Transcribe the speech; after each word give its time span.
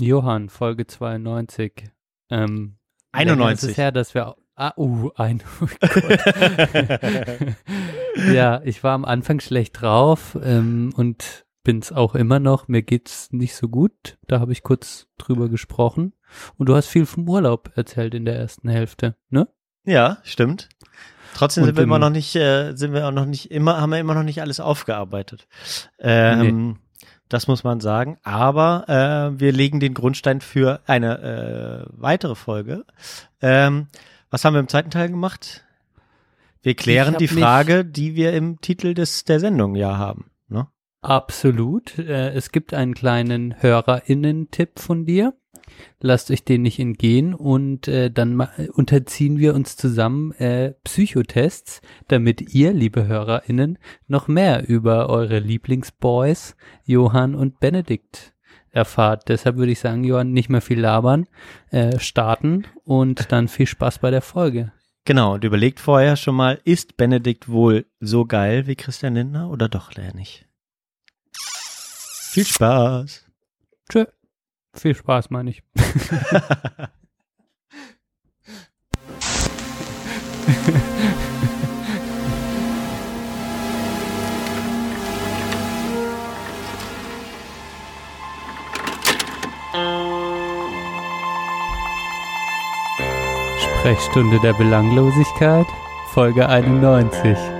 Johann, 0.00 0.48
Folge 0.48 0.86
92. 0.86 1.90
Ähm, 2.30 2.76
91. 3.12 3.64
Es 3.64 3.70
ist 3.70 3.76
her, 3.78 3.92
dass 3.92 4.14
wir. 4.14 4.36
Ah, 4.56 4.72
uh, 4.76 5.10
ein. 5.16 5.42
Oh 8.16 8.32
ja, 8.32 8.60
ich 8.64 8.84
war 8.84 8.92
am 8.92 9.04
Anfang 9.04 9.40
schlecht 9.40 9.80
drauf 9.80 10.38
ähm, 10.40 10.92
und 10.96 11.44
bin's 11.64 11.90
auch 11.90 12.14
immer 12.14 12.38
noch. 12.38 12.68
Mir 12.68 12.82
geht's 12.82 13.32
nicht 13.32 13.56
so 13.56 13.68
gut. 13.68 14.18
Da 14.28 14.38
habe 14.38 14.52
ich 14.52 14.62
kurz 14.62 15.08
drüber 15.18 15.48
gesprochen. 15.48 16.12
Und 16.56 16.68
du 16.68 16.76
hast 16.76 16.86
viel 16.86 17.06
vom 17.06 17.28
Urlaub 17.28 17.72
erzählt 17.74 18.14
in 18.14 18.24
der 18.24 18.36
ersten 18.36 18.68
Hälfte, 18.68 19.16
ne? 19.30 19.48
Ja, 19.84 20.18
stimmt. 20.22 20.68
Trotzdem 21.34 21.62
Und 21.64 21.68
sind 21.68 21.76
wir 21.76 21.82
immer 21.84 21.96
im- 21.96 22.02
noch 22.02 22.10
nicht, 22.10 22.36
äh, 22.36 22.74
sind 22.76 22.92
wir 22.92 23.08
auch 23.08 23.12
noch 23.12 23.26
nicht 23.26 23.50
immer, 23.50 23.80
haben 23.80 23.90
wir 23.90 23.98
immer 23.98 24.14
noch 24.14 24.22
nicht 24.22 24.40
alles 24.40 24.60
aufgearbeitet. 24.60 25.48
Ähm, 25.98 26.78
Das 27.28 27.48
muss 27.48 27.64
man 27.64 27.80
sagen. 27.80 28.18
Aber 28.22 28.84
äh, 28.88 29.40
wir 29.40 29.52
legen 29.52 29.80
den 29.80 29.94
Grundstein 29.94 30.40
für 30.40 30.80
eine 30.86 31.86
äh, 31.86 31.90
weitere 31.90 32.34
Folge. 32.34 32.84
Ähm, 33.40 33.88
was 34.30 34.44
haben 34.44 34.54
wir 34.54 34.60
im 34.60 34.68
zweiten 34.68 34.90
Teil 34.90 35.08
gemacht? 35.08 35.64
Wir 36.62 36.74
klären 36.74 37.16
die 37.18 37.28
Frage, 37.28 37.84
die 37.84 38.14
wir 38.14 38.32
im 38.32 38.60
Titel 38.60 38.94
des 38.94 39.24
der 39.24 39.38
Sendung 39.38 39.74
ja 39.74 39.98
haben. 39.98 40.30
Ne? 40.48 40.66
Absolut. 41.02 41.98
Äh, 41.98 42.30
es 42.30 42.52
gibt 42.52 42.72
einen 42.72 42.94
kleinen 42.94 43.60
HörerInnen-Tipp 43.60 44.78
von 44.78 45.04
dir. 45.04 45.34
Lasst 46.00 46.30
euch 46.30 46.44
den 46.44 46.62
nicht 46.62 46.78
entgehen 46.78 47.34
und 47.34 47.88
äh, 47.88 48.10
dann 48.10 48.40
unterziehen 48.72 49.38
wir 49.38 49.54
uns 49.54 49.76
zusammen 49.76 50.32
äh, 50.32 50.72
Psychotests, 50.84 51.80
damit 52.08 52.54
ihr, 52.54 52.72
liebe 52.72 53.06
HörerInnen, 53.06 53.78
noch 54.06 54.28
mehr 54.28 54.68
über 54.68 55.08
eure 55.08 55.38
Lieblingsboys, 55.38 56.56
Johann 56.84 57.34
und 57.34 57.60
Benedikt, 57.60 58.34
erfahrt. 58.70 59.28
Deshalb 59.28 59.56
würde 59.56 59.72
ich 59.72 59.78
sagen, 59.78 60.04
Johann, 60.04 60.32
nicht 60.32 60.48
mehr 60.48 60.60
viel 60.60 60.80
labern, 60.80 61.26
äh, 61.70 61.98
starten 61.98 62.66
und 62.84 63.32
dann 63.32 63.48
viel 63.48 63.66
Spaß 63.66 64.00
bei 64.00 64.10
der 64.10 64.22
Folge. 64.22 64.72
Genau, 65.06 65.34
und 65.34 65.44
überlegt 65.44 65.80
vorher 65.80 66.16
schon 66.16 66.34
mal, 66.34 66.60
ist 66.64 66.96
Benedikt 66.96 67.48
wohl 67.48 67.86
so 68.00 68.24
geil 68.24 68.66
wie 68.66 68.74
Christian 68.74 69.14
Lindner 69.14 69.50
oder 69.50 69.68
doch 69.68 69.96
eher 69.96 70.14
nicht? 70.14 70.46
Viel 71.32 72.46
Spaß. 72.46 73.26
Tschö. 73.90 74.06
Viel 74.74 74.94
Spaß, 74.94 75.30
meine 75.30 75.50
ich. 75.50 75.62
Sprechstunde 93.84 94.40
der 94.40 94.54
Belanglosigkeit, 94.54 95.66
Folge 96.14 96.48
91. 96.48 97.53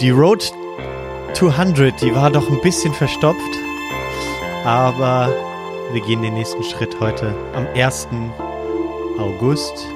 Die 0.00 0.10
Road 0.10 0.52
to 1.34 1.48
100, 1.48 2.00
die 2.00 2.14
war 2.14 2.30
doch 2.30 2.48
ein 2.48 2.60
bisschen 2.60 2.92
verstopft, 2.92 3.40
aber 4.64 5.28
wir 5.92 6.00
gehen 6.02 6.22
den 6.22 6.34
nächsten 6.34 6.62
Schritt 6.62 7.00
heute 7.00 7.34
am 7.56 7.66
1. 7.74 8.06
August. 9.18 9.88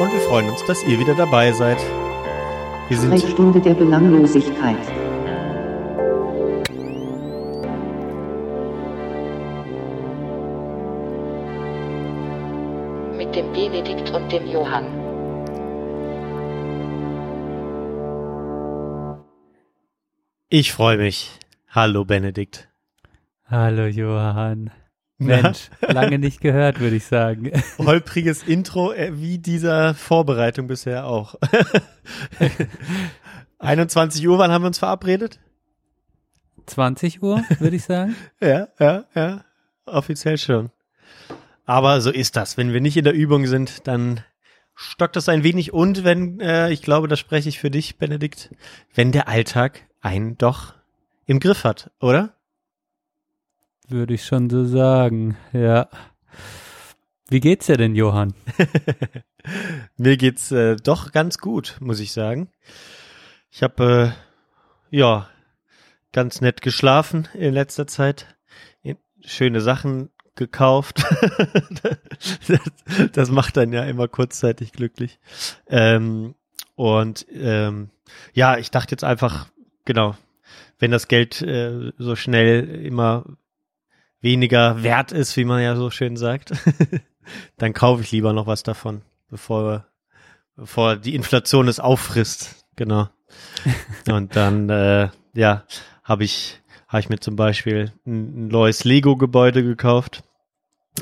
Und 0.00 0.12
wir 0.14 0.20
freuen 0.20 0.48
uns, 0.48 0.64
dass 0.64 0.82
ihr 0.84 0.98
wieder 0.98 1.14
dabei 1.14 1.52
seid. 1.52 1.76
Wir 2.88 2.96
sind 2.96 3.18
Sprechstunde 3.18 3.60
der 3.60 3.74
Belanglosigkeit. 3.74 4.78
mit 13.14 13.36
dem 13.36 13.52
Benedikt 13.52 14.10
und 14.10 14.32
dem 14.32 14.46
Johann. 14.46 15.11
Ich 20.54 20.74
freue 20.74 20.98
mich. 20.98 21.30
Hallo 21.70 22.04
Benedikt. 22.04 22.68
Hallo 23.46 23.86
Johann. 23.86 24.70
Na? 25.16 25.40
Mensch, 25.40 25.70
lange 25.80 26.18
nicht 26.18 26.42
gehört, 26.42 26.78
würde 26.78 26.96
ich 26.96 27.06
sagen. 27.06 27.50
Holpriges 27.78 28.42
Intro 28.42 28.92
äh, 28.92 29.18
wie 29.18 29.38
dieser 29.38 29.94
Vorbereitung 29.94 30.66
bisher 30.66 31.06
auch. 31.06 31.36
21 33.60 34.28
Uhr, 34.28 34.36
wann 34.36 34.50
haben 34.50 34.60
wir 34.60 34.66
uns 34.66 34.78
verabredet? 34.78 35.40
20 36.66 37.22
Uhr, 37.22 37.42
würde 37.58 37.76
ich 37.76 37.84
sagen. 37.84 38.14
Ja, 38.42 38.68
ja, 38.78 39.04
ja. 39.14 39.44
Offiziell 39.86 40.36
schon. 40.36 40.70
Aber 41.64 42.02
so 42.02 42.10
ist 42.10 42.36
das. 42.36 42.58
Wenn 42.58 42.74
wir 42.74 42.82
nicht 42.82 42.98
in 42.98 43.04
der 43.04 43.14
Übung 43.14 43.46
sind, 43.46 43.86
dann 43.86 44.20
stockt 44.74 45.16
das 45.16 45.30
ein 45.30 45.44
wenig. 45.44 45.72
Und 45.72 46.04
wenn, 46.04 46.40
äh, 46.40 46.70
ich 46.70 46.82
glaube, 46.82 47.08
da 47.08 47.16
spreche 47.16 47.48
ich 47.48 47.58
für 47.58 47.70
dich, 47.70 47.96
Benedikt, 47.96 48.50
wenn 48.94 49.12
der 49.12 49.28
Alltag 49.28 49.86
einen 50.02 50.36
doch 50.36 50.74
im 51.24 51.40
Griff 51.40 51.64
hat, 51.64 51.90
oder? 52.00 52.36
Würde 53.88 54.14
ich 54.14 54.24
schon 54.24 54.50
so 54.50 54.64
sagen, 54.64 55.36
ja. 55.52 55.88
Wie 57.28 57.40
geht's 57.40 57.66
dir 57.66 57.78
denn, 57.78 57.94
Johann? 57.94 58.34
Mir 59.96 60.18
geht's 60.18 60.52
äh, 60.52 60.76
doch 60.76 61.12
ganz 61.12 61.38
gut, 61.38 61.78
muss 61.80 62.00
ich 62.00 62.12
sagen. 62.12 62.50
Ich 63.50 63.62
habe 63.62 64.14
äh, 64.90 64.96
ja 64.96 65.28
ganz 66.12 66.42
nett 66.42 66.60
geschlafen 66.60 67.28
in 67.32 67.54
letzter 67.54 67.86
Zeit, 67.86 68.36
schöne 69.24 69.60
Sachen 69.60 70.10
gekauft. 70.34 71.04
das, 72.48 72.60
das 73.12 73.30
macht 73.30 73.56
dann 73.56 73.72
ja 73.72 73.84
immer 73.84 74.08
kurzzeitig 74.08 74.72
glücklich. 74.72 75.18
Ähm, 75.68 76.34
und 76.74 77.26
ähm, 77.32 77.90
ja, 78.32 78.56
ich 78.58 78.70
dachte 78.70 78.92
jetzt 78.92 79.04
einfach, 79.04 79.46
genau, 79.84 80.16
wenn 80.78 80.90
das 80.90 81.08
Geld 81.08 81.42
äh, 81.42 81.92
so 81.98 82.16
schnell 82.16 82.68
immer 82.84 83.24
weniger 84.20 84.82
wert 84.82 85.12
ist, 85.12 85.36
wie 85.36 85.44
man 85.44 85.62
ja 85.62 85.76
so 85.76 85.90
schön 85.90 86.16
sagt, 86.16 86.52
dann 87.58 87.72
kaufe 87.72 88.02
ich 88.02 88.12
lieber 88.12 88.32
noch 88.32 88.46
was 88.46 88.62
davon, 88.62 89.02
bevor, 89.30 89.86
bevor 90.56 90.96
die 90.96 91.14
Inflation 91.14 91.68
es 91.68 91.80
auffrisst. 91.80 92.66
Genau. 92.76 93.08
Und 94.10 94.36
dann, 94.36 94.68
äh, 94.70 95.08
ja, 95.34 95.64
habe 96.04 96.24
ich, 96.24 96.60
habe 96.88 97.00
ich 97.00 97.08
mir 97.08 97.20
zum 97.20 97.36
Beispiel 97.36 97.92
ein, 98.06 98.46
ein 98.46 98.48
neues 98.48 98.84
Lego-Gebäude 98.84 99.62
gekauft. 99.62 100.22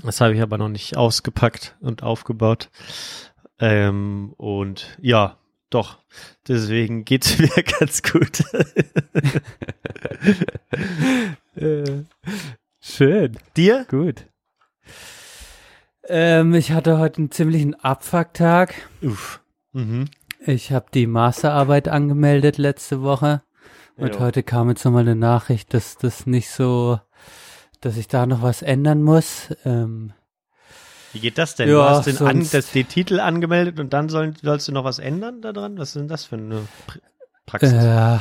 Das 0.05 0.21
habe 0.21 0.35
ich 0.35 0.41
aber 0.41 0.57
noch 0.57 0.69
nicht 0.69 0.97
ausgepackt 0.97 1.77
und 1.81 2.05
aufgebaut. 2.05 2.71
Ähm, 3.59 4.35
und 4.37 4.97
ja, 5.01 5.37
doch. 5.71 5.99
Deswegen 6.49 7.05
geht's 7.05 7.39
mir 7.39 7.63
ganz 7.79 8.03
gut. 8.03 8.43
Äh, 11.57 12.05
schön, 12.81 13.39
Dir? 13.57 13.87
gut. 13.89 14.27
Ähm, 16.05 16.55
ich 16.55 16.73
hatte 16.73 16.99
heute 16.99 17.19
einen 17.19 17.31
ziemlichen 17.31 17.75
Abfucktag. 17.77 18.75
Uff. 19.03 19.41
Mhm. 19.73 20.07
Ich 20.47 20.73
habe 20.73 20.87
die 20.93 21.07
Masterarbeit 21.07 21.89
angemeldet 21.89 22.57
letzte 22.59 23.03
Woche 23.03 23.43
und 23.97 24.15
Jo. 24.15 24.21
heute 24.21 24.43
kam 24.43 24.69
jetzt 24.71 24.85
nochmal 24.85 25.03
eine 25.03 25.15
Nachricht, 25.17 25.75
dass 25.75 25.99
das 25.99 26.27
nicht 26.27 26.49
so, 26.51 26.99
dass 27.81 27.97
ich 27.97 28.09
da 28.09 28.27
noch 28.27 28.43
was 28.43 28.63
ändern 28.63 29.03
muss. 29.03 29.55
Ähm, 29.65 30.13
Wie 31.13 31.21
geht 31.21 31.39
das 31.39 31.55
denn? 31.57 31.69
Ja, 31.69 31.75
du 31.75 31.83
hast 31.83 32.07
den, 32.07 32.19
an, 32.27 32.47
das, 32.51 32.71
den 32.71 32.89
Titel 32.89 33.21
angemeldet 33.21 33.81
und 33.81 33.93
dann 33.93 34.09
soll, 34.09 34.35
sollst 34.43 34.69
du 34.69 34.73
noch 34.73 34.85
was 34.85 34.99
ändern 34.99 35.41
daran? 35.43 35.79
Was 35.79 35.89
ist 35.89 35.97
denn 35.97 36.09
das 36.09 36.25
für 36.25 36.37
eine 36.37 36.67
Pr- 36.89 37.01
Praxis? 37.47 37.73
äh, 37.73 38.19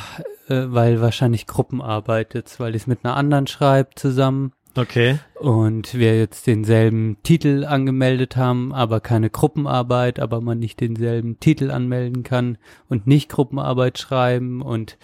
weil 0.47 0.99
wahrscheinlich 1.01 1.45
Gruppenarbeit 1.45 2.33
jetzt, 2.33 2.59
weil 2.59 2.75
ich 2.75 2.83
es 2.83 2.87
mit 2.87 3.05
einer 3.05 3.15
anderen 3.15 3.45
schreibe 3.47 3.91
zusammen 3.95 4.53
okay. 4.75 5.19
und 5.35 5.93
wir 5.93 6.17
jetzt 6.17 6.47
denselben 6.47 7.17
Titel 7.23 7.65
angemeldet 7.65 8.35
haben, 8.35 8.73
aber 8.73 8.99
keine 8.99 9.29
Gruppenarbeit, 9.29 10.19
aber 10.19 10.41
man 10.41 10.59
nicht 10.59 10.79
denselben 10.79 11.39
Titel 11.39 11.71
anmelden 11.71 12.23
kann 12.23 12.57
und 12.87 13.07
nicht 13.07 13.29
Gruppenarbeit 13.29 13.97
schreiben 13.97 14.61
und 14.61 14.97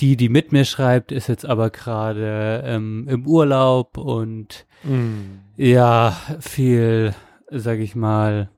die, 0.00 0.16
die 0.16 0.28
mit 0.28 0.52
mir 0.52 0.64
schreibt, 0.64 1.12
ist 1.12 1.28
jetzt 1.28 1.46
aber 1.46 1.70
gerade 1.70 2.62
ähm, 2.66 3.06
im 3.08 3.26
Urlaub 3.26 3.98
und 3.98 4.66
Mm. 4.86 5.40
ja, 5.56 6.16
viel, 6.40 7.14
sag 7.50 7.78
ich 7.78 7.94
mal, 7.94 8.50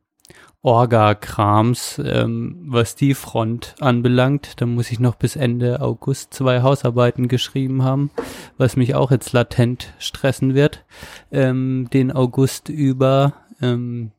Orga-Krams, 0.62 2.00
ähm, 2.04 2.56
was 2.66 2.96
die 2.96 3.14
Front 3.14 3.76
anbelangt. 3.80 4.60
Da 4.60 4.66
muss 4.66 4.90
ich 4.90 4.98
noch 4.98 5.14
bis 5.14 5.36
Ende 5.36 5.80
August 5.80 6.34
zwei 6.34 6.62
Hausarbeiten 6.62 7.28
geschrieben 7.28 7.84
haben, 7.84 8.10
was 8.56 8.76
mich 8.76 8.94
auch 8.94 9.10
jetzt 9.10 9.32
latent 9.32 9.92
stressen 9.98 10.54
wird, 10.54 10.84
ähm, 11.30 11.88
den 11.92 12.10
August 12.10 12.68
über. 12.68 13.34
Ähm, 13.60 14.12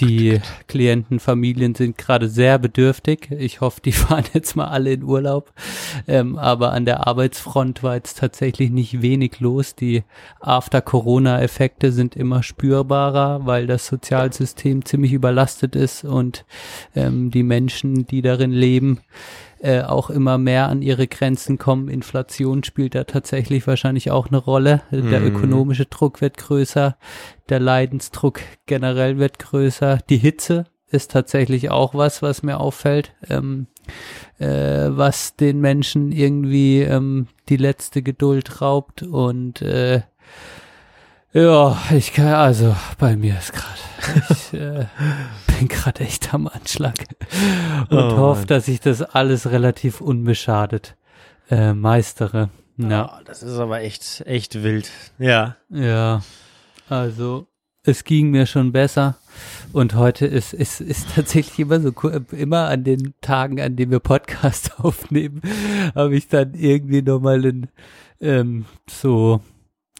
Die 0.00 0.40
Klientenfamilien 0.66 1.74
sind 1.74 1.98
gerade 1.98 2.28
sehr 2.28 2.58
bedürftig. 2.58 3.30
Ich 3.30 3.60
hoffe, 3.60 3.80
die 3.80 3.92
fahren 3.92 4.24
jetzt 4.34 4.54
mal 4.54 4.66
alle 4.66 4.92
in 4.92 5.02
Urlaub. 5.02 5.52
Ähm, 6.06 6.38
aber 6.38 6.72
an 6.72 6.84
der 6.84 7.06
Arbeitsfront 7.06 7.82
war 7.82 7.94
jetzt 7.94 8.18
tatsächlich 8.18 8.70
nicht 8.70 9.02
wenig 9.02 9.40
los. 9.40 9.74
Die 9.74 10.04
After-Corona-Effekte 10.40 11.92
sind 11.92 12.16
immer 12.16 12.42
spürbarer, 12.42 13.46
weil 13.46 13.66
das 13.66 13.86
Sozialsystem 13.86 14.84
ziemlich 14.84 15.12
überlastet 15.12 15.74
ist 15.74 16.04
und 16.04 16.44
ähm, 16.94 17.30
die 17.30 17.42
Menschen, 17.42 18.06
die 18.06 18.22
darin 18.22 18.52
leben, 18.52 19.00
äh, 19.60 19.82
auch 19.82 20.10
immer 20.10 20.38
mehr 20.38 20.68
an 20.68 20.82
ihre 20.82 21.06
Grenzen 21.06 21.58
kommen. 21.58 21.88
Inflation 21.88 22.64
spielt 22.64 22.94
da 22.94 23.04
tatsächlich 23.04 23.66
wahrscheinlich 23.66 24.10
auch 24.10 24.28
eine 24.28 24.38
Rolle. 24.38 24.82
Der 24.90 25.20
Mhm. 25.20 25.26
ökonomische 25.26 25.86
Druck 25.86 26.20
wird 26.20 26.36
größer, 26.36 26.96
der 27.48 27.60
Leidensdruck 27.60 28.40
generell 28.66 29.18
wird 29.18 29.38
größer. 29.38 29.98
Die 30.08 30.18
Hitze 30.18 30.64
ist 30.90 31.10
tatsächlich 31.10 31.70
auch 31.70 31.94
was, 31.94 32.22
was 32.22 32.42
mir 32.42 32.60
auffällt, 32.60 33.14
ähm, 33.28 33.66
äh, 34.38 34.46
was 34.90 35.36
den 35.36 35.60
Menschen 35.60 36.12
irgendwie 36.12 36.80
ähm, 36.80 37.26
die 37.48 37.56
letzte 37.56 38.02
Geduld 38.02 38.60
raubt 38.60 39.02
und 39.02 39.60
äh, 39.62 40.02
ja, 41.42 41.78
ich 41.92 42.12
kann, 42.12 42.28
also 42.28 42.74
bei 42.98 43.16
mir 43.16 43.36
ist 43.38 43.52
gerade, 43.52 44.28
ich 44.30 44.52
äh, 44.54 44.86
bin 45.58 45.68
gerade 45.68 46.00
echt 46.00 46.32
am 46.34 46.46
Anschlag 46.48 46.94
und 47.90 47.98
Oh 47.98 48.16
hoffe, 48.16 48.46
dass 48.46 48.68
ich 48.68 48.80
das 48.80 49.02
alles 49.02 49.50
relativ 49.50 50.00
unbeschadet 50.00 50.96
äh, 51.50 51.72
meistere. 51.72 52.50
Ja, 52.76 52.88
Ja, 52.88 53.20
das 53.24 53.42
ist 53.42 53.58
aber 53.58 53.80
echt, 53.82 54.22
echt 54.26 54.62
wild. 54.62 54.90
Ja. 55.18 55.56
ja, 55.70 56.22
also 56.88 57.46
es 57.84 58.04
ging 58.04 58.30
mir 58.30 58.46
schon 58.46 58.72
besser 58.72 59.16
und 59.72 59.94
heute 59.94 60.26
ist 60.26 60.52
ist 60.52 60.80
ist 60.80 61.08
tatsächlich 61.14 61.58
immer 61.60 61.80
so 61.80 61.92
ku- 61.92 62.10
immer 62.32 62.68
an 62.68 62.84
den 62.84 63.14
Tagen, 63.20 63.60
an 63.60 63.76
denen 63.76 63.90
wir 63.92 64.00
Podcast 64.00 64.78
aufnehmen, 64.78 65.40
habe 65.94 66.16
ich 66.16 66.28
dann 66.28 66.54
irgendwie 66.54 67.02
nochmal 67.02 67.36
einen 67.36 67.68
ähm, 68.20 68.64
so 68.90 69.40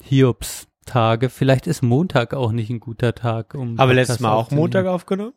Hiobs 0.02 0.66
Tage. 0.88 1.28
Vielleicht 1.28 1.66
ist 1.66 1.82
Montag 1.82 2.34
auch 2.34 2.52
nicht 2.52 2.70
ein 2.70 2.80
guter 2.80 3.14
Tag, 3.14 3.54
um 3.54 3.78
Aber 3.78 3.94
letztes 3.94 4.20
Mal 4.20 4.32
auch. 4.32 4.50
Montag 4.50 4.86
aufgenommen? 4.86 5.34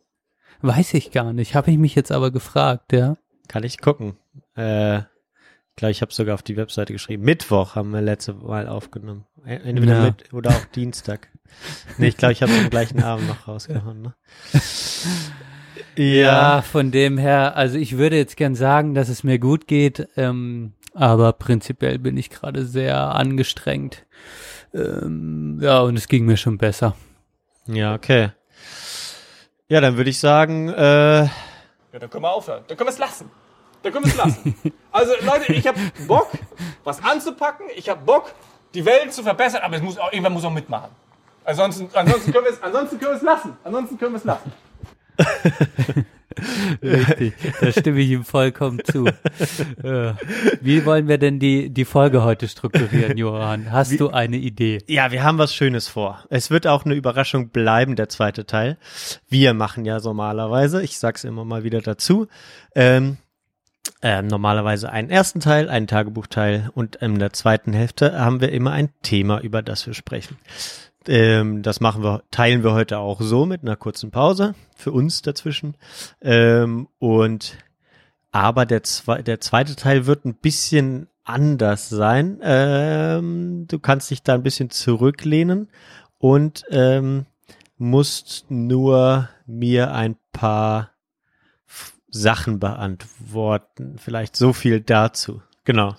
Weiß 0.60 0.94
ich 0.94 1.10
gar 1.12 1.32
nicht. 1.32 1.54
Habe 1.54 1.70
ich 1.70 1.78
mich 1.78 1.94
jetzt 1.94 2.12
aber 2.12 2.30
gefragt, 2.30 2.92
ja. 2.92 3.16
Kann 3.48 3.64
ich 3.64 3.80
gucken. 3.80 4.16
Äh, 4.56 4.98
ich 4.98 5.76
glaube, 5.76 5.90
ich 5.92 6.02
habe 6.02 6.12
sogar 6.12 6.34
auf 6.34 6.42
die 6.42 6.56
Webseite 6.56 6.92
geschrieben. 6.92 7.24
Mittwoch 7.24 7.74
haben 7.74 7.90
wir 7.92 8.00
letzte 8.02 8.34
Mal 8.34 8.68
aufgenommen. 8.68 9.24
E- 9.46 9.56
Entweder 9.56 9.94
Ja. 9.98 10.02
mit 10.04 10.32
oder 10.32 10.50
auch 10.50 10.64
Dienstag. 10.74 11.28
Nee, 11.98 12.08
ich 12.08 12.16
glaube, 12.16 12.32
ich 12.32 12.42
habe 12.42 12.52
am 12.52 12.70
gleichen 12.70 13.02
Abend 13.02 13.26
noch 13.28 13.48
rausgehauen. 13.48 14.02
Ne? 14.02 14.14
Ja, 15.96 16.62
von 16.62 16.90
dem 16.90 17.18
her, 17.18 17.56
also 17.56 17.76
ich 17.76 17.98
würde 17.98 18.16
jetzt 18.16 18.36
gern 18.36 18.54
sagen, 18.54 18.94
dass 18.94 19.08
es 19.08 19.24
mir 19.24 19.38
gut 19.38 19.66
geht, 19.66 20.08
ähm, 20.16 20.72
aber 20.94 21.32
prinzipiell 21.34 21.98
bin 21.98 22.16
ich 22.16 22.30
gerade 22.30 22.64
sehr 22.64 23.14
angestrengt. 23.14 24.06
Ähm, 24.74 25.58
ja, 25.60 25.80
und 25.80 25.96
es 25.96 26.08
ging 26.08 26.24
mir 26.24 26.36
schon 26.36 26.58
besser. 26.58 26.94
Ja, 27.66 27.94
okay. 27.94 28.30
Ja, 29.68 29.80
dann 29.80 29.96
würde 29.96 30.10
ich 30.10 30.18
sagen, 30.18 30.68
äh, 30.68 31.24
Ja, 31.24 31.28
dann 31.92 32.10
können 32.10 32.24
wir 32.24 32.32
aufhören. 32.32 32.64
Dann 32.68 32.76
können 32.76 32.88
wir 32.88 32.92
es 32.92 32.98
lassen. 32.98 33.30
Dann 33.82 33.92
können 33.92 34.04
wir 34.04 34.12
es 34.12 34.16
lassen. 34.18 34.54
Also 34.92 35.12
Leute, 35.22 35.54
ich 35.54 35.66
habe 35.66 35.78
Bock, 36.06 36.28
was 36.84 37.02
anzupacken. 37.02 37.64
Ich 37.76 37.88
habe 37.88 38.04
Bock, 38.04 38.34
die 38.74 38.84
Welt 38.84 39.10
zu 39.14 39.22
verbessern. 39.22 39.62
Aber 39.62 39.76
es 39.76 39.82
muss 39.82 39.96
auch, 39.98 40.12
irgendwann 40.12 40.34
muss 40.34 40.44
auch 40.44 40.52
mitmachen. 40.52 40.90
Ansonsten, 41.44 41.88
ansonsten 41.94 42.30
können 42.30 42.44
wir 42.44 42.52
es, 42.52 42.62
ansonsten 42.62 42.98
können 42.98 43.12
wir 43.12 43.16
es 43.16 43.22
lassen. 43.22 43.56
Ansonsten 43.64 43.98
können 43.98 44.12
wir 44.12 44.18
es 44.18 44.24
lassen. 44.24 44.52
Richtig, 46.82 47.34
da 47.60 47.72
stimme 47.72 48.00
ich 48.00 48.10
ihm 48.10 48.24
vollkommen 48.24 48.80
zu. 48.84 49.06
Ja. 49.82 50.16
Wie 50.60 50.84
wollen 50.84 51.08
wir 51.08 51.18
denn 51.18 51.38
die, 51.38 51.70
die 51.70 51.84
Folge 51.84 52.22
heute 52.22 52.48
strukturieren, 52.48 53.16
Johann? 53.16 53.70
Hast 53.70 53.98
du 53.98 54.10
eine 54.10 54.36
Idee? 54.36 54.78
ja, 54.86 55.10
wir 55.10 55.22
haben 55.22 55.38
was 55.38 55.54
Schönes 55.54 55.88
vor. 55.88 56.24
Es 56.28 56.50
wird 56.50 56.66
auch 56.66 56.84
eine 56.84 56.94
Überraschung 56.94 57.48
bleiben, 57.48 57.96
der 57.96 58.08
zweite 58.08 58.46
Teil. 58.46 58.78
Wir 59.28 59.54
machen 59.54 59.84
ja 59.84 59.98
normalerweise, 59.98 60.82
ich 60.82 60.98
sag's 60.98 61.24
immer 61.24 61.44
mal 61.44 61.64
wieder 61.64 61.80
dazu, 61.80 62.28
ähm, 62.74 63.16
ähm, 64.00 64.26
normalerweise 64.26 64.90
einen 64.90 65.10
ersten 65.10 65.40
Teil, 65.40 65.68
einen 65.68 65.86
Tagebuchteil 65.86 66.70
und 66.74 66.96
in 66.96 67.18
der 67.18 67.32
zweiten 67.32 67.72
Hälfte 67.72 68.18
haben 68.18 68.40
wir 68.40 68.52
immer 68.52 68.72
ein 68.72 68.90
Thema, 69.02 69.40
über 69.40 69.62
das 69.62 69.86
wir 69.86 69.94
sprechen. 69.94 70.36
Ähm, 71.08 71.62
das 71.62 71.80
machen 71.80 72.02
wir, 72.02 72.22
teilen 72.30 72.62
wir 72.62 72.72
heute 72.72 72.98
auch 72.98 73.20
so 73.20 73.46
mit 73.46 73.62
einer 73.62 73.76
kurzen 73.76 74.10
Pause 74.10 74.54
für 74.76 74.92
uns 74.92 75.22
dazwischen. 75.22 75.76
Ähm, 76.20 76.88
und 76.98 77.58
aber 78.30 78.66
der, 78.66 78.82
zwe 78.82 79.22
der 79.22 79.40
zweite 79.40 79.76
Teil 79.76 80.06
wird 80.06 80.24
ein 80.24 80.34
bisschen 80.34 81.08
anders 81.24 81.88
sein. 81.88 82.38
Ähm, 82.42 83.66
du 83.68 83.78
kannst 83.78 84.10
dich 84.10 84.22
da 84.22 84.34
ein 84.34 84.42
bisschen 84.42 84.70
zurücklehnen 84.70 85.68
und 86.18 86.64
ähm, 86.70 87.26
musst 87.78 88.50
nur 88.50 89.28
mir 89.46 89.92
ein 89.92 90.16
paar 90.32 90.90
F- 91.66 91.94
Sachen 92.08 92.58
beantworten. 92.58 93.96
Vielleicht 93.98 94.36
so 94.36 94.52
viel 94.52 94.80
dazu. 94.80 95.42
Genau. 95.64 95.96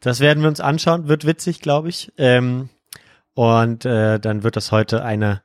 Das 0.00 0.20
werden 0.20 0.42
wir 0.42 0.48
uns 0.48 0.60
anschauen. 0.60 1.08
Wird 1.08 1.26
witzig, 1.26 1.60
glaube 1.60 1.88
ich. 1.88 2.12
Ähm, 2.18 2.68
und 3.36 3.84
äh, 3.84 4.18
dann 4.18 4.44
wird 4.44 4.56
das 4.56 4.72
heute 4.72 5.04
eine 5.04 5.42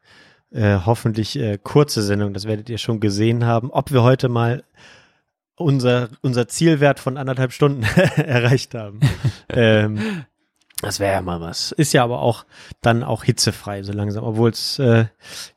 äh, 0.49 0.77
hoffentlich 0.85 1.38
äh, 1.38 1.57
kurze 1.61 2.01
Sendung. 2.01 2.33
Das 2.33 2.45
werdet 2.45 2.69
ihr 2.69 2.77
schon 2.77 3.01
gesehen 3.01 3.45
haben. 3.45 3.69
Ob 3.69 3.91
wir 3.91 4.01
heute 4.01 4.29
mal 4.29 4.63
unser, 5.57 6.07
unser 6.21 6.47
Zielwert 6.47 7.01
von 7.01 7.17
anderthalb 7.17 7.51
Stunden 7.51 7.83
erreicht 8.15 8.75
haben. 8.75 9.01
ähm, 9.49 10.23
das 10.81 11.01
wäre 11.01 11.15
ja 11.15 11.21
mal 11.21 11.41
was. 11.41 11.73
Ist 11.73 11.91
ja 11.91 12.05
aber 12.05 12.21
auch 12.21 12.45
dann 12.79 13.03
auch 13.03 13.25
hitzefrei 13.25 13.83
so 13.83 13.91
langsam. 13.91 14.23
Obwohl 14.23 14.51
es, 14.51 14.79
äh, 14.79 15.07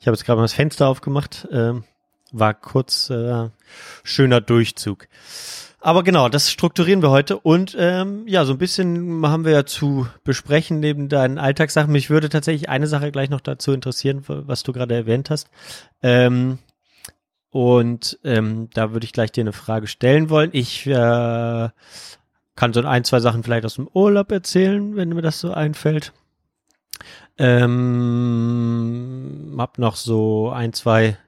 ich 0.01 0.09
habe 0.09 0.17
jetzt 0.17 0.25
gerade 0.25 0.39
mal 0.39 0.45
das 0.45 0.55
Fenster 0.55 0.89
aufgemacht, 0.89 1.47
ähm, 1.53 1.85
war 2.33 2.53
kurz 2.53 3.11
äh, 3.11 3.49
schöner 4.03 4.41
Durchzug. 4.41 5.07
Aber 5.85 6.03
genau, 6.03 6.31
das 6.31 6.51
strukturieren 6.51 7.03
wir 7.03 7.11
heute 7.11 7.39
und 7.39 7.77
ähm, 7.79 8.27
ja, 8.27 8.47
so 8.47 8.55
ein 8.55 8.59
bisschen 8.59 9.27
haben 9.27 9.45
wir 9.45 9.53
ja 9.53 9.67
zu 9.67 10.07
besprechen 10.25 10.81
neben 10.81 11.11
deinen 11.11 11.37
Alltagssachen. 11.37 11.93
Mich 11.93 12.09
würde 12.09 12.31
tatsächlich 12.31 12.71
eine 12.71 12.87
Sache 12.87 13.13
gleich 13.13 13.29
noch 13.29 13.43
dazu 13.43 13.71
interessieren, 13.73 14.25
was 14.27 14.63
du 14.63 14.73
gerade 14.73 14.95
erwähnt 14.95 15.29
hast. 15.29 15.51
Ähm, 16.03 16.59
und 17.51 18.19
ähm, 18.25 18.71
da 18.73 18.93
würde 18.93 19.05
ich 19.05 19.13
gleich 19.13 19.31
dir 19.31 19.43
eine 19.43 19.53
Frage 19.53 19.87
stellen 19.87 20.31
wollen. 20.31 20.49
Ich 20.55 20.87
äh, 20.87 21.69
kann 22.57 22.73
so 22.73 22.81
ein, 22.81 23.05
zwei 23.05 23.21
Sachen 23.21 23.43
vielleicht 23.43 23.67
aus 23.67 23.75
dem 23.75 23.87
Urlaub 23.93 24.33
erzählen, 24.33 24.97
wenn 24.97 25.11
mir 25.11 25.21
das 25.21 25.39
so 25.39 25.53
einfällt. 25.53 26.15
Ähm, 27.37 28.25
hab 29.59 29.77
noch 29.77 29.97
so 29.97 30.49
ein, 30.49 30.73
zwei, 30.73 31.19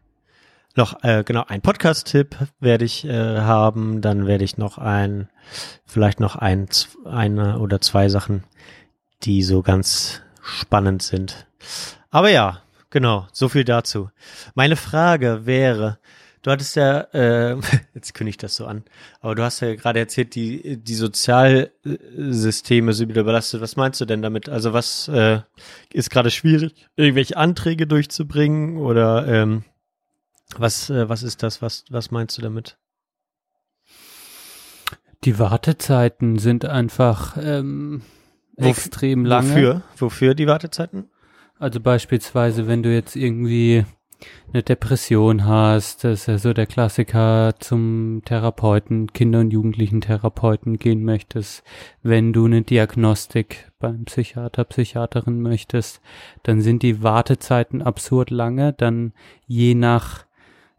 noch 0.76 1.02
äh, 1.02 1.22
genau 1.24 1.44
ein 1.46 1.62
Podcast-Tipp 1.62 2.36
werde 2.60 2.84
ich 2.84 3.04
äh, 3.04 3.40
haben. 3.40 4.00
Dann 4.00 4.26
werde 4.26 4.44
ich 4.44 4.58
noch 4.58 4.78
ein, 4.78 5.28
vielleicht 5.84 6.20
noch 6.20 6.36
ein, 6.36 6.68
eine 7.04 7.58
oder 7.58 7.80
zwei 7.80 8.08
Sachen, 8.08 8.44
die 9.22 9.42
so 9.42 9.62
ganz 9.62 10.22
spannend 10.42 11.02
sind. 11.02 11.46
Aber 12.10 12.30
ja, 12.30 12.62
genau, 12.90 13.26
so 13.32 13.48
viel 13.48 13.64
dazu. 13.64 14.10
Meine 14.54 14.76
Frage 14.76 15.46
wäre, 15.46 15.98
du 16.42 16.50
hattest 16.50 16.76
ja, 16.76 17.00
äh, 17.12 17.56
jetzt 17.94 18.14
kündige 18.14 18.30
ich 18.30 18.38
das 18.38 18.56
so 18.56 18.66
an, 18.66 18.84
aber 19.20 19.34
du 19.34 19.42
hast 19.42 19.60
ja 19.60 19.74
gerade 19.74 19.98
erzählt, 19.98 20.34
die, 20.34 20.76
die 20.76 20.94
Sozialsysteme 20.94 22.92
sind 22.92 23.08
wieder 23.08 23.22
überlastet. 23.22 23.60
Was 23.60 23.76
meinst 23.76 24.00
du 24.00 24.04
denn 24.04 24.22
damit? 24.22 24.48
Also 24.48 24.72
was 24.72 25.08
äh, 25.08 25.40
ist 25.92 26.10
gerade 26.10 26.30
schwierig, 26.30 26.86
irgendwelche 26.96 27.36
Anträge 27.36 27.86
durchzubringen 27.86 28.76
oder 28.76 29.26
ähm, 29.26 29.64
was, 30.56 30.90
äh, 30.90 31.08
was 31.08 31.22
ist 31.22 31.42
das? 31.42 31.62
Was, 31.62 31.84
was 31.90 32.10
meinst 32.10 32.38
du 32.38 32.42
damit? 32.42 32.78
Die 35.24 35.38
Wartezeiten 35.38 36.38
sind 36.38 36.64
einfach 36.64 37.36
ähm, 37.40 38.02
Wof- 38.56 38.68
extrem 38.68 39.24
lange. 39.24 39.50
Wofür? 39.50 39.82
Wofür 39.96 40.34
die 40.34 40.46
Wartezeiten? 40.46 41.10
Also 41.58 41.80
beispielsweise, 41.80 42.66
wenn 42.66 42.82
du 42.82 42.92
jetzt 42.92 43.16
irgendwie 43.16 43.84
eine 44.52 44.62
Depression 44.62 45.44
hast, 45.46 46.04
das 46.04 46.20
ist 46.20 46.26
ja 46.26 46.38
so 46.38 46.52
der 46.52 46.66
Klassiker 46.66 47.54
zum 47.58 48.22
Therapeuten, 48.24 49.12
Kinder- 49.12 49.40
und 49.40 49.50
Jugendlichen-Therapeuten 49.50 50.78
gehen 50.78 51.02
möchtest, 51.04 51.62
wenn 52.02 52.32
du 52.32 52.44
eine 52.44 52.62
Diagnostik 52.62 53.70
beim 53.78 54.04
Psychiater, 54.04 54.64
Psychiaterin 54.64 55.40
möchtest, 55.40 56.00
dann 56.44 56.60
sind 56.60 56.82
die 56.82 57.02
Wartezeiten 57.02 57.82
absurd 57.82 58.30
lange, 58.30 58.72
dann 58.74 59.12
je 59.46 59.74
nach 59.74 60.25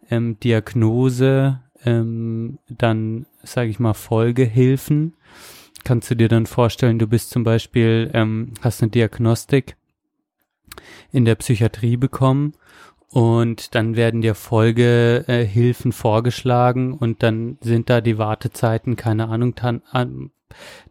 ähm, 0.10 0.40
Diagnose 0.40 1.60
ähm, 1.84 2.60
dann, 2.70 3.26
sage 3.44 3.70
ich 3.70 3.80
mal, 3.80 3.94
Folgehilfen. 3.94 5.14
Kannst 5.84 6.12
du 6.12 6.16
dir 6.16 6.28
dann 6.28 6.46
vorstellen, 6.46 7.00
du 7.00 7.08
bist 7.08 7.30
zum 7.30 7.44
Beispiel, 7.44 8.10
ähm, 8.14 8.54
hast 8.62 8.82
eine 8.82 8.92
Diagnostik 8.92 9.78
in 11.12 11.26
der 11.26 11.36
Psychiatrie 11.36 11.98
bekommen 11.98 12.54
und 13.10 13.74
dann 13.74 13.96
werden 13.96 14.22
dir 14.22 14.36
Folgehilfen 14.36 15.48
Hilfen 15.48 15.92
vorgeschlagen 15.92 16.94
und 16.94 17.24
dann 17.24 17.58
sind 17.62 17.90
da 17.90 18.02
die 18.02 18.18
Wartezeiten, 18.18 18.96
keine 18.96 19.30
Ahnung, 19.30 19.56
an, 19.92 20.32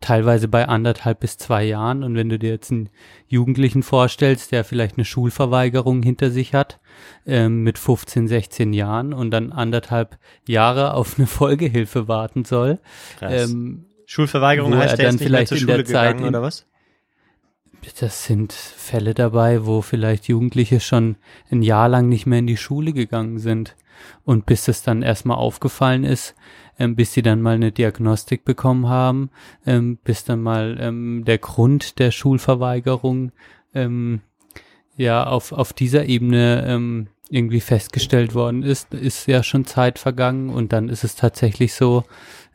teilweise 0.00 0.48
bei 0.48 0.66
anderthalb 0.66 1.20
bis 1.20 1.36
zwei 1.36 1.64
Jahren. 1.64 2.02
Und 2.02 2.14
wenn 2.14 2.28
du 2.28 2.38
dir 2.38 2.50
jetzt 2.50 2.70
einen 2.70 2.88
Jugendlichen 3.28 3.82
vorstellst, 3.82 4.52
der 4.52 4.64
vielleicht 4.64 4.96
eine 4.96 5.04
Schulverweigerung 5.04 6.02
hinter 6.02 6.30
sich 6.30 6.54
hat, 6.54 6.80
ähm, 7.26 7.62
mit 7.62 7.78
15, 7.78 8.28
16 8.28 8.72
Jahren 8.72 9.12
und 9.12 9.30
dann 9.30 9.52
anderthalb 9.52 10.18
Jahre 10.46 10.94
auf 10.94 11.18
eine 11.18 11.26
Folgehilfe 11.26 12.08
warten 12.08 12.44
soll, 12.44 12.78
Krass. 13.18 13.50
ähm, 13.50 13.86
Schulverweigerung 14.06 14.76
heißt, 14.76 14.98
er 14.98 15.06
dann 15.06 15.14
ist 15.16 15.20
nicht 15.20 15.30
mehr 15.30 15.38
vielleicht 15.40 15.48
zur 15.48 15.58
in 15.58 15.66
der 15.66 15.74
Schule 15.74 15.84
Zeit 15.84 16.16
gegangen, 16.16 16.28
oder 16.28 16.42
was? 16.42 16.66
das 18.00 18.24
sind 18.24 18.52
Fälle 18.52 19.14
dabei, 19.14 19.64
wo 19.64 19.80
vielleicht 19.80 20.28
Jugendliche 20.28 20.80
schon 20.80 21.16
ein 21.50 21.62
Jahr 21.62 21.88
lang 21.88 22.08
nicht 22.08 22.26
mehr 22.26 22.40
in 22.40 22.46
die 22.46 22.56
Schule 22.56 22.92
gegangen 22.92 23.38
sind. 23.38 23.76
Und 24.24 24.44
bis 24.44 24.68
es 24.68 24.82
dann 24.82 25.02
erstmal 25.02 25.38
aufgefallen 25.38 26.04
ist, 26.04 26.34
ähm, 26.78 26.96
bis 26.96 27.12
sie 27.12 27.22
dann 27.22 27.40
mal 27.40 27.54
eine 27.54 27.72
Diagnostik 27.72 28.44
bekommen 28.44 28.88
haben, 28.88 29.30
ähm, 29.64 29.98
bis 30.04 30.24
dann 30.24 30.42
mal 30.42 30.76
ähm, 30.80 31.24
der 31.24 31.38
Grund 31.38 31.98
der 31.98 32.10
Schulverweigerung 32.10 33.32
ähm, 33.74 34.20
ja 34.96 35.26
auf, 35.26 35.52
auf 35.52 35.72
dieser 35.72 36.06
Ebene 36.06 36.64
ähm, 36.66 37.08
irgendwie 37.28 37.60
festgestellt 37.60 38.34
worden 38.34 38.62
ist, 38.62 38.94
ist 38.94 39.26
ja 39.26 39.42
schon 39.42 39.64
Zeit 39.64 39.98
vergangen 39.98 40.50
und 40.50 40.72
dann 40.72 40.88
ist 40.88 41.04
es 41.04 41.16
tatsächlich 41.16 41.74
so, 41.74 42.04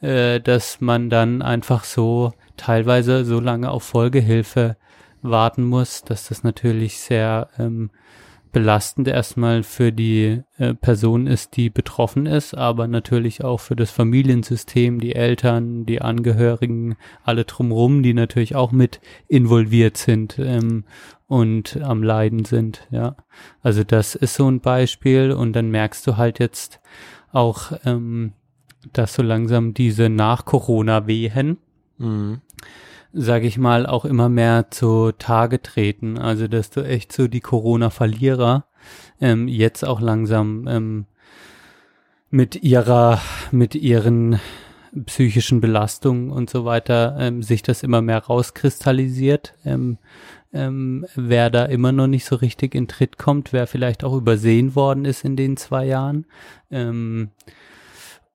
äh, 0.02 0.40
dass 0.40 0.80
man 0.80 1.10
dann 1.10 1.42
einfach 1.42 1.84
so 1.84 2.34
teilweise 2.58 3.26
so 3.26 3.40
lange 3.40 3.70
auf 3.70 3.84
Folgehilfe 3.84 4.78
warten 5.22 5.64
muss, 5.64 6.04
dass 6.04 6.28
das 6.30 6.44
natürlich 6.44 7.00
sehr 7.00 7.50
ähm, 7.60 7.92
belastend 8.52 9.08
erstmal 9.08 9.64
für 9.64 9.92
die 9.92 10.42
äh, 10.58 10.74
Person 10.74 11.28
ist, 11.28 11.56
die 11.58 11.70
betroffen 11.70 12.26
ist, 12.26 12.54
aber 12.54 12.88
natürlich 12.88 13.44
auch 13.44 13.60
für 13.60 13.76
das 13.76 13.92
Familiensystem, 13.92 15.00
die 15.00 15.16
Eltern, 15.16 15.86
die 15.86 16.02
Angehörigen, 16.02 16.96
alle 17.24 17.46
drumrum, 17.46 18.04
die 18.04 18.14
natürlich 18.14 18.56
auch 18.56 18.72
mit 18.72 19.00
involviert 19.28 19.98
sind 19.98 20.38
ähm, 20.40 20.86
und 21.28 21.82
am 21.82 22.04
Leiden 22.04 22.46
sind, 22.46 22.88
ja. 22.92 23.16
Also 23.62 23.84
das 23.84 24.16
ist 24.16 24.36
so 24.36 24.50
ein 24.50 24.60
Beispiel 24.60 25.32
und 25.32 25.54
dann 25.54 25.70
merkst 25.70 26.06
du 26.06 26.18
halt 26.18 26.40
jetzt 26.40 26.82
auch, 27.32 27.72
ähm, 27.86 28.34
dass 28.94 29.14
so 29.14 29.22
langsam 29.22 29.74
diese 29.74 30.10
Nach-Corona-Wehen, 30.10 31.58
Mhm. 32.02 32.42
Sage 33.14 33.48
ich 33.48 33.58
mal, 33.58 33.86
auch 33.86 34.06
immer 34.06 34.30
mehr 34.30 34.72
zu 34.72 35.12
Tage 35.12 35.62
treten. 35.62 36.18
Also 36.18 36.48
dass 36.48 36.70
du 36.70 36.82
echt 36.82 37.12
so 37.12 37.28
die 37.28 37.42
Corona-Verlierer 37.42 38.66
ähm, 39.20 39.48
jetzt 39.48 39.84
auch 39.84 40.02
langsam 40.02 40.68
ähm, 40.68 41.06
mit 42.30 42.64
ihrer, 42.64 43.20
mit 43.52 43.76
ihren 43.76 44.40
psychischen 45.06 45.62
Belastungen 45.62 46.32
und 46.32 46.50
so 46.50 46.66
weiter 46.66 47.16
ähm, 47.20 47.44
sich 47.44 47.62
das 47.64 47.84
immer 47.84 48.02
mehr 48.02 48.20
rauskristallisiert. 48.20 49.54
Ähm, 49.66 49.98
ähm, 50.54 51.06
wer 51.16 51.50
da 51.50 51.66
immer 51.66 51.92
noch 51.94 52.08
nicht 52.08 52.26
so 52.26 52.36
richtig 52.36 52.76
in 52.76 52.88
Tritt 52.88 53.18
kommt, 53.18 53.54
wer 53.54 53.68
vielleicht 53.68 54.04
auch 54.04 54.14
übersehen 54.14 54.76
worden 54.76 55.06
ist 55.06 55.24
in 55.24 55.38
den 55.38 55.56
zwei 55.56 55.86
Jahren. 55.86 56.26
Ähm, 56.70 57.30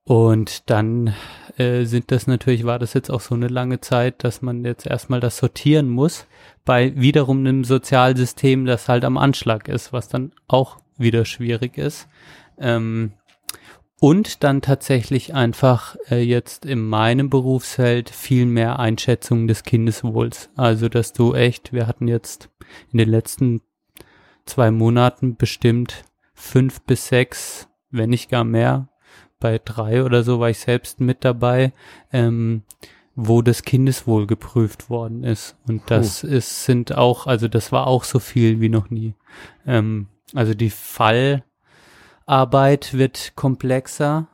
und 0.07 0.69
dann 0.69 1.13
äh, 1.57 1.83
sind 1.83 2.11
das 2.11 2.27
natürlich, 2.27 2.63
war 2.65 2.79
das 2.79 2.93
jetzt 2.93 3.11
auch 3.11 3.19
so 3.19 3.35
eine 3.35 3.49
lange 3.49 3.81
Zeit, 3.81 4.23
dass 4.23 4.41
man 4.41 4.63
jetzt 4.63 4.87
erstmal 4.87 5.19
das 5.19 5.35
sortieren 5.35 5.89
muss 5.89 6.25
bei 6.63 6.95
wiederum 6.95 7.39
einem 7.39 7.65
Sozialsystem, 7.65 8.65
das 8.65 8.87
halt 8.87 9.03
am 9.03 9.17
Anschlag 9.17 9.67
ist, 9.67 9.91
was 9.91 10.07
dann 10.07 10.31
auch 10.47 10.77
wieder 10.97 11.25
schwierig 11.25 11.77
ist. 11.77 12.07
Ähm, 12.57 13.11
und 13.99 14.45
dann 14.45 14.61
tatsächlich 14.61 15.33
einfach 15.33 15.97
äh, 16.09 16.21
jetzt 16.21 16.65
in 16.65 16.87
meinem 16.87 17.29
Berufsfeld 17.29 18.09
viel 18.09 18.45
mehr 18.45 18.79
Einschätzung 18.79 19.45
des 19.45 19.63
Kindeswohls. 19.63 20.49
Also, 20.55 20.87
dass 20.87 21.11
du 21.11 21.33
echt, 21.33 21.73
wir 21.73 21.85
hatten 21.85 22.07
jetzt 22.07 22.49
in 22.93 22.99
den 22.99 23.09
letzten 23.09 23.59
zwei 24.45 24.71
Monaten 24.71 25.35
bestimmt 25.35 26.05
fünf 26.33 26.79
bis 26.83 27.09
sechs, 27.09 27.67
wenn 27.91 28.09
nicht 28.09 28.29
gar 28.29 28.45
mehr, 28.45 28.87
bei 29.39 29.59
drei 29.63 30.03
oder 30.03 30.23
so 30.23 30.39
war 30.39 30.49
ich 30.49 30.59
selbst 30.59 30.99
mit 30.99 31.23
dabei, 31.23 31.73
ähm, 32.11 32.63
wo 33.15 33.41
das 33.41 33.63
Kindeswohl 33.63 34.27
geprüft 34.27 34.89
worden 34.89 35.23
ist. 35.23 35.55
Und 35.67 35.83
das 35.87 36.23
ist, 36.23 36.65
sind 36.65 36.95
auch, 36.95 37.27
also 37.27 37.47
das 37.47 37.71
war 37.71 37.87
auch 37.87 38.03
so 38.03 38.19
viel 38.19 38.61
wie 38.61 38.69
noch 38.69 38.89
nie. 38.89 39.15
Ähm, 39.65 40.07
also 40.33 40.53
die 40.53 40.69
Fallarbeit 40.69 41.43
wird 42.93 43.33
komplexer 43.35 44.27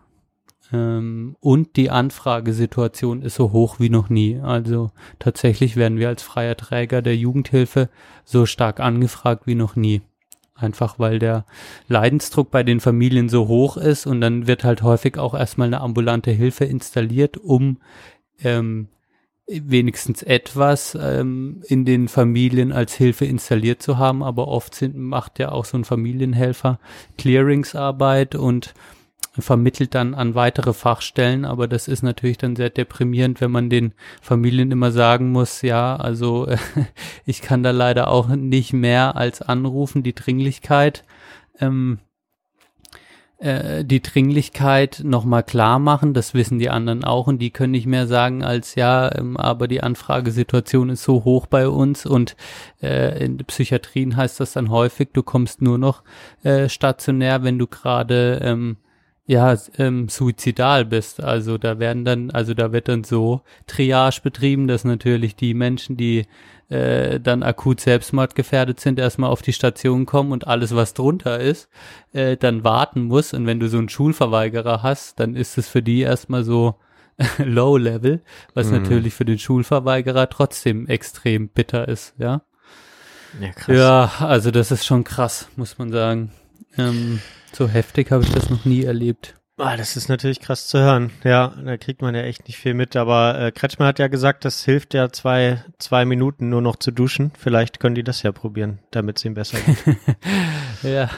ähm, 0.73 1.35
und 1.39 1.75
die 1.75 1.91
Anfragesituation 1.91 3.21
ist 3.21 3.35
so 3.35 3.51
hoch 3.51 3.79
wie 3.79 3.89
noch 3.89 4.09
nie. 4.09 4.39
Also 4.41 4.91
tatsächlich 5.19 5.75
werden 5.75 5.99
wir 5.99 6.09
als 6.09 6.23
freier 6.23 6.57
Träger 6.57 7.01
der 7.01 7.15
Jugendhilfe 7.15 7.89
so 8.25 8.45
stark 8.45 8.79
angefragt 8.79 9.47
wie 9.47 9.55
noch 9.55 9.75
nie. 9.75 10.01
Einfach 10.55 10.99
weil 10.99 11.19
der 11.19 11.45
Leidensdruck 11.87 12.51
bei 12.51 12.63
den 12.63 12.79
Familien 12.79 13.27
so 13.27 13.47
hoch 13.47 13.75
ist 13.75 14.05
und 14.05 14.21
dann 14.21 14.45
wird 14.45 14.63
halt 14.63 14.83
häufig 14.83 15.17
auch 15.17 15.33
erstmal 15.33 15.67
eine 15.67 15.81
ambulante 15.81 16.31
Hilfe 16.31 16.65
installiert, 16.65 17.37
um 17.37 17.77
ähm, 18.43 18.87
wenigstens 19.47 20.23
etwas 20.23 20.97
ähm, 20.99 21.63
in 21.67 21.85
den 21.85 22.07
Familien 22.07 22.71
als 22.71 22.93
Hilfe 22.95 23.25
installiert 23.25 23.81
zu 23.81 23.97
haben, 23.97 24.23
aber 24.23 24.47
oft 24.47 24.75
sind, 24.75 24.95
macht 24.95 25.39
ja 25.39 25.51
auch 25.51 25.65
so 25.65 25.77
ein 25.77 25.83
Familienhelfer 25.83 26.79
Clearingsarbeit 27.17 28.35
und 28.35 28.73
vermittelt 29.41 29.95
dann 29.95 30.13
an 30.13 30.35
weitere 30.35 30.73
Fachstellen, 30.73 31.45
aber 31.45 31.67
das 31.67 31.87
ist 31.87 32.03
natürlich 32.03 32.37
dann 32.37 32.55
sehr 32.55 32.69
deprimierend, 32.69 33.41
wenn 33.41 33.51
man 33.51 33.69
den 33.69 33.93
Familien 34.21 34.71
immer 34.71 34.91
sagen 34.91 35.31
muss, 35.31 35.63
ja, 35.63 35.95
also 35.95 36.47
ich 37.25 37.41
kann 37.41 37.63
da 37.63 37.71
leider 37.71 38.09
auch 38.09 38.27
nicht 38.27 38.73
mehr 38.73 39.15
als 39.15 39.41
anrufen, 39.41 40.03
die 40.03 40.13
Dringlichkeit, 40.13 41.03
ähm, 41.59 41.99
äh, 43.39 43.83
die 43.83 44.03
Dringlichkeit 44.03 45.01
nochmal 45.03 45.41
klar 45.41 45.79
machen, 45.79 46.13
das 46.13 46.35
wissen 46.35 46.59
die 46.59 46.69
anderen 46.69 47.03
auch 47.03 47.25
und 47.25 47.39
die 47.39 47.49
können 47.49 47.71
nicht 47.71 47.87
mehr 47.87 48.05
sagen 48.05 48.43
als 48.43 48.75
ja, 48.75 49.13
ähm, 49.17 49.35
aber 49.35 49.67
die 49.67 49.81
Anfragesituation 49.81 50.89
ist 50.89 51.03
so 51.03 51.23
hoch 51.23 51.47
bei 51.47 51.67
uns 51.67 52.05
und 52.05 52.35
äh, 52.83 53.25
in 53.25 53.37
Psychiatrien 53.37 54.15
heißt 54.15 54.39
das 54.39 54.53
dann 54.53 54.69
häufig, 54.69 55.09
du 55.11 55.23
kommst 55.23 55.61
nur 55.61 55.79
noch 55.79 56.03
äh, 56.43 56.69
stationär, 56.69 57.43
wenn 57.43 57.57
du 57.57 57.65
gerade 57.65 58.39
ähm, 58.43 58.77
ja, 59.25 59.55
ähm, 59.77 60.09
suizidal 60.09 60.85
bist. 60.85 61.23
Also 61.23 61.57
da 61.57 61.79
werden 61.79 62.03
dann, 62.05 62.31
also 62.31 62.53
da 62.53 62.71
wird 62.73 62.87
dann 62.89 63.03
so 63.03 63.41
Triage 63.67 64.19
betrieben, 64.21 64.67
dass 64.67 64.83
natürlich 64.83 65.35
die 65.35 65.53
Menschen, 65.53 65.95
die 65.95 66.25
äh, 66.69 67.19
dann 67.19 67.41
akut 67.43 67.79
selbstmordgefährdet 67.79 68.79
sind, 68.79 68.99
erstmal 68.99 69.29
auf 69.29 69.41
die 69.41 69.53
Station 69.53 70.05
kommen 70.05 70.31
und 70.31 70.47
alles, 70.47 70.75
was 70.75 70.93
drunter 70.93 71.39
ist, 71.39 71.69
äh, 72.11 72.35
dann 72.35 72.63
warten 72.63 73.03
muss. 73.03 73.33
Und 73.33 73.45
wenn 73.45 73.59
du 73.59 73.69
so 73.69 73.77
einen 73.77 73.89
Schulverweigerer 73.89 74.83
hast, 74.83 75.19
dann 75.19 75.35
ist 75.35 75.57
es 75.57 75.69
für 75.69 75.81
die 75.81 76.01
erstmal 76.01 76.43
so 76.43 76.75
Low 77.37 77.77
Level, 77.77 78.21
was 78.53 78.67
Mhm. 78.67 78.73
natürlich 78.81 79.13
für 79.13 79.25
den 79.25 79.39
Schulverweigerer 79.39 80.29
trotzdem 80.29 80.87
extrem 80.87 81.47
bitter 81.47 81.87
ist, 81.87 82.13
ja. 82.17 82.41
Ja, 83.39 83.51
krass. 83.51 83.75
Ja, 83.77 84.11
also 84.27 84.51
das 84.51 84.71
ist 84.71 84.85
schon 84.85 85.03
krass, 85.03 85.47
muss 85.55 85.77
man 85.77 85.91
sagen. 85.91 86.31
Ähm, 86.77 87.19
so 87.51 87.67
heftig 87.67 88.11
habe 88.11 88.23
ich 88.23 88.31
das 88.31 88.49
noch 88.49 88.65
nie 88.65 88.83
erlebt. 88.83 89.35
Ah, 89.57 89.77
das 89.77 89.95
ist 89.95 90.09
natürlich 90.09 90.39
krass 90.39 90.67
zu 90.67 90.79
hören. 90.79 91.11
Ja, 91.23 91.53
da 91.63 91.77
kriegt 91.77 92.01
man 92.01 92.15
ja 92.15 92.23
echt 92.23 92.47
nicht 92.47 92.57
viel 92.57 92.73
mit. 92.73 92.95
Aber 92.95 93.39
äh, 93.39 93.51
Kretschmer 93.51 93.85
hat 93.85 93.99
ja 93.99 94.07
gesagt, 94.07 94.45
das 94.45 94.65
hilft 94.65 94.95
ja 94.95 95.11
zwei, 95.11 95.63
zwei 95.77 96.05
Minuten 96.05 96.49
nur 96.49 96.61
noch 96.61 96.75
zu 96.75 96.89
duschen. 96.89 97.31
Vielleicht 97.37 97.79
können 97.79 97.93
die 97.93 98.03
das 98.03 98.23
ja 98.23 98.31
probieren, 98.31 98.79
damit 98.89 99.19
es 99.19 99.25
ihm 99.25 99.35
besser 99.35 99.59
geht. 99.59 99.97
Ja. 100.81 101.09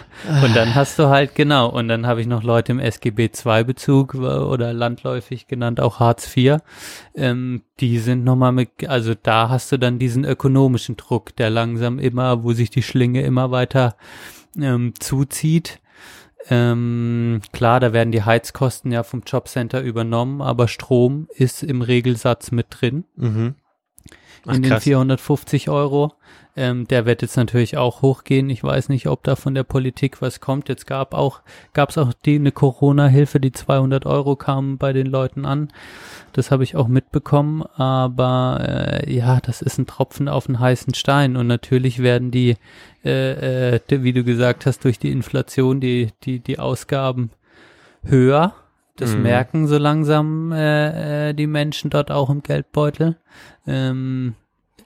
Und 0.43 0.55
dann 0.55 0.75
hast 0.75 0.99
du 0.99 1.09
halt, 1.09 1.33
genau, 1.33 1.67
und 1.67 1.87
dann 1.87 2.05
habe 2.05 2.21
ich 2.21 2.27
noch 2.27 2.43
Leute 2.43 2.71
im 2.71 2.79
SGB-II-Bezug 2.79 4.13
oder 4.13 4.73
landläufig 4.73 5.47
genannt 5.47 5.79
auch 5.79 5.99
Hartz 5.99 6.37
IV. 6.37 6.57
Ähm, 7.15 7.63
die 7.79 7.97
sind 7.97 8.23
nochmal 8.23 8.51
mit, 8.51 8.87
also 8.87 9.15
da 9.15 9.49
hast 9.49 9.71
du 9.71 9.79
dann 9.79 9.97
diesen 9.97 10.23
ökonomischen 10.23 10.97
Druck, 10.97 11.35
der 11.37 11.49
langsam 11.49 11.97
immer, 11.97 12.43
wo 12.43 12.53
sich 12.53 12.69
die 12.69 12.83
Schlinge 12.83 13.23
immer 13.23 13.49
weiter 13.49 13.95
ähm, 14.59 14.93
zuzieht. 14.99 15.81
Ähm, 16.49 17.41
klar, 17.51 17.79
da 17.79 17.91
werden 17.91 18.11
die 18.11 18.23
Heizkosten 18.23 18.91
ja 18.91 19.03
vom 19.03 19.23
Jobcenter 19.25 19.81
übernommen, 19.81 20.41
aber 20.41 20.67
Strom 20.67 21.27
ist 21.33 21.63
im 21.63 21.81
Regelsatz 21.81 22.51
mit 22.51 22.67
drin. 22.69 23.05
mhm. 23.15 23.55
Ach, 24.47 24.53
in 24.53 24.63
den 24.63 24.71
krass. 24.71 24.83
450 24.83 25.69
Euro. 25.69 26.13
Ähm, 26.57 26.87
der 26.87 27.05
wird 27.05 27.21
jetzt 27.21 27.35
natürlich 27.35 27.75
auch 27.75 28.01
hochgehen. 28.01 28.49
Ich 28.49 28.63
weiß 28.63 28.87
nicht, 28.87 29.07
ob 29.07 29.23
da 29.23 29.35
von 29.35 29.53
der 29.53 29.63
Politik 29.63 30.21
was 30.21 30.39
kommt. 30.39 30.69
Jetzt 30.69 30.87
gab 30.87 31.13
auch, 31.13 31.41
gab 31.73 31.89
es 31.89 31.97
auch 31.97 32.13
die 32.13 32.35
eine 32.35 32.53
Corona-Hilfe, 32.53 33.41
die 33.41 33.51
200 33.51 34.05
Euro 34.05 34.37
kamen 34.37 34.77
bei 34.77 34.93
den 34.93 35.07
Leuten 35.07 35.45
an. 35.45 35.67
Das 36.31 36.51
habe 36.51 36.63
ich 36.63 36.77
auch 36.77 36.87
mitbekommen. 36.87 37.63
Aber 37.75 38.61
äh, 39.05 39.13
ja, 39.13 39.41
das 39.41 39.61
ist 39.61 39.77
ein 39.77 39.85
Tropfen 39.85 40.29
auf 40.29 40.47
einen 40.47 40.59
heißen 40.59 40.93
Stein. 40.93 41.35
Und 41.35 41.47
natürlich 41.47 42.01
werden 42.01 42.31
die, 42.31 42.55
äh, 43.03 43.73
äh, 43.73 43.79
die, 43.89 44.03
wie 44.03 44.13
du 44.13 44.23
gesagt 44.23 44.65
hast, 44.65 44.85
durch 44.85 44.97
die 44.97 45.11
Inflation 45.11 45.81
die 45.81 46.11
die 46.23 46.39
die 46.39 46.59
Ausgaben 46.59 47.31
höher. 48.03 48.53
Das 48.97 49.15
Mhm. 49.15 49.23
merken 49.23 49.67
so 49.67 49.77
langsam 49.77 50.51
äh, 50.51 51.29
äh, 51.29 51.33
die 51.33 51.47
Menschen 51.47 51.89
dort 51.89 52.11
auch 52.11 52.29
im 52.29 52.43
Geldbeutel. 52.43 53.17
Ähm, 53.67 54.35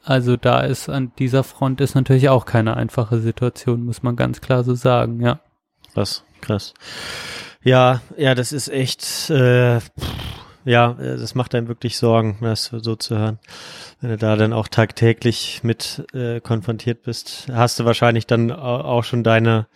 also 0.04 0.36
da 0.38 0.62
ist 0.62 0.90
an 0.90 1.12
dieser 1.20 1.44
Front 1.44 1.82
ist 1.82 1.94
natürlich 1.96 2.30
auch 2.30 2.46
keine 2.46 2.76
einfache 2.78 3.20
Situation, 3.20 3.86
muss 3.86 4.02
man 4.02 4.16
ganz 4.16 4.42
klar 4.42 4.64
so 4.64 4.74
sagen, 4.76 5.20
ja. 5.22 5.40
Krass, 5.94 6.24
krass. 6.42 6.74
Ja, 7.62 8.02
ja, 8.18 8.34
das 8.36 8.52
ist 8.54 8.70
echt, 8.70 9.30
äh, 9.30 9.80
pff, 9.82 9.90
ja, 10.66 10.92
äh, 11.00 11.18
das 11.18 11.36
macht 11.36 11.54
einem 11.54 11.68
wirklich 11.68 11.98
Sorgen, 11.98 12.38
das 12.42 12.66
so 12.66 12.96
zu 12.96 13.18
hören. 13.18 13.40
Wenn 14.02 14.12
du 14.12 14.18
da 14.18 14.36
dann 14.38 14.54
auch 14.54 14.70
tagtäglich 14.70 15.60
mit 15.64 16.06
äh, 16.14 16.40
konfrontiert 16.40 17.04
bist, 17.04 17.48
hast 17.52 17.80
du 17.80 17.86
wahrscheinlich 17.86 18.26
dann 18.26 18.52
au- 18.52 18.56
auch 18.82 19.04
schon 19.04 19.24
deine, 19.24 19.68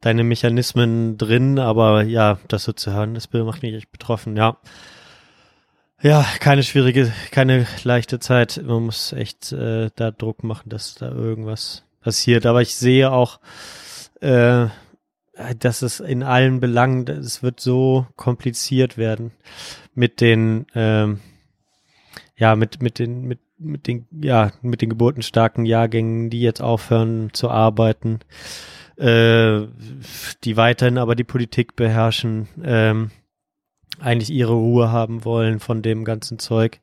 deine 0.00 0.24
Mechanismen 0.24 1.18
drin, 1.18 1.58
aber 1.58 2.02
ja, 2.02 2.38
das 2.48 2.64
so 2.64 2.72
zu 2.72 2.92
hören, 2.92 3.14
das 3.14 3.32
macht 3.32 3.62
mich 3.62 3.74
echt 3.74 3.92
betroffen, 3.92 4.36
ja. 4.36 4.56
Ja, 6.00 6.24
keine 6.38 6.62
schwierige, 6.62 7.12
keine 7.32 7.66
leichte 7.82 8.20
Zeit. 8.20 8.62
Man 8.64 8.84
muss 8.84 9.12
echt 9.12 9.50
äh, 9.50 9.90
da 9.96 10.12
Druck 10.12 10.44
machen, 10.44 10.68
dass 10.68 10.94
da 10.94 11.10
irgendwas 11.10 11.82
passiert. 12.00 12.46
Aber 12.46 12.62
ich 12.62 12.76
sehe 12.76 13.10
auch, 13.10 13.40
äh, 14.20 14.68
dass 15.58 15.82
es 15.82 15.98
in 15.98 16.22
allen 16.22 16.60
Belangen, 16.60 17.08
es 17.08 17.42
wird 17.42 17.58
so 17.58 18.06
kompliziert 18.14 18.96
werden 18.96 19.32
mit 19.94 20.20
den, 20.20 20.66
ähm, 20.74 21.20
ja, 22.36 22.54
mit, 22.54 22.80
mit 22.80 23.00
den, 23.00 23.22
mit, 23.22 23.40
mit 23.58 23.88
den, 23.88 24.06
ja, 24.22 24.52
mit 24.62 24.82
den 24.82 24.90
geburtenstarken 24.90 25.66
Jahrgängen, 25.66 26.30
die 26.30 26.40
jetzt 26.40 26.60
aufhören 26.62 27.30
zu 27.32 27.50
arbeiten, 27.50 28.20
äh, 28.98 29.66
die 30.44 30.56
weiterhin 30.56 30.98
aber 30.98 31.14
die 31.14 31.24
Politik 31.24 31.76
beherrschen, 31.76 32.48
ähm, 32.62 33.10
eigentlich 34.00 34.30
ihre 34.30 34.52
Ruhe 34.52 34.90
haben 34.90 35.24
wollen 35.24 35.60
von 35.60 35.82
dem 35.82 36.04
ganzen 36.04 36.38
Zeug. 36.38 36.80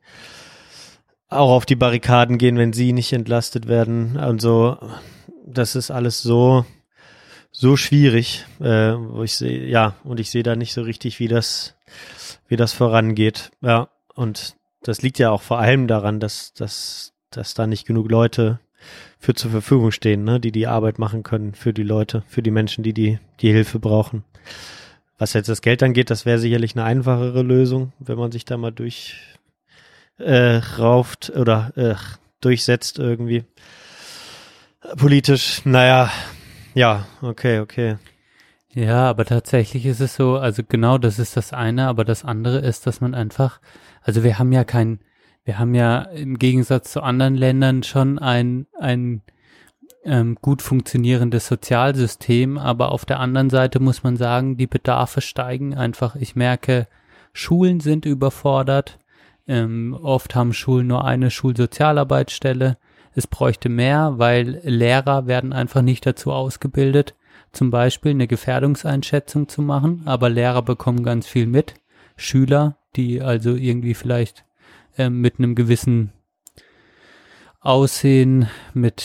Auch 1.28 1.50
auf 1.50 1.66
die 1.66 1.76
Barrikaden 1.76 2.38
gehen, 2.38 2.56
wenn 2.56 2.72
sie 2.72 2.92
nicht 2.92 3.12
entlastet 3.12 3.68
werden. 3.68 4.16
Also, 4.16 4.78
das 5.44 5.74
ist 5.74 5.90
alles 5.90 6.22
so, 6.22 6.64
so 7.50 7.76
schwierig, 7.76 8.46
äh, 8.60 8.92
wo 8.94 9.22
ich 9.22 9.34
sehe, 9.34 9.66
ja, 9.66 9.94
und 10.04 10.20
ich 10.20 10.30
sehe 10.30 10.42
da 10.42 10.56
nicht 10.56 10.72
so 10.72 10.82
richtig, 10.82 11.18
wie 11.18 11.28
das, 11.28 11.74
wie 12.48 12.56
das 12.56 12.72
vorangeht. 12.72 13.50
Ja, 13.60 13.88
und 14.14 14.56
das 14.82 15.02
liegt 15.02 15.18
ja 15.18 15.30
auch 15.30 15.42
vor 15.42 15.58
allem 15.58 15.88
daran, 15.88 16.20
dass, 16.20 16.52
dass, 16.52 17.12
dass 17.30 17.54
da 17.54 17.66
nicht 17.66 17.86
genug 17.86 18.10
Leute 18.10 18.60
für 19.18 19.34
zur 19.34 19.50
Verfügung 19.50 19.90
stehen, 19.90 20.24
ne, 20.24 20.40
die 20.40 20.52
die 20.52 20.66
Arbeit 20.66 20.98
machen 20.98 21.22
können 21.22 21.54
für 21.54 21.72
die 21.72 21.82
Leute, 21.82 22.22
für 22.28 22.42
die 22.42 22.50
Menschen, 22.50 22.84
die 22.84 22.92
die, 22.92 23.18
die 23.40 23.52
Hilfe 23.52 23.78
brauchen. 23.78 24.24
Was 25.18 25.32
jetzt 25.32 25.48
das 25.48 25.62
Geld 25.62 25.82
angeht, 25.82 26.10
das 26.10 26.26
wäre 26.26 26.38
sicherlich 26.38 26.74
eine 26.76 26.84
einfachere 26.84 27.42
Lösung, 27.42 27.92
wenn 27.98 28.18
man 28.18 28.32
sich 28.32 28.44
da 28.44 28.56
mal 28.56 28.70
durch 28.70 29.16
äh, 30.18 30.60
rauft 30.78 31.32
oder 31.34 31.72
äh, 31.76 31.94
durchsetzt 32.40 32.98
irgendwie. 32.98 33.44
Politisch, 34.96 35.64
naja, 35.64 36.10
ja, 36.74 37.06
okay, 37.22 37.60
okay. 37.60 37.96
Ja, 38.74 39.08
aber 39.08 39.24
tatsächlich 39.24 39.86
ist 39.86 40.00
es 40.00 40.14
so, 40.16 40.36
also 40.36 40.62
genau 40.62 40.98
das 40.98 41.18
ist 41.18 41.38
das 41.38 41.54
eine, 41.54 41.88
aber 41.88 42.04
das 42.04 42.26
andere 42.26 42.58
ist, 42.58 42.86
dass 42.86 43.00
man 43.00 43.14
einfach, 43.14 43.60
also 44.02 44.22
wir 44.22 44.38
haben 44.38 44.52
ja 44.52 44.64
kein, 44.64 45.00
wir 45.46 45.60
haben 45.60 45.74
ja 45.76 46.00
im 46.00 46.38
Gegensatz 46.38 46.90
zu 46.90 47.02
anderen 47.02 47.36
Ländern 47.36 47.84
schon 47.84 48.18
ein, 48.18 48.66
ein 48.78 49.22
ähm, 50.04 50.36
gut 50.42 50.60
funktionierendes 50.60 51.46
Sozialsystem, 51.46 52.58
aber 52.58 52.90
auf 52.90 53.04
der 53.04 53.20
anderen 53.20 53.48
Seite 53.48 53.78
muss 53.78 54.02
man 54.02 54.16
sagen, 54.16 54.56
die 54.56 54.66
Bedarfe 54.66 55.20
steigen 55.20 55.72
einfach. 55.72 56.16
Ich 56.16 56.34
merke, 56.34 56.88
Schulen 57.32 57.78
sind 57.78 58.06
überfordert. 58.06 58.98
Ähm, 59.46 59.96
oft 60.02 60.34
haben 60.34 60.52
Schulen 60.52 60.88
nur 60.88 61.04
eine 61.04 61.30
Schulsozialarbeitsstelle. 61.30 62.76
Es 63.14 63.28
bräuchte 63.28 63.68
mehr, 63.68 64.14
weil 64.16 64.60
Lehrer 64.64 65.28
werden 65.28 65.52
einfach 65.52 65.82
nicht 65.82 66.06
dazu 66.06 66.32
ausgebildet, 66.32 67.14
zum 67.52 67.70
Beispiel 67.70 68.10
eine 68.10 68.26
Gefährdungseinschätzung 68.26 69.48
zu 69.48 69.62
machen, 69.62 70.02
aber 70.06 70.28
Lehrer 70.28 70.62
bekommen 70.62 71.04
ganz 71.04 71.28
viel 71.28 71.46
mit. 71.46 71.74
Schüler, 72.16 72.78
die 72.96 73.22
also 73.22 73.54
irgendwie 73.54 73.94
vielleicht 73.94 74.45
ähm, 74.96 75.20
mit 75.20 75.38
einem 75.38 75.54
gewissen 75.54 76.12
Aussehen, 77.60 78.48
mit 78.74 79.04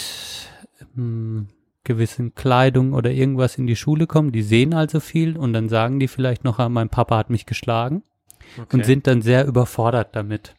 ähm, 0.95 1.47
gewissen 1.83 2.35
Kleidung 2.35 2.93
oder 2.93 3.11
irgendwas 3.11 3.57
in 3.57 3.67
die 3.67 3.75
Schule 3.75 4.07
kommen, 4.07 4.31
die 4.31 4.43
sehen 4.43 4.73
also 4.73 4.99
viel 4.99 5.37
und 5.37 5.53
dann 5.53 5.69
sagen 5.69 5.99
die 5.99 6.07
vielleicht 6.07 6.43
noch, 6.43 6.59
ah, 6.59 6.69
mein 6.69 6.89
Papa 6.89 7.17
hat 7.17 7.29
mich 7.29 7.45
geschlagen. 7.45 8.03
Und 8.71 8.85
sind 8.85 9.07
dann 9.07 9.21
sehr 9.21 9.45
überfordert 9.45 10.15
damit. 10.15 10.55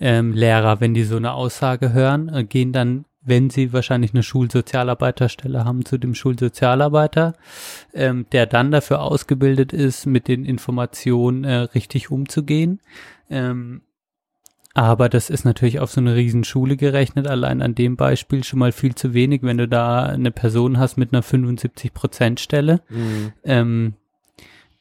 Ähm, 0.00 0.32
Lehrer, 0.32 0.80
wenn 0.80 0.94
die 0.94 1.04
so 1.04 1.16
eine 1.16 1.32
Aussage 1.32 1.92
hören, 1.92 2.28
äh, 2.28 2.44
gehen 2.44 2.72
dann, 2.72 3.04
wenn 3.24 3.50
sie 3.50 3.72
wahrscheinlich 3.72 4.12
eine 4.12 4.22
Schulsozialarbeiterstelle 4.22 5.64
haben, 5.64 5.84
zu 5.84 5.98
dem 5.98 6.14
Schulsozialarbeiter, 6.14 7.34
ähm, 7.94 8.26
der 8.32 8.46
dann 8.46 8.70
dafür 8.70 9.02
ausgebildet 9.02 9.72
ist, 9.72 10.06
mit 10.06 10.28
den 10.28 10.44
Informationen 10.44 11.44
äh, 11.44 11.54
richtig 11.54 12.10
umzugehen. 12.10 12.80
Ähm, 13.30 13.82
aber 14.74 15.08
das 15.08 15.30
ist 15.30 15.44
natürlich 15.44 15.78
auf 15.78 15.92
so 15.92 16.00
eine 16.00 16.16
Riesenschule 16.16 16.76
gerechnet, 16.76 17.28
allein 17.28 17.62
an 17.62 17.76
dem 17.76 17.96
Beispiel 17.96 18.42
schon 18.42 18.58
mal 18.58 18.72
viel 18.72 18.96
zu 18.96 19.14
wenig, 19.14 19.42
wenn 19.42 19.58
du 19.58 19.68
da 19.68 20.02
eine 20.02 20.32
Person 20.32 20.78
hast 20.78 20.96
mit 20.96 21.12
einer 21.12 21.22
75-Prozent-Stelle. 21.22 22.80
Mhm. 22.88 23.32
Ähm, 23.44 23.94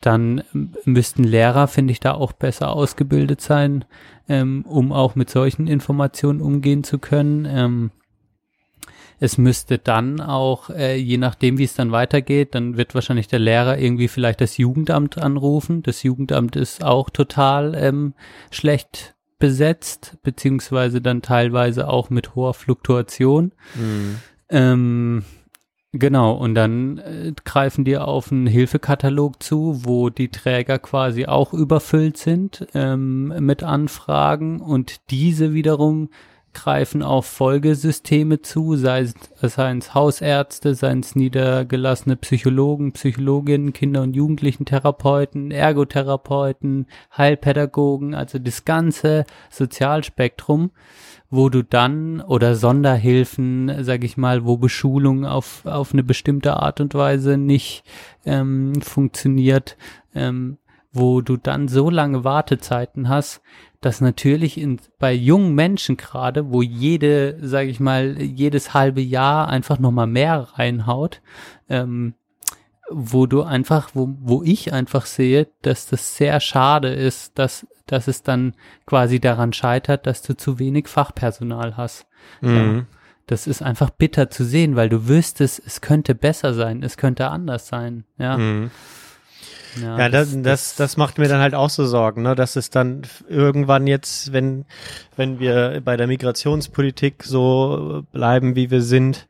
dann 0.02 0.44
müssten 0.84 1.24
Lehrer, 1.24 1.68
finde 1.68 1.92
ich, 1.92 2.00
da 2.00 2.14
auch 2.14 2.34
besser 2.34 2.72
ausgebildet 2.72 3.40
sein, 3.40 3.86
ähm, 4.28 4.66
um 4.68 4.92
auch 4.92 5.16
mit 5.16 5.30
solchen 5.30 5.68
Informationen 5.68 6.42
umgehen 6.42 6.84
zu 6.84 6.98
können. 6.98 7.46
Ähm, 7.48 7.92
es 9.24 9.38
müsste 9.38 9.78
dann 9.78 10.20
auch, 10.20 10.70
äh, 10.70 10.98
je 10.98 11.18
nachdem, 11.18 11.58
wie 11.58 11.64
es 11.64 11.76
dann 11.76 11.94
weitergeht, 11.94 12.54
dann 12.56 12.76
wird 12.76 12.94
wahrscheinlich 12.94 13.30
der 13.30 13.40
Lehrer 13.40 13.78
irgendwie 13.78 14.10
vielleicht 14.10 14.42
das 14.42 14.58
Jugendamt 14.58 15.18
anrufen. 15.18 15.82
Das 15.82 16.04
Jugendamt 16.04 16.58
ist 16.58 16.84
auch 16.84 17.10
total 17.10 17.74
ähm, 17.74 18.16
schlecht 18.52 19.16
besetzt, 19.40 20.18
beziehungsweise 20.24 21.00
dann 21.00 21.22
teilweise 21.22 21.88
auch 21.88 22.10
mit 22.10 22.36
hoher 22.36 22.54
Fluktuation. 22.54 23.54
Mhm. 23.76 24.20
Ähm, 24.50 25.24
genau, 25.94 26.34
und 26.34 26.54
dann 26.54 26.98
äh, 26.98 27.32
greifen 27.46 27.86
die 27.86 27.98
auf 27.98 28.30
einen 28.30 28.46
Hilfekatalog 28.48 29.42
zu, 29.42 29.86
wo 29.86 30.10
die 30.10 30.32
Träger 30.32 30.80
quasi 30.80 31.28
auch 31.28 31.54
überfüllt 31.54 32.18
sind 32.18 32.68
ähm, 32.74 33.34
mit 33.40 33.64
Anfragen 33.64 34.60
und 34.60 35.10
diese 35.12 35.54
wiederum 35.54 36.10
greifen 36.54 37.02
auf 37.02 37.26
Folgesysteme 37.26 38.42
zu, 38.42 38.76
sei 38.76 39.02
es, 39.02 39.14
seien 39.42 39.80
es 39.80 39.94
Hausärzte, 39.94 40.76
seien 40.76 41.02
es 41.02 41.16
niedergelassene 41.16 42.16
Psychologen, 42.16 42.94
Psychologinnen, 42.94 43.74
Kinder- 43.74 44.02
und 44.02 44.16
Jugendlichen-Therapeuten, 44.16 45.52
Ergotherapeuten, 45.52 46.88
Heilpädagogen, 47.18 48.16
also 48.16 48.40
das 48.40 48.66
ganze 48.66 49.26
Sozialspektrum, 49.50 50.72
wo 51.30 51.50
du 51.50 51.64
dann 51.64 52.22
oder 52.22 52.56
Sonderhilfen, 52.56 53.84
sag 53.84 54.04
ich 54.04 54.18
mal, 54.18 54.46
wo 54.46 54.58
Beschulung 54.58 55.26
auf, 55.26 55.66
auf 55.66 55.94
eine 55.94 56.04
bestimmte 56.04 56.58
Art 56.58 56.80
und 56.80 56.94
Weise 56.94 57.38
nicht 57.38 57.84
ähm, 58.26 58.82
funktioniert, 58.82 59.76
ähm, 60.16 60.58
wo 60.94 61.22
du 61.22 61.38
dann 61.38 61.68
so 61.68 61.90
lange 61.90 62.24
Wartezeiten 62.24 63.10
hast, 63.10 63.42
dass 63.82 64.00
natürlich 64.00 64.58
in, 64.58 64.80
bei 65.00 65.12
jungen 65.12 65.56
Menschen 65.56 65.98
gerade, 65.98 66.52
wo 66.52 66.62
jede, 66.62 67.38
sage 67.42 67.70
ich 67.70 67.80
mal, 67.80 68.22
jedes 68.22 68.74
halbe 68.74 69.02
Jahr 69.02 69.50
einfach 69.50 69.80
nochmal 69.80 70.08
mehr 70.08 70.48
reinhaut, 70.54 71.22
ähm, 71.68 72.14
wo 72.90 73.26
du 73.26 73.42
einfach, 73.44 73.90
wo, 73.94 74.16
wo 74.20 74.44
ich 74.44 74.72
einfach 74.72 75.06
sehe, 75.06 75.48
dass 75.64 75.88
das 75.88 76.16
sehr 76.16 76.40
schade 76.40 76.90
ist, 76.90 77.38
dass, 77.40 77.68
dass 77.88 78.08
es 78.08 78.24
dann 78.24 78.54
quasi 78.86 79.20
daran 79.20 79.52
scheitert, 79.52 80.06
dass 80.06 80.22
du 80.22 80.38
zu 80.38 80.60
wenig 80.60 80.88
Fachpersonal 80.88 81.76
hast. 81.76 82.06
Mhm. 82.42 82.86
Das 83.26 83.48
ist 83.48 83.64
einfach 83.64 83.90
bitter 83.90 84.30
zu 84.30 84.44
sehen, 84.44 84.76
weil 84.76 84.90
du 84.90 85.08
wüsstest, 85.08 85.62
es 85.66 85.82
könnte 85.82 86.14
besser 86.14 86.54
sein, 86.54 86.84
es 86.84 86.98
könnte 86.98 87.30
anders 87.30 87.68
sein. 87.68 88.04
Ja. 88.18 88.38
Mhm. 88.38 88.72
Ja, 89.82 90.10
das, 90.10 90.36
das, 90.42 90.76
das 90.76 90.98
macht 90.98 91.18
mir 91.18 91.28
dann 91.28 91.42
halt 91.42 91.56
auch 91.56 91.70
so 91.70 91.86
Sorgen, 91.86 92.22
ne? 92.22 92.36
dass 92.36 92.56
es 92.56 92.70
dann 92.70 93.02
irgendwann 93.28 93.88
jetzt, 93.88 94.32
wenn, 94.34 94.66
wenn 95.16 95.40
wir 95.40 95.82
bei 95.84 95.98
der 95.98 96.08
Migrationspolitik 96.08 97.24
so 97.24 98.04
bleiben, 98.12 98.56
wie 98.56 98.70
wir 98.72 98.82
sind, 98.82 99.28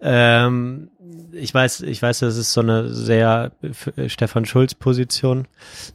ähm, 0.00 0.88
ich 1.32 1.52
weiß, 1.54 1.80
ich 1.82 2.02
weiß, 2.02 2.18
das 2.20 2.36
ist 2.36 2.52
so 2.52 2.60
eine 2.60 2.88
sehr 2.92 3.52
f- 3.62 3.92
Stefan 4.08 4.44
Schulz 4.44 4.74
Position, 4.74 5.46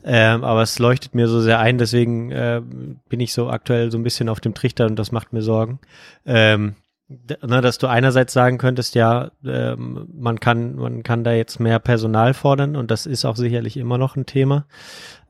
ähm, 0.04 0.44
aber 0.44 0.62
es 0.64 0.80
leuchtet 0.80 1.14
mir 1.14 1.28
so 1.28 1.42
sehr 1.42 1.60
ein, 1.60 1.78
deswegen 1.78 2.32
äh, 2.32 2.62
bin 3.10 3.20
ich 3.20 3.34
so 3.34 3.50
aktuell 3.50 3.92
so 3.92 3.98
ein 3.98 4.04
bisschen 4.04 4.30
auf 4.30 4.40
dem 4.40 4.54
Trichter 4.54 4.86
und 4.86 4.96
das 4.98 5.12
macht 5.12 5.34
mir 5.34 5.42
Sorgen. 5.42 5.80
Ähm, 6.26 6.76
ne, 7.10 7.62
dass 7.62 7.78
du 7.78 7.88
einerseits 7.88 8.34
sagen 8.34 8.58
könntest, 8.58 8.96
ja, 8.96 9.32
ähm, 9.46 10.08
man 10.14 10.40
kann, 10.40 10.76
man 10.76 11.04
kann 11.04 11.24
da 11.24 11.34
jetzt 11.34 11.60
mehr 11.60 11.80
Personal 11.80 12.34
fordern 12.34 12.76
und 12.76 12.92
das 12.92 13.06
ist 13.06 13.26
auch 13.26 13.36
sicherlich 13.36 13.78
immer 13.78 13.98
noch 13.98 14.16
ein 14.16 14.26
Thema. 14.26 14.66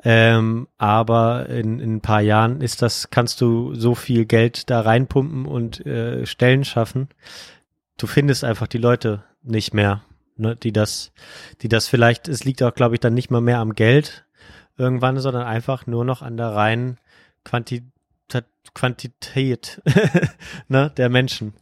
Ähm, 0.03 0.67
aber 0.77 1.49
in, 1.49 1.79
in 1.79 1.95
ein 1.95 2.01
paar 2.01 2.21
Jahren 2.21 2.61
ist 2.61 2.81
das, 2.81 3.09
kannst 3.09 3.41
du 3.41 3.73
so 3.75 3.95
viel 3.95 4.25
Geld 4.25 4.69
da 4.69 4.81
reinpumpen 4.81 5.45
und 5.45 5.85
äh, 5.85 6.25
Stellen 6.25 6.63
schaffen. 6.63 7.09
Du 7.97 8.07
findest 8.07 8.43
einfach 8.43 8.67
die 8.67 8.77
Leute 8.77 9.23
nicht 9.43 9.73
mehr, 9.73 10.03
ne, 10.35 10.55
die 10.55 10.71
das, 10.71 11.11
die 11.61 11.69
das 11.69 11.87
vielleicht, 11.87 12.27
es 12.27 12.43
liegt 12.43 12.61
auch, 12.63 12.73
glaube 12.73 12.95
ich, 12.95 12.99
dann 12.99 13.13
nicht 13.13 13.31
mal 13.31 13.41
mehr 13.41 13.59
am 13.59 13.73
Geld 13.73 14.25
irgendwann, 14.77 15.19
sondern 15.19 15.43
einfach 15.43 15.87
nur 15.87 16.05
noch 16.05 16.21
an 16.21 16.37
der 16.37 16.49
reinen 16.49 16.97
Quantität 17.43 17.91
Quantität 18.77 19.81
ne, 20.67 20.91
der 20.97 21.09
Menschen. 21.09 21.53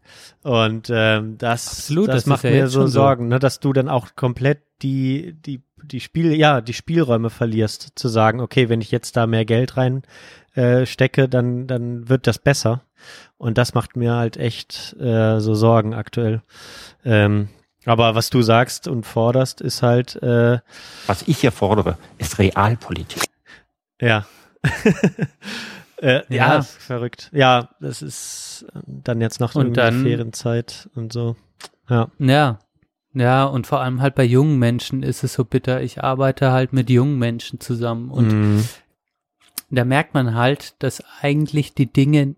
Und 0.43 0.89
ähm, 0.91 1.37
das, 1.37 1.67
Absolut, 1.67 2.09
das, 2.09 2.15
das 2.15 2.25
macht 2.25 2.43
ja 2.43 2.51
mir 2.51 2.67
so 2.67 2.81
schon 2.81 2.87
so. 2.87 2.99
Sorgen, 2.99 3.27
ne, 3.29 3.39
dass 3.39 3.61
du 3.61 3.71
dann 3.71 3.87
auch 3.87 4.15
komplett 4.15 4.63
die, 4.81 5.33
die, 5.33 5.63
die 5.81 6.01
Spiel, 6.01 6.33
ja, 6.33 6.59
die 6.59 6.73
Spielräume 6.73 7.29
verlierst, 7.29 7.93
zu 7.95 8.09
sagen, 8.09 8.41
okay, 8.41 8.67
wenn 8.67 8.81
ich 8.81 8.91
jetzt 8.91 9.15
da 9.15 9.27
mehr 9.27 9.45
Geld 9.45 9.77
rein 9.77 10.03
äh, 10.55 10.85
stecke, 10.85 11.29
dann, 11.29 11.67
dann 11.67 12.09
wird 12.09 12.27
das 12.27 12.37
besser. 12.37 12.83
Und 13.37 13.57
das 13.57 13.73
macht 13.73 13.95
mir 13.95 14.13
halt 14.15 14.35
echt 14.35 14.95
äh, 14.99 15.39
so 15.39 15.53
Sorgen 15.55 15.93
aktuell. 15.93 16.41
Ähm, 17.05 17.47
aber 17.85 18.15
was 18.15 18.29
du 18.29 18.41
sagst 18.41 18.89
und 18.89 19.05
forderst, 19.05 19.61
ist 19.61 19.83
halt, 19.83 20.21
äh, 20.21 20.59
Was 21.07 21.27
ich 21.27 21.39
hier 21.39 21.51
fordere, 21.53 21.97
ist 22.17 22.39
Realpolitik. 22.39 23.23
ja. 24.01 24.25
äh, 26.05 26.21
ja. 26.29 26.35
Ja. 26.53 26.57
ist 26.57 26.71
verrückt. 26.71 27.29
Ja, 27.33 27.69
das 27.79 28.01
ist 28.01 28.65
äh, 28.73 28.79
dann 28.85 29.21
jetzt 29.21 29.39
noch 29.39 29.55
Und 29.55 29.75
dann- 29.77 30.03
Ferienzeit 30.03 30.89
und 30.95 31.11
so. 31.13 31.35
Ja. 31.89 32.09
Ja. 32.19 32.59
Ja, 33.13 33.45
und 33.45 33.65
vor 33.65 33.79
allem 33.81 34.01
halt 34.01 34.15
bei 34.15 34.25
jungen 34.25 34.59
Menschen 34.59 35.01
ist 35.01 35.23
es 35.23 35.33
so 35.33 35.45
bitter. 35.45 35.81
Ich 35.81 36.03
arbeite 36.03 36.51
halt 36.51 36.73
mit 36.73 36.89
jungen 36.89 37.17
Menschen 37.17 37.61
zusammen 37.61 38.09
und 38.11 38.27
Mhm. 38.27 38.63
da 39.71 39.85
merkt 39.85 40.13
man 40.13 40.35
halt, 40.35 40.75
dass 40.83 41.01
eigentlich 41.21 41.73
die 41.73 41.91
Dinge, 41.91 42.35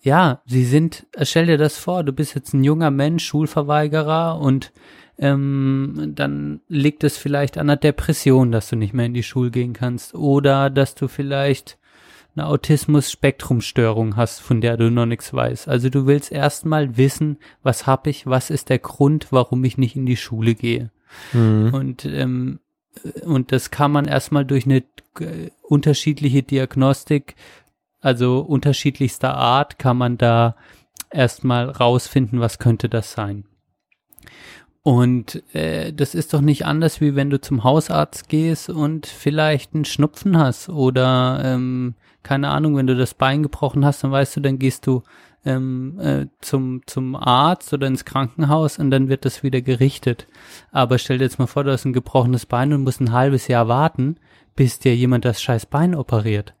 ja, 0.00 0.42
sie 0.46 0.64
sind, 0.64 1.06
stell 1.22 1.46
dir 1.46 1.58
das 1.58 1.76
vor, 1.76 2.04
du 2.04 2.12
bist 2.12 2.36
jetzt 2.36 2.54
ein 2.54 2.62
junger 2.62 2.92
Mensch, 2.92 3.24
Schulverweigerer 3.24 4.38
und 4.38 4.72
ähm, 5.18 6.12
dann 6.14 6.60
liegt 6.68 7.02
es 7.02 7.16
vielleicht 7.16 7.58
an 7.58 7.68
einer 7.68 7.76
Depression, 7.76 8.52
dass 8.52 8.68
du 8.68 8.76
nicht 8.76 8.94
mehr 8.94 9.06
in 9.06 9.14
die 9.14 9.22
Schule 9.24 9.50
gehen 9.50 9.72
kannst 9.72 10.14
oder 10.14 10.70
dass 10.70 10.94
du 10.94 11.08
vielleicht 11.08 11.78
eine 12.36 12.46
Autismus-Spektrum-Störung 12.46 14.16
hast, 14.16 14.40
von 14.40 14.60
der 14.60 14.76
du 14.76 14.90
noch 14.90 15.06
nichts 15.06 15.32
weißt. 15.32 15.68
Also 15.68 15.88
du 15.88 16.06
willst 16.06 16.30
erstmal 16.30 16.96
wissen, 16.96 17.38
was 17.62 17.86
hab 17.86 18.06
ich, 18.06 18.26
was 18.26 18.50
ist 18.50 18.68
der 18.68 18.78
Grund, 18.78 19.28
warum 19.30 19.64
ich 19.64 19.78
nicht 19.78 19.96
in 19.96 20.06
die 20.06 20.16
Schule 20.16 20.54
gehe. 20.54 20.90
Mhm. 21.32 21.70
Und, 21.72 22.04
ähm, 22.04 22.60
und 23.24 23.52
das 23.52 23.70
kann 23.70 23.92
man 23.92 24.04
erstmal 24.04 24.44
durch 24.44 24.66
eine 24.66 24.84
äh, 25.20 25.50
unterschiedliche 25.62 26.42
Diagnostik, 26.42 27.36
also 28.00 28.40
unterschiedlichster 28.40 29.34
Art, 29.34 29.78
kann 29.78 29.96
man 29.96 30.18
da 30.18 30.56
erstmal 31.10 31.70
rausfinden, 31.70 32.40
was 32.40 32.58
könnte 32.58 32.88
das 32.88 33.12
sein. 33.12 33.44
Und 34.82 35.42
äh, 35.52 35.92
das 35.92 36.14
ist 36.14 36.32
doch 36.32 36.40
nicht 36.40 36.64
anders, 36.64 37.00
wie 37.00 37.16
wenn 37.16 37.30
du 37.30 37.40
zum 37.40 37.64
Hausarzt 37.64 38.28
gehst 38.28 38.68
und 38.68 39.06
vielleicht 39.06 39.74
einen 39.74 39.84
Schnupfen 39.84 40.38
hast 40.38 40.68
oder 40.68 41.42
ähm, 41.44 41.94
keine 42.26 42.48
Ahnung, 42.48 42.76
wenn 42.76 42.88
du 42.88 42.96
das 42.96 43.14
Bein 43.14 43.44
gebrochen 43.44 43.84
hast, 43.84 44.02
dann 44.02 44.10
weißt 44.10 44.36
du, 44.36 44.40
dann 44.40 44.58
gehst 44.58 44.84
du 44.88 45.04
ähm, 45.44 46.00
äh, 46.00 46.26
zum, 46.40 46.82
zum 46.84 47.14
Arzt 47.14 47.72
oder 47.72 47.86
ins 47.86 48.04
Krankenhaus 48.04 48.80
und 48.80 48.90
dann 48.90 49.08
wird 49.08 49.24
das 49.24 49.44
wieder 49.44 49.60
gerichtet. 49.62 50.26
Aber 50.72 50.98
stell 50.98 51.18
dir 51.18 51.24
jetzt 51.24 51.38
mal 51.38 51.46
vor, 51.46 51.62
du 51.62 51.70
hast 51.70 51.84
ein 51.84 51.92
gebrochenes 51.92 52.44
Bein 52.44 52.72
und 52.72 52.82
musst 52.82 53.00
ein 53.00 53.12
halbes 53.12 53.46
Jahr 53.46 53.68
warten, 53.68 54.16
bis 54.56 54.80
dir 54.80 54.96
jemand 54.96 55.24
das 55.24 55.40
scheiß 55.40 55.66
Bein 55.66 55.94
operiert. 55.94 56.54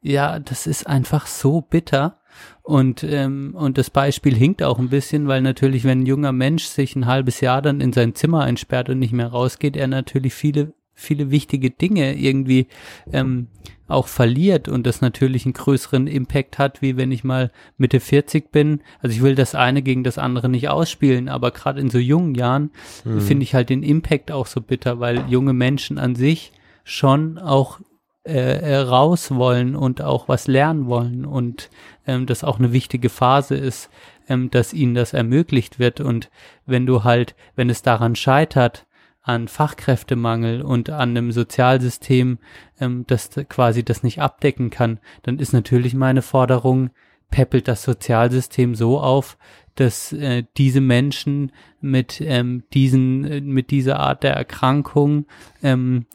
Ja, 0.00 0.40
das 0.40 0.66
ist 0.66 0.88
einfach 0.88 1.28
so 1.28 1.60
bitter. 1.60 2.18
Und, 2.62 3.04
ähm, 3.04 3.54
und 3.54 3.78
das 3.78 3.90
Beispiel 3.90 4.34
hinkt 4.34 4.64
auch 4.64 4.80
ein 4.80 4.88
bisschen, 4.88 5.28
weil 5.28 5.40
natürlich, 5.40 5.84
wenn 5.84 6.00
ein 6.00 6.06
junger 6.06 6.32
Mensch 6.32 6.64
sich 6.64 6.96
ein 6.96 7.06
halbes 7.06 7.40
Jahr 7.40 7.62
dann 7.62 7.80
in 7.80 7.92
sein 7.92 8.16
Zimmer 8.16 8.40
einsperrt 8.40 8.88
und 8.88 8.98
nicht 8.98 9.12
mehr 9.12 9.28
rausgeht, 9.28 9.76
er 9.76 9.86
natürlich 9.86 10.34
viele, 10.34 10.72
viele 10.94 11.30
wichtige 11.30 11.70
Dinge 11.70 12.14
irgendwie 12.14 12.66
ähm, 13.12 13.48
auch 13.88 14.08
verliert 14.08 14.68
und 14.68 14.86
das 14.86 15.00
natürlich 15.00 15.44
einen 15.44 15.52
größeren 15.52 16.06
Impact 16.06 16.58
hat, 16.58 16.80
wie 16.80 16.96
wenn 16.96 17.12
ich 17.12 17.24
mal 17.24 17.50
Mitte 17.76 18.00
40 18.00 18.50
bin. 18.50 18.80
Also 19.00 19.14
ich 19.14 19.22
will 19.22 19.34
das 19.34 19.54
eine 19.54 19.82
gegen 19.82 20.04
das 20.04 20.18
andere 20.18 20.48
nicht 20.48 20.68
ausspielen, 20.68 21.28
aber 21.28 21.50
gerade 21.50 21.80
in 21.80 21.90
so 21.90 21.98
jungen 21.98 22.34
Jahren 22.34 22.70
finde 23.02 23.42
ich 23.42 23.54
halt 23.54 23.68
den 23.68 23.82
Impact 23.82 24.32
auch 24.32 24.46
so 24.46 24.60
bitter, 24.60 24.98
weil 24.98 25.28
junge 25.28 25.52
Menschen 25.52 25.98
an 25.98 26.14
sich 26.14 26.52
schon 26.84 27.38
auch 27.38 27.80
äh, 28.24 28.34
äh, 28.34 28.76
raus 28.76 29.32
wollen 29.34 29.74
und 29.74 30.00
auch 30.00 30.28
was 30.28 30.46
lernen 30.46 30.86
wollen 30.86 31.24
und 31.24 31.70
ähm, 32.06 32.24
das 32.24 32.44
auch 32.44 32.60
eine 32.60 32.72
wichtige 32.72 33.08
Phase 33.08 33.56
ist, 33.56 33.90
ähm, 34.28 34.48
dass 34.48 34.72
ihnen 34.72 34.94
das 34.94 35.12
ermöglicht 35.12 35.80
wird 35.80 36.00
und 36.00 36.30
wenn 36.64 36.86
du 36.86 37.02
halt, 37.02 37.34
wenn 37.56 37.68
es 37.68 37.82
daran 37.82 38.14
scheitert, 38.14 38.86
an 39.22 39.48
Fachkräftemangel 39.48 40.62
und 40.62 40.90
an 40.90 41.10
einem 41.10 41.32
Sozialsystem, 41.32 42.38
ähm, 42.80 43.04
das 43.06 43.30
quasi 43.48 43.84
das 43.84 44.02
nicht 44.02 44.20
abdecken 44.20 44.70
kann, 44.70 44.98
dann 45.22 45.38
ist 45.38 45.52
natürlich 45.52 45.94
meine 45.94 46.22
Forderung, 46.22 46.90
peppelt 47.30 47.66
das 47.66 47.82
Sozialsystem 47.82 48.74
so 48.74 49.00
auf, 49.00 49.38
dass 49.74 50.12
äh, 50.12 50.44
diese 50.56 50.80
Menschen 50.80 51.50
mit 51.80 52.20
ähm, 52.20 52.64
diesen, 52.74 53.24
äh, 53.24 53.40
mit 53.40 53.70
dieser 53.70 54.00
Art 54.00 54.22
der 54.22 54.34
Erkrankung 54.34 55.26
ähm, 55.62 56.06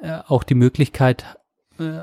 äh, 0.00 0.18
auch 0.26 0.44
die 0.44 0.54
Möglichkeit 0.54 1.38
äh, 1.78 2.02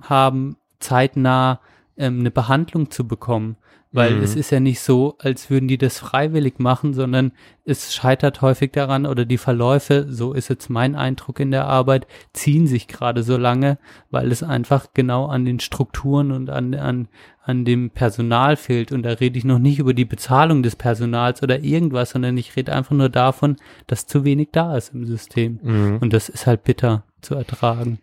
haben, 0.00 0.56
zeitnah 0.78 1.60
ähm, 1.96 2.20
eine 2.20 2.30
Behandlung 2.30 2.90
zu 2.90 3.06
bekommen. 3.06 3.56
Weil 3.94 4.16
Mhm. 4.16 4.22
es 4.24 4.34
ist 4.34 4.50
ja 4.50 4.58
nicht 4.58 4.80
so, 4.80 5.14
als 5.20 5.50
würden 5.50 5.68
die 5.68 5.78
das 5.78 6.00
freiwillig 6.00 6.58
machen, 6.58 6.94
sondern 6.94 7.30
es 7.64 7.94
scheitert 7.94 8.42
häufig 8.42 8.72
daran 8.72 9.06
oder 9.06 9.24
die 9.24 9.38
Verläufe, 9.38 10.06
so 10.08 10.32
ist 10.32 10.48
jetzt 10.48 10.68
mein 10.68 10.96
Eindruck 10.96 11.38
in 11.38 11.52
der 11.52 11.66
Arbeit, 11.66 12.08
ziehen 12.32 12.66
sich 12.66 12.88
gerade 12.88 13.22
so 13.22 13.36
lange, 13.36 13.78
weil 14.10 14.32
es 14.32 14.42
einfach 14.42 14.88
genau 14.94 15.26
an 15.26 15.44
den 15.44 15.60
Strukturen 15.60 16.32
und 16.32 16.50
an, 16.50 16.74
an, 16.74 17.06
an 17.44 17.64
dem 17.64 17.90
Personal 17.90 18.56
fehlt. 18.56 18.90
Und 18.90 19.04
da 19.04 19.10
rede 19.10 19.38
ich 19.38 19.44
noch 19.44 19.60
nicht 19.60 19.78
über 19.78 19.94
die 19.94 20.04
Bezahlung 20.04 20.64
des 20.64 20.74
Personals 20.74 21.40
oder 21.44 21.62
irgendwas, 21.62 22.10
sondern 22.10 22.36
ich 22.36 22.56
rede 22.56 22.72
einfach 22.72 22.96
nur 22.96 23.10
davon, 23.10 23.58
dass 23.86 24.08
zu 24.08 24.24
wenig 24.24 24.48
da 24.50 24.76
ist 24.76 24.92
im 24.92 25.06
System. 25.06 25.60
Mhm. 25.62 25.98
Und 26.00 26.12
das 26.12 26.28
ist 26.28 26.48
halt 26.48 26.64
bitter 26.64 27.04
zu 27.20 27.36
ertragen. 27.36 28.00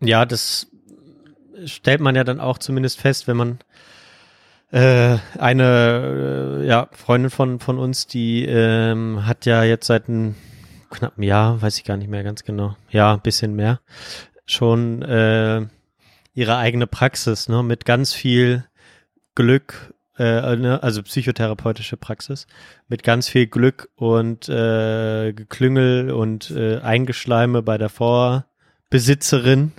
Ja, 0.00 0.24
das 0.24 0.68
stellt 1.66 2.00
man 2.00 2.16
ja 2.16 2.24
dann 2.24 2.40
auch 2.40 2.56
zumindest 2.56 2.98
fest, 2.98 3.28
wenn 3.28 3.36
man 3.36 3.58
äh, 4.72 5.18
eine 5.38 6.60
äh, 6.62 6.66
ja, 6.66 6.88
Freundin 6.92 7.30
von, 7.30 7.58
von 7.58 7.78
uns, 7.78 8.06
die 8.06 8.44
ähm, 8.44 9.26
hat 9.26 9.46
ja 9.46 9.64
jetzt 9.64 9.86
seit 9.86 10.08
einem 10.08 10.36
knappen 10.90 11.22
Jahr, 11.22 11.60
weiß 11.60 11.78
ich 11.78 11.84
gar 11.84 11.96
nicht 11.96 12.10
mehr 12.10 12.22
ganz 12.22 12.44
genau, 12.44 12.76
ja, 12.90 13.14
ein 13.14 13.20
bisschen 13.20 13.54
mehr, 13.54 13.80
schon 14.46 15.02
äh, 15.02 15.66
ihre 16.34 16.56
eigene 16.56 16.86
Praxis, 16.86 17.48
ne, 17.48 17.62
mit 17.62 17.84
ganz 17.84 18.12
viel 18.12 18.64
Glück, 19.34 19.94
äh, 20.18 20.56
ne, 20.56 20.82
also 20.82 21.02
psychotherapeutische 21.02 21.96
Praxis, 21.96 22.46
mit 22.88 23.02
ganz 23.02 23.28
viel 23.28 23.46
Glück 23.46 23.88
und 23.96 24.48
äh, 24.48 25.32
Geklüngel 25.32 26.10
und 26.10 26.50
äh, 26.50 26.78
Eingeschleime 26.80 27.62
bei 27.62 27.78
der 27.78 27.88
Vorbesitzerin. 27.88 29.72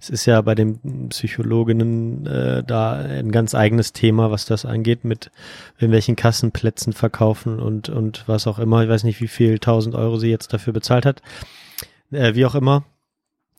Es 0.00 0.10
ist 0.10 0.26
ja 0.26 0.40
bei 0.40 0.54
den 0.54 1.08
Psychologinnen 1.10 2.26
äh, 2.26 2.64
da 2.64 2.92
ein 2.92 3.30
ganz 3.30 3.54
eigenes 3.54 3.92
Thema, 3.92 4.30
was 4.30 4.46
das 4.46 4.64
angeht, 4.64 5.04
mit 5.04 5.30
irgendwelchen 5.76 6.16
Kassenplätzen 6.16 6.92
verkaufen 6.92 7.60
und, 7.60 7.88
und 7.88 8.24
was 8.26 8.46
auch 8.46 8.58
immer. 8.58 8.82
Ich 8.82 8.88
weiß 8.88 9.04
nicht, 9.04 9.20
wie 9.20 9.28
viel 9.28 9.58
tausend 9.58 9.94
Euro 9.94 10.16
sie 10.16 10.30
jetzt 10.30 10.52
dafür 10.52 10.72
bezahlt 10.72 11.04
hat. 11.04 11.22
Äh, 12.10 12.34
wie 12.34 12.46
auch 12.46 12.54
immer. 12.54 12.84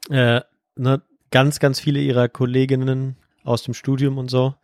Äh, 0.10 0.42
ne, 0.76 1.02
ganz, 1.30 1.60
ganz 1.60 1.80
viele 1.80 2.00
ihrer 2.00 2.28
Kolleginnen 2.28 3.16
aus 3.44 3.64
dem 3.64 3.74
Studium 3.74 4.18
und 4.18 4.32
so 4.32 4.56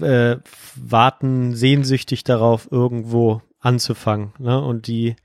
äh, 0.00 0.36
warten 0.76 1.54
sehnsüchtig 1.54 2.24
darauf, 2.24 2.68
irgendwo 2.70 3.42
anzufangen. 3.58 4.32
Ne? 4.38 4.60
Und 4.62 4.86
die 4.86 5.16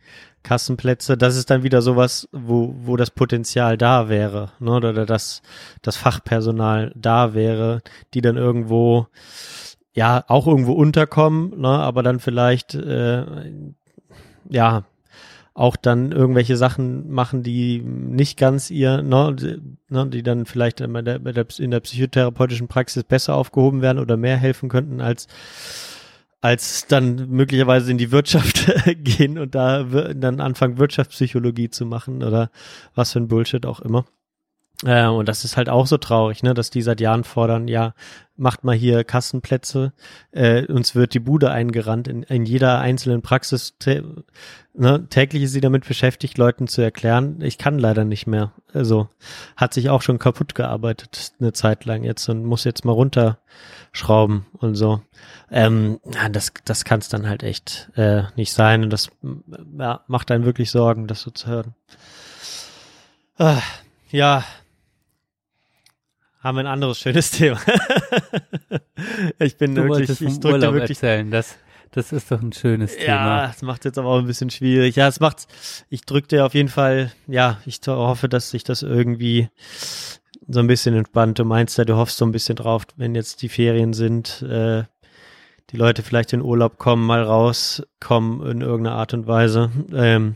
Kassenplätze, 0.45 1.17
das 1.17 1.35
ist 1.35 1.49
dann 1.49 1.63
wieder 1.63 1.81
sowas, 1.81 2.29
wo, 2.31 2.75
wo 2.77 2.95
das 2.95 3.11
Potenzial 3.11 3.77
da 3.77 4.07
wäre, 4.07 4.51
ne? 4.59 4.71
oder 4.71 4.91
oder 4.91 5.05
das, 5.05 5.41
das 5.81 5.97
Fachpersonal 5.97 6.93
da 6.95 7.33
wäre, 7.33 7.81
die 8.13 8.21
dann 8.21 8.37
irgendwo, 8.37 9.07
ja, 9.93 10.23
auch 10.27 10.47
irgendwo 10.47 10.73
unterkommen, 10.73 11.59
ne? 11.59 11.67
aber 11.67 12.03
dann 12.03 12.19
vielleicht, 12.19 12.75
äh, 12.75 13.25
ja, 14.47 14.85
auch 15.55 15.77
dann 15.77 16.11
irgendwelche 16.11 16.57
Sachen 16.57 17.09
machen, 17.09 17.41
die 17.41 17.79
nicht 17.79 18.37
ganz 18.37 18.69
ihr, 18.69 19.01
ne, 19.01 19.33
die, 19.33 19.61
ne, 19.87 20.05
die 20.05 20.21
dann 20.21 20.45
vielleicht 20.45 20.81
in 20.81 20.93
der, 20.93 21.21
in 21.57 21.71
der 21.71 21.79
psychotherapeutischen 21.79 22.67
Praxis 22.67 23.05
besser 23.05 23.35
aufgehoben 23.35 23.81
werden 23.81 23.99
oder 23.99 24.17
mehr 24.17 24.35
helfen 24.35 24.67
könnten 24.67 24.99
als 24.99 25.27
als 26.45 26.85
dann 26.85 27.27
möglicherweise 27.31 27.89
in 27.89 27.97
die 27.97 28.11
Wirtschaft 28.11 28.71
gehen 29.03 29.39
und 29.39 29.55
da 29.55 29.81
dann 29.81 30.39
anfangen 30.39 30.77
Wirtschaftspsychologie 30.77 31.71
zu 31.71 31.87
machen 31.87 32.21
oder 32.21 32.51
was 32.93 33.13
für 33.13 33.19
ein 33.19 33.27
Bullshit 33.27 33.65
auch 33.65 33.79
immer. 33.79 34.05
Äh, 34.83 35.07
und 35.07 35.27
das 35.27 35.45
ist 35.45 35.55
halt 35.57 35.69
auch 35.69 35.87
so 35.87 35.97
traurig, 35.97 36.43
ne, 36.43 36.53
dass 36.53 36.69
die 36.69 36.81
seit 36.81 36.99
Jahren 36.99 37.23
fordern, 37.23 37.67
ja, 37.67 37.93
macht 38.37 38.65
mal 38.65 38.75
hier 38.75 39.05
Kassenplätze, 39.05 39.93
äh, 40.31 40.65
uns 40.65 40.95
wird 40.95 41.13
die 41.13 41.19
Bude 41.19 41.51
eingerannt 41.51 42.09
in, 42.09 42.23
in 42.23 42.45
jeder 42.45 42.79
einzelnen 42.79 43.21
Praxis. 43.21 43.75
Ne, 44.73 45.07
täglich 45.09 45.43
ist 45.43 45.53
sie 45.53 45.61
damit 45.61 45.87
beschäftigt, 45.87 46.37
Leuten 46.37 46.67
zu 46.67 46.81
erklären, 46.81 47.39
ich 47.41 47.57
kann 47.57 47.79
leider 47.79 48.03
nicht 48.03 48.27
mehr. 48.27 48.51
Also 48.73 49.07
hat 49.55 49.73
sich 49.73 49.89
auch 49.89 50.01
schon 50.01 50.19
kaputt 50.19 50.53
gearbeitet 50.53 51.31
eine 51.39 51.53
Zeit 51.53 51.85
lang 51.85 52.03
jetzt 52.03 52.27
und 52.27 52.43
muss 52.43 52.65
jetzt 52.65 52.83
mal 52.83 52.91
runterschrauben 52.91 54.45
und 54.57 54.75
so. 54.75 55.01
Ähm, 55.49 56.01
das 56.31 56.51
das 56.65 56.83
kann 56.83 56.99
es 56.99 57.07
dann 57.07 57.29
halt 57.29 57.43
echt 57.43 57.89
äh, 57.95 58.23
nicht 58.35 58.51
sein 58.51 58.83
und 58.83 58.89
das 58.89 59.09
ja, 59.79 60.01
macht 60.07 60.29
einen 60.31 60.43
wirklich 60.43 60.71
Sorgen, 60.71 61.07
das 61.07 61.21
so 61.21 61.31
zu 61.31 61.47
hören. 61.47 61.73
Ah, 63.37 63.61
ja, 64.11 64.43
haben 66.45 66.57
wir 66.57 66.61
ein 66.61 66.67
anderes 66.67 66.99
schönes 66.99 67.31
Thema. 67.31 67.59
ich 69.39 69.57
bin 69.57 69.73
Du 69.73 69.83
wirklich, 69.83 70.21
ich 70.21 70.39
drücke 70.39 70.53
Urlaub 70.53 70.73
wirklich 70.75 71.01
erzählen. 71.01 71.31
Das, 71.31 71.57
das 71.91 72.13
ist 72.13 72.31
doch 72.31 72.39
ein 72.39 72.53
schönes 72.53 72.95
ja, 72.95 72.99
Thema. 72.99 73.47
das 73.47 73.63
macht 73.63 73.83
jetzt 73.83 73.97
aber 73.97 74.09
auch 74.09 74.19
ein 74.19 74.27
bisschen 74.27 74.51
schwierig. 74.51 74.95
Ja, 74.95 75.07
es 75.07 75.19
macht, 75.19 75.47
ich 75.89 76.01
drücke 76.05 76.27
dir 76.27 76.45
auf 76.45 76.53
jeden 76.53 76.69
Fall, 76.69 77.11
ja, 77.25 77.59
ich 77.65 77.79
hoffe, 77.87 78.29
dass 78.29 78.51
sich 78.51 78.63
das 78.63 78.83
irgendwie 78.83 79.49
so 80.47 80.59
ein 80.59 80.67
bisschen 80.67 80.93
entspannt. 80.95 81.39
Du 81.39 81.45
meinst 81.45 81.79
ja, 81.79 81.83
du 81.83 81.95
hoffst 81.95 82.17
so 82.17 82.25
ein 82.25 82.31
bisschen 82.31 82.55
drauf, 82.55 82.85
wenn 82.95 83.15
jetzt 83.15 83.41
die 83.41 83.49
Ferien 83.49 83.93
sind, 83.93 84.43
äh, 84.43 84.83
die 85.71 85.77
Leute 85.77 86.03
vielleicht 86.03 86.31
in 86.31 86.43
Urlaub 86.43 86.77
kommen, 86.77 87.07
mal 87.07 87.23
rauskommen 87.23 88.45
in 88.45 88.61
irgendeiner 88.61 88.97
Art 88.97 89.15
und 89.15 89.25
Weise. 89.25 89.71
Ähm, 89.91 90.35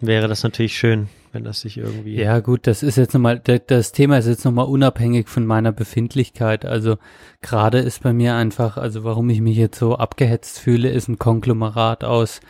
wäre 0.00 0.28
das 0.28 0.42
natürlich 0.42 0.76
schön, 0.76 1.08
wenn 1.32 1.44
das 1.44 1.60
sich 1.62 1.78
irgendwie. 1.78 2.16
Ja, 2.16 2.40
gut, 2.40 2.66
das 2.66 2.82
ist 2.82 2.96
jetzt 2.96 3.14
nochmal, 3.14 3.40
da- 3.40 3.58
das 3.58 3.92
Thema 3.92 4.18
ist 4.18 4.26
jetzt 4.26 4.44
nochmal 4.44 4.66
unabhängig 4.66 5.28
von 5.28 5.46
meiner 5.46 5.72
Befindlichkeit. 5.72 6.64
Also 6.64 6.96
gerade 7.40 7.78
ist 7.78 8.02
bei 8.02 8.12
mir 8.12 8.34
einfach, 8.34 8.76
also 8.76 9.02
warum 9.04 9.30
ich 9.30 9.40
mich 9.40 9.56
jetzt 9.56 9.78
so 9.78 9.96
abgehetzt 9.96 10.58
fühle, 10.58 10.90
ist 10.90 11.08
ein 11.08 11.18
Konglomerat 11.18 12.04
aus 12.04 12.40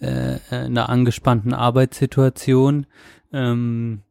äh, 0.00 0.38
einer 0.50 0.88
angespannten 0.88 1.54
Arbeitssituation, 1.54 2.86
ähm, 3.32 4.02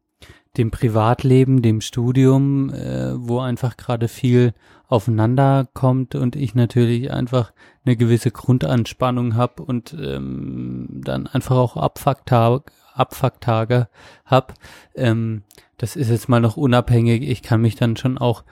dem 0.56 0.70
Privatleben, 0.70 1.62
dem 1.62 1.80
Studium, 1.80 2.70
äh, 2.70 3.12
wo 3.16 3.40
einfach 3.40 3.76
gerade 3.76 4.08
viel 4.08 4.52
aufeinander 4.86 5.68
kommt 5.72 6.14
und 6.14 6.36
ich 6.36 6.54
natürlich 6.54 7.10
einfach 7.10 7.52
eine 7.84 7.96
gewisse 7.96 8.30
Grundanspannung 8.30 9.34
habe 9.36 9.62
und 9.62 9.96
ähm, 9.98 11.00
dann 11.04 11.26
einfach 11.26 11.56
auch 11.56 11.76
Abfucktage, 11.78 12.64
Abfucktage 12.94 13.88
hab. 14.24 14.54
Ähm, 14.94 15.42
das 15.78 15.96
ist 15.96 16.10
jetzt 16.10 16.28
mal 16.28 16.40
noch 16.40 16.56
unabhängig. 16.56 17.22
Ich 17.22 17.42
kann 17.42 17.60
mich 17.60 17.74
dann 17.74 17.96
schon 17.96 18.18
auch 18.18 18.44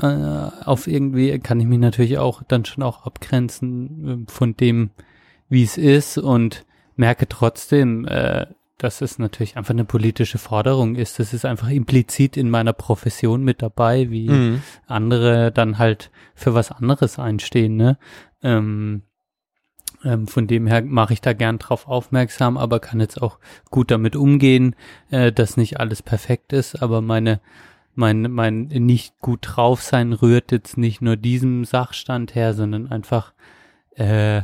äh, 0.00 0.06
auf 0.06 0.86
irgendwie, 0.86 1.38
kann 1.38 1.60
ich 1.60 1.66
mich 1.66 1.78
natürlich 1.78 2.18
auch 2.18 2.42
dann 2.42 2.64
schon 2.64 2.82
auch 2.82 3.04
abgrenzen 3.06 4.26
äh, 4.26 4.30
von 4.32 4.56
dem, 4.56 4.90
wie 5.48 5.62
es 5.62 5.78
ist 5.78 6.18
und 6.18 6.64
merke 6.96 7.28
trotzdem, 7.28 8.06
äh, 8.06 8.46
dass 8.78 9.00
es 9.00 9.20
natürlich 9.20 9.56
einfach 9.56 9.70
eine 9.70 9.84
politische 9.84 10.38
Forderung 10.38 10.96
ist. 10.96 11.20
Das 11.20 11.32
ist 11.32 11.44
einfach 11.44 11.70
implizit 11.70 12.36
in 12.36 12.50
meiner 12.50 12.72
Profession 12.72 13.44
mit 13.44 13.62
dabei, 13.62 14.10
wie 14.10 14.28
Mhm. 14.28 14.62
andere 14.86 15.52
dann 15.52 15.78
halt 15.78 16.10
für 16.34 16.54
was 16.54 16.72
anderes 16.72 17.20
einstehen, 17.20 17.76
ne? 17.76 17.98
Ähm, 18.42 19.02
ähm, 20.04 20.26
von 20.26 20.46
dem 20.46 20.66
her 20.66 20.82
mache 20.82 21.12
ich 21.12 21.20
da 21.20 21.32
gern 21.32 21.58
drauf 21.58 21.88
aufmerksam, 21.88 22.56
aber 22.56 22.80
kann 22.80 23.00
jetzt 23.00 23.20
auch 23.20 23.38
gut 23.70 23.90
damit 23.90 24.16
umgehen, 24.16 24.76
äh, 25.10 25.32
dass 25.32 25.56
nicht 25.56 25.80
alles 25.80 26.02
perfekt 26.02 26.52
ist, 26.52 26.82
aber 26.82 27.00
meine 27.00 27.40
mein, 27.96 28.22
mein 28.22 28.62
nicht 28.62 29.20
gut 29.20 29.40
drauf 29.42 29.80
sein 29.80 30.12
rührt 30.12 30.50
jetzt 30.50 30.76
nicht 30.76 31.00
nur 31.00 31.16
diesem 31.16 31.64
Sachstand 31.64 32.34
her, 32.34 32.52
sondern 32.52 32.90
einfach 32.90 33.32
äh, 33.94 34.42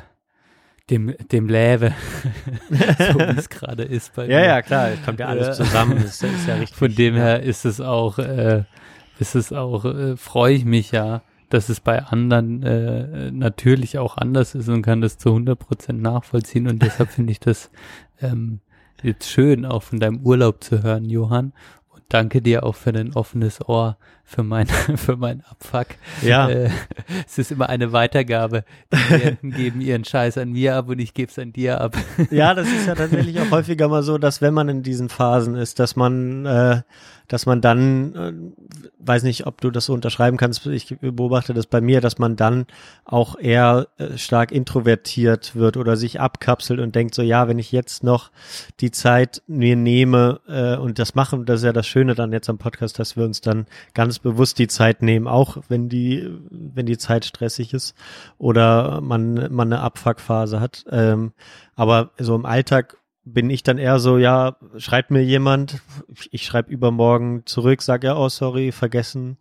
dem, 0.89 1.15
dem 1.33 1.49
Läwe, 1.49 1.93
so 2.71 3.19
wie 3.19 3.37
es 3.39 3.49
gerade 3.51 3.83
ist 3.83 4.15
bei 4.15 4.27
Ja, 4.29 4.39
mir. 4.41 4.47
ja, 4.47 4.63
klar, 4.63 4.91
es 4.91 5.03
kommt 5.03 5.19
ja 5.21 5.27
alles 5.27 5.47
Ja. 5.49 5.53
zusammen. 5.65 5.97
Das 6.01 6.23
ist 6.23 6.47
ja 6.47 6.55
richtig. 6.61 6.77
Von 6.79 6.95
dem 6.95 7.17
ja. 7.17 7.23
her 7.23 7.43
ist 7.43 7.65
es 7.65 7.81
auch, 7.81 8.19
äh, 8.19 8.65
ist 9.19 9.35
es 9.35 9.53
auch, 9.53 9.85
äh, 9.85 10.17
freue 10.17 10.55
ich 10.55 10.65
mich 10.65 10.93
ja, 10.93 11.23
dass 11.51 11.69
es 11.69 11.81
bei 11.81 12.03
anderen 12.03 12.63
äh, 12.63 13.31
natürlich 13.31 13.99
auch 13.99 14.17
anders 14.17 14.55
ist 14.55 14.69
und 14.69 14.83
kann 14.83 15.01
das 15.01 15.19
zu 15.19 15.31
100% 15.31 15.93
nachvollziehen 15.93 16.69
und 16.69 16.83
deshalb 16.83 17.11
finde 17.13 17.33
ich 17.33 17.41
das 17.41 17.71
ähm, 18.23 18.61
jetzt 19.03 19.29
schön, 19.29 19.67
auch 19.67 19.83
von 19.83 20.01
deinem 20.01 20.21
Urlaub 20.21 20.63
zu 20.63 20.83
hören, 20.83 21.05
Johann. 21.05 21.53
Und 21.89 22.03
danke 22.09 22.41
dir 22.41 22.65
auch 22.65 22.75
für 22.75 22.93
dein 22.93 23.15
offenes 23.15 23.67
Ohr 23.69 23.97
für 24.31 24.45
mein, 24.45 24.67
für 24.97 25.17
mein 25.17 25.43
Abfuck. 25.51 25.89
Ja. 26.23 26.49
Äh, 26.49 26.71
es 27.27 27.39
ist 27.39 27.51
immer 27.51 27.69
eine 27.69 27.93
Weitergabe. 27.93 28.65
Die 28.93 28.97
Klienten 29.15 29.51
geben 29.51 29.81
ihren 29.81 30.05
Scheiß 30.05 30.39
an 30.39 30.53
mir 30.53 30.77
ab 30.77 30.89
und 30.89 31.01
ich 31.01 31.15
gebe 31.15 31.31
es 31.31 31.39
an 31.39 31.53
dir 31.53 31.81
ab. 31.81 31.97
Ja, 32.31 32.55
das 32.55 32.69
ist 32.69 32.87
ja 32.87 32.95
tatsächlich 32.95 33.41
auch 33.41 33.51
häufiger 33.51 33.89
mal 33.89 34.05
so, 34.05 34.19
dass 34.19 34.41
wenn 34.41 34.55
man 34.55 34.69
in 34.69 34.83
diesen 34.85 35.09
Phasen 35.09 35.57
ist, 35.57 35.81
dass 35.81 35.97
man, 35.97 36.47
äh, 36.47 36.83
dass 37.27 37.47
man 37.47 37.61
dann, 37.61 38.15
äh, 38.15 38.33
weiß 39.03 39.23
nicht, 39.23 39.47
ob 39.47 39.61
du 39.61 39.71
das 39.71 39.87
so 39.87 39.95
unterschreiben 39.95 40.37
kannst, 40.37 40.67
ich 40.67 40.97
beobachte 41.01 41.55
das 41.55 41.67
bei 41.67 41.81
mir, 41.81 42.01
dass 42.01 42.19
man 42.19 42.37
dann 42.37 42.67
auch 43.05 43.39
eher 43.39 43.89
äh, 43.99 44.19
stark 44.19 44.53
introvertiert 44.53 45.57
wird 45.57 45.77
oder 45.77 45.97
sich 45.97 46.21
abkapselt 46.21 46.81
und 46.81 46.95
denkt 46.95 47.15
so, 47.15 47.23
ja, 47.23 47.49
wenn 47.49 47.59
ich 47.59 47.73
jetzt 47.73 48.05
noch 48.05 48.31
die 48.81 48.91
Zeit 48.91 49.43
mir 49.47 49.77
nehme 49.77 50.41
äh, 50.49 50.77
und 50.77 50.99
das 50.99 51.15
machen, 51.15 51.47
das 51.47 51.61
ist 51.61 51.65
ja 51.65 51.73
das 51.73 51.87
Schöne 51.87 52.15
dann 52.15 52.33
jetzt 52.33 52.51
am 52.51 52.59
Podcast, 52.59 52.99
dass 52.99 53.17
wir 53.17 53.25
uns 53.25 53.41
dann 53.41 53.67
ganz 53.95 54.19
bewusst 54.19 54.59
die 54.59 54.69
Zeit 54.69 55.03
nehmen, 55.03 55.27
auch 55.27 55.59
wenn 55.69 55.89
die, 55.89 56.31
wenn 56.51 56.87
die 56.87 56.99
Zeit 56.99 57.25
stressig 57.25 57.73
ist 57.73 57.95
oder 58.39 59.01
man, 59.01 59.53
man 59.53 59.73
eine 59.73 59.83
Abfuckphase 59.83 60.61
hat. 60.61 60.85
Ähm, 60.91 61.33
aber 61.75 62.11
so 62.19 62.35
im 62.35 62.45
Alltag 62.45 62.99
bin 63.25 63.51
ich 63.51 63.63
dann 63.63 63.79
eher 63.79 63.99
so, 64.01 64.19
ja, 64.19 64.57
schreibt 64.79 65.11
mir 65.11 65.23
jemand, 65.23 65.81
ich 66.31 66.45
schreibe 66.45 66.73
übermorgen 66.73 67.43
zurück, 67.47 67.83
sag 67.83 68.03
ja, 68.05 68.17
oh 68.17 68.29
sorry, 68.29 68.73
vergessen 68.73 69.37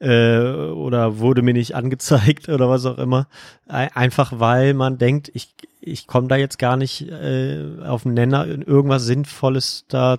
äh, 0.00 0.38
oder 0.40 1.18
wurde 1.18 1.42
mir 1.42 1.54
nicht 1.54 1.74
angezeigt 1.74 2.48
oder 2.48 2.68
was 2.68 2.86
auch 2.86 2.98
immer. 2.98 3.26
Ei- 3.68 3.94
Einfach 3.94 4.32
weil 4.38 4.74
man 4.74 4.98
denkt, 4.98 5.30
ich, 5.34 5.54
ich 5.80 6.06
komme 6.06 6.28
da 6.28 6.36
jetzt 6.36 6.58
gar 6.58 6.76
nicht 6.76 7.08
äh, 7.10 7.78
auf 7.84 8.02
den 8.04 8.14
Nenner, 8.14 8.46
irgendwas 8.46 9.04
Sinnvolles 9.04 9.86
da 9.88 10.18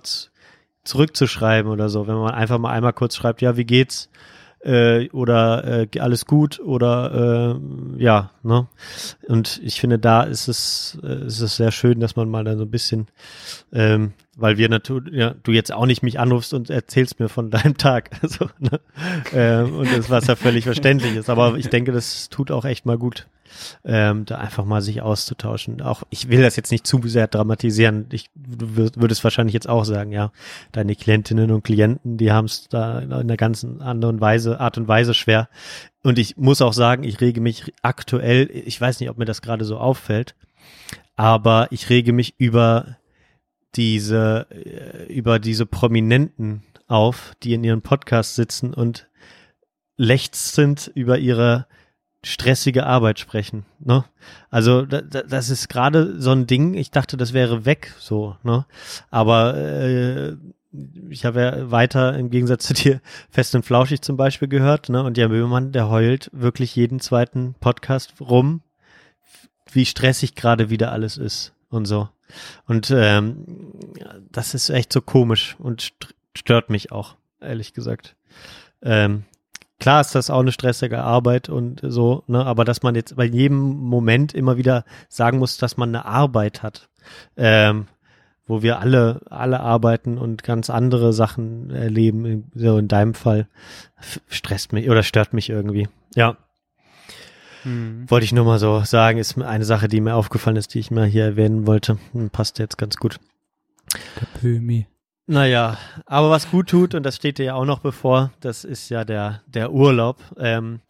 zurückzuschreiben 0.84 1.70
oder 1.70 1.88
so. 1.88 2.06
Wenn 2.06 2.16
man 2.16 2.34
einfach 2.34 2.58
mal 2.58 2.72
einmal 2.72 2.92
kurz 2.92 3.16
schreibt, 3.16 3.40
ja, 3.42 3.56
wie 3.56 3.64
geht's? 3.64 4.10
Äh, 4.64 5.10
oder 5.10 5.82
äh, 5.92 6.00
alles 6.00 6.24
gut 6.24 6.58
oder 6.58 7.58
äh, 7.98 8.02
ja, 8.02 8.30
ne? 8.42 8.66
Und 9.28 9.60
ich 9.62 9.78
finde, 9.78 9.98
da 9.98 10.22
ist 10.22 10.48
es, 10.48 10.98
äh, 11.02 11.26
ist 11.26 11.40
es 11.40 11.56
sehr 11.56 11.70
schön, 11.70 12.00
dass 12.00 12.16
man 12.16 12.30
mal 12.30 12.44
dann 12.44 12.56
so 12.56 12.64
ein 12.64 12.70
bisschen, 12.70 13.08
ähm, 13.74 14.14
weil 14.36 14.56
wir 14.56 14.70
natürlich, 14.70 15.12
ja, 15.12 15.34
du 15.42 15.52
jetzt 15.52 15.70
auch 15.70 15.84
nicht 15.84 16.02
mich 16.02 16.18
anrufst 16.18 16.54
und 16.54 16.70
erzählst 16.70 17.20
mir 17.20 17.28
von 17.28 17.50
deinem 17.50 17.76
Tag. 17.76 18.10
Also, 18.22 18.48
ne? 18.58 18.80
ähm, 19.34 19.74
und 19.76 19.92
das, 19.94 20.08
was 20.08 20.28
ja 20.28 20.34
völlig 20.34 20.64
verständlich 20.64 21.14
ist. 21.14 21.28
Aber 21.28 21.58
ich 21.58 21.68
denke, 21.68 21.92
das 21.92 22.30
tut 22.30 22.50
auch 22.50 22.64
echt 22.64 22.86
mal 22.86 22.96
gut, 22.96 23.26
ähm, 23.84 24.24
da 24.24 24.38
einfach 24.38 24.64
mal 24.64 24.82
sich 24.82 25.02
auszutauschen. 25.02 25.82
Auch 25.82 26.02
ich 26.10 26.28
will 26.28 26.42
das 26.42 26.56
jetzt 26.56 26.70
nicht 26.70 26.86
zu 26.86 27.00
sehr 27.04 27.26
dramatisieren. 27.26 28.06
Ich, 28.12 28.30
du 28.34 28.66
würd- 28.66 29.00
würdest 29.00 29.24
wahrscheinlich 29.24 29.54
jetzt 29.54 29.68
auch 29.68 29.84
sagen, 29.84 30.12
ja, 30.12 30.32
deine 30.72 30.96
Klientinnen 30.96 31.50
und 31.50 31.64
Klienten, 31.64 32.16
die 32.16 32.32
haben 32.32 32.46
es 32.46 32.68
da 32.68 32.98
in 32.98 33.12
einer 33.12 33.36
ganzen 33.36 33.82
anderen 33.82 34.20
Weise, 34.20 34.60
Art 34.60 34.78
und 34.78 34.88
Weise 34.88 35.14
schwer. 35.14 35.48
Und 36.02 36.18
ich 36.18 36.36
muss 36.36 36.62
auch 36.62 36.72
sagen, 36.72 37.04
ich 37.04 37.20
rege 37.20 37.40
mich 37.40 37.72
aktuell, 37.82 38.50
ich 38.52 38.80
weiß 38.80 39.00
nicht, 39.00 39.10
ob 39.10 39.18
mir 39.18 39.24
das 39.24 39.42
gerade 39.42 39.64
so 39.64 39.78
auffällt, 39.78 40.34
aber 41.16 41.68
ich 41.70 41.90
rege 41.90 42.12
mich 42.12 42.34
über 42.38 42.96
diese, 43.76 44.46
äh, 44.50 45.12
über 45.12 45.38
diese 45.38 45.66
Prominenten 45.66 46.62
auf, 46.86 47.32
die 47.42 47.54
in 47.54 47.64
ihren 47.64 47.82
Podcasts 47.82 48.34
sitzen 48.34 48.74
und 48.74 49.08
lechzend 49.96 50.90
über 50.94 51.18
ihre 51.18 51.66
stressige 52.24 52.86
Arbeit 52.86 53.18
sprechen. 53.18 53.64
Ne? 53.80 54.04
Also 54.50 54.82
da, 54.86 55.00
da, 55.02 55.22
das 55.22 55.50
ist 55.50 55.68
gerade 55.68 56.20
so 56.20 56.30
ein 56.30 56.46
Ding. 56.46 56.74
Ich 56.74 56.90
dachte, 56.90 57.16
das 57.16 57.32
wäre 57.32 57.64
weg, 57.64 57.94
so. 57.98 58.36
Ne? 58.42 58.66
Aber 59.10 59.56
äh, 59.56 60.36
ich 61.08 61.24
habe 61.24 61.40
ja 61.40 61.70
weiter 61.70 62.16
im 62.18 62.30
Gegensatz 62.30 62.66
zu 62.66 62.74
dir 62.74 63.00
fest 63.30 63.54
und 63.54 63.64
flauschig 63.64 64.02
zum 64.02 64.16
Beispiel 64.16 64.48
gehört. 64.48 64.88
Ne? 64.88 65.02
Und 65.02 65.16
Jan 65.18 65.30
Böhmermann, 65.30 65.72
der 65.72 65.88
heult 65.88 66.30
wirklich 66.32 66.74
jeden 66.76 67.00
zweiten 67.00 67.54
Podcast 67.60 68.14
rum, 68.20 68.62
wie 69.70 69.86
stressig 69.86 70.34
gerade 70.34 70.70
wieder 70.70 70.92
alles 70.92 71.16
ist 71.16 71.52
und 71.68 71.84
so. 71.86 72.08
Und 72.66 72.90
ähm, 72.90 73.44
das 74.32 74.54
ist 74.54 74.70
echt 74.70 74.92
so 74.92 75.00
komisch 75.00 75.56
und 75.58 75.82
st- 75.82 76.14
stört 76.36 76.70
mich 76.70 76.90
auch, 76.90 77.16
ehrlich 77.40 77.74
gesagt. 77.74 78.16
Ähm, 78.82 79.24
klar 79.80 80.00
ist 80.00 80.14
das 80.14 80.30
auch 80.30 80.40
eine 80.40 80.52
stressige 80.52 81.02
Arbeit 81.02 81.48
und 81.48 81.80
so, 81.82 82.22
ne, 82.26 82.44
aber 82.44 82.64
dass 82.64 82.82
man 82.82 82.94
jetzt 82.94 83.16
bei 83.16 83.24
jedem 83.24 83.58
Moment 83.60 84.32
immer 84.34 84.56
wieder 84.56 84.84
sagen 85.08 85.38
muss, 85.38 85.56
dass 85.58 85.76
man 85.76 85.88
eine 85.90 86.04
Arbeit 86.04 86.62
hat, 86.62 86.88
ähm, 87.36 87.86
wo 88.46 88.62
wir 88.62 88.78
alle, 88.78 89.20
alle 89.30 89.60
arbeiten 89.60 90.18
und 90.18 90.42
ganz 90.42 90.68
andere 90.70 91.12
Sachen 91.12 91.70
erleben, 91.70 92.50
so 92.54 92.78
in 92.78 92.88
deinem 92.88 93.14
Fall, 93.14 93.48
stresst 94.28 94.72
mich 94.72 94.88
oder 94.90 95.02
stört 95.02 95.32
mich 95.32 95.48
irgendwie. 95.50 95.88
Ja, 96.14 96.36
Hm. 97.62 98.04
wollte 98.10 98.24
ich 98.24 98.32
nur 98.32 98.44
mal 98.44 98.58
so 98.58 98.82
sagen, 98.84 99.16
ist 99.16 99.36
mir 99.38 99.48
eine 99.48 99.64
Sache, 99.64 99.88
die 99.88 100.02
mir 100.02 100.14
aufgefallen 100.14 100.56
ist, 100.56 100.74
die 100.74 100.80
ich 100.80 100.90
mal 100.90 101.06
hier 101.06 101.24
erwähnen 101.24 101.66
wollte. 101.66 101.96
Hm, 102.12 102.28
Passt 102.28 102.58
jetzt 102.58 102.76
ganz 102.76 102.96
gut. 102.98 103.18
Der 104.20 104.26
Pömi. 104.38 104.86
Naja, 105.26 105.78
aber 106.04 106.28
was 106.28 106.50
gut 106.50 106.68
tut, 106.68 106.94
und 106.94 107.02
das 107.02 107.16
steht 107.16 107.38
dir 107.38 107.46
ja 107.46 107.54
auch 107.54 107.64
noch 107.64 107.78
bevor, 107.78 108.32
das 108.40 108.64
ist 108.64 108.90
ja 108.90 109.04
der, 109.04 109.40
der 109.46 109.72
Urlaub. 109.72 110.18
Ähm, 110.38 110.80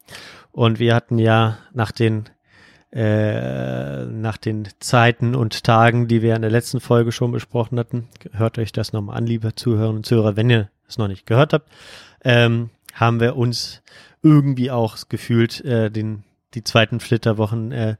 und 0.50 0.80
wir 0.80 0.94
hatten 0.94 1.18
ja 1.18 1.58
nach 1.72 1.92
den, 1.92 2.24
äh, 2.92 4.04
nach 4.06 4.36
den 4.36 4.68
Zeiten 4.80 5.36
und 5.36 5.62
Tagen, 5.62 6.08
die 6.08 6.20
wir 6.20 6.34
in 6.34 6.42
der 6.42 6.50
letzten 6.50 6.80
Folge 6.80 7.12
schon 7.12 7.30
besprochen 7.30 7.78
hatten, 7.78 8.08
hört 8.32 8.58
euch 8.58 8.72
das 8.72 8.92
nochmal 8.92 9.18
an, 9.18 9.26
liebe 9.26 9.54
Zuhörerinnen 9.54 9.98
und 9.98 10.06
Zuhörer, 10.06 10.36
wenn 10.36 10.50
ihr 10.50 10.68
es 10.88 10.98
noch 10.98 11.08
nicht 11.08 11.26
gehört 11.26 11.52
habt, 11.52 11.70
ähm, 12.24 12.70
haben 12.92 13.20
wir 13.20 13.36
uns 13.36 13.82
irgendwie 14.22 14.72
auch 14.72 14.96
gefühlt 15.08 15.64
äh, 15.64 15.90
den, 15.90 16.24
die 16.54 16.64
zweiten 16.64 16.98
Flitterwochen 16.98 17.70
äh, 17.70 17.96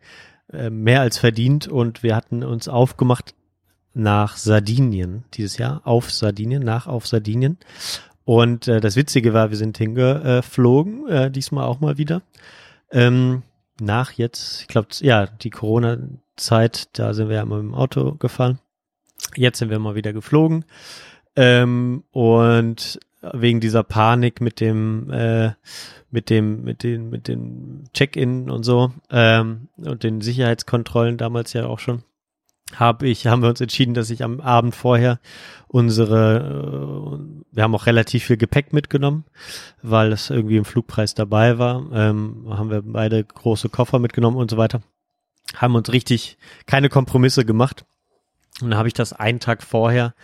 äh, 0.52 0.70
mehr 0.70 1.00
als 1.00 1.18
verdient 1.18 1.68
und 1.68 2.02
wir 2.02 2.16
hatten 2.16 2.42
uns 2.42 2.68
aufgemacht 2.68 3.34
nach 3.94 4.36
Sardinien 4.36 5.24
dieses 5.34 5.58
Jahr, 5.58 5.80
auf 5.84 6.10
Sardinien, 6.10 6.62
nach 6.62 6.86
auf 6.86 7.06
Sardinien. 7.06 7.58
Und 8.24 8.68
äh, 8.68 8.80
das 8.80 8.96
Witzige 8.96 9.32
war, 9.32 9.50
wir 9.50 9.56
sind 9.56 9.78
hingeflogen, 9.78 11.08
äh, 11.08 11.30
diesmal 11.30 11.64
auch 11.64 11.80
mal 11.80 11.98
wieder. 11.98 12.22
Ähm, 12.90 13.42
nach 13.80 14.12
jetzt, 14.12 14.62
ich 14.62 14.68
glaube, 14.68 14.88
ja, 15.00 15.26
die 15.26 15.50
Corona-Zeit, 15.50 16.88
da 16.98 17.12
sind 17.14 17.28
wir 17.28 17.36
ja 17.36 17.44
mal 17.44 17.62
mit 17.62 17.72
dem 17.72 17.74
Auto 17.74 18.14
gefahren. 18.14 18.58
Jetzt 19.36 19.58
sind 19.58 19.70
wir 19.70 19.78
mal 19.78 19.94
wieder 19.94 20.12
geflogen. 20.12 20.64
Ähm, 21.36 22.04
und 22.12 23.00
wegen 23.32 23.60
dieser 23.60 23.82
Panik 23.82 24.40
mit 24.40 24.60
dem, 24.60 25.10
äh, 25.10 25.52
mit 26.10 26.30
dem, 26.30 26.62
mit 26.62 26.82
den, 26.82 27.10
mit 27.10 27.28
dem 27.28 27.84
Check-in 27.92 28.50
und 28.50 28.64
so 28.64 28.92
ähm, 29.10 29.68
und 29.76 30.02
den 30.02 30.20
Sicherheitskontrollen 30.20 31.16
damals 31.16 31.52
ja 31.54 31.66
auch 31.66 31.78
schon 31.78 32.02
habe 32.72 33.08
ich, 33.08 33.26
haben 33.26 33.42
wir 33.42 33.50
uns 33.50 33.60
entschieden, 33.60 33.94
dass 33.94 34.10
ich 34.10 34.24
am 34.24 34.40
Abend 34.40 34.74
vorher 34.74 35.20
unsere, 35.68 36.38
äh, 36.38 37.44
wir 37.52 37.62
haben 37.62 37.74
auch 37.74 37.86
relativ 37.86 38.24
viel 38.24 38.36
Gepäck 38.36 38.72
mitgenommen, 38.72 39.24
weil 39.82 40.12
es 40.12 40.30
irgendwie 40.30 40.56
im 40.56 40.64
Flugpreis 40.64 41.14
dabei 41.14 41.58
war, 41.58 41.84
ähm, 41.92 42.46
haben 42.48 42.70
wir 42.70 42.82
beide 42.82 43.22
große 43.22 43.68
Koffer 43.68 43.98
mitgenommen 43.98 44.36
und 44.36 44.50
so 44.50 44.56
weiter, 44.56 44.82
haben 45.56 45.74
uns 45.74 45.92
richtig 45.92 46.38
keine 46.66 46.88
Kompromisse 46.88 47.44
gemacht. 47.44 47.84
Und 48.60 48.70
dann 48.70 48.78
habe 48.78 48.88
ich 48.88 48.94
das 48.94 49.12
einen 49.12 49.40
Tag 49.40 49.62
vorher 49.62 50.14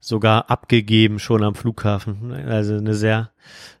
sogar 0.00 0.50
abgegeben 0.50 1.18
schon 1.18 1.44
am 1.44 1.54
Flughafen, 1.54 2.32
also 2.32 2.74
eine 2.74 2.94
sehr, 2.94 3.30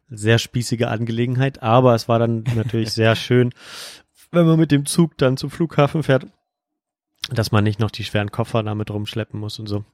sehr 0.08 0.38
spießige 0.38 0.88
Angelegenheit, 0.88 1.62
aber 1.62 1.94
es 1.94 2.08
war 2.08 2.18
dann 2.18 2.44
natürlich 2.54 2.92
sehr 2.92 3.16
schön, 3.16 3.52
wenn 4.30 4.46
man 4.46 4.58
mit 4.58 4.70
dem 4.70 4.86
Zug 4.86 5.18
dann 5.18 5.36
zum 5.36 5.50
Flughafen 5.50 6.02
fährt 6.02 6.26
dass 7.32 7.52
man 7.52 7.64
nicht 7.64 7.80
noch 7.80 7.90
die 7.90 8.04
schweren 8.04 8.30
Koffer 8.30 8.62
damit 8.62 8.90
rumschleppen 8.90 9.38
muss 9.38 9.58
und 9.58 9.66
so. 9.66 9.84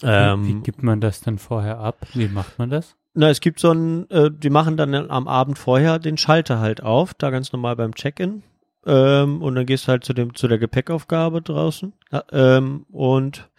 Wie 0.00 0.06
Ähm, 0.08 0.62
gibt 0.62 0.82
man 0.82 1.00
das 1.00 1.20
dann 1.20 1.38
vorher 1.38 1.78
ab? 1.78 2.06
Wie 2.14 2.28
macht 2.28 2.58
man 2.58 2.70
das? 2.70 2.96
na, 3.14 3.28
es 3.28 3.40
gibt 3.40 3.60
so 3.60 3.70
ein, 3.72 4.08
äh, 4.10 4.30
die 4.30 4.48
machen 4.50 4.76
dann 4.78 4.94
am 4.94 5.28
Abend 5.28 5.58
vorher 5.58 5.98
den 5.98 6.16
Schalter 6.16 6.60
halt 6.60 6.82
auf, 6.82 7.12
da 7.14 7.28
ganz 7.30 7.52
normal 7.52 7.76
beim 7.76 7.94
Check-in. 7.94 8.42
Ähm, 8.86 9.42
und 9.42 9.54
dann 9.54 9.66
gehst 9.66 9.86
du 9.86 9.88
halt 9.92 10.04
zu 10.04 10.12
dem, 10.14 10.34
zu 10.34 10.48
der 10.48 10.58
Gepäckaufgabe 10.58 11.42
draußen. 11.42 11.92
Ähm, 12.32 12.86
und 12.90 13.50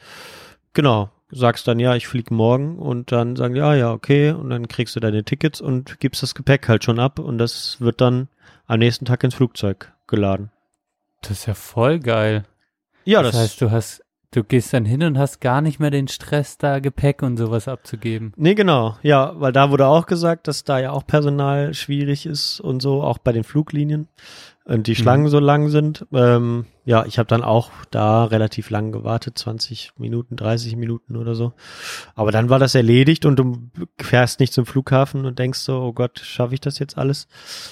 genau, 0.73 1.12
sagst 1.29 1.67
dann, 1.67 1.79
ja, 1.79 1.95
ich 1.95 2.08
fliege 2.08 2.34
morgen 2.34 2.77
und 2.79 3.12
dann 3.12 3.36
sagen 3.36 3.53
die, 3.53 3.60
ja, 3.60 3.75
ja, 3.75 3.91
okay, 3.91 4.32
und 4.32 4.49
dann 4.49 4.67
kriegst 4.67 4.95
du 4.95 4.99
deine 4.99 5.23
Tickets 5.23 5.62
und 5.62 5.99
gibst 5.99 6.23
das 6.23 6.34
Gepäck 6.36 6.67
halt 6.67 6.84
schon 6.84 6.99
ab 6.99 7.19
und 7.19 7.38
das 7.38 7.79
wird 7.79 8.01
dann 8.01 8.27
am 8.65 8.79
nächsten 8.79 9.06
Tag 9.06 9.23
ins 9.23 9.36
Flugzeug 9.36 9.93
geladen. 10.08 10.51
Das 11.21 11.32
ist 11.32 11.45
ja 11.45 11.53
voll 11.53 11.99
geil. 11.99 12.43
Ja, 13.05 13.21
das, 13.21 13.35
heißt, 13.35 13.61
du 13.61 13.71
hast, 13.71 14.03
du 14.31 14.43
gehst 14.43 14.73
dann 14.73 14.85
hin 14.85 15.03
und 15.03 15.17
hast 15.17 15.41
gar 15.41 15.61
nicht 15.61 15.79
mehr 15.79 15.91
den 15.91 16.07
Stress, 16.07 16.57
da 16.57 16.79
Gepäck 16.79 17.21
und 17.21 17.37
sowas 17.37 17.67
abzugeben. 17.67 18.33
Nee, 18.35 18.55
genau. 18.55 18.97
Ja, 19.01 19.33
weil 19.39 19.51
da 19.51 19.71
wurde 19.71 19.87
auch 19.87 20.05
gesagt, 20.05 20.47
dass 20.47 20.63
da 20.63 20.79
ja 20.79 20.91
auch 20.91 21.05
Personal 21.05 21.73
schwierig 21.73 22.25
ist 22.25 22.59
und 22.59 22.81
so, 22.81 23.03
auch 23.03 23.17
bei 23.17 23.31
den 23.31 23.43
Fluglinien 23.43 24.07
und 24.65 24.88
die 24.88 24.95
Schlangen 24.95 25.28
so 25.28 25.39
lang 25.39 25.67
sind. 25.69 26.06
Ähm, 26.13 26.65
ja, 26.86 27.06
ich 27.06 27.17
habe 27.19 27.28
dann 27.28 27.43
auch 27.43 27.69
da 27.91 28.23
relativ 28.26 28.69
lang 28.69 28.91
gewartet, 28.91 29.38
20 29.38 29.91
Minuten, 29.97 30.38
30 30.38 30.78
Minuten 30.78 31.17
oder 31.17 31.36
so. 31.36 31.54
Aber 32.15 32.32
dann 32.32 32.49
war 32.49 32.60
das 32.60 32.73
erledigt 32.73 33.26
und 33.26 33.38
du 33.38 33.69
fährst 33.99 34.39
nicht 34.39 34.54
zum 34.54 34.65
Flughafen 34.65 35.26
und 35.26 35.38
denkst 35.38 35.60
so, 35.60 35.82
oh 35.82 35.93
Gott, 35.93 36.19
schaffe 36.19 36.54
ich 36.54 36.62
das 36.62 36.80
jetzt 36.80 36.97
alles? 36.97 37.28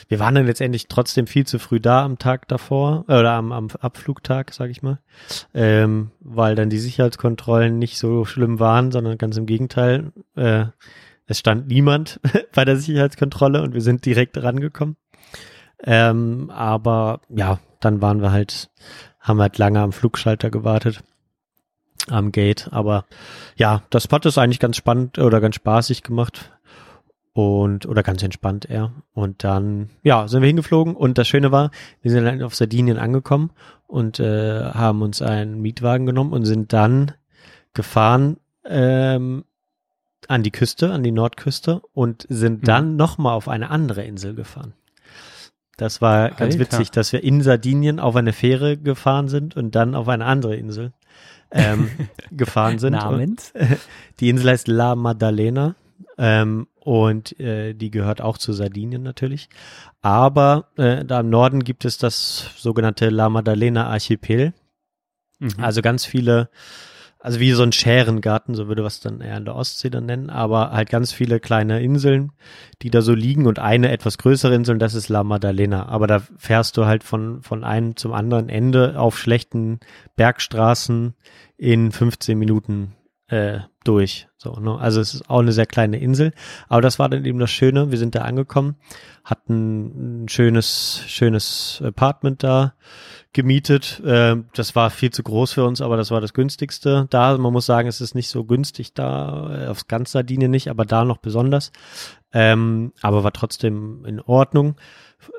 Wir 0.09 0.19
waren 0.19 0.35
dann 0.35 0.45
letztendlich 0.45 0.87
trotzdem 0.89 1.27
viel 1.27 1.45
zu 1.45 1.59
früh 1.59 1.79
da 1.79 2.03
am 2.03 2.19
Tag 2.19 2.47
davor 2.49 3.05
äh, 3.07 3.19
oder 3.19 3.33
am, 3.33 3.51
am 3.53 3.67
Abflugtag, 3.79 4.53
sag 4.53 4.69
ich 4.69 4.81
mal, 4.81 4.99
ähm, 5.53 6.11
weil 6.19 6.55
dann 6.55 6.69
die 6.69 6.79
Sicherheitskontrollen 6.79 7.79
nicht 7.79 7.97
so 7.97 8.25
schlimm 8.25 8.59
waren, 8.59 8.91
sondern 8.91 9.17
ganz 9.17 9.37
im 9.37 9.45
Gegenteil. 9.45 10.11
Äh, 10.35 10.65
es 11.25 11.39
stand 11.39 11.67
niemand 11.67 12.19
bei 12.53 12.65
der 12.65 12.75
Sicherheitskontrolle 12.75 13.61
und 13.61 13.73
wir 13.73 13.81
sind 13.81 14.05
direkt 14.05 14.41
rangekommen. 14.41 14.97
Ähm, 15.83 16.49
aber 16.53 17.21
ja, 17.29 17.59
dann 17.79 18.01
waren 18.01 18.21
wir 18.21 18.31
halt, 18.31 18.69
haben 19.19 19.41
halt 19.41 19.57
lange 19.57 19.79
am 19.79 19.91
Flugschalter 19.91 20.49
gewartet, 20.51 21.03
am 22.09 22.31
Gate. 22.31 22.69
Aber 22.71 23.05
ja, 23.55 23.83
das 23.89 24.07
hat 24.11 24.25
es 24.25 24.37
eigentlich 24.37 24.59
ganz 24.59 24.77
spannend 24.77 25.17
oder 25.17 25.41
ganz 25.41 25.55
spaßig 25.55 26.03
gemacht. 26.03 26.51
Und, 27.33 27.85
oder 27.85 28.03
ganz 28.03 28.21
entspannt 28.23 28.69
eher. 28.69 28.91
Und 29.13 29.45
dann, 29.45 29.89
ja, 30.03 30.27
sind 30.27 30.41
wir 30.41 30.47
hingeflogen. 30.47 30.97
Und 30.97 31.17
das 31.17 31.29
Schöne 31.29 31.49
war, 31.53 31.71
wir 32.01 32.11
sind 32.11 32.25
dann 32.25 32.43
auf 32.43 32.55
Sardinien 32.55 32.97
angekommen 32.97 33.51
und 33.87 34.19
äh, 34.19 34.65
haben 34.65 35.01
uns 35.01 35.21
einen 35.21 35.61
Mietwagen 35.61 36.05
genommen 36.05 36.33
und 36.33 36.43
sind 36.43 36.73
dann 36.73 37.13
gefahren 37.73 38.35
ähm, 38.65 39.45
an 40.27 40.43
die 40.43 40.51
Küste, 40.51 40.91
an 40.91 41.03
die 41.03 41.13
Nordküste 41.13 41.81
und 41.93 42.25
sind 42.27 42.63
Mhm. 42.63 42.65
dann 42.65 42.95
nochmal 42.97 43.33
auf 43.33 43.47
eine 43.47 43.69
andere 43.69 44.03
Insel 44.03 44.35
gefahren. 44.35 44.73
Das 45.81 45.99
war 45.99 46.29
ganz 46.29 46.41
Alter. 46.41 46.59
witzig, 46.59 46.91
dass 46.91 47.11
wir 47.11 47.23
in 47.23 47.41
Sardinien 47.41 47.99
auf 47.99 48.15
eine 48.15 48.33
Fähre 48.33 48.77
gefahren 48.77 49.29
sind 49.29 49.55
und 49.55 49.73
dann 49.73 49.95
auf 49.95 50.07
eine 50.09 50.25
andere 50.25 50.55
Insel 50.55 50.93
ähm, 51.49 51.89
gefahren 52.31 52.77
sind. 52.77 52.93
Und 52.93 52.99
Namens? 52.99 53.51
die 54.19 54.29
Insel 54.29 54.51
heißt 54.51 54.67
La 54.67 54.95
Maddalena 54.95 55.73
ähm, 56.19 56.67
und 56.81 57.39
äh, 57.39 57.73
die 57.73 57.89
gehört 57.89 58.21
auch 58.21 58.37
zu 58.37 58.53
Sardinien 58.53 59.01
natürlich. 59.01 59.49
Aber 60.03 60.67
äh, 60.77 61.03
da 61.03 61.21
im 61.21 61.31
Norden 61.31 61.63
gibt 61.63 61.83
es 61.83 61.97
das 61.97 62.51
sogenannte 62.57 63.09
La 63.09 63.29
Maddalena 63.29 63.87
Archipel. 63.87 64.53
Mhm. 65.39 65.55
Also 65.57 65.81
ganz 65.81 66.05
viele, 66.05 66.51
also 67.21 67.39
wie 67.39 67.51
so 67.51 67.63
ein 67.63 67.71
Schärengarten, 67.71 68.55
so 68.55 68.67
würde 68.67 68.83
was 68.83 68.99
dann 68.99 69.21
eher 69.21 69.37
in 69.37 69.45
der 69.45 69.55
Ostsee 69.55 69.89
dann 69.89 70.07
nennen, 70.07 70.29
aber 70.29 70.71
halt 70.71 70.89
ganz 70.89 71.13
viele 71.13 71.39
kleine 71.39 71.81
Inseln, 71.81 72.31
die 72.81 72.89
da 72.89 73.01
so 73.01 73.13
liegen 73.13 73.45
und 73.45 73.59
eine 73.59 73.91
etwas 73.91 74.17
größere 74.17 74.55
Insel, 74.55 74.79
das 74.79 74.95
ist 74.95 75.07
La 75.07 75.23
Maddalena. 75.23 75.87
Aber 75.87 76.07
da 76.07 76.21
fährst 76.37 76.77
du 76.77 76.85
halt 76.85 77.03
von, 77.03 77.43
von 77.43 77.63
einem 77.63 77.95
zum 77.95 78.13
anderen 78.13 78.49
Ende 78.49 78.99
auf 78.99 79.19
schlechten 79.19 79.79
Bergstraßen 80.15 81.13
in 81.57 81.91
15 81.91 82.37
Minuten 82.37 82.93
äh, 83.31 83.61
durch. 83.85 84.27
So, 84.37 84.59
ne? 84.59 84.77
Also 84.77 84.99
es 84.99 85.13
ist 85.13 85.29
auch 85.29 85.39
eine 85.39 85.53
sehr 85.53 85.65
kleine 85.65 85.97
Insel. 85.97 86.33
Aber 86.67 86.81
das 86.81 86.99
war 86.99 87.07
dann 87.07 87.25
eben 87.25 87.39
das 87.39 87.49
Schöne. 87.49 87.89
Wir 87.89 87.97
sind 87.97 88.13
da 88.13 88.23
angekommen, 88.23 88.75
hatten 89.23 90.23
ein 90.23 90.29
schönes, 90.29 91.01
schönes 91.07 91.81
Apartment 91.83 92.43
da 92.43 92.73
gemietet. 93.31 94.01
Ähm, 94.05 94.49
das 94.53 94.75
war 94.75 94.89
viel 94.89 95.11
zu 95.11 95.23
groß 95.23 95.53
für 95.53 95.63
uns, 95.63 95.79
aber 95.79 95.95
das 95.95 96.11
war 96.11 96.19
das 96.19 96.33
günstigste. 96.33 97.07
Da, 97.09 97.37
man 97.37 97.53
muss 97.53 97.65
sagen, 97.65 97.87
es 97.87 98.01
ist 98.01 98.15
nicht 98.15 98.27
so 98.27 98.43
günstig 98.43 98.93
da, 98.93 99.63
äh, 99.63 99.67
aufs 99.67 99.87
ganz 99.87 100.11
Sardinien 100.11 100.51
nicht, 100.51 100.69
aber 100.69 100.83
da 100.83 101.05
noch 101.05 101.17
besonders. 101.17 101.71
Ähm, 102.33 102.91
aber 103.01 103.23
war 103.23 103.33
trotzdem 103.33 104.03
in 104.05 104.19
Ordnung. 104.19 104.75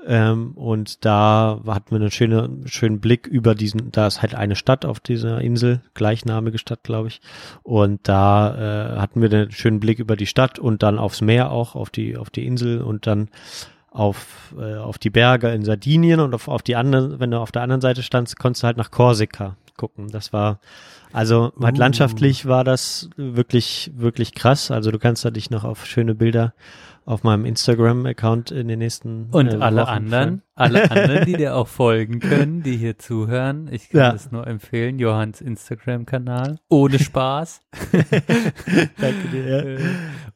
Ähm, 0.07 0.53
und 0.53 1.05
da 1.05 1.61
hatten 1.67 1.91
wir 1.91 2.01
einen 2.01 2.11
schönen, 2.11 2.67
schönen 2.67 3.01
Blick 3.01 3.27
über 3.27 3.55
diesen, 3.55 3.93
da 3.93 4.07
ist 4.07 4.23
halt 4.23 4.35
eine 4.35 4.57
Stadt 4.57 4.85
auf 4.85 5.01
dieser 5.01 5.41
Insel, 5.41 5.81
gleichnamige 5.95 6.59
Stadt, 6.59 6.83
glaube 6.83 7.09
ich. 7.09 7.21
Und 7.63 8.01
da 8.09 8.97
äh, 8.97 8.99
hatten 8.99 9.21
wir 9.21 9.33
einen 9.33 9.51
schönen 9.51 9.81
Blick 9.81 9.99
über 9.99 10.17
die 10.17 10.27
Stadt 10.27 10.59
und 10.59 10.83
dann 10.83 10.99
aufs 10.99 11.21
Meer 11.21 11.51
auch, 11.51 11.75
auf 11.75 11.91
die, 11.91 12.17
auf 12.17 12.31
die 12.31 12.47
Insel 12.47 12.83
und 12.83 13.07
dann 13.07 13.29
auf, 13.91 14.55
äh, 14.59 14.77
auf 14.77 14.99
die 14.99 15.11
Berge 15.11 15.51
in 15.51 15.65
Sardinien 15.65 16.21
und 16.21 16.35
auf, 16.35 16.49
auf 16.49 16.63
die 16.63 16.77
anderen, 16.77 17.21
wenn 17.21 17.31
du 17.31 17.39
auf 17.39 17.53
der 17.53 17.63
anderen 17.63 17.81
Seite 17.81 18.03
standst, 18.03 18.39
konntest 18.39 18.63
du 18.63 18.67
halt 18.67 18.77
nach 18.77 18.91
Korsika 18.91 19.57
gucken. 19.83 20.09
Das 20.13 20.33
war, 20.33 20.61
also 21.13 21.53
halt 21.61 21.75
Uh. 21.75 21.79
landschaftlich 21.79 22.47
war 22.47 22.63
das 22.63 23.11
wirklich, 23.17 23.91
wirklich 23.97 24.33
krass. 24.35 24.71
Also 24.71 24.93
du 24.93 24.99
kannst 25.01 25.25
da 25.25 25.31
dich 25.33 25.51
noch 25.51 25.65
auf 25.65 25.85
schöne 25.87 26.15
Bilder 26.15 26.55
auf 27.05 27.25
meinem 27.25 27.45
Instagram-Account 27.47 28.53
in 28.53 28.69
den 28.69 28.79
nächsten 28.79 29.27
Und 29.33 29.49
äh, 29.53 29.57
alle 29.57 29.83
Wochen 29.83 29.91
anderen, 29.91 30.43
alle 30.55 30.89
anderen, 30.93 31.25
die 31.27 31.33
dir 31.33 31.57
auch 31.57 31.67
folgen 31.67 32.21
können, 32.21 32.63
die 32.63 32.77
hier 32.77 32.97
zuhören, 32.97 33.69
ich 33.73 33.89
kann 33.91 34.01
Ja. 34.01 34.13
es 34.15 34.31
nur 34.31 34.47
empfehlen, 34.47 35.01
Johanns 35.01 35.41
Instagram-Kanal, 35.41 36.61
ohne 36.69 36.99
Spaß. 37.01 37.61
Danke 39.01 39.29
dir. 39.33 39.79
Ja. 39.81 39.87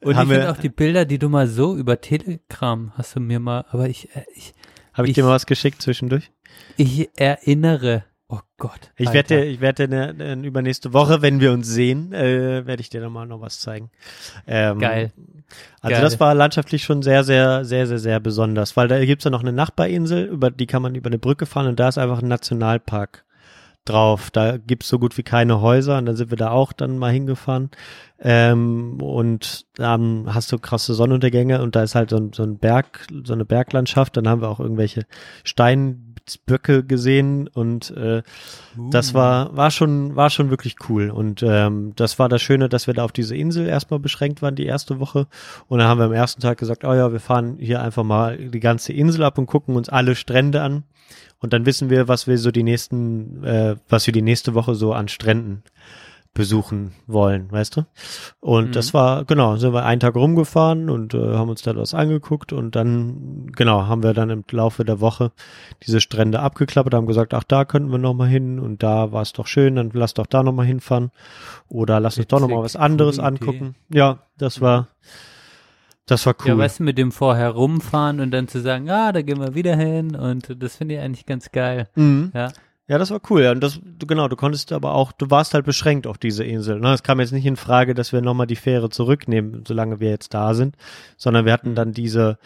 Und 0.00 0.16
Haben 0.16 0.28
ich 0.30 0.36
finde 0.36 0.50
auch 0.50 0.56
die 0.56 0.68
Bilder, 0.68 1.04
die 1.04 1.18
du 1.20 1.28
mal 1.28 1.46
so 1.46 1.76
über 1.76 2.00
Telegram 2.00 2.90
hast 2.96 3.14
du 3.14 3.20
mir 3.20 3.38
mal, 3.38 3.64
aber 3.70 3.88
ich, 3.88 4.08
äh, 4.16 4.24
ich, 4.34 4.52
Habe 4.92 5.06
ich, 5.06 5.10
Ich- 5.10 5.14
dir 5.14 5.22
mal 5.24 5.30
was 5.30 5.46
geschickt 5.46 5.80
zwischendurch? 5.82 6.32
ich 6.76 7.10
erinnere, 7.16 8.04
Gott. 8.58 8.90
Ich 8.96 9.08
Alter. 9.08 9.30
werde, 9.30 9.44
ich 9.44 9.60
werde 9.60 9.88
ne, 9.88 10.14
ne, 10.14 10.46
übernächste 10.46 10.94
Woche, 10.94 11.20
wenn 11.20 11.40
wir 11.40 11.52
uns 11.52 11.68
sehen, 11.68 12.12
äh, 12.14 12.66
werde 12.66 12.80
ich 12.80 12.88
dir 12.88 13.02
nochmal 13.02 13.26
noch 13.26 13.42
was 13.42 13.60
zeigen. 13.60 13.90
Ähm, 14.46 14.78
Geil. 14.78 15.12
Also 15.82 15.94
Geil. 15.94 16.00
das 16.00 16.18
war 16.20 16.34
landschaftlich 16.34 16.82
schon 16.82 17.02
sehr, 17.02 17.22
sehr, 17.22 17.66
sehr, 17.66 17.86
sehr, 17.86 17.98
sehr 17.98 18.18
besonders, 18.18 18.76
weil 18.76 18.88
da 18.88 19.04
gibt's 19.04 19.24
ja 19.24 19.30
noch 19.30 19.42
eine 19.42 19.52
Nachbarinsel, 19.52 20.24
über 20.24 20.50
die 20.50 20.66
kann 20.66 20.80
man 20.80 20.94
über 20.94 21.08
eine 21.08 21.18
Brücke 21.18 21.44
fahren 21.44 21.66
und 21.66 21.78
da 21.78 21.88
ist 21.88 21.98
einfach 21.98 22.22
ein 22.22 22.28
Nationalpark 22.28 23.24
drauf. 23.88 24.30
Da 24.30 24.58
gibt's 24.58 24.88
so 24.88 24.98
gut 24.98 25.16
wie 25.16 25.22
keine 25.22 25.60
Häuser 25.60 25.98
und 25.98 26.06
dann 26.06 26.16
sind 26.16 26.30
wir 26.30 26.36
da 26.36 26.50
auch 26.50 26.72
dann 26.72 26.98
mal 26.98 27.12
hingefahren. 27.12 27.70
Ähm, 28.18 28.98
und 29.02 29.66
dann 29.74 30.26
hast 30.32 30.50
du 30.50 30.58
krasse 30.58 30.94
Sonnenuntergänge 30.94 31.60
und 31.60 31.76
da 31.76 31.82
ist 31.82 31.94
halt 31.94 32.10
so 32.10 32.16
ein, 32.16 32.32
so 32.32 32.42
ein 32.42 32.58
Berg, 32.58 33.06
so 33.24 33.34
eine 33.34 33.44
Berglandschaft. 33.44 34.16
Dann 34.16 34.28
haben 34.28 34.40
wir 34.40 34.48
auch 34.48 34.60
irgendwelche 34.60 35.02
Steinböcke 35.44 36.82
gesehen 36.82 37.46
und 37.48 37.90
äh, 37.90 38.22
das 38.90 39.12
war, 39.12 39.54
war 39.54 39.70
schon, 39.70 40.16
war 40.16 40.30
schon 40.30 40.48
wirklich 40.48 40.76
cool. 40.88 41.10
Und 41.10 41.42
ähm, 41.42 41.92
das 41.96 42.18
war 42.18 42.30
das 42.30 42.40
Schöne, 42.40 42.70
dass 42.70 42.86
wir 42.86 42.94
da 42.94 43.04
auf 43.04 43.12
diese 43.12 43.36
Insel 43.36 43.66
erstmal 43.66 44.00
beschränkt 44.00 44.40
waren, 44.40 44.54
die 44.54 44.66
erste 44.66 44.98
Woche. 44.98 45.26
Und 45.68 45.78
dann 45.78 45.88
haben 45.88 45.98
wir 45.98 46.06
am 46.06 46.12
ersten 46.12 46.40
Tag 46.40 46.56
gesagt, 46.56 46.84
oh 46.84 46.94
ja, 46.94 47.12
wir 47.12 47.20
fahren 47.20 47.58
hier 47.58 47.82
einfach 47.82 48.04
mal 48.04 48.38
die 48.38 48.60
ganze 48.60 48.94
Insel 48.94 49.24
ab 49.24 49.36
und 49.36 49.46
gucken 49.46 49.76
uns 49.76 49.90
alle 49.90 50.14
Strände 50.14 50.62
an. 50.62 50.84
Und 51.46 51.52
dann 51.52 51.64
wissen 51.64 51.90
wir, 51.90 52.08
was 52.08 52.26
wir 52.26 52.38
so 52.38 52.50
die 52.50 52.64
nächsten, 52.64 53.44
äh, 53.44 53.76
was 53.88 54.04
wir 54.08 54.12
die 54.12 54.20
nächste 54.20 54.54
Woche 54.54 54.74
so 54.74 54.92
an 54.92 55.06
Stränden 55.06 55.62
besuchen 56.34 56.90
wollen, 57.06 57.52
weißt 57.52 57.76
du? 57.76 57.86
Und 58.40 58.70
Mhm. 58.70 58.72
das 58.72 58.92
war, 58.92 59.24
genau, 59.24 59.54
sind 59.54 59.72
wir 59.72 59.84
einen 59.84 60.00
Tag 60.00 60.16
rumgefahren 60.16 60.90
und 60.90 61.14
äh, 61.14 61.18
haben 61.36 61.48
uns 61.48 61.62
da 61.62 61.76
was 61.76 61.94
angeguckt 61.94 62.52
und 62.52 62.74
dann, 62.74 63.52
genau, 63.54 63.86
haben 63.86 64.02
wir 64.02 64.12
dann 64.12 64.28
im 64.30 64.42
Laufe 64.50 64.84
der 64.84 65.00
Woche 65.00 65.30
diese 65.86 66.00
Strände 66.00 66.40
abgeklappert, 66.40 66.94
haben 66.94 67.06
gesagt, 67.06 67.32
ach, 67.32 67.44
da 67.44 67.64
könnten 67.64 67.92
wir 67.92 67.98
noch 67.98 68.14
mal 68.14 68.26
hin 68.28 68.58
und 68.58 68.82
da 68.82 69.12
war 69.12 69.22
es 69.22 69.32
doch 69.32 69.46
schön, 69.46 69.76
dann 69.76 69.90
lass 69.94 70.14
doch 70.14 70.26
da 70.26 70.42
noch 70.42 70.52
mal 70.52 70.66
hinfahren 70.66 71.12
oder 71.68 72.00
lass 72.00 72.18
uns 72.18 72.26
doch 72.26 72.40
noch 72.40 72.48
mal 72.48 72.56
Witzig, 72.64 72.74
was 72.74 72.76
anderes 72.76 73.18
angucken. 73.20 73.76
Ja, 73.88 74.18
das 74.36 74.60
war, 74.60 74.88
das 76.06 76.24
war 76.24 76.34
cool. 76.40 76.48
Ja, 76.48 76.58
weißt 76.58 76.78
du, 76.78 76.84
mit 76.84 76.98
dem 76.98 77.12
vorher 77.12 77.50
rumfahren 77.50 78.20
und 78.20 78.30
dann 78.30 78.48
zu 78.48 78.60
sagen, 78.60 78.88
ah, 78.90 79.12
da 79.12 79.22
gehen 79.22 79.40
wir 79.40 79.54
wieder 79.54 79.76
hin 79.76 80.14
und 80.14 80.62
das 80.62 80.76
finde 80.76 80.94
ich 80.94 81.00
eigentlich 81.00 81.26
ganz 81.26 81.50
geil. 81.50 81.88
Mhm. 81.96 82.30
Ja. 82.34 82.52
Ja, 82.88 82.98
das 82.98 83.10
war 83.10 83.20
cool. 83.30 83.42
Ja, 83.42 83.50
und 83.50 83.60
das, 83.60 83.80
genau, 84.06 84.28
du 84.28 84.36
konntest 84.36 84.70
aber 84.70 84.94
auch, 84.94 85.10
du 85.10 85.28
warst 85.28 85.54
halt 85.54 85.64
beschränkt 85.64 86.06
auf 86.06 86.18
diese 86.18 86.44
Insel. 86.44 86.78
Ne? 86.78 86.92
Es 86.92 87.02
kam 87.02 87.18
jetzt 87.18 87.32
nicht 87.32 87.44
in 87.44 87.56
Frage, 87.56 87.94
dass 87.94 88.12
wir 88.12 88.20
nochmal 88.20 88.46
die 88.46 88.54
Fähre 88.54 88.90
zurücknehmen, 88.90 89.64
solange 89.66 89.98
wir 89.98 90.10
jetzt 90.10 90.34
da 90.34 90.54
sind, 90.54 90.76
sondern 91.16 91.46
wir 91.46 91.52
hatten 91.52 91.74
dann 91.74 91.92
diese, 91.92 92.38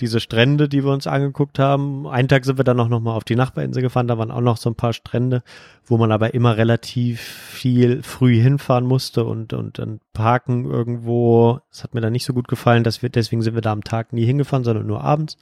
diese 0.00 0.20
Strände, 0.20 0.68
die 0.68 0.84
wir 0.84 0.92
uns 0.92 1.06
angeguckt 1.06 1.58
haben. 1.58 2.06
Einen 2.06 2.28
Tag 2.28 2.44
sind 2.44 2.58
wir 2.58 2.64
dann 2.64 2.76
noch, 2.76 2.88
noch 2.88 3.00
mal 3.00 3.14
auf 3.14 3.24
die 3.24 3.36
Nachbarinsel 3.36 3.82
gefahren, 3.82 4.08
da 4.08 4.18
waren 4.18 4.30
auch 4.30 4.40
noch 4.40 4.56
so 4.56 4.70
ein 4.70 4.74
paar 4.74 4.92
Strände, 4.92 5.42
wo 5.84 5.98
man 5.98 6.12
aber 6.12 6.34
immer 6.34 6.56
relativ 6.56 7.20
viel 7.20 8.02
früh 8.02 8.40
hinfahren 8.40 8.86
musste 8.86 9.24
und, 9.24 9.52
und 9.52 9.78
dann 9.78 10.00
parken 10.12 10.64
irgendwo. 10.64 11.60
Das 11.70 11.84
hat 11.84 11.94
mir 11.94 12.00
dann 12.00 12.12
nicht 12.12 12.24
so 12.24 12.32
gut 12.32 12.48
gefallen, 12.48 12.84
dass 12.84 13.02
wir, 13.02 13.08
deswegen 13.08 13.42
sind 13.42 13.54
wir 13.54 13.62
da 13.62 13.72
am 13.72 13.84
Tag 13.84 14.12
nie 14.12 14.24
hingefahren, 14.24 14.64
sondern 14.64 14.86
nur 14.86 15.02
abends. 15.02 15.36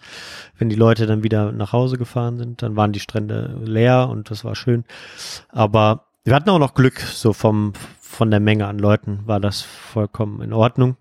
Wenn 0.59 0.68
die 0.68 0.76
Leute 0.76 1.07
dann 1.07 1.22
wieder 1.22 1.52
nach 1.52 1.72
Hause 1.72 1.96
gefahren 1.96 2.38
sind, 2.38 2.62
dann 2.62 2.76
waren 2.76 2.92
die 2.92 3.00
Strände 3.00 3.59
leer 3.64 4.09
und 4.11 4.30
das 4.30 4.44
war 4.44 4.54
schön. 4.54 4.84
Aber 5.48 6.07
wir 6.26 6.34
hatten 6.34 6.50
auch 6.50 6.59
noch 6.59 6.74
Glück, 6.74 6.98
so 6.98 7.32
vom, 7.32 7.72
von 8.09 8.30
der 8.30 8.40
Menge 8.40 8.66
an 8.66 8.78
Leuten 8.78 9.20
war 9.26 9.40
das 9.40 9.62
vollkommen 9.62 10.40
in 10.40 10.52
Ordnung. 10.52 10.96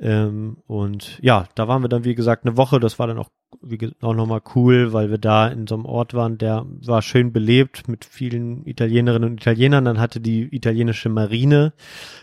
Ähm, 0.00 0.58
und 0.66 1.18
ja, 1.22 1.46
da 1.54 1.66
waren 1.66 1.82
wir 1.82 1.88
dann, 1.88 2.04
wie 2.04 2.14
gesagt, 2.14 2.44
eine 2.44 2.56
Woche. 2.56 2.78
Das 2.78 2.98
war 2.98 3.06
dann 3.06 3.18
auch, 3.18 3.30
wie 3.62 3.78
gesagt, 3.78 4.02
auch 4.04 4.14
nochmal 4.14 4.42
cool, 4.54 4.92
weil 4.92 5.10
wir 5.10 5.18
da 5.18 5.48
in 5.48 5.66
so 5.66 5.74
einem 5.74 5.86
Ort 5.86 6.14
waren, 6.14 6.38
der 6.38 6.66
war 6.84 7.00
schön 7.02 7.32
belebt 7.32 7.88
mit 7.88 8.04
vielen 8.04 8.66
Italienerinnen 8.66 9.30
und 9.30 9.40
Italienern. 9.40 9.84
Dann 9.84 9.98
hatte 10.00 10.20
die 10.20 10.54
italienische 10.54 11.08
Marine 11.08 11.72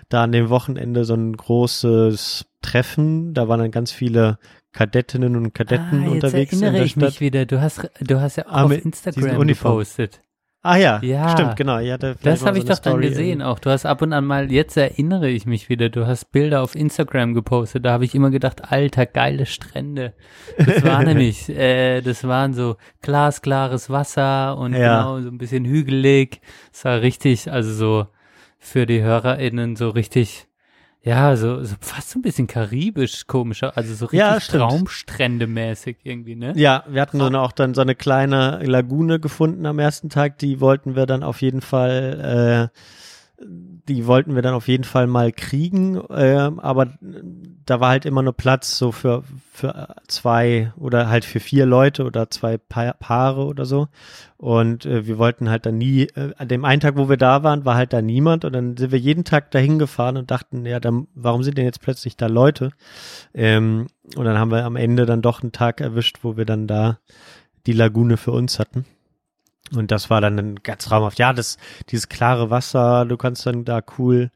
da 0.10 0.24
an 0.24 0.32
dem 0.32 0.50
Wochenende 0.50 1.06
so 1.06 1.16
ein 1.16 1.36
großes 1.36 2.46
Treffen. 2.62 3.34
Da 3.34 3.48
waren 3.48 3.60
dann 3.60 3.72
ganz 3.72 3.92
viele 3.92 4.38
Kadettinnen 4.74 5.36
und 5.36 5.54
Kadetten 5.54 6.04
ah, 6.04 6.14
jetzt 6.14 6.24
unterwegs 6.24 6.54
in 6.54 6.62
erinnere 6.62 6.78
der 6.80 6.86
ich 6.86 6.92
Stadt. 6.92 7.04
mich 7.04 7.22
wieder. 7.22 7.46
Du 7.46 7.60
hast, 7.62 7.90
du 8.00 8.22
hast 8.22 8.36
ja 8.36 8.46
auch 8.48 8.52
Ah, 8.54 8.64
auf 8.66 8.86
Instagram 8.86 9.48
gepostet. 9.48 10.22
Ah 10.62 10.76
ja, 10.76 11.00
Ja. 11.02 11.30
stimmt, 11.30 11.56
genau. 11.56 11.80
Ja, 11.80 11.98
da 11.98 12.16
Das 12.22 12.46
habe 12.46 12.58
so 12.58 12.64
ich 12.64 12.68
doch 12.70 12.80
dann 12.80 12.94
Story 12.96 13.08
gesehen 13.08 13.40
in- 13.40 13.42
auch. 13.42 13.60
Du 13.60 13.70
hast 13.70 13.86
ab 13.86 14.02
und 14.02 14.12
an 14.12 14.26
mal, 14.26 14.52
jetzt 14.52 14.76
erinnere 14.76 15.30
ich 15.30 15.46
mich 15.46 15.70
wieder, 15.70 15.88
du 15.88 16.06
hast 16.06 16.34
Bilder 16.34 16.62
auf 16.62 16.76
Instagram 16.76 17.34
gepostet. 17.34 17.86
Da 17.86 17.94
habe 17.94 18.04
ich 18.04 18.14
immer 18.14 18.30
gedacht, 18.30 18.70
alter, 18.70 19.06
geile 19.06 19.46
Strände. 19.46 20.14
Das 20.58 20.84
war 20.84 21.02
nämlich, 21.04 21.48
äh, 21.48 22.02
das 22.02 22.26
waren 22.28 22.54
so 22.54 22.76
glasklares 23.02 23.90
Wasser 23.90 24.58
und 24.58 24.74
Ja. 24.74 24.80
genau 25.00 25.22
so 25.22 25.30
ein 25.30 25.38
bisschen 25.38 25.64
hügelig. 25.64 26.42
Es 26.74 26.84
war 26.84 27.00
richtig, 27.02 27.50
also 27.50 27.72
so 27.72 28.08
für 28.58 28.86
die 28.86 29.02
HörerInnen 29.02 29.78
so 29.78 29.88
richtig, 29.88 30.49
ja, 31.02 31.36
so, 31.38 31.64
so 31.64 31.76
fast 31.80 32.10
so 32.10 32.20
ein 32.20 32.22
bisschen 32.22 32.48
karibisch 32.48 33.26
komischer, 33.26 33.76
also 33.78 33.94
so 33.94 34.06
richtig 34.06 34.20
Ja, 34.20 34.40
stimmt. 34.40 34.64
Traumstrände-mäßig 34.64 35.98
irgendwie, 36.04 36.36
ne? 36.36 36.54
Ja, 36.58 36.84
wir 36.90 37.02
hatten 37.02 37.22
eine, 37.22 37.40
auch 37.40 37.54
dann 37.54 37.74
so 37.74 37.82
eine 37.82 37.96
kleine 37.96 38.62
Lagune 38.64 39.20
gefunden 39.20 39.66
am 39.66 39.80
ersten 39.80 40.10
Tag, 40.10 40.38
die 40.40 40.60
wollten 40.60 40.96
wir 40.96 41.06
dann 41.06 41.24
auf 41.24 41.42
jeden 41.42 41.62
Fall, 41.62 42.72
äh, 43.42 43.46
die 43.90 44.06
wollten 44.06 44.36
wir 44.36 44.42
dann 44.42 44.54
auf 44.54 44.68
jeden 44.68 44.84
Fall 44.84 45.08
mal 45.08 45.32
kriegen, 45.32 45.96
äh, 46.10 46.52
aber 46.58 46.94
da 47.66 47.80
war 47.80 47.90
halt 47.90 48.06
immer 48.06 48.22
nur 48.22 48.34
Platz 48.34 48.78
so 48.78 48.92
für, 48.92 49.24
für 49.52 49.96
zwei 50.08 50.72
oder 50.78 51.10
halt 51.10 51.26
für 51.26 51.40
vier 51.40 51.66
Leute 51.66 52.06
oder 52.06 52.30
zwei 52.30 52.58
pa 52.58 52.94
Paare 52.94 53.46
oder 53.46 53.66
so. 53.66 53.88
Und 54.38 54.86
äh, 54.86 55.08
wir 55.08 55.18
wollten 55.18 55.50
halt 55.50 55.66
dann 55.66 55.78
nie, 55.78 56.04
äh, 56.04 56.34
an 56.38 56.48
dem 56.48 56.66
einen 56.66 56.82
Tag, 56.82 56.98
wo 56.98 57.10
wir 57.10 57.18
da 57.18 57.44
waren, 57.44 57.66
war 57.66 57.76
halt 57.76 57.92
da 57.92 58.02
niemand 58.02 58.46
und 58.46 58.54
dann 58.54 58.78
sind 58.78 58.92
wir 58.92 59.00
jeden 59.00 59.24
Tag 59.24 59.52
dahin 59.52 59.80
gefahren 59.80 60.18
und 60.18 60.30
dachten, 60.30 60.66
ja, 60.66 60.80
dann, 60.80 61.08
warum 61.16 61.44
sind 61.44 61.58
denn 61.58 61.66
jetzt 61.66 61.82
plötzlich 61.82 62.16
da 62.16 62.28
Leute? 62.28 62.72
Ähm, 63.34 63.88
und 64.16 64.26
dann 64.26 64.38
haben 64.38 64.52
wir 64.52 64.64
am 64.66 64.76
Ende 64.76 65.06
dann 65.06 65.22
doch 65.24 65.42
einen 65.42 65.52
Tag 65.52 65.82
erwischt, 65.82 66.20
wo 66.22 66.38
wir 66.38 66.46
dann 66.46 66.68
da 66.68 67.00
die 67.66 67.74
Lagune 67.74 68.18
für 68.18 68.32
uns 68.32 68.60
hatten. 68.60 68.86
Und 69.76 69.92
das 69.92 70.10
war 70.10 70.22
dann 70.22 70.56
ganz 70.64 70.86
traumhaft. 70.86 71.20
Ja, 71.20 71.34
das, 71.34 71.58
dieses 71.90 72.10
klare 72.10 72.50
Wasser, 72.50 73.06
du 73.06 73.18
kannst 73.18 73.46
dann 73.46 73.66
da 73.66 73.82
cool, 73.98 74.32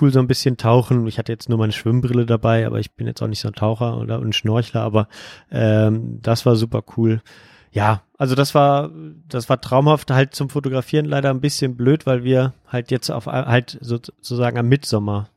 cool 0.00 0.12
so 0.12 0.18
ein 0.18 0.26
bisschen 0.26 0.56
tauchen. 0.56 1.06
Ich 1.06 1.18
hatte 1.18 1.32
jetzt 1.32 1.48
nur 1.48 1.58
meine 1.58 1.72
Schwimmbrille 1.72 2.26
dabei, 2.26 2.66
aber 2.66 2.78
ich 2.78 2.92
bin 2.92 3.06
jetzt 3.06 3.22
auch 3.22 3.28
nicht 3.28 3.40
so 3.40 3.48
ein 3.48 3.54
Taucher 3.54 3.96
oder 3.98 4.18
ein 4.18 4.32
Schnorchler, 4.32 4.82
aber 4.82 5.08
ähm, 5.50 6.18
das 6.22 6.44
war 6.46 6.56
super 6.56 6.82
cool. 6.96 7.22
Ja, 7.70 8.02
also 8.16 8.34
das 8.34 8.54
war, 8.54 8.90
das 9.28 9.48
war 9.48 9.60
traumhaft, 9.60 10.10
halt 10.10 10.34
zum 10.34 10.48
Fotografieren 10.48 11.04
leider 11.04 11.30
ein 11.30 11.40
bisschen 11.40 11.76
blöd, 11.76 12.06
weil 12.06 12.24
wir 12.24 12.54
halt 12.66 12.90
jetzt 12.90 13.10
auf 13.10 13.26
halt 13.26 13.78
so- 13.80 13.96
sozusagen 13.98 14.58
am 14.58 14.68
Mitsommer 14.68 15.28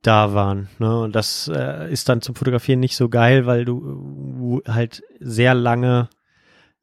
da 0.00 0.34
waren. 0.34 0.68
Ne? 0.78 1.00
Und 1.02 1.14
das 1.14 1.48
äh, 1.54 1.90
ist 1.92 2.08
dann 2.08 2.22
zum 2.22 2.34
Fotografieren 2.34 2.80
nicht 2.80 2.96
so 2.96 3.08
geil, 3.08 3.46
weil 3.46 3.64
du 3.64 4.62
äh, 4.64 4.70
halt 4.70 5.02
sehr 5.20 5.54
lange 5.54 6.08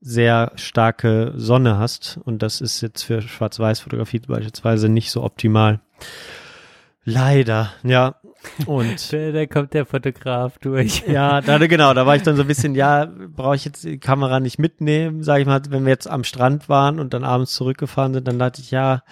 sehr 0.02 0.52
starke 0.56 1.34
Sonne 1.36 1.78
hast 1.78 2.20
und 2.24 2.42
das 2.42 2.62
ist 2.62 2.82
jetzt 2.82 3.04
für 3.04 3.22
Schwarz-Weiß-Fotografie 3.22 4.20
beispielsweise 4.20 4.90
nicht 4.90 5.12
so 5.12 5.24
optimal. 5.24 5.82
Leider, 7.04 7.74
ja. 7.84 8.16
Und 8.66 9.12
Da, 9.34 9.46
kommt 9.46 9.74
der 9.74 9.86
Fotograf 9.86 10.58
durch. 10.60 11.04
ja, 11.08 11.42
da, 11.42 11.58
genau, 11.58 11.94
da 11.94 12.06
war 12.06 12.16
ich 12.16 12.24
dann 12.24 12.36
so 12.36 12.44
ein 12.44 12.48
bisschen, 12.48 12.76
ja, 12.76 13.06
brauche 13.06 13.56
ich 13.56 13.66
jetzt 13.66 13.84
die 13.84 14.00
Kamera 14.00 14.40
nicht 14.40 14.60
mitnehmen, 14.60 15.24
sage 15.24 15.42
ich 15.42 15.48
mal, 15.48 15.62
wenn 15.70 15.86
wir 15.86 15.92
jetzt 15.92 16.10
am 16.10 16.24
Strand 16.24 16.70
waren 16.70 17.00
und 17.00 17.14
dann 17.14 17.24
abends 17.24 17.54
zurückgefahren 17.54 18.14
sind, 18.14 18.28
dann 18.28 18.40
dachte 18.40 18.62
ich, 18.62 18.72
ja, 18.72 19.04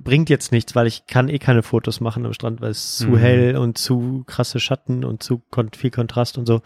bringt 0.00 0.30
jetzt 0.30 0.52
nichts, 0.52 0.74
weil 0.74 0.86
ich 0.86 1.06
kann 1.06 1.28
eh 1.28 1.38
keine 1.38 1.62
Fotos 1.62 2.00
machen 2.00 2.24
am 2.26 2.32
Strand, 2.32 2.60
weil 2.60 2.70
es 2.70 2.96
zu 2.98 3.08
Mhm. 3.10 3.16
hell 3.18 3.56
und 3.56 3.78
zu 3.78 4.24
krasse 4.26 4.60
Schatten 4.60 5.04
und 5.04 5.22
zu 5.22 5.42
kon 5.50 5.70
viel 5.76 5.90
Kontrast 5.90 6.38
und 6.38 6.46
so. 6.46 6.62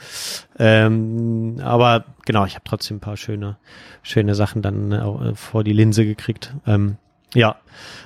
Ähm, 0.59 1.57
aber 1.63 2.05
genau, 2.25 2.45
ich 2.47 2.55
habe 2.55 2.65
trotzdem 2.65 2.99
ein 2.99 3.01
paar 3.01 3.17
schöne, 3.17 3.57
schöne 4.03 4.35
Sachen 4.35 4.63
dann 4.63 4.93
äh, 4.93 4.99
auch, 4.99 5.37
vor 5.37 5.65
die 5.65 5.73
Linse 5.73 6.05
gekriegt. 6.05 6.55
Ähm, 6.67 6.97
ja, 7.35 7.57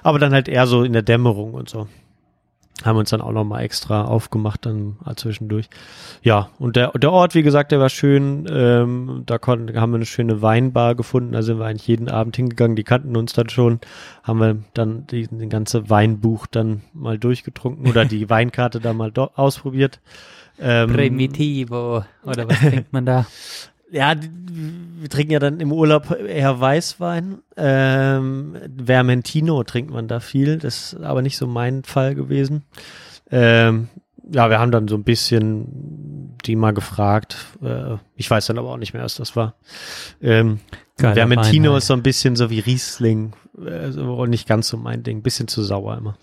aber 0.03 0.18
dann 0.18 0.33
halt 0.33 0.49
eher 0.49 0.66
so 0.66 0.83
in 0.83 0.93
der 0.93 1.03
Dämmerung 1.03 1.55
und 1.55 1.68
so 1.68 1.87
haben 2.85 2.97
uns 2.97 3.11
dann 3.11 3.20
auch 3.20 3.33
noch 3.33 3.45
mal 3.45 3.61
extra 3.61 4.05
aufgemacht 4.05 4.66
dann 4.66 4.97
zwischendurch. 5.16 5.68
Ja, 6.22 6.51
und 6.59 6.76
der, 6.76 6.93
der 6.93 7.12
Ort, 7.12 7.35
wie 7.35 7.43
gesagt, 7.43 7.72
der 7.72 7.81
war 7.81 7.89
schön. 7.89 8.47
Ähm, 8.51 9.22
da 9.26 9.39
konnten, 9.39 9.78
haben 9.81 9.93
wir 9.93 9.97
eine 9.97 10.07
schöne 10.07 10.43
Weinbar 10.43 10.95
gefunden. 10.95 11.33
Da 11.33 11.43
sind 11.43 11.59
wir 11.59 11.66
eigentlich 11.66 11.89
jeden 11.89 12.09
Abend 12.09 12.37
hingegangen. 12.37 12.76
Die 12.76 12.85
kannten 12.85 13.16
uns 13.16 13.33
dann 13.33 13.49
schon. 13.49 13.81
Haben 14.22 14.41
wir 14.41 14.57
dann 14.74 15.07
die, 15.07 15.28
die 15.28 15.49
ganze 15.49 15.91
Weinbuch 15.91 16.47
dann 16.47 16.83
mal 16.93 17.18
durchgetrunken 17.18 17.89
oder 17.89 18.05
die 18.05 18.28
Weinkarte 18.31 18.81
da 18.81 18.93
mal 18.93 19.12
ausprobiert. 19.35 20.01
Ähm, 20.61 20.93
Primitivo. 20.93 22.05
Oder 22.24 22.49
was 22.49 22.61
denkt 22.61 22.93
man 22.93 23.07
da? 23.07 23.26
ja, 23.91 24.14
wir 24.16 25.09
trinken 25.09 25.32
ja 25.32 25.38
dann 25.38 25.61
im 25.61 25.72
Urlaub 25.72 26.11
eher 26.11 26.61
Weißwein. 26.61 27.38
Ähm, 27.57 28.57
Vermentino 28.76 29.62
trinkt 29.64 29.91
man 29.91 30.09
da 30.09 30.20
viel. 30.20 30.59
Das 30.59 30.93
ist 30.93 31.03
aber 31.03 31.22
nicht 31.22 31.36
so 31.36 31.47
mein 31.47 31.84
Fall 31.84 32.14
gewesen. 32.14 32.62
Ähm, 33.30 33.88
ja, 34.32 34.51
wir 34.51 34.59
haben 34.59 34.70
dann 34.70 34.88
so 34.88 34.97
ein 34.97 35.05
bisschen 35.05 36.36
die 36.45 36.57
mal 36.57 36.72
gefragt. 36.72 37.36
Äh, 37.62 37.97
ich 38.16 38.30
weiß 38.30 38.47
dann 38.47 38.59
aber 38.59 38.70
auch 38.70 38.76
nicht 38.76 38.95
mehr, 38.95 39.03
was 39.03 39.14
das 39.14 39.36
war. 39.36 39.55
Ähm, 40.20 40.61
Geiler 40.97 41.14
Vermentino 41.14 41.70
Wein 41.70 41.78
ist 41.78 41.86
so 41.86 41.95
ein 41.95 42.03
bisschen 42.03 42.36
so 42.36 42.51
wie 42.51 42.61
Riesling. 42.61 43.32
Äh, 43.64 43.91
so, 43.91 44.26
nicht 44.26 44.47
ganz 44.47 44.68
so 44.68 44.76
mein 44.76 45.03
Ding. 45.03 45.22
Bisschen 45.22 45.49
zu 45.49 45.62
sauer 45.62 45.97
immer. 45.99 46.16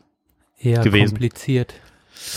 Eher 0.59 0.82
gewesen. 0.82 1.09
kompliziert. 1.09 1.74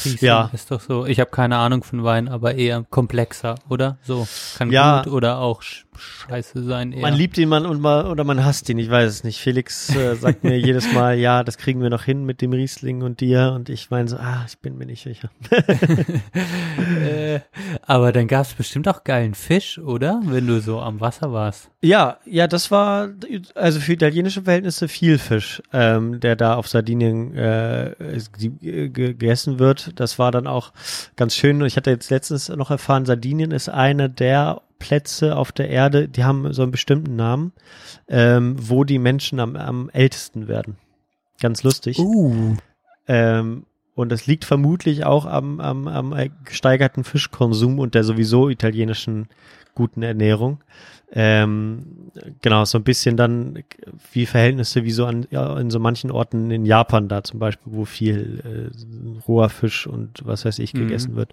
Riesling 0.04 0.18
Ja. 0.28 0.50
Ist 0.52 0.70
doch 0.70 0.80
so. 0.80 1.06
Ich 1.06 1.20
habe 1.20 1.30
keine 1.30 1.56
Ahnung 1.58 1.82
von 1.84 2.04
Wein, 2.04 2.28
aber 2.28 2.54
eher 2.54 2.84
komplexer, 2.90 3.56
oder? 3.68 3.98
So. 4.02 4.26
Kann 4.56 4.70
Ja. 4.70 5.02
gut 5.02 5.12
oder 5.12 5.38
auch 5.38 5.62
scheiße 6.01 6.62
sein. 6.64 6.92
Eher. 6.92 7.03
Man 7.03 7.14
liebt 7.14 7.38
ihn 7.38 7.48
man 7.48 7.66
und 7.66 7.80
mal 7.80 8.07
oder 8.07 8.24
man 8.24 8.44
hasst 8.44 8.68
ihn, 8.68 8.78
ich 8.78 8.90
weiß 8.90 9.11
es 9.11 9.24
nicht. 9.24 9.38
Felix 9.40 9.94
äh, 9.94 10.14
sagt 10.16 10.42
mir 10.44 10.59
jedes 10.59 10.92
Mal, 10.92 11.16
ja, 11.18 11.44
das 11.44 11.59
kriegen 11.59 11.80
wir 11.82 11.90
noch 11.90 12.03
hin 12.05 12.24
mit 12.24 12.40
dem 12.42 12.53
Riesling 12.53 13.03
und 13.03 13.20
dir 13.20 13.53
und 13.55 13.68
ich 13.68 13.90
meine 13.90 14.09
so, 14.09 14.16
ah, 14.16 14.44
ich 14.48 14.59
bin 14.59 14.76
mir 14.78 14.86
nicht 14.86 15.03
sicher. 15.03 15.30
äh, 17.01 17.40
aber 17.82 18.12
dann 18.12 18.26
gab 18.26 18.46
es 18.46 18.55
bestimmt 18.55 18.88
auch 18.88 19.05
geilen 19.05 19.34
Fisch, 19.34 19.78
oder? 19.78 20.20
Wenn 20.24 20.46
du 20.46 20.61
so 20.61 20.80
am 20.80 21.01
Wasser 21.01 21.32
warst. 21.32 21.70
Ja, 21.82 22.18
ja, 22.24 22.46
das 22.46 22.70
war 22.70 23.09
also 23.55 23.80
für 23.80 23.92
italienische 23.94 24.42
Verhältnisse 24.42 24.88
viel 24.88 25.18
Fisch, 25.18 25.62
ähm, 25.72 26.20
der 26.20 26.36
da 26.36 26.55
auf 26.55 26.68
Sardinien 26.68 27.34
äh, 27.34 27.90
äh, 27.90 28.20
ge- 28.38 28.88
gegessen 28.90 29.59
wird. 29.59 29.98
Das 29.98 30.18
war 30.18 30.30
dann 30.32 30.46
auch 30.46 30.72
ganz 31.16 31.34
schön. 31.34 31.61
Ich 31.64 31.76
hatte 31.76 31.90
jetzt 31.90 32.11
letztens 32.11 32.48
noch 32.48 32.70
erfahren, 32.70 33.07
Sardinien 33.07 33.51
ist 33.51 33.68
einer 33.68 34.09
der 34.09 34.62
Plätze 34.80 35.36
auf 35.36 35.52
der 35.52 35.68
Erde, 35.68 36.08
die 36.08 36.24
haben 36.24 36.52
so 36.52 36.62
einen 36.62 36.72
bestimmten 36.72 37.14
Namen, 37.14 37.52
ähm, 38.08 38.56
wo 38.58 38.82
die 38.82 38.98
Menschen 38.98 39.38
am, 39.38 39.54
am 39.54 39.88
ältesten 39.90 40.48
werden. 40.48 40.76
Ganz 41.40 41.62
lustig. 41.62 42.00
Uh. 42.00 42.56
Ähm, 43.06 43.66
und 43.94 44.10
das 44.10 44.26
liegt 44.26 44.44
vermutlich 44.44 45.04
auch 45.04 45.26
am, 45.26 45.60
am, 45.60 45.86
am 45.86 46.14
gesteigerten 46.44 47.04
Fischkonsum 47.04 47.78
und 47.78 47.94
der 47.94 48.02
sowieso 48.02 48.48
italienischen 48.48 49.28
guten 49.74 50.02
Ernährung. 50.02 50.60
Ähm, 51.12 52.12
genau, 52.40 52.64
so 52.64 52.78
ein 52.78 52.84
bisschen 52.84 53.16
dann 53.16 53.64
wie 54.12 54.26
Verhältnisse 54.26 54.84
wie 54.84 54.92
so 54.92 55.06
an 55.06 55.26
ja, 55.30 55.58
in 55.58 55.70
so 55.70 55.80
manchen 55.80 56.10
Orten 56.12 56.50
in 56.52 56.64
Japan 56.64 57.08
da 57.08 57.24
zum 57.24 57.40
Beispiel, 57.40 57.72
wo 57.72 57.84
viel 57.84 58.70
äh, 58.72 59.20
roher 59.26 59.48
Fisch 59.48 59.86
und 59.88 60.24
was 60.24 60.44
weiß 60.44 60.60
ich 60.60 60.72
Mhm. 60.74 60.78
gegessen 60.78 61.16
wird. 61.16 61.32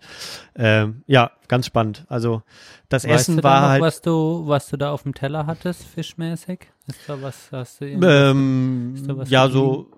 Ähm, 0.55 1.03
ja, 1.05 1.31
ganz 1.47 1.67
spannend. 1.67 2.05
Also 2.09 2.41
das 2.89 3.03
Weißt 3.03 3.13
Essen 3.29 3.43
war 3.43 3.61
noch, 3.61 3.67
halt 3.69 3.81
was 3.83 4.01
du, 4.01 4.43
was 4.47 4.69
du 4.69 4.77
da 4.77 4.91
auf 4.91 5.03
dem 5.03 5.13
Teller 5.13 5.45
hattest, 5.45 5.83
fischmäßig? 5.85 6.71
Ist 6.87 7.01
da 7.07 7.21
was, 7.21 7.51
hast 7.51 7.81
du 7.81 7.85
Äh, 7.85 8.29
Ähm, 8.31 8.93
Ist 8.95 9.07
da 9.07 9.15
was 9.17 9.29
ja, 9.29 9.47
so, 9.49 9.91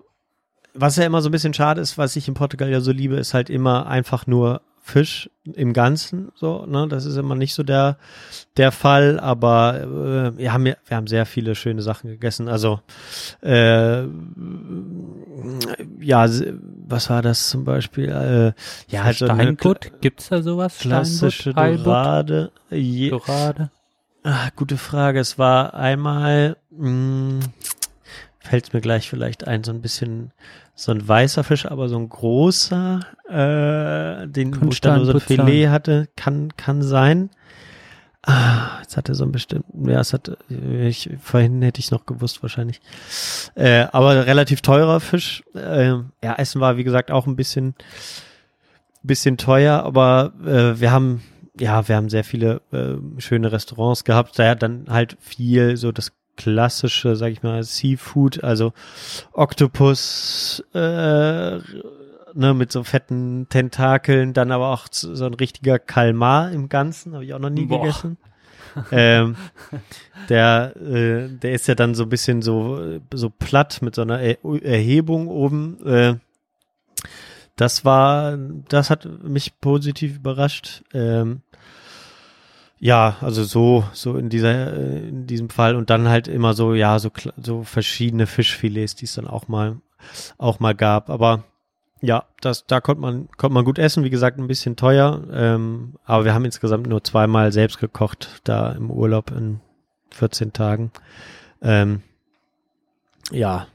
was 0.74 0.96
ja 0.96 1.04
immer 1.06 1.22
so 1.22 1.28
ein 1.30 1.32
bisschen 1.32 1.54
schade 1.54 1.80
ist, 1.80 1.96
was 1.96 2.16
ich 2.16 2.28
in 2.28 2.34
Portugal 2.34 2.68
ja 2.70 2.80
so 2.80 2.92
liebe, 2.92 3.16
ist 3.16 3.32
halt 3.32 3.48
immer 3.48 3.86
einfach 3.86 4.26
nur 4.26 4.60
Fisch 4.82 5.30
im 5.44 5.72
Ganzen, 5.72 6.32
so, 6.34 6.64
ne, 6.66 6.88
das 6.88 7.04
ist 7.04 7.16
immer 7.16 7.34
nicht 7.34 7.54
so 7.54 7.62
der, 7.62 7.96
der 8.56 8.72
Fall, 8.72 9.20
aber 9.20 9.80
äh, 9.80 10.38
wir 10.38 10.52
haben 10.52 10.66
ja, 10.66 10.74
wir 10.86 10.96
haben 10.96 11.06
sehr 11.06 11.26
viele 11.26 11.54
schöne 11.54 11.82
Sachen 11.82 12.10
gegessen, 12.10 12.48
also, 12.48 12.80
äh, 13.42 14.02
ja, 16.00 16.26
was 16.86 17.10
war 17.10 17.22
das 17.22 17.48
zum 17.50 17.64
Beispiel, 17.64 18.08
äh, 18.08 18.52
ja, 18.92 19.12
so 19.12 19.26
eine 19.26 19.42
Steinbutt? 19.42 19.92
Gibt's 20.00 20.28
da 20.28 20.42
sowas? 20.42 20.78
klassische 20.78 21.52
Steinbutt, 21.52 21.86
Dorade, 21.86 22.50
je, 22.70 23.10
Dorade? 23.10 23.70
Ah, 24.22 24.48
gute 24.54 24.76
Frage. 24.76 25.18
Es 25.18 25.38
war 25.38 25.74
einmal, 25.74 26.56
mh, 26.70 27.40
fällt 28.40 28.74
mir 28.74 28.80
gleich 28.80 29.08
vielleicht 29.08 29.46
ein, 29.46 29.64
so 29.64 29.72
ein 29.72 29.80
bisschen 29.80 30.32
so 30.74 30.92
ein 30.92 31.06
weißer 31.06 31.44
Fisch, 31.44 31.66
aber 31.66 31.88
so 31.88 31.98
ein 31.98 32.08
großer, 32.08 33.00
äh, 33.30 34.26
den 34.28 34.60
wo 34.60 34.68
ich 34.70 34.80
dann 34.80 34.96
nur 34.96 35.06
so 35.06 35.12
ein 35.12 35.18
Konstantin 35.18 35.46
Filet 35.46 35.68
hatte, 35.68 36.08
kann 36.16 36.56
kann 36.56 36.82
sein. 36.82 37.30
Ah, 38.22 38.78
jetzt 38.82 38.98
hat 38.98 39.08
er 39.08 39.14
so 39.14 39.24
einen 39.24 39.32
bestimmten, 39.32 39.88
ja, 39.88 39.98
es 39.98 40.12
hat, 40.12 40.30
ich, 40.48 41.08
vorhin 41.22 41.62
hätte 41.62 41.80
ich 41.80 41.90
noch 41.90 42.04
gewusst 42.04 42.42
wahrscheinlich. 42.42 42.82
Äh, 43.54 43.86
aber 43.92 44.26
relativ 44.26 44.60
teurer 44.60 45.00
Fisch. 45.00 45.42
Äh, 45.54 45.94
ja, 46.22 46.34
Essen 46.36 46.60
war 46.60 46.76
wie 46.76 46.84
gesagt 46.84 47.10
auch 47.10 47.26
ein 47.26 47.36
bisschen, 47.36 47.74
bisschen 49.02 49.38
teuer, 49.38 49.82
aber 49.84 50.34
äh, 50.44 50.78
wir 50.78 50.90
haben, 50.90 51.22
ja, 51.58 51.88
wir 51.88 51.96
haben 51.96 52.10
sehr 52.10 52.24
viele 52.24 52.60
äh, 52.72 52.96
schöne 53.20 53.52
Restaurants 53.52 54.04
gehabt. 54.04 54.38
Da 54.38 54.54
dann 54.54 54.84
halt 54.90 55.16
viel 55.20 55.78
so 55.78 55.90
das 55.90 56.12
klassische, 56.36 57.16
sag 57.16 57.32
ich 57.32 57.42
mal, 57.42 57.62
Seafood, 57.62 58.44
also 58.44 58.72
Oktopus, 59.32 60.62
äh, 60.74 61.58
ne, 62.34 62.54
mit 62.54 62.72
so 62.72 62.82
fetten 62.84 63.46
Tentakeln, 63.48 64.32
dann 64.32 64.52
aber 64.52 64.68
auch 64.68 64.86
so 64.90 65.24
ein 65.24 65.34
richtiger 65.34 65.78
Kalmar 65.78 66.52
im 66.52 66.68
Ganzen, 66.68 67.14
habe 67.14 67.24
ich 67.24 67.34
auch 67.34 67.38
noch 67.38 67.50
nie 67.50 67.66
Boah. 67.66 67.80
gegessen. 67.80 68.18
ähm, 68.92 69.36
der, 70.28 70.76
äh, 70.76 71.28
der 71.28 71.52
ist 71.52 71.66
ja 71.66 71.74
dann 71.74 71.94
so 71.94 72.04
ein 72.04 72.08
bisschen 72.08 72.42
so, 72.42 73.00
so 73.12 73.30
platt 73.30 73.80
mit 73.82 73.94
so 73.94 74.02
einer 74.02 74.20
er 74.20 74.38
Erhebung 74.62 75.28
oben. 75.28 75.84
Äh, 75.84 76.14
das 77.56 77.84
war, 77.84 78.38
das 78.68 78.90
hat 78.90 79.06
mich 79.22 79.60
positiv 79.60 80.16
überrascht. 80.16 80.82
Ähm, 80.94 81.42
ja, 82.78 83.16
also 83.20 83.44
so, 83.44 83.84
so 83.92 84.16
in 84.16 84.30
dieser, 84.30 84.72
äh, 84.72 85.08
in 85.08 85.26
diesem 85.26 85.50
Fall 85.50 85.76
und 85.76 85.90
dann 85.90 86.08
halt 86.08 86.28
immer 86.28 86.54
so, 86.54 86.72
ja, 86.72 86.98
so, 86.98 87.10
so 87.42 87.62
verschiedene 87.62 88.26
Fischfilets, 88.26 88.94
die 88.94 89.04
es 89.04 89.14
dann 89.14 89.26
auch 89.26 89.48
mal, 89.48 89.76
auch 90.38 90.60
mal 90.60 90.74
gab. 90.74 91.10
Aber 91.10 91.44
ja, 92.00 92.24
das, 92.40 92.66
da 92.66 92.80
konnte 92.80 93.02
man, 93.02 93.28
konnte 93.36 93.54
man 93.54 93.64
gut 93.64 93.78
essen. 93.78 94.04
Wie 94.04 94.10
gesagt, 94.10 94.38
ein 94.38 94.46
bisschen 94.46 94.76
teuer. 94.76 95.22
Ähm, 95.32 95.94
aber 96.04 96.24
wir 96.24 96.34
haben 96.34 96.44
insgesamt 96.44 96.86
nur 96.86 97.04
zweimal 97.04 97.52
selbst 97.52 97.78
gekocht, 97.78 98.40
da 98.44 98.72
im 98.72 98.90
Urlaub 98.90 99.30
in 99.30 99.60
14 100.10 100.52
Tagen. 100.52 100.90
Ähm, 101.62 102.02
ja. 103.30 103.66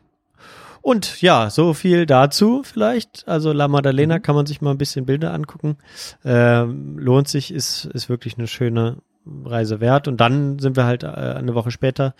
Und 0.81 1.21
ja, 1.21 1.49
so 1.49 1.73
viel 1.73 2.05
dazu 2.05 2.63
vielleicht. 2.63 3.27
Also 3.27 3.51
La 3.53 3.67
Maddalena 3.67 4.19
kann 4.19 4.35
man 4.35 4.45
sich 4.45 4.61
mal 4.61 4.71
ein 4.71 4.77
bisschen 4.77 5.05
Bilder 5.05 5.33
angucken. 5.33 5.77
Ähm, 6.23 6.97
lohnt 6.97 7.27
sich, 7.27 7.51
ist, 7.53 7.85
ist 7.85 8.09
wirklich 8.09 8.37
eine 8.37 8.47
schöne 8.47 8.97
Reise 9.25 9.79
wert. 9.79 10.07
Und 10.07 10.17
dann 10.21 10.59
sind 10.59 10.75
wir 10.75 10.85
halt 10.85 11.03
äh, 11.03 11.07
eine 11.07 11.55
Woche 11.55 11.71
später 11.71 12.13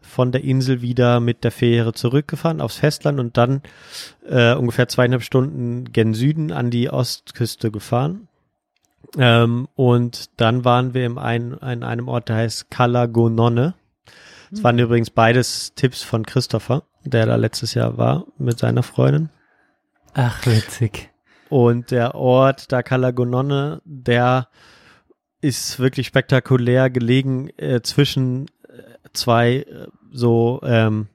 von 0.00 0.32
der 0.32 0.42
Insel 0.42 0.82
wieder 0.82 1.20
mit 1.20 1.44
der 1.44 1.52
Fähre 1.52 1.92
zurückgefahren 1.92 2.60
aufs 2.60 2.76
Festland 2.76 3.20
und 3.20 3.36
dann 3.36 3.62
äh, 4.28 4.54
ungefähr 4.54 4.88
zweieinhalb 4.88 5.22
Stunden 5.22 5.92
gen 5.92 6.14
Süden 6.14 6.52
an 6.52 6.70
die 6.70 6.90
Ostküste 6.90 7.70
gefahren. 7.70 8.28
Ähm, 9.16 9.68
und 9.74 10.30
dann 10.40 10.64
waren 10.64 10.94
wir 10.94 11.04
im 11.06 11.18
ein, 11.18 11.52
in 11.54 11.82
einem 11.82 12.08
Ort, 12.08 12.28
der 12.28 12.36
heißt 12.36 12.70
Calagonone. 12.70 13.74
Es 14.52 14.64
waren 14.64 14.78
übrigens 14.78 15.10
beides 15.10 15.74
Tipps 15.74 16.02
von 16.02 16.26
Christopher, 16.26 16.82
der 17.04 17.26
da 17.26 17.36
letztes 17.36 17.74
Jahr 17.74 17.98
war 17.98 18.24
mit 18.36 18.58
seiner 18.58 18.82
Freundin. 18.82 19.30
Ach, 20.14 20.44
witzig. 20.44 21.10
Und 21.48 21.90
der 21.92 22.14
Ort 22.14 22.72
da 22.72 22.82
Calagonone, 22.82 23.80
der 23.84 24.48
ist 25.40 25.78
wirklich 25.78 26.06
spektakulär 26.06 26.90
gelegen 26.90 27.50
äh, 27.56 27.80
zwischen 27.82 28.46
äh, 28.68 29.08
zwei 29.12 29.56
äh, 29.56 29.86
so 30.12 30.60
ähm, 30.62 31.08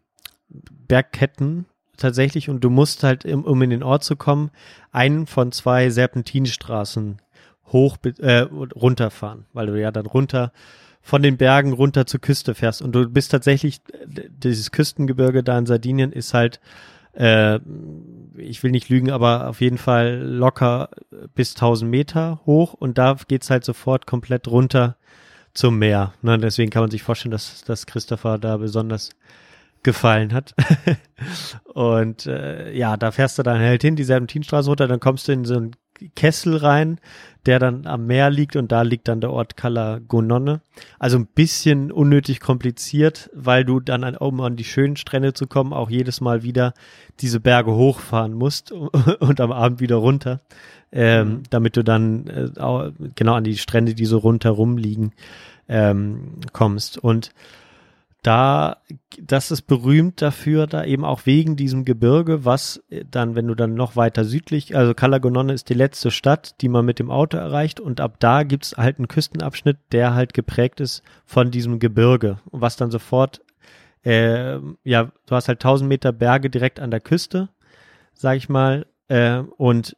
Bergketten, 0.88 1.66
tatsächlich. 1.98 2.50
Und 2.50 2.64
du 2.64 2.70
musst 2.70 3.04
halt, 3.04 3.26
um, 3.26 3.44
um 3.44 3.62
in 3.62 3.70
den 3.70 3.84
Ort 3.84 4.04
zu 4.04 4.16
kommen, 4.16 4.52
einen 4.92 5.28
von 5.28 5.52
zwei 5.52 5.90
Serpentinstraßen 5.90 7.22
hoch 7.68 7.98
äh, 8.20 8.40
runterfahren, 8.40 9.46
weil 9.54 9.68
du 9.68 9.80
ja 9.80 9.92
dann 9.92 10.06
runter 10.06 10.52
von 11.02 11.22
den 11.22 11.38
Bergen 11.38 11.74
runter 11.74 12.08
zur 12.08 12.20
Küste 12.20 12.56
fährst. 12.56 12.82
Und 12.82 12.94
du 12.94 13.08
bist 13.08 13.32
tatsächlich 13.32 13.82
dieses 14.08 14.72
Küstengebirge 14.72 15.44
da 15.44 15.58
in 15.58 15.68
Sardinien 15.68 16.12
ist 16.12 16.34
halt 16.34 16.60
äh, 17.16 17.60
ich 18.38 18.64
will 18.64 18.72
nicht 18.72 18.90
lügen, 18.90 19.12
aber 19.12 19.48
auf 19.48 19.62
jeden 19.62 19.78
Fall 19.78 20.22
locker 20.22 20.90
bis 21.34 21.56
1000 21.56 21.90
Meter 21.90 22.42
hoch 22.46 22.74
und 22.74 22.98
da 22.98 23.16
geht's 23.28 23.50
halt 23.50 23.64
sofort 23.64 24.06
komplett 24.06 24.48
runter 24.48 24.98
zum 25.54 25.80
Meer. 25.80 26.14
Ne? 26.22 26.38
Deswegen 26.38 26.70
kann 26.70 26.84
man 26.84 26.92
sich 26.92 27.04
vorstellen, 27.04 27.32
dass, 27.32 27.64
dass 27.64 27.86
Christopher 27.86 28.38
da 28.38 28.58
besonders 28.58 29.12
gefallen 29.84 30.34
hat. 30.34 30.54
und 31.74 32.26
äh, 32.26 32.74
ja, 32.74 32.98
da 32.98 33.12
fährst 33.12 33.40
du 33.40 33.44
dann 33.44 33.60
halt 33.60 33.82
hin, 33.82 33.96
die 33.96 34.04
Serpentinstraße 34.04 34.68
runter, 34.68 34.88
dann 34.88 35.00
kommst 35.00 35.28
du 35.28 35.32
in 35.32 35.46
so 35.46 35.56
einen 35.56 35.72
Kessel 36.16 36.58
rein, 36.58 37.00
der 37.46 37.60
dann 37.60 37.86
am 37.86 38.08
Meer 38.08 38.30
liegt 38.30 38.56
und 38.56 38.72
da 38.72 38.82
liegt 38.82 39.08
dann 39.08 39.22
der 39.22 39.32
Ort 39.32 39.56
Calagonone. 39.56 40.62
Also 40.98 41.18
ein 41.18 41.28
bisschen 41.28 41.92
unnötig 41.92 42.40
kompliziert, 42.40 43.30
weil 43.34 43.64
du 43.64 43.80
dann, 43.80 44.04
an, 44.04 44.18
um 44.18 44.42
an 44.42 44.56
die 44.56 44.64
schönen 44.64 44.96
Strände 44.96 45.34
zu 45.34 45.48
kommen, 45.48 45.74
auch 45.74 45.90
jedes 45.90 46.22
Mal 46.22 46.44
wieder 46.44 46.74
diese 47.22 47.40
Berge 47.40 47.74
hochfahren 47.74 48.34
musst 48.34 48.72
und 49.20 49.40
am 49.40 49.52
Abend 49.52 49.80
wieder 49.80 49.98
runter, 49.98 50.42
ähm, 50.92 51.28
mhm. 51.28 51.44
damit 51.50 51.78
du 51.78 51.84
dann 51.84 52.28
äh, 52.28 52.92
genau 53.16 53.34
an 53.34 53.44
die 53.44 53.58
Strände, 53.58 53.94
die 53.94 54.06
so 54.06 54.18
rundherum 54.18 54.78
liegen, 54.78 55.12
ähm, 55.68 56.40
kommst. 56.52 56.98
Und 56.98 57.32
da, 58.26 58.78
das 59.22 59.52
ist 59.52 59.64
berühmt 59.64 60.20
dafür, 60.20 60.66
da 60.66 60.84
eben 60.84 61.06
auch 61.06 61.26
wegen 61.26 61.56
diesem 61.56 61.86
Gebirge, 61.86 62.44
was 62.44 62.84
dann, 63.12 63.36
wenn 63.36 63.46
du 63.46 63.54
dann 63.54 63.76
noch 63.76 63.96
weiter 63.96 64.26
südlich, 64.26 64.76
also 64.76 64.96
Calagonone 64.96 65.54
ist 65.54 65.70
die 65.70 65.76
letzte 65.76 66.10
Stadt, 66.10 66.60
die 66.62 66.70
man 66.70 66.86
mit 66.86 66.98
dem 66.98 67.12
Auto 67.12 67.38
erreicht 67.38 67.80
und 67.80 68.02
ab 68.02 68.16
da 68.20 68.42
gibt's 68.42 68.78
halt 68.78 68.98
einen 68.98 69.08
Küstenabschnitt, 69.08 69.78
der 69.92 70.16
halt 70.16 70.34
geprägt 70.34 70.80
ist 70.80 71.04
von 71.26 71.52
diesem 71.52 71.78
Gebirge, 71.78 72.40
was 72.46 72.78
dann 72.78 72.90
sofort, 72.90 73.42
äh, 74.04 74.58
ja, 74.84 75.12
du 75.28 75.36
hast 75.36 75.48
halt 75.48 75.64
1000 75.64 75.88
Meter 75.88 76.12
Berge 76.12 76.50
direkt 76.50 76.80
an 76.80 76.90
der 76.90 77.02
Küste, 77.02 77.50
sag 78.16 78.38
ich 78.38 78.50
mal, 78.50 78.88
äh, 79.08 79.40
und 79.58 79.96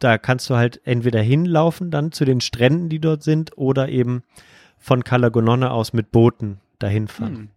da 0.00 0.18
kannst 0.18 0.50
du 0.50 0.56
halt 0.56 0.82
entweder 0.84 1.22
hinlaufen 1.22 1.90
dann 1.90 2.12
zu 2.12 2.26
den 2.26 2.42
Stränden, 2.42 2.90
die 2.90 3.00
dort 3.00 3.22
sind, 3.22 3.56
oder 3.56 3.88
eben 3.88 4.22
von 4.76 5.02
Calagonone 5.02 5.70
aus 5.70 5.94
mit 5.94 6.10
Booten 6.10 6.60
dahin 6.78 7.08
fahren. 7.08 7.36
Hm. 7.36 7.48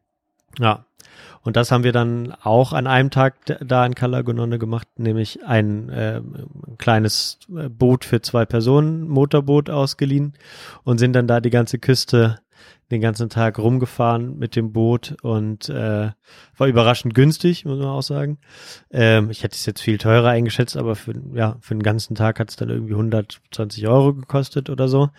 Ja. 0.60 0.86
Und 1.42 1.58
das 1.58 1.72
haben 1.72 1.84
wir 1.84 1.92
dann 1.92 2.34
auch 2.42 2.72
an 2.72 2.88
einem 2.88 3.10
Tag 3.10 3.36
da 3.60 3.86
in 3.86 3.96
Calagonone 3.96 4.60
gemacht, 4.60 4.88
nämlich 4.98 5.44
ein 5.46 5.90
äh, 5.90 6.22
kleines 6.78 7.40
äh, 7.54 7.68
Boot 7.68 8.06
für 8.06 8.22
zwei 8.22 8.46
Personen, 8.46 9.08
Motorboot 9.10 9.70
ausgeliehen 9.70 10.34
und 10.84 11.00
sind 11.00 11.14
dann 11.14 11.28
da 11.28 11.42
die 11.42 11.50
ganze 11.50 11.80
Küste 11.80 12.40
den 12.92 13.02
ganzen 13.02 13.30
Tag 13.30 13.58
rumgefahren 13.58 14.38
mit 14.38 14.56
dem 14.56 14.72
Boot 14.72 15.16
und 15.24 15.68
äh, 15.70 16.12
war 16.58 16.68
überraschend 16.68 17.16
günstig, 17.16 17.66
muss 17.66 17.80
man 17.80 17.88
auch 17.88 18.04
sagen. 18.04 18.38
Ähm, 18.92 19.32
ich 19.32 19.44
hätte 19.44 19.56
es 19.56 19.66
jetzt 19.66 19.82
viel 19.82 19.98
teurer 19.98 20.30
eingeschätzt, 20.30 20.78
aber 20.78 20.96
für, 20.96 21.14
ja, 21.34 21.58
für 21.60 21.74
den 21.74 21.82
ganzen 21.82 22.16
Tag 22.16 22.40
hat 22.40 22.50
es 22.50 22.56
dann 22.56 22.70
irgendwie 22.70 22.94
120 22.94 23.88
Euro 23.88 24.14
gekostet 24.14 24.70
oder 24.70 24.88
so, 24.88 25.10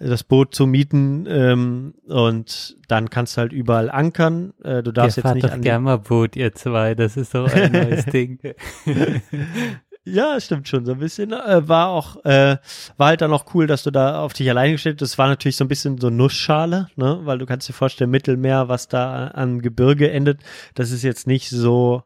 das 0.00 0.24
Boot 0.24 0.54
zu 0.54 0.66
mieten. 0.66 1.26
Ähm, 1.28 1.94
und 2.08 2.76
dann 2.88 3.08
kannst 3.08 3.36
du 3.36 3.42
halt 3.42 3.52
überall 3.52 3.90
ankern. 3.90 4.52
Äh, 4.64 4.82
du 4.82 4.90
darfst 4.90 5.18
Ihr 5.18 5.24
jetzt 5.24 5.34
nicht 5.34 5.44
doch 5.44 5.52
an 5.52 5.62
gerne 5.62 5.84
mal 5.84 5.98
Boot, 5.98 6.34
ihr 6.34 6.52
zwei. 6.54 6.94
Das 6.94 7.16
ist 7.16 7.32
so 7.32 7.44
ein 7.44 7.72
neues 7.72 8.04
Ding. 8.12 8.38
Ja, 10.04 10.40
stimmt 10.40 10.66
schon 10.66 10.84
so 10.84 10.92
ein 10.92 10.98
bisschen. 10.98 11.32
Äh, 11.32 11.68
war 11.68 11.88
auch, 11.88 12.24
äh, 12.24 12.56
war 12.96 13.06
halt 13.08 13.20
dann 13.20 13.32
auch 13.32 13.54
cool, 13.54 13.68
dass 13.68 13.84
du 13.84 13.92
da 13.92 14.20
auf 14.20 14.32
dich 14.32 14.50
allein 14.50 14.72
gestellt 14.72 15.00
hast. 15.00 15.12
Das 15.12 15.18
war 15.18 15.28
natürlich 15.28 15.56
so 15.56 15.64
ein 15.64 15.68
bisschen 15.68 15.98
so 15.98 16.10
Nussschale, 16.10 16.88
ne? 16.96 17.20
Weil 17.22 17.38
du 17.38 17.46
kannst 17.46 17.68
dir 17.68 17.72
vorstellen, 17.72 18.10
Mittelmeer, 18.10 18.68
was 18.68 18.88
da 18.88 19.28
an 19.28 19.62
Gebirge 19.62 20.10
endet, 20.10 20.40
das 20.74 20.90
ist 20.90 21.04
jetzt 21.04 21.28
nicht 21.28 21.50
so 21.50 22.02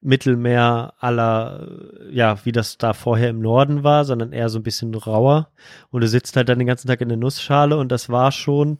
Mittelmeer 0.00 0.94
aller, 1.00 1.68
ja, 2.10 2.38
wie 2.44 2.52
das 2.52 2.78
da 2.78 2.92
vorher 2.92 3.30
im 3.30 3.40
Norden 3.40 3.82
war, 3.82 4.04
sondern 4.04 4.32
eher 4.32 4.48
so 4.48 4.60
ein 4.60 4.62
bisschen 4.62 4.94
rauer. 4.94 5.50
Und 5.90 6.02
du 6.02 6.08
sitzt 6.08 6.36
halt 6.36 6.48
dann 6.48 6.58
den 6.60 6.68
ganzen 6.68 6.86
Tag 6.88 7.00
in 7.00 7.08
der 7.08 7.18
Nussschale 7.18 7.76
und 7.76 7.90
das 7.90 8.08
war 8.08 8.30
schon, 8.30 8.78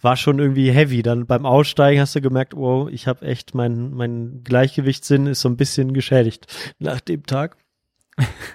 war 0.00 0.16
schon 0.16 0.38
irgendwie 0.38 0.70
heavy. 0.70 1.02
Dann 1.02 1.26
beim 1.26 1.44
Aussteigen 1.44 2.00
hast 2.00 2.14
du 2.14 2.20
gemerkt, 2.20 2.54
wow, 2.56 2.88
ich 2.88 3.08
habe 3.08 3.26
echt 3.26 3.54
mein 3.54 3.90
mein 3.90 4.42
Gleichgewichtssinn 4.44 5.26
ist 5.26 5.40
so 5.40 5.48
ein 5.48 5.56
bisschen 5.56 5.92
geschädigt 5.92 6.46
nach 6.78 7.00
dem 7.00 7.24
Tag. 7.26 7.56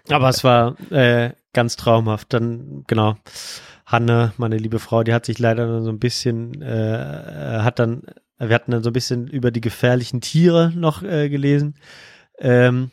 Aber 0.09 0.30
es 0.30 0.43
war 0.43 0.80
äh, 0.91 1.32
ganz 1.53 1.76
traumhaft. 1.76 2.34
Dann, 2.34 2.84
genau, 2.88 3.16
Hanne, 3.86 4.34
meine 4.38 4.57
liebe 4.57 4.80
Frau, 4.80 5.03
die 5.03 5.13
hat 5.13 5.26
sich 5.26 5.39
leider 5.39 5.82
so 5.82 5.89
ein 5.89 5.99
bisschen, 5.99 6.61
äh, 6.61 7.59
hat 7.61 7.80
dann, 7.80 8.03
wir 8.38 8.53
hatten 8.53 8.72
dann 8.72 8.84
so 8.84 8.89
ein 8.89 8.93
bisschen 8.93 9.28
über 9.28 9.51
die 9.51 9.61
gefährlichen 9.61 10.22
Tiere 10.22 10.72
noch 10.76 11.03
äh, 11.03 11.30
gelesen. 11.30 11.76
Ähm, 12.39 12.91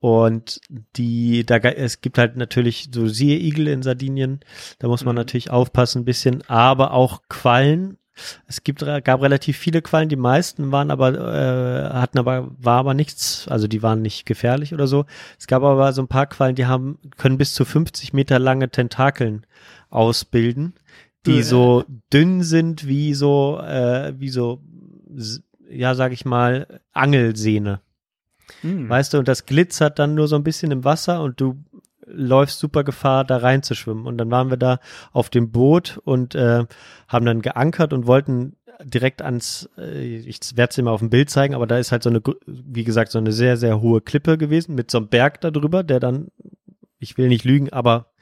und 0.00 0.60
die, 0.96 1.44
da 1.44 1.56
es 1.56 2.00
gibt 2.00 2.18
halt 2.18 2.36
natürlich 2.36 2.90
so 2.94 3.08
Seeigel 3.08 3.66
in 3.66 3.82
Sardinien, 3.82 4.40
da 4.78 4.86
muss 4.86 5.04
man 5.04 5.14
mhm. 5.14 5.18
natürlich 5.18 5.50
aufpassen 5.50 6.02
ein 6.02 6.04
bisschen, 6.04 6.48
aber 6.48 6.92
auch 6.92 7.22
Quallen 7.28 7.98
es 8.46 8.64
gibt, 8.64 8.84
gab 9.04 9.22
relativ 9.22 9.56
viele 9.56 9.82
Quallen, 9.82 10.08
die 10.08 10.16
meisten 10.16 10.72
waren 10.72 10.90
aber, 10.90 11.14
äh, 11.14 11.90
hatten 11.94 12.18
aber, 12.18 12.50
war 12.58 12.78
aber 12.78 12.94
nichts, 12.94 13.46
also 13.48 13.66
die 13.68 13.82
waren 13.82 14.02
nicht 14.02 14.26
gefährlich 14.26 14.74
oder 14.74 14.86
so. 14.86 15.06
Es 15.38 15.46
gab 15.46 15.62
aber 15.62 15.92
so 15.92 16.02
ein 16.02 16.08
paar 16.08 16.26
Quallen, 16.26 16.54
die 16.54 16.66
haben, 16.66 16.98
können 17.16 17.38
bis 17.38 17.54
zu 17.54 17.64
50 17.64 18.12
Meter 18.12 18.38
lange 18.38 18.70
Tentakeln 18.70 19.46
ausbilden, 19.90 20.74
die 21.26 21.38
äh. 21.38 21.42
so 21.42 21.84
dünn 22.12 22.42
sind 22.42 22.86
wie 22.86 23.14
so, 23.14 23.60
äh, 23.60 24.14
wie 24.18 24.30
so, 24.30 24.62
ja, 25.70 25.94
sag 25.94 26.12
ich 26.12 26.24
mal, 26.24 26.80
Angelsehne. 26.92 27.80
Hm. 28.62 28.88
Weißt 28.88 29.12
du, 29.12 29.18
und 29.18 29.28
das 29.28 29.46
glitzert 29.46 29.98
dann 29.98 30.14
nur 30.14 30.28
so 30.28 30.36
ein 30.36 30.44
bisschen 30.44 30.70
im 30.70 30.84
Wasser 30.84 31.22
und 31.22 31.40
du 31.40 31.62
läufst 32.10 32.58
super 32.58 32.84
Gefahr, 32.84 33.24
da 33.24 33.38
reinzuschwimmen. 33.38 34.06
Und 34.06 34.18
dann 34.18 34.30
waren 34.30 34.50
wir 34.50 34.56
da 34.56 34.80
auf 35.12 35.30
dem 35.30 35.50
Boot 35.50 36.00
und 36.04 36.34
äh, 36.34 36.64
haben 37.08 37.26
dann 37.26 37.42
geankert 37.42 37.92
und 37.92 38.06
wollten 38.06 38.56
direkt 38.84 39.22
ans, 39.22 39.68
äh, 39.76 40.16
ich 40.18 40.56
werde 40.56 40.70
es 40.70 40.76
dir 40.76 40.82
mal 40.82 40.92
auf 40.92 41.00
dem 41.00 41.10
Bild 41.10 41.30
zeigen, 41.30 41.54
aber 41.54 41.66
da 41.66 41.78
ist 41.78 41.92
halt 41.92 42.02
so 42.02 42.10
eine, 42.10 42.22
wie 42.46 42.84
gesagt, 42.84 43.10
so 43.10 43.18
eine 43.18 43.32
sehr, 43.32 43.56
sehr 43.56 43.80
hohe 43.80 44.00
Klippe 44.00 44.38
gewesen 44.38 44.74
mit 44.74 44.90
so 44.90 44.98
einem 44.98 45.08
Berg 45.08 45.40
da 45.40 45.50
drüber, 45.50 45.82
der 45.82 46.00
dann, 46.00 46.28
ich 46.98 47.18
will 47.18 47.28
nicht 47.28 47.44
lügen, 47.44 47.72
aber 47.72 48.12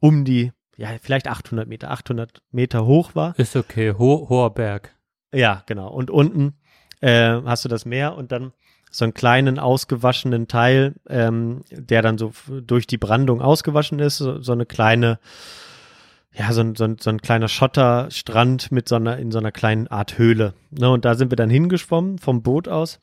um 0.00 0.24
die, 0.24 0.52
ja, 0.76 0.88
vielleicht 1.00 1.28
800 1.28 1.68
Meter, 1.68 1.90
800 1.90 2.42
Meter 2.52 2.86
hoch 2.86 3.14
war. 3.14 3.38
Ist 3.38 3.56
okay, 3.56 3.92
Ho 3.98 4.28
hoher 4.28 4.54
Berg. 4.54 4.94
Ja, 5.32 5.62
genau. 5.66 5.90
Und 5.90 6.10
unten 6.10 6.54
äh, 7.00 7.40
hast 7.44 7.64
du 7.64 7.68
das 7.68 7.84
Meer 7.84 8.16
und 8.16 8.32
dann 8.32 8.52
so 8.98 9.04
einen 9.04 9.14
kleinen 9.14 9.58
ausgewaschenen 9.58 10.48
Teil, 10.48 10.94
ähm, 11.08 11.62
der 11.70 12.02
dann 12.02 12.18
so 12.18 12.32
durch 12.48 12.86
die 12.86 12.98
Brandung 12.98 13.40
ausgewaschen 13.40 14.00
ist, 14.00 14.18
so, 14.18 14.40
so 14.42 14.52
eine 14.52 14.66
kleine, 14.66 15.18
ja, 16.34 16.52
so 16.52 16.60
ein, 16.60 16.74
so, 16.74 16.86
so 16.98 17.10
ein 17.10 17.22
kleiner 17.22 17.48
Schotterstrand 17.48 18.72
mit 18.72 18.88
so 18.88 18.96
einer, 18.96 19.18
in 19.18 19.30
so 19.30 19.38
einer 19.38 19.52
kleinen 19.52 19.86
Art 19.86 20.18
Höhle. 20.18 20.54
Ne, 20.70 20.90
und 20.90 21.04
da 21.04 21.14
sind 21.14 21.30
wir 21.30 21.36
dann 21.36 21.50
hingeschwommen, 21.50 22.18
vom 22.18 22.42
Boot 22.42 22.68
aus, 22.68 23.00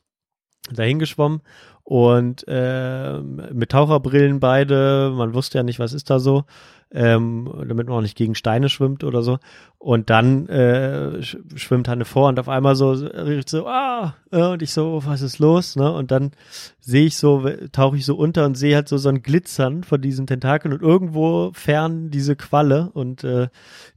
da 0.70 0.82
hingeschwommen 0.82 1.40
und 1.82 2.44
äh, 2.46 3.18
mit 3.18 3.70
Taucherbrillen 3.70 4.38
beide, 4.38 5.12
man 5.14 5.32
wusste 5.32 5.58
ja 5.58 5.62
nicht, 5.62 5.78
was 5.78 5.92
ist 5.94 6.10
da 6.10 6.18
so 6.18 6.44
ähm, 6.92 7.50
damit 7.68 7.88
man 7.88 7.96
auch 7.96 8.02
nicht 8.02 8.16
gegen 8.16 8.34
Steine 8.34 8.68
schwimmt 8.68 9.04
oder 9.04 9.22
so. 9.22 9.38
Und 9.78 10.10
dann 10.10 10.48
äh, 10.48 11.22
schwimmt 11.22 11.88
Hanne 11.88 12.04
vor 12.04 12.28
und 12.28 12.40
auf 12.40 12.48
einmal 12.48 12.74
so 12.74 12.92
riecht 12.92 13.48
so, 13.48 13.66
ah, 13.66 14.14
äh, 14.32 14.42
und 14.42 14.62
ich 14.62 14.72
so, 14.72 15.02
was 15.04 15.20
ist 15.20 15.38
los? 15.38 15.76
Ne? 15.76 15.92
Und 15.92 16.10
dann 16.10 16.32
sehe 16.80 17.06
ich 17.06 17.16
so, 17.16 17.48
tauche 17.72 17.96
ich 17.96 18.06
so 18.06 18.16
unter 18.16 18.46
und 18.46 18.56
sehe 18.56 18.74
halt 18.74 18.88
so 18.88 18.96
so 18.96 19.08
ein 19.08 19.22
Glitzern 19.22 19.84
von 19.84 20.00
diesen 20.00 20.26
Tentakeln 20.26 20.72
und 20.72 20.82
irgendwo 20.82 21.50
fern 21.52 22.10
diese 22.10 22.36
Qualle 22.36 22.90
und 22.94 23.24
äh, 23.24 23.48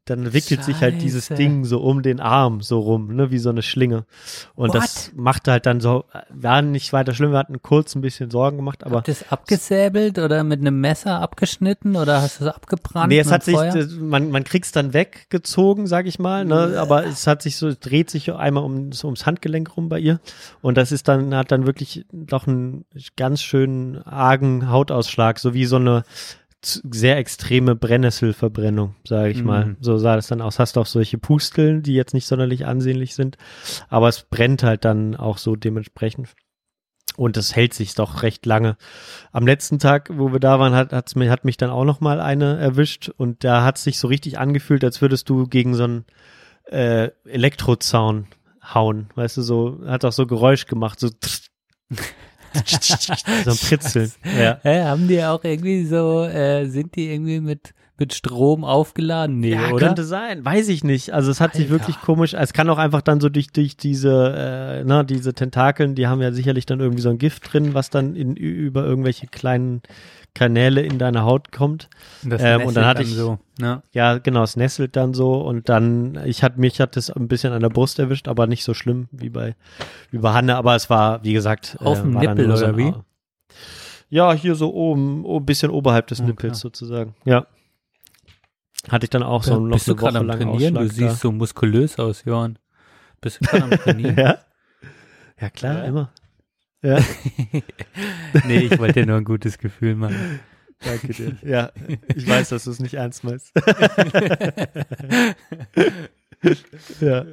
dann 0.05 0.33
wickelt 0.33 0.61
Scheiße. 0.61 0.63
sich 0.63 0.81
halt 0.81 1.01
dieses 1.01 1.27
Ding 1.27 1.65
so 1.65 1.79
um 1.81 2.01
den 2.01 2.19
Arm 2.19 2.61
so 2.61 2.79
rum, 2.79 3.15
ne, 3.15 3.31
wie 3.31 3.37
so 3.37 3.49
eine 3.49 3.61
Schlinge. 3.61 4.05
Und 4.55 4.69
What? 4.69 4.75
das 4.75 5.11
machte 5.15 5.51
halt 5.51 5.65
dann 5.65 5.79
so, 5.79 6.05
war 6.29 6.61
nicht 6.61 6.91
weiter 6.93 7.13
schlimm, 7.13 7.31
wir 7.31 7.37
hatten 7.37 7.61
kurz 7.61 7.95
ein 7.95 8.01
bisschen 8.01 8.31
Sorgen 8.31 8.57
gemacht, 8.57 8.83
aber. 8.83 8.97
Habt 8.97 9.07
ihr 9.07 9.13
es 9.13 9.31
abgesäbelt 9.31 10.19
oder 10.19 10.43
mit 10.43 10.59
einem 10.59 10.79
Messer 10.81 11.21
abgeschnitten 11.21 11.95
oder 11.95 12.21
hast 12.21 12.39
du 12.39 12.45
es 12.45 12.53
abgebrannt? 12.79 13.09
Nee, 13.09 13.19
es 13.19 13.31
hat 13.31 13.43
sich, 13.43 13.57
man, 13.99 14.31
man 14.31 14.43
kriegt's 14.43 14.71
dann 14.71 14.93
weggezogen, 14.93 15.87
sag 15.87 16.07
ich 16.07 16.19
mal, 16.19 16.45
ne, 16.45 16.75
aber 16.79 17.05
es 17.05 17.27
hat 17.27 17.41
sich 17.41 17.57
so, 17.57 17.67
es 17.67 17.79
dreht 17.79 18.09
sich 18.09 18.33
einmal 18.33 18.63
um, 18.63 18.91
so 18.91 19.07
ums 19.07 19.25
Handgelenk 19.25 19.75
rum 19.75 19.89
bei 19.89 19.99
ihr. 19.99 20.19
Und 20.61 20.77
das 20.77 20.91
ist 20.91 21.07
dann, 21.07 21.35
hat 21.35 21.51
dann 21.51 21.65
wirklich 21.65 22.05
doch 22.11 22.47
einen 22.47 22.85
ganz 23.15 23.41
schönen 23.41 23.97
argen 24.03 24.69
Hautausschlag, 24.69 25.39
so 25.39 25.53
wie 25.53 25.65
so 25.65 25.77
eine 25.77 26.03
sehr 26.61 27.17
extreme 27.17 27.75
Brennnesselverbrennung, 27.75 28.95
sage 29.07 29.29
ich 29.29 29.39
mhm. 29.39 29.45
mal. 29.45 29.75
So 29.79 29.97
sah 29.97 30.15
das 30.15 30.27
dann 30.27 30.41
aus. 30.41 30.59
Hast 30.59 30.77
auch 30.77 30.85
solche 30.85 31.17
Pusteln, 31.17 31.83
die 31.83 31.93
jetzt 31.93 32.13
nicht 32.13 32.27
sonderlich 32.27 32.65
ansehnlich 32.65 33.15
sind, 33.15 33.37
aber 33.87 34.09
es 34.09 34.23
brennt 34.23 34.63
halt 34.63 34.83
dann 34.85 35.15
auch 35.15 35.37
so 35.37 35.55
dementsprechend. 35.55 36.29
Und 37.15 37.37
das 37.37 37.55
hält 37.55 37.73
sich 37.73 37.95
doch 37.95 38.23
recht 38.23 38.45
lange. 38.45 38.77
Am 39.31 39.45
letzten 39.45 39.79
Tag, 39.79 40.09
wo 40.13 40.31
wir 40.31 40.39
da 40.39 40.59
waren, 40.59 40.73
hat, 40.73 40.93
hat's 40.93 41.15
hat 41.15 41.45
mich 41.45 41.57
dann 41.57 41.69
auch 41.69 41.85
noch 41.85 42.01
mal 42.01 42.21
eine 42.21 42.57
erwischt. 42.57 43.09
Und 43.09 43.43
da 43.43 43.63
hat 43.63 43.77
es 43.77 43.83
sich 43.83 43.99
so 43.99 44.07
richtig 44.07 44.39
angefühlt, 44.39 44.83
als 44.83 45.01
würdest 45.01 45.29
du 45.29 45.47
gegen 45.47 45.73
so 45.75 45.83
einen 45.83 46.05
äh, 46.65 47.09
Elektrozaun 47.25 48.27
hauen. 48.63 49.09
Weißt 49.15 49.37
du, 49.37 49.41
so, 49.41 49.81
hat 49.85 50.05
auch 50.05 50.11
so 50.11 50.27
Geräusch 50.27 50.65
gemacht, 50.65 50.99
so 50.99 51.09
so 53.45 53.51
ein 53.51 53.57
Pritzeln. 53.57 54.11
Ja. 54.39 54.57
Hä, 54.63 54.83
haben 54.83 55.07
die 55.07 55.23
auch 55.23 55.43
irgendwie 55.43 55.85
so, 55.85 56.23
äh, 56.23 56.65
sind 56.67 56.95
die 56.95 57.11
irgendwie 57.11 57.39
mit, 57.39 57.73
mit 57.97 58.13
Strom 58.13 58.63
aufgeladen? 58.63 59.39
Nee, 59.39 59.53
Ja, 59.53 59.71
oder? 59.71 59.87
könnte 59.87 60.03
sein, 60.03 60.43
weiß 60.45 60.69
ich 60.69 60.83
nicht. 60.83 61.11
Also 61.13 61.31
es 61.31 61.41
hat 61.41 61.53
sich 61.53 61.63
Alter. 61.65 61.71
wirklich 61.73 61.99
komisch, 62.01 62.33
es 62.33 62.53
kann 62.53 62.69
auch 62.69 62.77
einfach 62.77 63.01
dann 63.01 63.19
so 63.19 63.29
durch, 63.29 63.47
durch 63.51 63.77
diese, 63.77 64.79
äh, 64.79 64.83
na, 64.85 65.03
diese 65.03 65.33
Tentakeln, 65.33 65.95
die 65.95 66.07
haben 66.07 66.21
ja 66.21 66.31
sicherlich 66.31 66.65
dann 66.65 66.79
irgendwie 66.79 67.01
so 67.01 67.09
ein 67.09 67.17
Gift 67.17 67.51
drin, 67.53 67.73
was 67.73 67.89
dann 67.89 68.15
in, 68.15 68.35
über 68.35 68.85
irgendwelche 68.85 69.27
kleinen 69.27 69.81
Kanäle 70.35 70.81
in 70.81 70.99
deine 70.99 71.23
Haut 71.23 71.51
kommt. 71.51 71.89
Das 72.23 72.41
ähm, 72.43 72.61
und 72.63 72.75
dann 72.75 72.85
hatte 72.85 73.01
ich- 73.03 73.13
so, 73.13 73.39
ne? 73.59 73.81
Ja, 73.91 74.17
genau, 74.19 74.43
es 74.43 74.55
nesselt 74.55 74.95
dann 74.95 75.13
so 75.13 75.41
und 75.41 75.67
dann, 75.69 76.19
ich 76.25 76.43
hatte 76.43 76.59
mich 76.59 76.79
hat 76.79 76.95
es 76.97 77.09
ein 77.09 77.27
bisschen 77.27 77.51
an 77.53 77.61
der 77.61 77.69
Brust 77.69 77.99
erwischt, 77.99 78.27
aber 78.27 78.47
nicht 78.47 78.63
so 78.63 78.73
schlimm 78.73 79.07
wie 79.11 79.29
bei, 79.29 79.55
wie 80.11 80.19
bei 80.19 80.31
Hanne, 80.33 80.55
aber 80.55 80.75
es 80.75 80.89
war, 80.89 81.23
wie 81.23 81.33
gesagt, 81.33 81.77
äh, 81.81 81.83
Auf 81.83 82.01
dem 82.01 82.13
war 82.13 82.23
dann 82.23 82.37
Nippel 82.37 82.51
oder 82.51 82.67
ein 82.69 82.77
wie? 82.77 82.93
Ja, 84.11 84.33
hier 84.33 84.55
so 84.55 84.73
oben, 84.73 85.25
ein 85.25 85.45
bisschen 85.45 85.69
oberhalb 85.71 86.07
des 86.07 86.19
Okay. 86.19 86.27
Nippels 86.29 86.59
sozusagen. 86.59 87.15
Ja. 87.25 87.45
Hatte 88.89 89.05
ich 89.05 89.09
dann 89.09 89.23
auch 89.23 89.43
so 89.43 89.59
noch 89.59 89.73
Bist 89.75 89.87
du 89.87 89.91
Woche 89.91 89.99
gerade 89.99 90.19
am 90.19 90.27
Trainieren? 90.27 90.73
Du 90.75 90.79
Ausschlag 90.81 90.93
siehst 91.11 91.19
so 91.19 91.31
muskulös 91.31 91.99
aus, 91.99 92.23
Johann. 92.25 92.57
Bist 93.21 93.41
du 93.41 93.45
gerade 93.45 93.63
am 93.65 93.69
Trainieren? 93.83 94.15
da. 94.15 94.21
Ja. 94.23 94.37
Ja, 95.41 95.49
klar, 95.49 95.73
Ja? 95.79 95.83
immer. 95.83 96.09
Ja, 96.81 96.99
nee, 98.45 98.59
ich 98.59 98.79
wollte 98.79 99.01
dir 99.01 99.05
nur 99.05 99.17
ein 99.17 99.25
gutes 99.25 99.57
Gefühl 99.57 99.95
machen. 99.95 100.39
danke 100.79 101.13
dir. 101.13 101.35
Ja, 101.43 101.71
ich 102.15 102.25
weiß, 102.27 102.49
dass 102.49 102.63
du 102.63 102.71
es 102.71 102.79
nicht 102.79 102.93
ernst 102.93 103.23
meinst. 103.25 103.51
ja, 107.01 107.25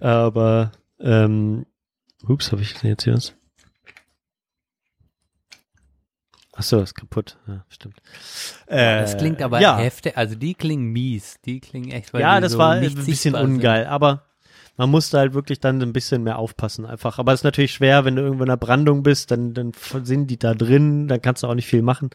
aber, 0.00 0.72
ähm, 0.98 1.66
ups, 2.26 2.50
habe 2.52 2.62
ich 2.62 2.74
denn 2.74 2.90
jetzt 2.90 3.04
hier 3.04 3.14
was? 3.14 3.34
Ach 6.52 6.62
so, 6.64 6.80
ist 6.82 6.94
kaputt. 6.94 7.38
Ja, 7.46 7.64
stimmt. 7.70 8.02
Äh, 8.66 9.00
das 9.00 9.16
klingt 9.16 9.40
aber 9.40 9.60
ja. 9.60 9.78
heftig, 9.78 10.16
also 10.18 10.34
die 10.34 10.54
klingen 10.54 10.90
mies. 10.92 11.40
Die 11.46 11.60
klingen 11.60 11.90
echt, 11.90 12.12
weil 12.12 12.20
Ja, 12.20 12.38
das 12.40 12.52
so 12.52 12.58
war 12.58 12.72
ein 12.72 12.80
bisschen 12.82 13.02
sichtbar 13.02 13.40
sind. 13.42 13.50
ungeil, 13.54 13.86
aber 13.86 14.26
man 14.80 14.88
musste 14.88 15.18
halt 15.18 15.34
wirklich 15.34 15.60
dann 15.60 15.82
ein 15.82 15.92
bisschen 15.92 16.22
mehr 16.22 16.38
aufpassen 16.38 16.86
einfach. 16.86 17.18
Aber 17.18 17.34
es 17.34 17.40
ist 17.40 17.44
natürlich 17.44 17.72
schwer, 17.72 18.06
wenn 18.06 18.16
du 18.16 18.22
irgendwo 18.22 18.44
in 18.44 18.48
einer 18.48 18.56
Brandung 18.56 19.02
bist, 19.02 19.30
dann, 19.30 19.52
dann 19.52 19.72
sind 20.04 20.28
die 20.28 20.38
da 20.38 20.54
drin, 20.54 21.06
dann 21.06 21.20
kannst 21.20 21.42
du 21.42 21.48
auch 21.48 21.54
nicht 21.54 21.66
viel 21.66 21.82
machen. 21.82 22.08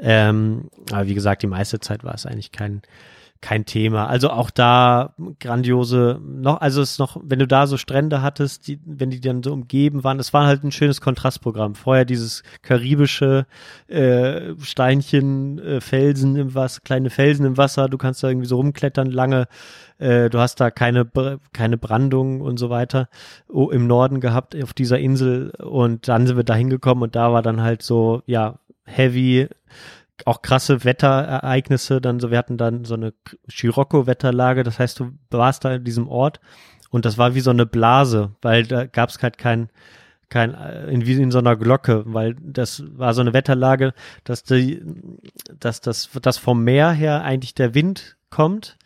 Ähm, 0.00 0.70
aber 0.90 1.06
wie 1.06 1.12
gesagt, 1.12 1.42
die 1.42 1.48
meiste 1.48 1.80
Zeit 1.80 2.04
war 2.04 2.14
es 2.14 2.24
eigentlich 2.24 2.50
kein, 2.50 2.80
kein 3.40 3.64
Thema. 3.64 4.06
Also 4.06 4.30
auch 4.30 4.50
da 4.50 5.14
grandiose, 5.38 6.20
noch, 6.22 6.60
also 6.60 6.82
es 6.82 6.92
ist 6.92 6.98
noch, 6.98 7.20
wenn 7.22 7.38
du 7.38 7.46
da 7.46 7.66
so 7.66 7.76
Strände 7.76 8.20
hattest, 8.20 8.66
die, 8.66 8.80
wenn 8.84 9.10
die 9.10 9.20
dann 9.20 9.42
so 9.42 9.52
umgeben 9.52 10.02
waren, 10.02 10.18
es 10.18 10.32
war 10.32 10.46
halt 10.46 10.64
ein 10.64 10.72
schönes 10.72 11.00
Kontrastprogramm. 11.00 11.74
Vorher 11.74 12.04
dieses 12.04 12.42
karibische 12.62 13.46
äh, 13.86 14.54
Steinchen, 14.60 15.58
äh, 15.58 15.80
Felsen 15.80 16.36
im 16.36 16.54
Wasser, 16.54 16.80
kleine 16.82 17.10
Felsen 17.10 17.46
im 17.46 17.56
Wasser, 17.56 17.88
du 17.88 17.98
kannst 17.98 18.22
da 18.22 18.28
irgendwie 18.28 18.48
so 18.48 18.56
rumklettern 18.56 19.10
lange, 19.10 19.46
äh, 19.98 20.28
du 20.30 20.38
hast 20.38 20.56
da 20.56 20.70
keine, 20.70 21.08
keine 21.52 21.78
Brandung 21.78 22.40
und 22.40 22.58
so 22.58 22.70
weiter 22.70 23.08
oh, 23.48 23.70
im 23.70 23.86
Norden 23.86 24.20
gehabt 24.20 24.60
auf 24.60 24.74
dieser 24.74 24.98
Insel 24.98 25.50
und 25.50 26.08
dann 26.08 26.26
sind 26.26 26.36
wir 26.36 26.44
da 26.44 26.54
hingekommen 26.54 27.04
und 27.04 27.14
da 27.14 27.32
war 27.32 27.42
dann 27.42 27.62
halt 27.62 27.82
so, 27.82 28.22
ja, 28.26 28.58
heavy, 28.84 29.48
auch 30.24 30.42
krasse 30.42 30.84
Wetterereignisse, 30.84 32.00
dann 32.00 32.20
so, 32.20 32.30
wir 32.30 32.38
hatten 32.38 32.56
dann 32.56 32.84
so 32.84 32.94
eine 32.94 33.12
Scirocco-Wetterlage, 33.50 34.62
das 34.62 34.78
heißt, 34.78 35.00
du 35.00 35.12
warst 35.30 35.64
da 35.64 35.74
in 35.74 35.84
diesem 35.84 36.08
Ort 36.08 36.40
und 36.90 37.04
das 37.04 37.18
war 37.18 37.34
wie 37.34 37.40
so 37.40 37.50
eine 37.50 37.66
Blase, 37.66 38.32
weil 38.42 38.64
da 38.64 38.86
gab 38.86 39.10
es 39.10 39.22
halt 39.22 39.38
kein, 39.38 39.68
kein, 40.28 40.54
äh, 40.54 40.86
in, 40.90 41.06
wie 41.06 41.14
in 41.20 41.30
so 41.30 41.38
einer 41.38 41.56
Glocke, 41.56 42.02
weil 42.06 42.34
das 42.40 42.82
war 42.96 43.14
so 43.14 43.20
eine 43.20 43.32
Wetterlage, 43.32 43.94
dass 44.24 44.42
die, 44.42 44.82
dass 45.58 45.80
das, 45.80 46.10
dass 46.22 46.38
vom 46.38 46.64
Meer 46.64 46.90
her 46.92 47.22
eigentlich 47.22 47.54
der 47.54 47.74
Wind 47.74 48.16
kommt, 48.30 48.76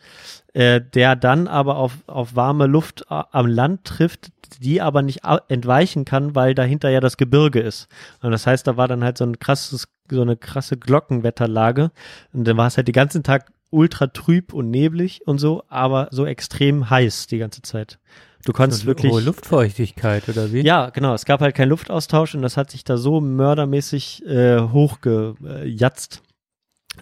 äh, 0.53 0.79
der 0.81 1.15
dann 1.15 1.47
aber 1.47 1.77
auf, 1.77 1.97
auf 2.07 2.35
warme 2.35 2.65
Luft 2.67 3.11
a- 3.11 3.27
am 3.31 3.47
Land 3.47 3.83
trifft, 3.83 4.31
die 4.61 4.81
aber 4.81 5.01
nicht 5.01 5.21
entweichen 5.47 6.05
kann, 6.05 6.35
weil 6.35 6.53
dahinter 6.55 6.89
ja 6.89 6.99
das 7.01 7.17
Gebirge 7.17 7.59
ist. 7.59 7.87
Und 8.21 8.31
das 8.31 8.47
heißt, 8.47 8.65
da 8.67 8.77
war 8.77 8.87
dann 8.87 9.03
halt 9.03 9.17
so 9.17 9.25
ein 9.25 9.39
krasses, 9.39 9.87
so 10.09 10.21
eine 10.21 10.37
krasse 10.37 10.77
Glockenwetterlage. 10.77 11.91
Und 12.33 12.47
dann 12.47 12.57
war 12.57 12.67
es 12.67 12.77
halt 12.77 12.87
den 12.87 12.93
ganzen 12.93 13.23
Tag 13.23 13.51
ultra 13.69 14.07
trüb 14.07 14.53
und 14.53 14.69
neblig 14.69 15.21
und 15.25 15.39
so, 15.39 15.63
aber 15.67 16.07
so 16.11 16.25
extrem 16.25 16.89
heiß 16.89 17.27
die 17.27 17.39
ganze 17.39 17.61
Zeit. 17.63 17.99
Du 18.45 18.53
konntest 18.53 18.81
So 18.81 18.87
wirklich. 18.87 19.11
Hohe 19.11 19.21
Luftfeuchtigkeit, 19.21 20.27
oder 20.29 20.51
wie? 20.51 20.61
Ja, 20.61 20.89
genau. 20.89 21.13
Es 21.13 21.25
gab 21.25 21.41
halt 21.41 21.55
keinen 21.55 21.69
Luftaustausch 21.69 22.35
und 22.35 22.41
das 22.41 22.57
hat 22.57 22.71
sich 22.71 22.83
da 22.83 22.97
so 22.97 23.21
mördermäßig 23.21 24.25
äh, 24.25 24.59
hochgejatzt, 24.59 26.21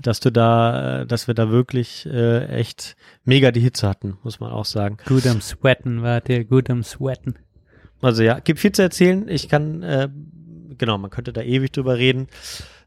dass 0.01 0.19
du 0.19 0.31
da, 0.31 1.01
äh, 1.01 1.05
dass 1.07 1.27
wir 1.27 1.33
da 1.33 1.49
wirklich 1.49 2.05
äh, 2.05 2.45
echt 2.45 2.95
mega 3.25 3.51
die 3.51 3.59
Hitze 3.59 3.87
hatten, 3.89 4.17
muss 4.23 4.39
man 4.39 4.51
auch 4.51 4.65
sagen. 4.65 4.97
Gut 5.07 5.25
am 5.25 5.41
Sweaten, 5.41 6.03
wart 6.03 6.29
ihr, 6.29 6.45
gut 6.45 6.69
am 6.69 6.83
Sweaten. 6.83 7.35
Also 8.01 8.23
ja, 8.23 8.39
gibt 8.39 8.59
viel 8.59 8.71
zu 8.71 8.83
erzählen. 8.83 9.27
Ich 9.27 9.49
kann, 9.49 9.81
äh, 9.83 10.09
genau, 10.77 10.97
man 10.99 11.09
könnte 11.09 11.33
da 11.33 11.41
ewig 11.41 11.71
drüber 11.71 11.97
reden. 11.97 12.27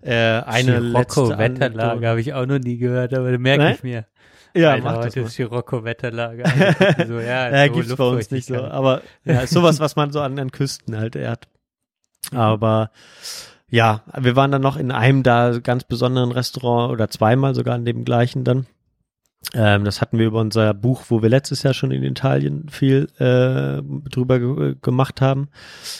Äh, 0.05 0.42
eine 0.44 0.80
letzte 0.80 1.38
Wetterlage 1.38 2.07
habe 2.07 2.20
ich 2.20 2.34
auch 2.34 2.44
noch 2.44 2.59
nie 2.59 2.76
gehört, 2.76 3.14
aber 3.14 3.36
merke 3.38 3.72
ich 3.72 3.82
mir. 3.82 4.07
Ja, 4.55 4.72
Alter, 4.72 4.84
mach 4.84 4.94
das 4.96 5.07
heute 5.07 5.20
mal. 5.20 5.26
ist 5.26 5.32
Scirocco-Wetterlage. 5.32 6.44
Also, 6.44 7.14
so, 7.14 7.20
ja, 7.20 7.50
Ja, 7.50 7.66
so 7.66 7.72
gibt's 7.72 7.96
bei 7.96 8.05
uns 8.05 8.30
nicht 8.30 8.46
so. 8.46 8.62
Aber 8.62 9.02
ja, 9.24 9.40
ist 9.40 9.52
sowas, 9.52 9.80
was 9.80 9.96
man 9.96 10.12
so 10.12 10.20
an, 10.20 10.38
an 10.38 10.52
Küsten 10.52 10.96
halt 10.96 11.16
hat. 11.16 11.48
Aber 12.32 12.90
ja, 13.68 14.02
wir 14.16 14.36
waren 14.36 14.52
dann 14.52 14.62
noch 14.62 14.76
in 14.76 14.92
einem 14.92 15.22
da 15.22 15.59
ganz 15.59 15.84
besonderen 15.84 16.30
Restaurant 16.30 16.92
oder 16.92 17.09
zweimal 17.09 17.55
sogar 17.55 17.74
in 17.74 17.84
dem 17.84 18.05
gleichen 18.05 18.44
dann. 18.44 18.66
Ähm, 19.53 19.84
das 19.84 20.01
hatten 20.01 20.18
wir 20.18 20.26
über 20.26 20.40
unser 20.40 20.72
Buch, 20.74 21.05
wo 21.11 21.20
wir 21.22 21.28
letztes 21.28 21.62
Jahr 21.62 21.74
schon 21.74 21.90
in 21.90 22.03
Italien 22.03 22.68
viel 22.70 23.09
äh, 23.18 23.82
drüber 24.11 24.38
ge 24.40 24.74
gemacht 24.80 25.20
haben, 25.20 25.49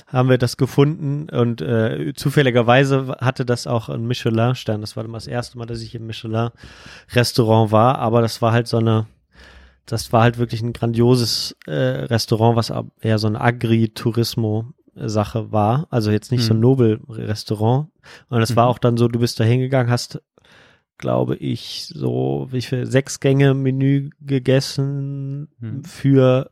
haben 0.07 0.31
wir 0.31 0.39
das 0.39 0.57
gefunden 0.57 1.29
und 1.31 1.61
äh, 1.61 2.15
zufälligerweise 2.17 3.17
hatte 3.21 3.45
das 3.45 3.67
auch 3.67 3.91
einen 3.91 4.07
Michelin-Stern. 4.07 4.81
Das 4.81 4.97
war 4.97 5.05
dann 5.05 5.13
das 5.13 5.27
erste 5.27 5.59
Mal, 5.59 5.67
dass 5.67 5.83
ich 5.83 5.95
im 5.95 6.07
Michelin-Restaurant 6.07 7.71
war, 7.71 7.99
aber 7.99 8.23
das 8.23 8.41
war 8.43 8.53
halt 8.53 8.67
so 8.67 8.79
eine 8.79 9.07
das 9.87 10.15
war 10.15 10.23
halt 10.23 10.39
wirklich 10.39 10.63
ein 10.63 10.73
grandioses 10.73 11.55
äh, 11.67 11.71
Restaurant, 11.75 12.57
was 12.57 12.73
eher 13.03 13.19
so 13.19 13.27
eine 13.27 13.39
Agri-Tourismo-Sache 13.39 15.53
war. 15.53 15.87
Also 15.91 16.11
jetzt 16.11 16.33
nicht 16.33 16.43
so 16.45 16.55
ein 16.55 16.57
Mhm. 16.57 16.63
Nobel-Restaurant. 16.63 17.89
Und 18.31 18.41
es 18.43 18.57
war 18.57 18.65
Mhm. 18.65 18.71
auch 18.71 18.79
dann 18.79 18.97
so, 18.97 19.09
du 19.09 19.19
bist 19.19 19.39
da 19.41 19.45
hingegangen, 19.45 19.93
hast, 19.93 20.23
glaube 20.99 21.37
ich, 21.37 21.87
so 21.93 22.49
wie 22.51 22.63
viel 22.63 22.87
sechs 22.87 23.21
Gänge 23.21 23.55
Menü 23.55 24.11
gegessen 24.21 25.49
Mhm. 25.59 25.85
für 25.85 26.51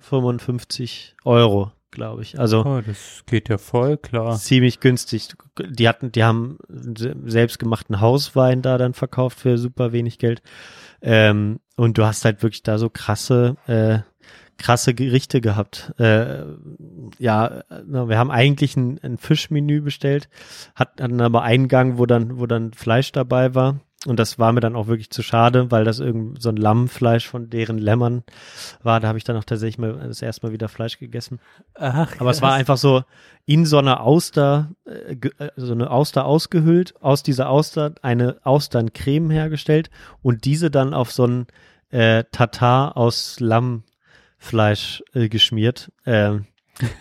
55 0.00 1.14
Euro, 1.24 1.72
glaube 1.90 2.22
ich. 2.22 2.38
Also 2.38 2.64
Oh, 2.64 2.80
das 2.84 3.22
geht 3.26 3.48
ja 3.48 3.58
voll 3.58 3.96
klar. 3.96 4.36
ziemlich 4.36 4.80
günstig. 4.80 5.28
Die 5.70 5.88
hatten, 5.88 6.12
die 6.12 6.24
haben 6.24 6.58
se- 6.68 7.16
selbstgemachten 7.24 8.00
Hauswein 8.00 8.62
da 8.62 8.78
dann 8.78 8.94
verkauft 8.94 9.38
für 9.40 9.58
super 9.58 9.92
wenig 9.92 10.18
Geld. 10.18 10.42
Ähm, 11.02 11.60
und 11.76 11.98
du 11.98 12.04
hast 12.06 12.24
halt 12.24 12.42
wirklich 12.42 12.62
da 12.62 12.78
so 12.78 12.88
krasse, 12.90 13.56
äh, 13.66 13.98
krasse 14.58 14.94
Gerichte 14.94 15.40
gehabt. 15.40 15.92
Äh, 15.98 16.44
ja, 17.18 17.62
wir 17.86 18.18
haben 18.18 18.30
eigentlich 18.30 18.76
ein, 18.76 18.98
ein 19.02 19.18
Fischmenü 19.18 19.80
bestellt, 19.80 20.28
hat- 20.74 21.00
hatten 21.00 21.20
aber 21.20 21.42
einen 21.42 21.68
Gang, 21.68 21.98
wo 21.98 22.06
dann, 22.06 22.38
wo 22.38 22.46
dann 22.46 22.72
Fleisch 22.72 23.12
dabei 23.12 23.54
war. 23.54 23.80
Und 24.06 24.20
das 24.20 24.38
war 24.38 24.52
mir 24.52 24.60
dann 24.60 24.76
auch 24.76 24.86
wirklich 24.86 25.10
zu 25.10 25.22
schade, 25.22 25.70
weil 25.72 25.84
das 25.84 25.98
irgend 25.98 26.40
so 26.40 26.50
ein 26.50 26.56
Lammfleisch 26.56 27.26
von 27.26 27.50
deren 27.50 27.78
Lämmern 27.78 28.22
war. 28.82 29.00
Da 29.00 29.08
habe 29.08 29.18
ich 29.18 29.24
dann 29.24 29.36
auch 29.36 29.42
tatsächlich 29.44 29.78
mal 29.78 29.94
das 30.06 30.22
erste 30.22 30.46
Mal 30.46 30.52
wieder 30.52 30.68
Fleisch 30.68 30.98
gegessen. 30.98 31.40
Ach, 31.74 32.12
Aber 32.18 32.30
es 32.30 32.40
war 32.40 32.52
einfach 32.52 32.76
so 32.76 33.02
in 33.46 33.66
so 33.66 33.78
einer 33.78 34.02
Auster, 34.02 34.70
äh, 34.84 35.14
äh, 35.38 35.50
so 35.56 35.72
eine 35.72 35.90
Auster 35.90 36.24
ausgehöhlt, 36.24 36.94
aus 37.00 37.24
dieser 37.24 37.48
Auster 37.48 37.94
eine 38.02 38.36
Austerncreme 38.44 39.30
hergestellt 39.30 39.90
und 40.22 40.44
diese 40.44 40.70
dann 40.70 40.94
auf 40.94 41.10
so 41.10 41.26
ein 41.26 41.46
äh, 41.90 42.24
Tatar 42.30 42.96
aus 42.96 43.40
Lammfleisch 44.46 45.02
äh, 45.14 45.28
geschmiert. 45.28 45.90
Ähm, 46.04 46.46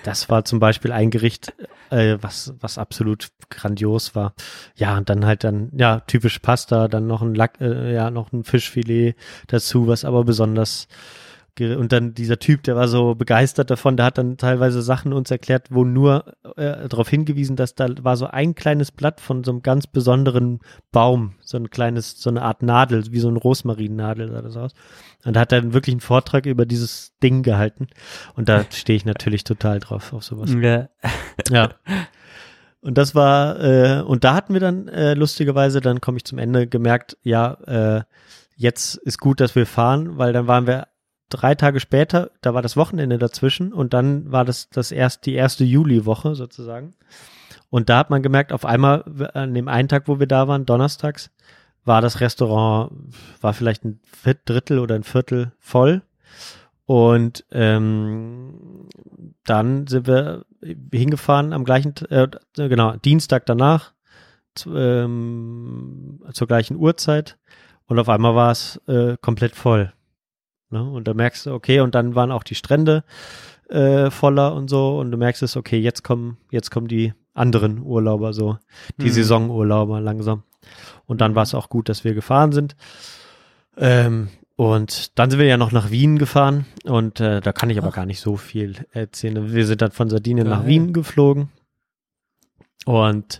das 0.03 0.29
war 0.29 0.45
zum 0.45 0.59
Beispiel 0.59 0.91
ein 0.91 1.11
Gericht, 1.11 1.53
äh, 1.89 2.17
was, 2.21 2.53
was 2.59 2.77
absolut 2.77 3.29
grandios 3.49 4.15
war. 4.15 4.33
Ja, 4.75 4.97
und 4.97 5.09
dann 5.09 5.25
halt 5.25 5.43
dann, 5.43 5.69
ja, 5.75 5.99
typisch 6.01 6.39
Pasta, 6.39 6.87
dann 6.87 7.07
noch 7.07 7.21
ein 7.21 7.35
Lack, 7.35 7.59
äh, 7.59 7.93
ja, 7.93 8.09
noch 8.09 8.31
ein 8.31 8.43
Fischfilet 8.43 9.15
dazu, 9.47 9.87
was 9.87 10.05
aber 10.05 10.23
besonders 10.23 10.87
und 11.59 11.91
dann 11.91 12.13
dieser 12.13 12.37
Typ, 12.37 12.63
der 12.63 12.75
war 12.75 12.87
so 12.87 13.15
begeistert 13.15 13.69
davon, 13.69 13.95
der 13.95 14.07
hat 14.07 14.17
dann 14.17 14.37
teilweise 14.37 14.81
Sachen 14.81 15.13
uns 15.13 15.31
erklärt, 15.31 15.67
wo 15.69 15.85
nur 15.85 16.33
äh, 16.57 16.89
darauf 16.89 17.09
hingewiesen, 17.09 17.55
dass 17.55 17.75
da 17.75 17.87
war 18.01 18.17
so 18.17 18.27
ein 18.27 18.55
kleines 18.55 18.91
Blatt 18.91 19.21
von 19.21 19.43
so 19.43 19.51
einem 19.51 19.61
ganz 19.61 19.87
besonderen 19.87 20.59
Baum, 20.91 21.35
so 21.41 21.57
ein 21.57 21.69
kleines, 21.69 22.19
so 22.21 22.29
eine 22.29 22.41
Art 22.41 22.61
Nadel, 22.61 23.05
wie 23.11 23.19
so 23.19 23.29
ein 23.29 23.37
Rosmarinnadel 23.37 24.31
sah 24.31 24.41
das 24.41 24.57
aus. 24.57 24.71
Und 25.23 25.35
da 25.35 25.41
hat 25.41 25.53
er 25.53 25.61
dann 25.61 25.73
wirklich 25.73 25.93
einen 25.93 26.01
Vortrag 26.01 26.45
über 26.45 26.65
dieses 26.65 27.13
Ding 27.23 27.41
gehalten. 27.41 27.87
Und 28.35 28.49
da 28.49 28.65
stehe 28.71 28.97
ich 28.97 29.05
natürlich 29.05 29.43
total 29.43 29.79
drauf 29.79 30.13
auf 30.13 30.23
sowas. 30.23 30.53
Ja. 30.59 30.89
Ja. 31.49 31.69
Und 32.81 32.97
das 32.97 33.15
war, 33.15 33.59
äh, 33.61 34.01
und 34.01 34.23
da 34.23 34.35
hatten 34.35 34.53
wir 34.53 34.59
dann 34.61 34.87
äh, 34.87 35.15
lustigerweise, 35.15 35.81
dann 35.81 36.01
komme 36.01 36.17
ich 36.17 36.25
zum 36.25 36.37
Ende, 36.37 36.67
gemerkt, 36.67 37.17
ja, 37.23 37.53
äh, 37.65 38.03
jetzt 38.55 38.95
ist 38.97 39.19
gut, 39.19 39.39
dass 39.39 39.55
wir 39.55 39.65
fahren, 39.65 40.17
weil 40.17 40.33
dann 40.33 40.47
waren 40.47 40.67
wir 40.67 40.87
drei 41.29 41.55
Tage 41.55 41.79
später, 41.79 42.31
da 42.41 42.53
war 42.53 42.61
das 42.61 42.77
Wochenende 42.77 43.17
dazwischen 43.17 43.73
und 43.73 43.93
dann 43.93 44.31
war 44.31 44.45
das, 44.45 44.69
das 44.69 44.91
erst 44.91 45.25
die 45.25 45.33
erste 45.33 45.63
Juliwoche 45.63 46.35
sozusagen. 46.35 46.93
Und 47.69 47.89
da 47.89 47.97
hat 47.97 48.09
man 48.09 48.23
gemerkt, 48.23 48.53
auf 48.53 48.65
einmal 48.65 49.03
an 49.33 49.53
dem 49.53 49.67
einen 49.67 49.89
Tag, 49.89 50.07
wo 50.07 50.19
wir 50.19 50.27
da 50.27 50.47
waren, 50.47 50.65
donnerstags, 50.65 51.31
war 51.83 52.01
das 52.01 52.19
Restaurant, 52.19 52.91
war 53.41 53.53
vielleicht 53.53 53.83
ein 53.85 53.99
Drittel 54.45 54.79
oder 54.79 54.95
ein 54.95 55.03
Viertel 55.03 55.51
voll. 55.59 56.01
Und 56.85 57.45
ähm, 57.51 58.87
dann 59.43 59.87
sind 59.87 60.07
wir 60.07 60.45
hingefahren 60.91 61.53
am 61.53 61.63
gleichen, 61.63 61.95
äh, 62.09 62.27
genau, 62.55 62.95
Dienstag 62.97 63.45
danach, 63.45 63.93
zu, 64.53 64.75
ähm, 64.75 66.21
zur 66.31 66.47
gleichen 66.47 66.77
Uhrzeit. 66.77 67.37
Und 67.87 67.99
auf 67.99 68.09
einmal 68.09 68.35
war 68.35 68.51
es 68.51 68.81
äh, 68.87 69.17
komplett 69.21 69.55
voll. 69.55 69.93
Ne? 70.69 70.83
Und 70.83 71.07
da 71.07 71.13
merkst 71.13 71.45
du, 71.45 71.53
okay, 71.53 71.79
und 71.79 71.95
dann 71.95 72.15
waren 72.15 72.31
auch 72.31 72.43
die 72.43 72.55
Strände 72.55 73.03
äh, 73.69 74.09
voller 74.11 74.53
und 74.53 74.69
so. 74.69 74.97
Und 74.99 75.11
du 75.11 75.17
merkst 75.17 75.43
es, 75.43 75.57
okay, 75.57 75.79
jetzt 75.79 76.03
kommen, 76.03 76.37
jetzt 76.51 76.71
kommen 76.71 76.87
die 76.87 77.13
anderen 77.33 77.79
Urlauber 77.83 78.33
so, 78.33 78.57
die 78.97 79.07
Hm. 79.07 79.11
Saisonurlauber 79.13 80.01
langsam. 80.01 80.43
Und 81.05 81.21
dann 81.21 81.35
war 81.35 81.43
es 81.43 81.53
auch 81.53 81.69
gut, 81.69 81.89
dass 81.89 82.03
wir 82.03 82.13
gefahren 82.13 82.51
sind. 82.51 82.75
Ähm, 83.77 84.29
und 84.55 85.19
dann 85.19 85.29
sind 85.29 85.39
wir 85.39 85.47
ja 85.47 85.57
noch 85.57 85.73
nach 85.73 85.91
Wien 85.91 86.17
gefahren 86.17 86.65
und 86.85 87.19
äh, 87.19 87.41
da 87.41 87.51
kann 87.51 87.69
ich 87.69 87.77
aber 87.77 87.91
gar 87.91 88.05
nicht 88.05 88.21
so 88.21 88.37
viel 88.37 88.85
erzählen. 88.91 89.51
Wir 89.53 89.65
sind 89.65 89.81
dann 89.81 89.91
von 89.91 90.09
Sardinien 90.09 90.47
nach 90.47 90.59
Geil. 90.59 90.67
Wien 90.67 90.93
geflogen 90.93 91.49
und 92.85 93.39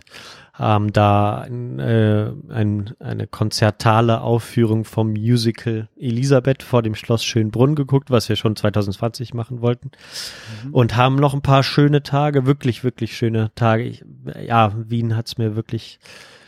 haben 0.58 0.92
da 0.92 1.42
ein, 1.42 1.78
äh, 1.78 2.30
ein, 2.48 2.94
eine 2.98 3.26
konzertale 3.26 4.22
Aufführung 4.22 4.84
vom 4.84 5.12
Musical 5.12 5.88
Elisabeth 5.96 6.62
vor 6.62 6.82
dem 6.82 6.94
Schloss 6.94 7.24
Schönbrunn 7.24 7.74
geguckt, 7.74 8.10
was 8.10 8.28
wir 8.28 8.36
schon 8.36 8.56
2020 8.56 9.34
machen 9.34 9.60
wollten. 9.60 9.90
Und 10.72 10.96
haben 10.96 11.16
noch 11.16 11.34
ein 11.34 11.42
paar 11.42 11.62
schöne 11.62 12.02
Tage, 12.02 12.46
wirklich, 12.46 12.84
wirklich 12.84 13.16
schöne 13.16 13.50
Tage. 13.54 13.82
Ich, 13.84 14.04
ja, 14.46 14.72
Wien 14.76 15.14
hat's 15.14 15.36
mir 15.36 15.56
wirklich 15.56 15.98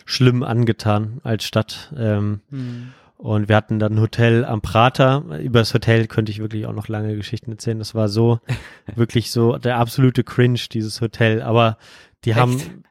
schlimm 0.07 0.43
angetan 0.43 1.21
als 1.23 1.45
Stadt. 1.45 1.93
Ähm, 1.97 2.41
Hm. 2.51 2.93
und 3.19 3.49
wir 3.51 3.57
hatten 3.57 3.79
dann 3.79 3.95
ein 3.97 4.01
Hotel 4.01 4.47
am 4.47 4.63
Prater. 4.63 5.23
Über 5.43 5.59
das 5.59 5.75
Hotel 5.75 6.07
könnte 6.07 6.33
ich 6.33 6.39
wirklich 6.39 6.65
auch 6.67 6.73
noch 6.73 6.89
lange 6.89 7.15
Geschichten 7.15 7.51
erzählen. 7.51 7.79
Das 7.79 7.95
war 7.95 8.09
so, 8.09 8.41
wirklich 8.95 9.31
so 9.31 9.59
der 9.59 9.77
absolute 9.77 10.25
Cringe, 10.25 10.61
dieses 10.73 11.03
Hotel. 11.03 11.43
Aber 11.43 11.77
die 12.25 12.35
haben, 12.37 12.85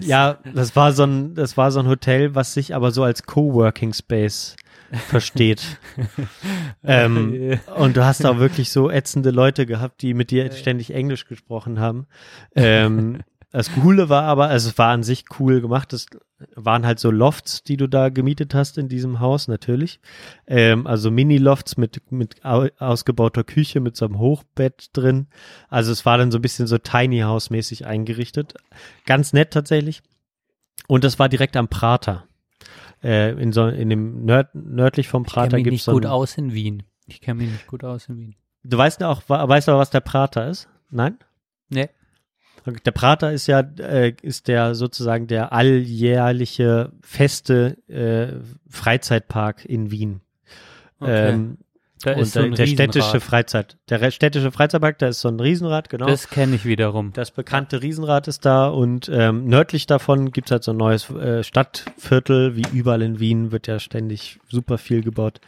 ja, 0.00 0.38
das 0.54 0.76
war 0.76 0.92
so 0.92 1.04
ein, 1.04 1.34
das 1.34 1.56
war 1.56 1.70
so 1.70 1.80
ein 1.80 1.88
Hotel, 1.88 2.34
was 2.34 2.54
sich 2.54 2.74
aber 2.74 2.90
so 2.90 3.02
als 3.02 3.24
Coworking 3.24 3.92
Space 3.92 4.56
versteht. 5.08 5.78
ähm, 6.84 7.58
und 7.76 7.96
du 7.96 8.04
hast 8.04 8.24
auch 8.24 8.38
wirklich 8.38 8.70
so 8.70 8.90
ätzende 8.90 9.30
Leute 9.30 9.66
gehabt, 9.66 10.02
die 10.02 10.14
mit 10.14 10.30
dir 10.30 10.50
ständig 10.52 10.94
Englisch 10.94 11.26
gesprochen 11.26 11.80
haben. 11.80 12.06
Ähm, 12.54 13.20
das 13.50 13.72
Coole 13.72 14.10
war 14.10 14.24
aber, 14.24 14.48
also 14.48 14.68
es 14.68 14.76
war 14.78 14.90
an 14.90 15.02
sich 15.02 15.24
cool 15.38 15.62
gemacht. 15.62 15.92
Es 15.94 16.06
waren 16.54 16.84
halt 16.84 16.98
so 16.98 17.10
Lofts, 17.10 17.62
die 17.62 17.78
du 17.78 17.88
da 17.88 18.10
gemietet 18.10 18.54
hast 18.54 18.76
in 18.76 18.88
diesem 18.88 19.20
Haus, 19.20 19.48
natürlich. 19.48 20.00
Ähm, 20.46 20.86
also 20.86 21.10
Mini-Lofts 21.10 21.78
mit, 21.78 22.12
mit 22.12 22.44
au 22.44 22.66
ausgebauter 22.78 23.44
Küche, 23.44 23.80
mit 23.80 23.96
so 23.96 24.04
einem 24.04 24.18
Hochbett 24.18 24.90
drin. 24.92 25.28
Also 25.68 25.92
es 25.92 26.04
war 26.04 26.18
dann 26.18 26.30
so 26.30 26.38
ein 26.38 26.42
bisschen 26.42 26.66
so 26.66 26.76
Tiny 26.76 27.20
House-mäßig 27.20 27.86
eingerichtet. 27.86 28.54
Ganz 29.06 29.32
nett 29.32 29.52
tatsächlich. 29.52 30.02
Und 30.86 31.04
das 31.04 31.18
war 31.18 31.30
direkt 31.30 31.56
am 31.56 31.68
Prater. 31.68 32.26
Äh, 33.02 33.32
in 33.40 33.52
so, 33.52 33.66
in 33.66 33.88
dem 33.88 34.26
Nörd, 34.26 34.54
nördlich 34.54 35.08
vom 35.08 35.22
Ich 35.22 35.32
kenne 35.32 35.44
Prater 35.44 35.56
mich 35.56 35.64
gibt's 35.64 35.72
nicht 35.72 35.84
so 35.84 35.92
gut 35.92 36.06
aus 36.06 36.36
in 36.36 36.52
Wien. 36.52 36.82
Ich 37.06 37.22
kenne 37.22 37.42
mich 37.42 37.50
nicht 37.50 37.66
gut 37.66 37.82
aus 37.82 38.08
in 38.08 38.18
Wien. 38.18 38.36
Du 38.62 38.76
weißt 38.76 39.00
ja 39.00 39.08
auch, 39.08 39.22
weißt 39.26 39.70
aber, 39.70 39.78
was 39.78 39.90
der 39.90 40.00
Prater 40.00 40.48
ist? 40.48 40.68
Nein? 40.90 41.16
Nee. 41.70 41.88
Der 42.84 42.90
Prater 42.92 43.32
ist 43.32 43.46
ja, 43.46 43.60
äh, 43.60 44.14
ist 44.22 44.48
der 44.48 44.74
sozusagen 44.74 45.26
der 45.26 45.52
alljährliche 45.52 46.92
feste 47.02 47.76
äh, 47.88 48.40
Freizeitpark 48.68 49.64
in 49.64 49.90
Wien. 49.90 50.20
Okay. 51.00 51.30
Ähm, 51.30 51.58
da 52.06 52.12
und 52.12 52.20
ist 52.20 52.32
so 52.32 52.40
ein 52.40 52.50
der, 52.52 52.66
der 52.66 52.72
städtische. 52.72 53.20
Freizeit, 53.20 53.76
der 53.88 54.10
städtische 54.10 54.50
Freizeitpark, 54.52 54.98
da 54.98 55.08
ist 55.08 55.20
so 55.20 55.28
ein 55.28 55.40
Riesenrad, 55.40 55.88
genau. 55.88 56.06
Das 56.06 56.30
kenne 56.30 56.56
ich 56.56 56.64
wiederum. 56.64 57.12
Das 57.12 57.30
bekannte 57.30 57.82
Riesenrad 57.82 58.28
ist 58.28 58.44
da 58.44 58.68
und 58.68 59.10
ähm, 59.12 59.46
nördlich 59.46 59.86
davon 59.86 60.32
gibt's 60.32 60.50
halt 60.50 60.64
so 60.64 60.72
ein 60.72 60.76
neues 60.76 61.10
äh, 61.10 61.42
Stadtviertel, 61.42 62.56
wie 62.56 62.66
überall 62.72 63.02
in 63.02 63.20
Wien 63.20 63.52
wird 63.52 63.66
ja 63.66 63.78
ständig 63.78 64.38
super 64.48 64.78
viel 64.78 65.02
gebaut, 65.02 65.40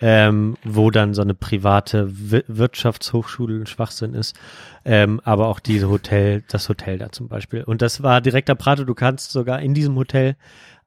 ähm, 0.00 0.56
wo 0.64 0.90
dann 0.90 1.14
so 1.14 1.22
eine 1.22 1.34
private 1.34 2.08
Wir 2.08 2.44
Wirtschaftshochschule 2.46 3.60
ein 3.60 3.66
Schwachsinn 3.66 4.14
ist, 4.14 4.36
ähm, 4.84 5.20
aber 5.24 5.48
auch 5.48 5.60
diese 5.60 5.88
Hotel, 5.88 6.42
das 6.48 6.68
Hotel 6.68 6.98
da 6.98 7.10
zum 7.10 7.28
Beispiel. 7.28 7.64
Und 7.64 7.82
das 7.82 8.02
war 8.02 8.20
direkt 8.20 8.50
am 8.50 8.58
Prato, 8.58 8.84
du 8.84 8.94
kannst 8.94 9.32
sogar 9.32 9.60
in 9.60 9.74
diesem 9.74 9.96
Hotel 9.96 10.36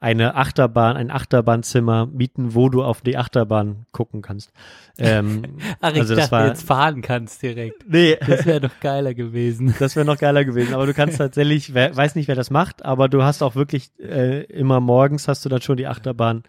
eine 0.02 0.36
Achterbahn, 0.36 0.96
ein 0.96 1.12
Achterbahnzimmer 1.12 2.06
mieten, 2.06 2.56
wo 2.56 2.70
du 2.70 2.84
auf 2.84 3.02
die 3.02 3.18
Achterbahn 3.18 3.86
gucken 3.92 4.22
kannst. 4.22 4.52
Ähm, 4.98 5.58
Ach, 5.82 5.92
ich 5.92 6.00
also 6.02 6.16
das 6.16 6.30
dachte, 6.30 6.32
war, 6.32 6.48
jetzt 6.48 6.66
fahren 6.66 7.02
kannst 7.02 7.42
direkt. 7.42 7.84
nee, 7.88 8.18
Das 8.26 8.46
wäre 8.46 8.62
doch 8.62 8.80
geiler 8.80 9.14
gewesen. 9.14 9.76
das 9.80 9.96
wäre 9.96 10.06
noch 10.06 10.18
geiler 10.18 10.46
gewesen. 10.46 10.74
Aber 10.74 10.86
du 10.86 10.94
kannst 10.94 11.18
tatsächlich, 11.20 11.74
wer, 11.74 11.96
weiß 11.96 12.16
nicht, 12.16 12.28
wer 12.28 12.36
das 12.36 12.50
macht, 12.50 12.86
aber 12.86 13.10
du 13.10 13.24
hast 13.24 13.42
auch 13.42 13.56
wirklich 13.56 13.92
äh, 14.00 14.44
immer 14.44 14.80
morgens 14.80 15.28
hast 15.28 15.44
du 15.44 15.50
dann 15.50 15.62
schon 15.62 15.78
die 15.78 15.88
Achterbahn 15.88 16.44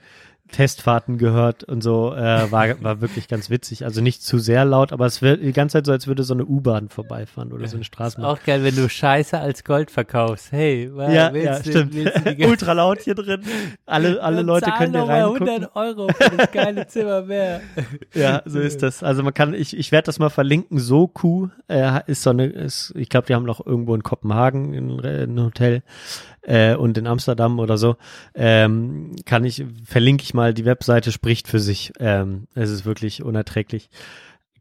Testfahrten 0.53 1.19
gehört 1.19 1.65
und 1.65 1.83
so. 1.83 2.15
Äh, 2.15 2.51
war, 2.51 2.83
war 2.83 3.01
wirklich 3.01 3.29
ganz 3.29 3.51
witzig. 3.51 3.85
Also 3.85 4.01
nicht 4.01 4.23
zu 4.23 4.39
sehr 4.39 4.65
laut, 4.65 4.93
aber 4.93 5.07
es 5.07 5.23
wird 5.23 5.43
die 5.43 5.53
ganze 5.53 5.75
Zeit 5.79 5.87
so, 5.87 5.93
als 5.93 6.07
würde 6.07 6.23
so 6.23 6.35
eine 6.35 6.45
U-Bahn 6.45 6.89
vorbeifahren 6.89 7.53
oder 7.53 7.67
so 7.69 7.77
eine 7.77 7.85
Straßenbahn. 7.85 8.31
Auch 8.31 8.43
geil, 8.45 8.63
wenn 8.65 8.75
du 8.77 8.89
Scheiße 8.89 9.39
als 9.39 9.65
Gold 9.65 9.91
verkaufst. 9.91 10.53
Hey, 10.53 10.91
wa- 10.93 11.11
ja, 11.11 11.33
willst 11.33 11.47
ja, 11.47 11.59
du, 11.61 11.71
stimmt. 11.71 11.95
Willst 11.95 12.41
du 12.41 12.47
Ultra 12.49 12.73
laut 12.73 13.01
hier 13.01 13.15
drin. 13.15 13.43
Alle, 13.87 14.23
alle 14.23 14.43
Leute 14.43 14.71
können 14.77 14.93
hier 14.93 15.03
reingucken. 15.09 15.49
100 15.49 15.77
Euro 15.77 16.09
für 16.09 16.37
das 16.37 16.51
geile 16.53 16.87
Zimmer 16.87 17.23
mehr. 17.23 17.61
Ja, 18.15 18.43
so 18.45 18.59
ist 18.59 18.83
das. 18.83 19.03
Also 19.03 19.23
man 19.23 19.33
kann, 19.35 19.55
ich, 19.55 19.77
ich 19.77 19.93
werde 19.93 20.07
das 20.07 20.19
mal 20.19 20.31
verlinken. 20.31 20.79
Soku 20.79 21.49
äh, 21.69 22.01
ist 22.07 22.23
so 22.23 22.31
eine, 22.31 22.47
ist, 22.47 22.93
ich 22.97 23.09
glaube, 23.09 23.27
die 23.29 23.35
haben 23.35 23.45
noch 23.45 23.65
irgendwo 23.65 23.95
in 23.95 24.03
Kopenhagen 24.03 24.75
ein, 24.75 25.01
ein 25.05 25.41
Hotel 25.41 25.83
äh, 26.43 26.74
und 26.74 26.99
in 26.99 27.07
Amsterdam 27.07 27.59
oder 27.59 27.78
so. 27.78 27.97
Ähm, 28.34 29.16
kann 29.24 29.45
ich, 29.45 29.64
verlinke 29.84 30.22
ich 30.22 30.34
mal, 30.34 30.55
die 30.55 30.64
Webseite 30.64 31.12
spricht 31.12 31.49
für 31.49 31.61
sich. 31.61 31.93
Ähm, 31.99 32.47
es 32.55 32.70
ist 32.70 32.84
wirklich 32.84 33.22
unerträglich 33.22 33.91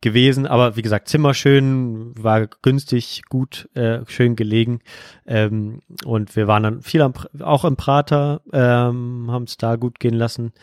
gewesen, 0.02 0.48
aber 0.48 0.76
wie 0.76 0.82
gesagt, 0.82 1.08
Zimmer 1.08 1.34
schön, 1.34 2.14
war 2.18 2.48
günstig, 2.62 3.24
gut, 3.30 3.70
äh, 3.74 4.00
schön 4.08 4.36
gelegen 4.36 4.80
ähm, 5.26 5.82
und 6.06 6.36
wir 6.36 6.48
waren 6.48 6.64
dann 6.64 6.82
viel 6.82 7.02
am, 7.02 7.14
auch 7.42 7.66
im 7.66 7.76
Prater, 7.76 8.42
ähm, 8.54 9.28
haben 9.30 9.44
es 9.44 9.58
da 9.58 9.76
gut 9.76 10.00
gehen 10.00 10.14
lassen. 10.14 10.54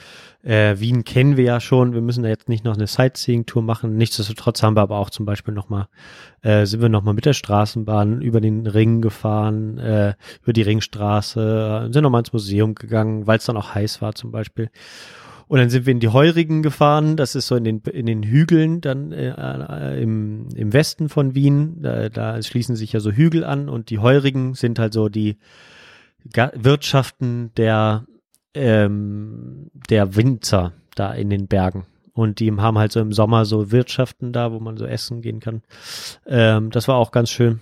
Äh, 0.43 0.79
Wien 0.79 1.05
kennen 1.05 1.37
wir 1.37 1.45
ja 1.45 1.61
schon, 1.61 1.93
wir 1.93 2.01
müssen 2.01 2.23
da 2.23 2.29
jetzt 2.29 2.49
nicht 2.49 2.65
noch 2.65 2.77
eine 2.77 2.87
Sightseeing-Tour 2.87 3.63
machen. 3.63 3.97
Nichtsdestotrotz 3.97 4.63
haben 4.63 4.77
wir 4.77 4.83
aber 4.83 4.99
auch 4.99 5.11
zum 5.11 5.27
Beispiel 5.27 5.53
nochmal, 5.53 5.89
äh, 6.43 6.67
sind 6.67 6.81
wir 6.81 6.89
nochmal 6.89 7.15
mit 7.15 7.27
der 7.27 7.33
Straßenbahn 7.33 8.23
über 8.23 8.41
den 8.41 8.67
Ring 8.67 9.03
gefahren, 9.03 9.79
äh, 9.79 10.15
über 10.43 10.53
die 10.53 10.63
Ringstraße, 10.63 11.89
sind 11.91 12.03
nochmal 12.03 12.21
ins 12.21 12.33
Museum 12.33 12.75
gegangen, 12.75 13.27
weil 13.27 13.39
es 13.39 13.45
dann 13.45 13.57
auch 13.57 13.75
heiß 13.75 14.01
war 14.03 14.15
zum 14.15 14.31
Beispiel. 14.31 14.71
Und 15.49 15.61
dann 15.61 15.71
sind 15.71 15.87
wir 15.87 15.93
in 15.93 16.01
die 16.01 16.09
Heurigen 16.09 16.63
gefahren, 16.63 17.17
das 17.17 17.37
ist 17.37 17.47
so 17.47 17.55
in 17.55 17.65
den, 17.65 17.81
in 17.81 18.07
den 18.07 18.25
Hügeln, 18.25 18.81
dann 18.81 19.13
äh, 19.13 19.31
äh, 19.31 20.03
im, 20.03 20.49
im 20.55 20.73
Westen 20.73 21.09
von 21.09 21.35
Wien, 21.37 21.83
da, 21.83 22.09
da 22.09 22.43
schließen 22.43 22.75
sich 22.75 22.93
ja 22.93 23.01
so 23.01 23.13
Hügel 23.13 23.45
an 23.45 23.69
und 23.69 23.91
die 23.91 24.01
Heurigen 24.01 24.55
sind 24.55 24.79
halt 24.79 24.93
so 24.93 25.09
die 25.09 25.37
Ga 26.33 26.51
Wirtschaften 26.57 27.53
der, 27.57 28.07
ähm, 28.55 29.71
der 29.89 30.17
Winzer 30.17 30.73
da 30.97 31.13
in 31.13 31.31
den 31.31 31.47
Bergen. 31.47 31.87
Und 32.13 32.41
die 32.41 32.51
haben 32.51 32.79
halt 32.79 32.91
so 32.91 33.01
im 33.01 33.13
Sommer 33.13 33.45
so 33.45 33.71
Wirtschaften 33.71 34.33
da, 34.33 34.51
wo 34.51 34.59
man 34.59 34.77
so 34.77 34.87
essen 34.87 35.21
gehen 35.21 35.39
kann. 35.39 35.63
Ähm, 36.27 36.71
das 36.71 36.89
war 36.89 36.97
auch 36.97 37.13
ganz 37.13 37.31
schön. 37.31 37.61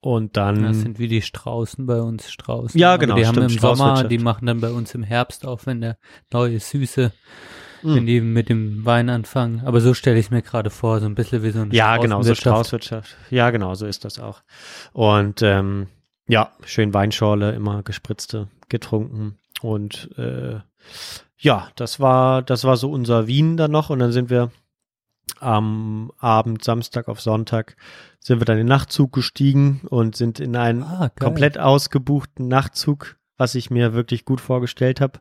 Und 0.00 0.36
dann. 0.36 0.62
Das 0.62 0.80
sind 0.80 0.98
wie 0.98 1.08
die 1.08 1.22
Straußen 1.22 1.86
bei 1.86 2.00
uns 2.00 2.30
Straußen. 2.30 2.78
Ja, 2.78 2.94
Aber 2.94 2.98
genau, 2.98 3.16
Die 3.16 3.26
haben 3.26 3.34
stimmt, 3.34 3.52
im 3.52 3.58
Sommer, 3.58 4.04
die 4.04 4.18
machen 4.18 4.46
dann 4.46 4.60
bei 4.60 4.70
uns 4.70 4.94
im 4.94 5.02
Herbst 5.02 5.46
auf, 5.46 5.66
wenn 5.66 5.80
der 5.80 5.98
neue 6.32 6.58
süße 6.60 7.12
wenn 7.82 8.06
die 8.06 8.20
mit 8.20 8.48
dem 8.48 8.84
Wein 8.84 9.08
anfangen. 9.08 9.62
Aber 9.64 9.80
so 9.80 9.94
stelle 9.94 10.18
ich 10.18 10.26
es 10.26 10.30
mir 10.30 10.42
gerade 10.42 10.70
vor, 10.70 11.00
so 11.00 11.06
ein 11.06 11.14
bisschen 11.14 11.42
wie 11.42 11.50
so 11.50 11.60
ein 11.60 11.70
Ja, 11.70 11.96
genau, 11.96 12.22
so. 12.22 12.34
Straußwirtschaft. 12.34 13.16
Ja, 13.30 13.50
genau, 13.50 13.74
so 13.74 13.86
ist 13.86 14.04
das 14.04 14.18
auch. 14.18 14.42
Und 14.92 15.42
ähm, 15.42 15.88
ja, 16.28 16.52
schön 16.64 16.94
Weinschorle, 16.94 17.52
immer 17.52 17.82
gespritzte, 17.82 18.48
getrunken. 18.68 19.38
Und 19.62 20.10
äh, 20.16 20.60
ja, 21.38 21.68
das 21.76 22.00
war, 22.00 22.42
das 22.42 22.64
war 22.64 22.76
so 22.76 22.90
unser 22.90 23.26
Wien 23.26 23.56
dann 23.56 23.70
noch. 23.70 23.90
Und 23.90 23.98
dann 23.98 24.12
sind 24.12 24.30
wir 24.30 24.50
am 25.40 26.12
Abend, 26.18 26.64
Samstag 26.64 27.08
auf 27.08 27.20
Sonntag, 27.20 27.76
sind 28.18 28.40
wir 28.40 28.44
dann 28.44 28.58
in 28.58 28.66
den 28.66 28.68
Nachtzug 28.68 29.12
gestiegen 29.12 29.82
und 29.88 30.16
sind 30.16 30.40
in 30.40 30.56
einen 30.56 30.82
Ah, 30.82 31.10
komplett 31.18 31.58
ausgebuchten 31.58 32.48
Nachtzug, 32.48 33.16
was 33.38 33.54
ich 33.54 33.70
mir 33.70 33.94
wirklich 33.94 34.26
gut 34.26 34.40
vorgestellt 34.40 35.00
habe. 35.00 35.20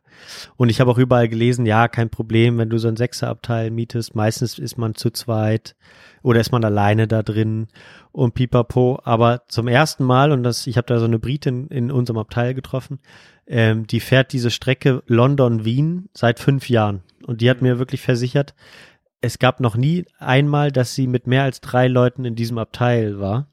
Und 0.58 0.70
ich 0.70 0.82
habe 0.82 0.92
auch 0.92 0.98
überall 0.98 1.30
gelesen, 1.30 1.66
ja, 1.66 1.88
kein 1.88 2.10
Problem, 2.10 2.58
wenn 2.58 2.70
du 2.70 2.78
so 2.78 2.90
ein 2.90 2.98
Sechserabteil 2.98 3.72
mietest. 3.72 4.16
Meistens 4.16 4.60
ist 4.60 4.78
man 4.78 4.96
zu 4.96 5.10
zweit 5.12 5.76
oder 6.22 6.42
ist 6.42 6.52
man 6.52 6.66
alleine 6.66 7.08
da 7.08 7.24
drin 7.24 7.68
und 8.12 8.34
pipapo. 8.34 9.00
Aber 9.04 9.44
zum 9.48 9.70
ersten 9.70 10.04
Mal, 10.04 10.34
und 10.34 10.44
das, 10.44 10.68
ich 10.68 10.76
habe 10.76 10.88
da 10.88 11.00
so 11.00 11.06
eine 11.06 11.20
Britin 11.20 11.68
in 11.68 11.92
unserem 11.92 12.18
Abteil 12.18 12.54
getroffen, 12.54 13.00
ähm, 13.48 13.88
die 13.88 14.02
fährt 14.02 14.34
diese 14.34 14.52
Strecke 14.52 15.02
London-Wien 15.08 16.10
seit 16.14 16.40
fünf 16.40 16.70
Jahren. 16.70 17.04
Und 17.26 17.42
die 17.42 17.50
hat 17.50 17.62
mir 17.62 17.80
wirklich 17.80 18.02
versichert, 18.02 18.54
es 19.22 19.40
gab 19.40 19.60
noch 19.60 19.76
nie 19.76 20.06
einmal, 20.18 20.72
dass 20.72 20.96
sie 20.96 21.08
mit 21.08 21.28
mehr 21.28 21.44
als 21.44 21.62
drei 21.62 21.88
Leuten 21.88 22.26
in 22.26 22.36
diesem 22.36 22.58
Abteil 22.58 23.20
war. 23.20 23.48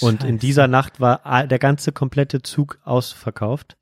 Und 0.00 0.22
in 0.22 0.36
Scheiße. 0.36 0.38
dieser 0.38 0.68
Nacht 0.68 1.00
war 1.00 1.46
der 1.46 1.58
ganze 1.58 1.92
komplette 1.92 2.42
Zug 2.42 2.78
ausverkauft, 2.84 3.76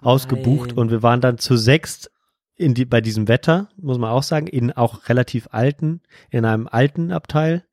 ausgebucht 0.00 0.70
Nein. 0.70 0.78
und 0.78 0.90
wir 0.90 1.02
waren 1.02 1.20
dann 1.20 1.38
zu 1.38 1.56
sechst 1.56 2.10
in 2.56 2.74
die, 2.74 2.84
bei 2.84 3.00
diesem 3.00 3.26
Wetter, 3.26 3.70
muss 3.76 3.98
man 3.98 4.10
auch 4.10 4.22
sagen, 4.22 4.46
in 4.46 4.70
auch 4.72 5.08
relativ 5.08 5.48
alten, 5.50 6.02
in 6.28 6.44
einem 6.44 6.68
alten 6.68 7.10
Abteil. 7.10 7.64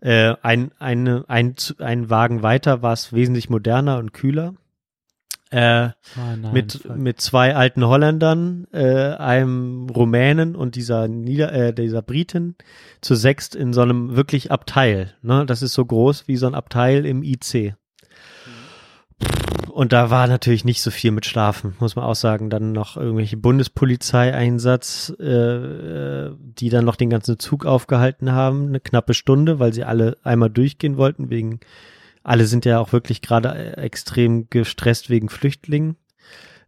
Äh, 0.00 0.34
ein, 0.42 0.70
eine, 0.78 1.24
ein, 1.26 1.56
ein 1.78 2.08
Wagen 2.08 2.42
weiter 2.42 2.82
war 2.82 2.92
es 2.92 3.12
wesentlich 3.12 3.50
moderner 3.50 3.98
und 3.98 4.12
kühler. 4.12 4.54
Äh, 5.52 5.90
Oh 6.16 6.36
nein, 6.40 6.52
mit, 6.52 6.72
fuck. 6.72 6.96
mit 6.96 7.20
zwei 7.20 7.54
alten 7.54 7.84
Holländern, 7.86 8.66
äh, 8.72 9.14
einem 9.14 9.88
Rumänen 9.90 10.56
und 10.56 10.74
dieser 10.76 11.08
Nieder 11.08 11.52
äh, 11.52 11.74
dieser 11.74 12.02
Britin 12.02 12.54
zu 13.02 13.14
sechst 13.14 13.54
in 13.54 13.72
so 13.72 13.82
einem 13.82 14.16
wirklich 14.16 14.50
Abteil. 14.50 15.12
Ne? 15.22 15.44
Das 15.46 15.62
ist 15.62 15.74
so 15.74 15.84
groß 15.84 16.26
wie 16.26 16.36
so 16.36 16.46
ein 16.46 16.54
Abteil 16.54 17.04
im 17.04 17.22
IC. 17.22 17.74
Und 19.70 19.94
da 19.94 20.10
war 20.10 20.26
natürlich 20.26 20.66
nicht 20.66 20.82
so 20.82 20.90
viel 20.90 21.12
mit 21.12 21.24
Schlafen, 21.24 21.74
muss 21.80 21.96
man 21.96 22.04
auch 22.04 22.14
sagen. 22.14 22.50
Dann 22.50 22.72
noch 22.72 22.98
irgendwelche 22.98 23.38
Bundespolizeieinsatz, 23.38 25.14
äh, 25.18 25.24
äh, 25.24 26.36
die 26.38 26.68
dann 26.68 26.84
noch 26.84 26.96
den 26.96 27.08
ganzen 27.08 27.38
Zug 27.38 27.64
aufgehalten 27.64 28.32
haben, 28.32 28.68
eine 28.68 28.80
knappe 28.80 29.14
Stunde, 29.14 29.58
weil 29.58 29.72
sie 29.72 29.84
alle 29.84 30.18
einmal 30.24 30.50
durchgehen 30.50 30.98
wollten, 30.98 31.30
wegen, 31.30 31.60
alle 32.22 32.46
sind 32.46 32.64
ja 32.64 32.78
auch 32.78 32.92
wirklich 32.92 33.22
gerade 33.22 33.48
äh, 33.54 33.80
extrem 33.80 34.48
gestresst 34.50 35.10
wegen 35.10 35.28
Flüchtlingen. 35.28 35.96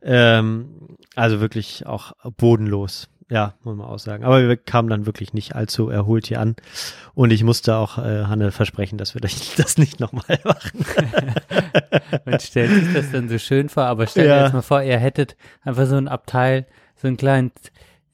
Ähm, 0.03 0.97
also 1.15 1.41
wirklich 1.41 1.87
auch 1.87 2.13
bodenlos. 2.37 3.09
Ja, 3.31 3.55
muss 3.65 3.75
man 3.75 3.87
auch 3.87 3.99
sagen. 3.99 4.23
Aber 4.25 4.47
wir 4.47 4.57
kamen 4.59 4.91
dann 4.91 5.07
wirklich 5.07 5.33
nicht 5.33 5.55
allzu 5.57 5.89
erholt 5.89 6.27
hier 6.27 6.41
an. 6.41 6.57
Und 7.15 7.31
ich 7.33 7.43
musste 7.43 7.77
auch 7.77 7.97
äh, 7.97 8.25
Hanne 8.25 8.53
versprechen, 8.53 8.99
dass 8.99 9.15
wir 9.15 9.21
das 9.23 9.55
das 9.57 9.79
nicht 9.79 9.99
nochmal 9.99 10.39
machen. 10.45 10.85
Man 12.27 12.39
stellt 12.41 12.71
sich 12.71 12.93
das 12.93 13.11
dann 13.13 13.29
so 13.31 13.39
schön 13.39 13.71
vor, 13.71 13.85
aber 13.85 14.07
stell 14.07 14.25
dir 14.25 14.35
Ja. 14.37 14.45
jetzt 14.45 14.53
mal 14.53 14.61
vor, 14.63 14.83
ihr 14.83 14.99
hättet 14.99 15.37
einfach 15.63 15.87
so 15.87 15.97
ein 15.97 16.07
Abteil, 16.07 16.67
so 16.97 17.09
ein 17.09 17.17
kleinen, 17.17 17.51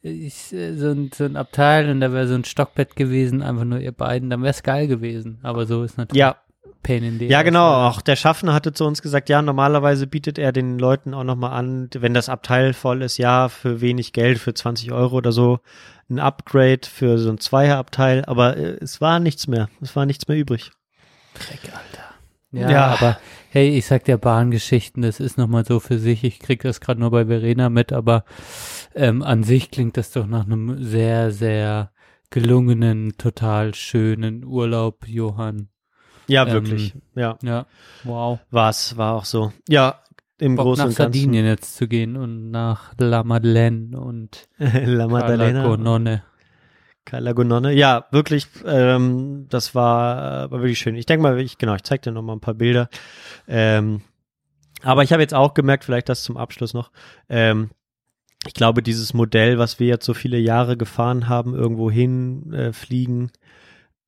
ich, 0.01 0.53
äh, 0.53 0.75
so, 0.77 0.91
ein, 0.93 1.11
so 1.13 1.25
ein 1.25 1.37
Abteil 1.37 1.91
und 1.91 2.01
da 2.01 2.13
wäre 2.13 2.29
so 2.29 2.35
ein 2.35 2.45
Stockbett 2.45 2.95
gewesen, 2.95 3.43
einfach 3.43 3.65
nur 3.65 3.81
ihr 3.81 3.93
beiden, 3.93 4.31
dann 4.31 4.43
wäre 4.43 4.53
es 4.53 4.63
geil 4.63 4.87
gewesen. 4.87 5.41
Aber 5.43 5.67
so 5.67 5.83
ist 5.83 5.99
natürlich 5.99 6.21
Ja, 6.21 6.37
Pain 6.83 7.03
in 7.05 7.19
the 7.19 7.27
Ja, 7.29 7.39
ass. 7.41 7.45
genau. 7.45 7.87
Auch 7.89 8.01
der 8.01 8.17
Schaffner 8.17 8.53
hatte 8.55 8.73
zu 8.73 8.85
uns 8.85 9.03
gesagt, 9.03 9.29
ja, 9.29 9.43
normalerweise 9.43 10.07
bietet 10.07 10.39
er 10.39 10.53
den 10.53 10.79
Leuten 10.79 11.15
auch 11.15 11.25
nochmal 11.25 11.53
an, 11.53 11.89
wenn 11.95 12.15
das 12.15 12.29
Abteil 12.29 12.73
voll 12.73 13.03
ist, 13.03 13.19
ja, 13.19 13.49
für 13.49 13.81
wenig 13.81 14.13
Geld, 14.13 14.39
für 14.39 14.55
20 14.55 14.93
Euro 14.93 15.17
oder 15.17 15.33
so, 15.33 15.61
ein 16.09 16.19
Upgrade 16.19 16.81
für 16.85 17.19
so 17.19 17.31
ein 17.31 17.39
Zweierabteil. 17.39 18.25
Aber 18.27 18.57
äh, 18.57 18.77
es 18.81 19.01
war 19.01 19.21
nichts 19.21 19.47
mehr. 19.47 19.69
Es 19.81 19.95
war 19.97 20.07
nichts 20.07 20.27
mehr 20.29 20.37
übrig. 20.39 20.71
Dreck, 21.35 21.73
Alter. 21.73 22.05
Ja, 22.53 22.71
Ja. 22.71 22.87
aber 22.89 23.19
hey, 23.51 23.69
ich 23.79 23.87
sag 23.87 24.05
dir 24.05 24.19
Bahngeschichten, 24.19 25.03
das 25.03 25.21
ist 25.21 25.39
nochmal 25.39 25.65
so 25.65 25.79
für 25.79 25.99
sich. 25.99 26.25
Ich 26.25 26.41
krieg 26.41 26.63
das 26.63 26.81
gerade 26.81 26.99
nur 27.01 27.13
bei 27.13 27.27
Verena 27.27 27.69
mit, 27.69 27.93
aber 27.93 28.25
ähm, 28.97 29.23
an 29.23 29.45
sich 29.45 29.71
klingt 29.71 29.97
das 29.97 30.11
doch 30.11 30.27
nach 30.27 30.47
einem 30.47 30.83
sehr, 30.83 31.31
sehr 31.31 31.93
gelungenen, 32.31 33.17
total 33.19 33.75
schönen 33.75 34.45
Urlaub, 34.45 35.07
Johann. 35.07 35.69
Ja, 36.31 36.47
Ähm, 36.47 36.53
wirklich. 36.53 36.95
Ja, 37.15 37.37
Ja, 37.43 37.67
wow. 38.05 38.39
war's, 38.51 38.97
war 38.97 39.15
auch 39.15 39.25
so. 39.25 39.53
Ja, 39.69 40.01
im 40.39 40.57
Bock 40.57 40.65
Großen 40.67 40.79
nach 40.85 40.89
und 40.91 40.97
Ganzen. 40.97 41.13
Sardinien 41.21 41.45
jetzt 41.45 41.77
zu 41.77 41.87
gehen 41.89 42.17
und 42.17 42.51
nach 42.51 42.95
La 42.99 43.23
Madeleine 43.25 43.99
und 44.01 44.49
La 44.59 45.07
Maddalena. 45.09 45.63
Calagonone. 45.63 46.23
Calagonone. 47.05 47.73
Ja, 47.73 48.07
wirklich, 48.11 48.47
ähm, 48.65 49.47
das 49.49 49.75
war, 49.75 50.51
war 50.51 50.61
wirklich 50.61 50.79
schön. 50.79 50.95
Ich 50.95 51.07
denke 51.07 51.23
mal, 51.23 51.41
ich, 51.41 51.59
genau, 51.59 51.75
ich 51.75 51.83
zeig 51.83 52.03
dir 52.03 52.13
noch 52.13 52.23
mal 52.23 52.35
ein 52.35 52.41
paar 52.41 52.55
Bilder. 52.55 52.89
Ähm, 53.49 54.03
aber 54.83 55.03
ich 55.03 55.13
habe 55.13 55.23
jetzt 55.23 55.35
auch 55.35 55.55
gemerkt, 55.55 55.85
vielleicht 55.85 56.09
das 56.09 56.23
zum 56.23 56.37
Abschluss 56.37 56.73
noch, 56.73 56.91
ähm, 57.29 57.71
ich 58.47 58.55
glaube, 58.55 58.83
dieses 58.83 59.13
Modell, 59.13 59.59
was 59.59 59.79
wir 59.81 59.87
jetzt 59.89 60.07
so 60.07 60.15
viele 60.15 60.39
Jahre 60.39 60.77
gefahren 60.79 61.29
haben, 61.29 61.55
irgendwo 61.55 61.91
hin 61.91 62.51
äh, 62.55 62.73
fliegen 62.73 63.31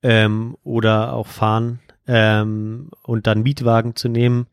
ähm, 0.01 0.57
oder 0.63 1.13
auch 1.13 1.27
fahren 1.27 1.79
ähm, 2.07 2.89
und 3.03 3.27
dann 3.27 3.43
Mietwagen 3.43 3.95
zu 3.95 4.09
nehmen, 4.09 4.47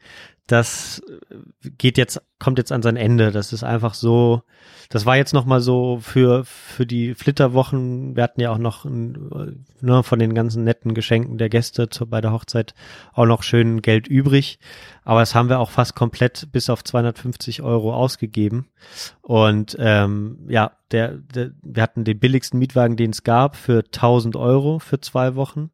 das 0.51 1.01
äh, 1.09 1.71
geht 1.79 1.97
jetzt, 1.97 2.21
kommt 2.39 2.59
jetzt 2.59 2.73
an 2.73 2.83
sein 2.83 2.97
Ende. 2.97 3.31
Das 3.31 3.53
ist 3.53 3.63
einfach 3.63 3.95
so, 3.95 4.43
das 4.89 5.07
war 5.07 5.17
jetzt 5.17 5.33
nochmal 5.33 5.61
so 5.61 6.01
für, 6.03 6.45
für 6.45 6.87
die 6.87 7.15
Flitterwochen. 7.15 8.17
Wir 8.17 8.25
hatten 8.25 8.41
ja 8.41 8.51
auch 8.51 8.59
noch 8.59 8.85
äh, 8.85 8.89
ne, 8.89 10.03
von 10.03 10.19
den 10.19 10.35
ganzen 10.35 10.65
netten 10.65 10.95
Geschenken 10.95 11.39
der 11.39 11.49
Gäste 11.49 11.89
zu, 11.89 12.07
bei 12.07 12.21
der 12.21 12.33
Hochzeit 12.33 12.75
auch 13.13 13.27
noch 13.27 13.45
schön 13.45 13.81
Geld 13.81 14.09
übrig. 14.09 14.59
Aber 15.05 15.21
das 15.21 15.35
haben 15.35 15.49
wir 15.49 15.61
auch 15.61 15.71
fast 15.71 15.95
komplett 15.95 16.49
bis 16.51 16.69
auf 16.69 16.83
250 16.83 17.63
Euro 17.63 17.95
ausgegeben. 17.95 18.69
Und 19.23 19.77
ähm, 19.79 20.39
ja, 20.49 20.73
der, 20.91 21.19
der, 21.19 21.53
wir 21.63 21.83
hatten 21.83 22.03
den 22.03 22.19
billigsten 22.19 22.59
Mietwagen, 22.59 22.97
den 22.97 23.11
es 23.11 23.23
gab, 23.23 23.55
für 23.55 23.85
1000 23.85 24.35
Euro 24.35 24.81
für 24.81 25.01
zwei 25.01 25.37
Wochen. 25.37 25.71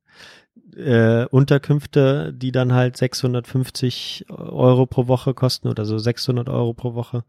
Äh, 0.77 1.25
Unterkünfte, 1.31 2.35
die 2.35 2.53
dann 2.53 2.75
halt 2.75 2.97
650 2.99 4.27
Euro 4.29 4.85
pro 4.87 5.09
Woche 5.09 5.33
kosten 5.33 5.69
oder 5.69 5.87
so 5.87 5.97
600 5.97 6.49
Euro 6.51 6.75
pro 6.75 6.95
Woche. 6.95 7.25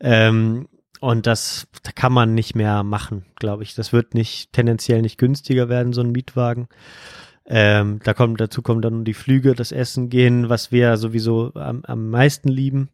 Ähm, 0.00 0.68
und 1.00 1.26
das 1.26 1.66
da 1.82 1.92
kann 1.92 2.12
man 2.12 2.34
nicht 2.34 2.54
mehr 2.54 2.82
machen, 2.82 3.24
glaube 3.36 3.62
ich. 3.62 3.74
Das 3.74 3.94
wird 3.94 4.12
nicht 4.12 4.52
tendenziell 4.52 5.00
nicht 5.00 5.16
günstiger 5.16 5.70
werden, 5.70 5.94
so 5.94 6.02
ein 6.02 6.12
Mietwagen. 6.12 6.68
Ähm, 7.46 8.00
da 8.04 8.12
kommt 8.12 8.38
dazu 8.40 8.60
kommen 8.60 8.82
dann 8.82 9.04
die 9.04 9.14
Flüge, 9.14 9.54
das 9.54 9.72
Essen 9.72 10.10
gehen, 10.10 10.50
was 10.50 10.70
wir 10.70 10.96
sowieso 10.98 11.52
am, 11.54 11.82
am 11.86 12.10
meisten 12.10 12.48
lieben. 12.50 12.90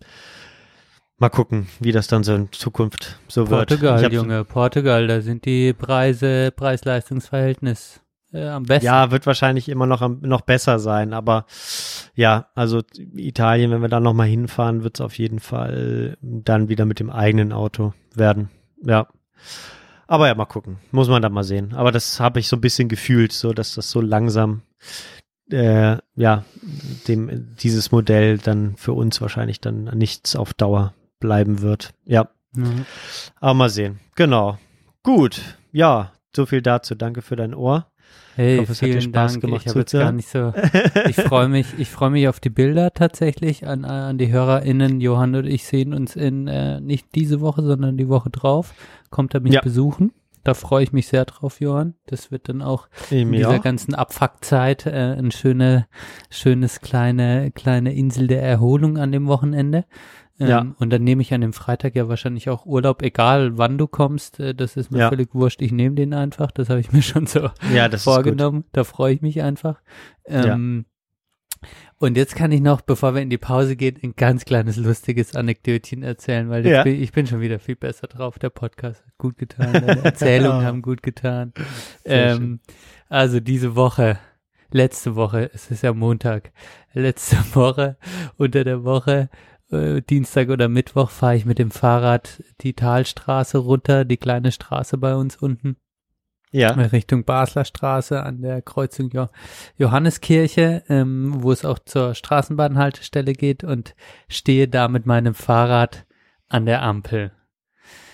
Mal 1.18 1.30
gucken, 1.30 1.66
wie 1.80 1.92
das 1.92 2.06
dann 2.06 2.22
so 2.24 2.34
in 2.34 2.52
Zukunft 2.52 3.18
so 3.26 3.50
wird. 3.50 3.68
Portugal, 3.70 3.98
Ich 3.98 4.04
hab- 4.04 4.12
Junge, 4.12 4.44
Portugal, 4.44 5.06
da 5.08 5.20
sind 5.20 5.44
die 5.46 5.72
Preise, 5.72 6.52
Preis-Leistungs-Verhältnis 6.54 8.00
äh, 8.32 8.48
am 8.48 8.64
besten. 8.64 8.86
Ja, 8.86 9.10
wird 9.10 9.26
wahrscheinlich 9.26 9.68
immer 9.68 9.86
noch 9.86 10.06
noch 10.08 10.40
besser 10.42 10.78
sein, 10.78 11.12
aber 11.12 11.46
ja, 12.14 12.48
also 12.54 12.82
Italien, 13.14 13.70
wenn 13.70 13.82
wir 13.82 13.88
da 13.88 14.00
noch 14.00 14.14
mal 14.14 14.26
hinfahren, 14.26 14.82
wird 14.82 14.96
es 14.96 15.00
auf 15.00 15.18
jeden 15.18 15.40
Fall 15.40 16.16
dann 16.20 16.68
wieder 16.68 16.84
mit 16.84 17.00
dem 17.00 17.10
eigenen 17.10 17.52
Auto 17.52 17.92
werden. 18.14 18.50
Ja. 18.82 19.08
Aber 20.06 20.28
ja, 20.28 20.34
mal 20.34 20.44
gucken. 20.44 20.78
Muss 20.92 21.08
man 21.08 21.22
da 21.22 21.28
mal 21.28 21.44
sehen. 21.44 21.74
Aber 21.74 21.90
das 21.90 22.20
habe 22.20 22.38
ich 22.38 22.48
so 22.48 22.56
ein 22.56 22.60
bisschen 22.60 22.88
gefühlt, 22.88 23.32
so 23.32 23.52
dass 23.52 23.74
das 23.74 23.90
so 23.90 24.00
langsam 24.00 24.62
äh, 25.50 25.96
ja, 26.16 26.44
dem 27.08 27.54
dieses 27.56 27.92
Modell 27.92 28.38
dann 28.38 28.76
für 28.76 28.92
uns 28.92 29.20
wahrscheinlich 29.20 29.60
dann 29.60 29.84
nichts 29.84 30.36
auf 30.36 30.54
Dauer 30.54 30.94
bleiben 31.20 31.60
wird. 31.60 31.92
Ja. 32.04 32.28
Mhm. 32.52 32.86
Aber 33.40 33.54
mal 33.54 33.70
sehen. 33.70 34.00
Genau. 34.14 34.58
Gut. 35.02 35.40
Ja, 35.72 36.12
so 36.34 36.46
viel 36.46 36.62
dazu. 36.62 36.94
Danke 36.94 37.22
für 37.22 37.36
dein 37.36 37.54
Ohr. 37.54 37.86
Hey, 38.34 38.56
Ich 38.56 38.60
hoffe, 38.68 38.74
vielen 38.74 39.00
Spaß 39.00 39.32
Dank. 39.32 39.44
gemacht 39.44 39.62
ich 39.64 39.68
habe 39.70 39.78
jetzt 39.80 39.92
gar 39.92 40.12
nicht 40.12 40.28
so. 40.28 40.52
Ich 41.08 41.16
freue 41.16 41.48
mich, 41.48 41.66
ich 41.78 41.88
freue 41.90 42.10
mich 42.10 42.28
auf 42.28 42.38
die 42.38 42.50
Bilder 42.50 42.92
tatsächlich 42.92 43.66
an, 43.66 43.84
an 43.86 44.18
die 44.18 44.30
HörerInnen. 44.30 45.00
Johann 45.00 45.34
und 45.34 45.46
ich 45.46 45.64
sehen 45.64 45.94
uns 45.94 46.16
in 46.16 46.46
äh, 46.46 46.80
nicht 46.80 47.14
diese 47.14 47.40
Woche, 47.40 47.62
sondern 47.62 47.96
die 47.96 48.08
Woche 48.08 48.28
drauf. 48.28 48.74
Kommt 49.10 49.32
er 49.32 49.40
mich 49.40 49.54
Ja. 49.54 49.60
besuchen. 49.62 50.12
Da 50.44 50.54
freue 50.54 50.84
ich 50.84 50.92
mich 50.92 51.08
sehr 51.08 51.24
drauf, 51.24 51.60
Johann. 51.60 51.94
Das 52.06 52.30
wird 52.30 52.48
dann 52.48 52.62
auch 52.62 52.88
in 53.10 53.30
Mir 53.30 53.38
dieser 53.38 53.56
auch. 53.56 53.62
ganzen 53.62 53.94
Abfuckzeit 53.94 54.86
äh, 54.86 55.16
ein 55.18 55.30
schöne, 55.32 55.86
schönes 56.30 56.80
kleine, 56.82 57.50
kleine 57.52 57.94
Insel 57.94 58.26
der 58.28 58.42
Erholung 58.42 58.96
an 58.98 59.10
dem 59.12 59.26
Wochenende. 59.26 59.86
Ähm, 60.38 60.48
Ja. 60.48 60.66
Und 60.78 60.90
dann 60.90 61.02
nehme 61.04 61.22
ich 61.22 61.32
an 61.32 61.40
dem 61.40 61.52
Freitag 61.52 61.94
ja 61.96 62.08
wahrscheinlich 62.08 62.48
auch 62.50 62.66
Urlaub, 62.66 63.02
egal 63.02 63.56
wann 63.58 63.78
du 63.78 63.86
kommst. 63.86 64.38
Äh, 64.40 64.54
das 64.54 64.76
ist 64.76 64.90
mir 64.90 64.98
Ja. 65.00 65.08
völlig 65.08 65.34
wurscht. 65.34 65.62
Ich 65.62 65.72
nehme 65.72 65.94
den 65.94 66.12
einfach. 66.14 66.50
Das 66.50 66.68
habe 66.68 66.80
ich 66.80 66.92
mir 66.92 67.02
schon 67.02 67.26
so 67.26 67.48
Ja, 67.72 67.88
vorgenommen. 67.98 68.64
Da 68.72 68.84
freue 68.84 69.14
ich 69.14 69.22
mich 69.22 69.42
einfach. 69.42 69.80
Ähm, 70.26 70.84
Und 71.98 72.18
jetzt 72.18 72.36
kann 72.36 72.52
ich 72.52 72.60
noch, 72.60 72.82
bevor 72.82 73.14
wir 73.14 73.22
in 73.22 73.30
die 73.30 73.38
Pause 73.38 73.74
gehen, 73.74 73.96
ein 74.02 74.14
ganz 74.16 74.44
kleines 74.44 74.76
lustiges 74.76 75.34
Anekdötchen 75.34 76.02
erzählen, 76.02 76.50
weil 76.50 76.66
Ja. 76.66 76.82
bin, 76.82 77.00
ich 77.02 77.10
bin 77.12 77.26
schon 77.26 77.40
wieder 77.40 77.58
viel 77.58 77.76
besser 77.76 78.06
drauf. 78.06 78.38
Der 78.38 78.50
Podcast 78.50 79.02
hat 79.06 79.16
gut 79.16 79.38
getan, 79.38 79.72
deine 79.72 80.04
Erzählungen 80.04 80.64
haben 80.66 80.82
gut 80.82 81.02
getan. 81.02 81.54
Ähm, 82.04 82.60
also 83.08 83.40
diese 83.40 83.74
Woche, 83.76 84.18
letzte 84.70 85.16
Woche, 85.16 85.50
es 85.54 85.70
ist 85.70 85.82
ja 85.82 85.94
Montag, 85.94 86.52
letzte 86.92 87.36
Woche, 87.54 87.96
unter 88.36 88.62
der 88.62 88.84
Woche, 88.84 89.30
äh, 89.70 90.02
Dienstag 90.02 90.48
oder 90.48 90.68
Mittwoch 90.68 91.10
fahre 91.10 91.36
ich 91.36 91.44
mit 91.44 91.58
dem 91.58 91.70
Fahrrad 91.70 92.42
die 92.60 92.74
Talstraße 92.74 93.58
runter, 93.58 94.04
die 94.04 94.16
kleine 94.16 94.52
Straße 94.52 94.98
bei 94.98 95.14
uns 95.14 95.36
unten. 95.36 95.76
Ja. 96.52 96.70
Richtung 96.70 97.24
Basler 97.24 97.64
Straße 97.64 98.22
an 98.22 98.40
der 98.40 98.62
Kreuzung 98.62 99.10
jo 99.10 99.26
Johanneskirche, 99.76 100.84
ähm, 100.88 101.42
wo 101.42 101.52
es 101.52 101.64
auch 101.64 101.78
zur 101.80 102.14
Straßenbahnhaltestelle 102.14 103.32
geht 103.32 103.64
und 103.64 103.94
stehe 104.28 104.68
da 104.68 104.88
mit 104.88 105.06
meinem 105.06 105.34
Fahrrad 105.34 106.06
an 106.48 106.64
der 106.64 106.82
Ampel. 106.82 107.32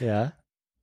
Ja. 0.01 0.33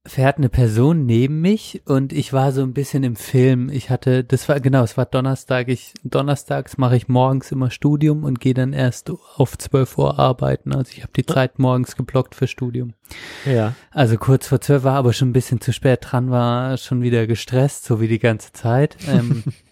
Fährt 0.05 0.37
eine 0.37 0.47
Person 0.47 1.05
neben 1.05 1.41
mich 1.41 1.81
und 1.85 2.13
ich 2.13 2.31
war 2.31 2.53
so 2.53 2.63
ein 2.63 2.73
bisschen 2.73 3.03
im 3.03 3.17
Film. 3.17 3.69
Ich 3.69 3.89
hatte, 3.89 4.23
das 4.23 4.47
war 4.47 4.59
genau, 4.61 4.81
es 4.83 4.95
war 4.95 5.05
Donnerstag. 5.05 5.67
Ich 5.67 5.93
donnerstags 6.03 6.77
mache 6.77 6.95
ich 6.95 7.09
morgens 7.09 7.51
immer 7.51 7.69
Studium 7.69 8.23
und 8.23 8.39
gehe 8.39 8.53
dann 8.53 8.71
erst 8.71 9.11
auf 9.35 9.57
12 9.57 9.97
Uhr 9.97 10.17
arbeiten. 10.17 10.73
Also 10.73 10.93
ich 10.95 11.03
habe 11.03 11.11
die 11.15 11.25
Zeit 11.25 11.59
morgens 11.59 11.97
geblockt 11.97 12.33
für 12.33 12.47
Studium. 12.47 12.93
Ja. 13.45 13.75
Also 13.91 14.17
kurz 14.17 14.47
vor 14.47 14.61
zwölf 14.61 14.83
war 14.83 14.95
aber 14.95 15.11
schon 15.11 15.29
ein 15.29 15.33
bisschen 15.33 15.59
zu 15.59 15.73
spät 15.73 15.99
dran, 16.01 16.31
war 16.31 16.77
schon 16.77 17.01
wieder 17.01 17.27
gestresst, 17.27 17.83
so 17.83 17.99
wie 17.99 18.07
die 18.07 18.19
ganze 18.19 18.53
Zeit. 18.53 18.95
Ähm, 19.07 19.43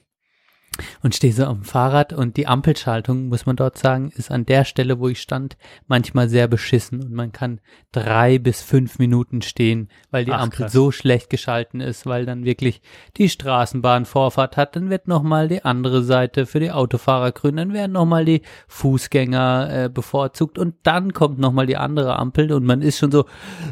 und 1.02 1.16
stehe 1.16 1.34
so 1.34 1.46
am 1.46 1.64
Fahrrad 1.64 2.14
und 2.14 2.38
die 2.38 2.48
Ampelschaltung, 2.48 3.28
muss 3.28 3.46
man 3.46 3.56
dort 3.56 3.78
sagen, 3.78 4.12
ist 4.16 4.32
an 4.32 4.46
der 4.46 4.66
Stelle, 4.66 5.00
wo 5.00 5.08
ich 5.08 5.22
stand, 5.22 5.58
manchmal 5.88 6.30
sehr 6.30 6.48
beschissen 6.48 7.02
und 7.02 7.12
man 7.12 7.32
kann 7.32 7.60
drei 7.92 8.40
bis 8.40 8.62
fünf 8.62 9.00
Minuten 9.00 9.42
stehen, 9.42 9.90
weil 10.12 10.26
die 10.26 10.32
Ach, 10.32 10.42
Ampel 10.42 10.64
krass. 10.64 10.72
so 10.74 10.92
schlecht 10.92 11.30
geschalten 11.30 11.82
ist, 11.82 12.06
weil 12.06 12.26
dann 12.26 12.46
wirklich 12.46 12.82
die 13.18 13.30
Straßenbahn 13.30 14.06
Vorfahrt 14.06 14.58
hat, 14.58 14.76
dann 14.76 14.90
wird 14.90 15.08
nochmal 15.08 15.48
die 15.48 15.64
andere 15.64 16.04
Seite 16.04 16.46
für 16.46 16.60
die 16.60 16.72
Autofahrer 16.72 17.32
grün, 17.32 17.58
dann 17.58 17.74
werden 17.74 17.94
nochmal 17.94 18.26
die 18.26 18.42
Fußgänger 18.68 19.86
äh, 19.86 19.90
bevorzugt 19.90 20.58
und 20.58 20.76
dann 20.84 21.14
kommt 21.14 21.40
nochmal 21.40 21.66
die 21.66 21.78
andere 21.78 22.18
Ampel 22.18 22.52
und 22.52 22.66
man 22.66 22.82
ist 22.82 22.98
schon 22.98 23.12
so 23.12 23.26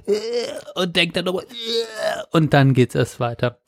äh, 0.06 0.14
und 0.76 0.96
denkt 0.96 1.18
dann 1.18 1.26
nochmal 1.26 1.44
äh, 1.44 2.24
und 2.32 2.54
dann 2.54 2.74
geht's 2.74 2.96
erst 2.96 3.20
weiter. 3.20 3.60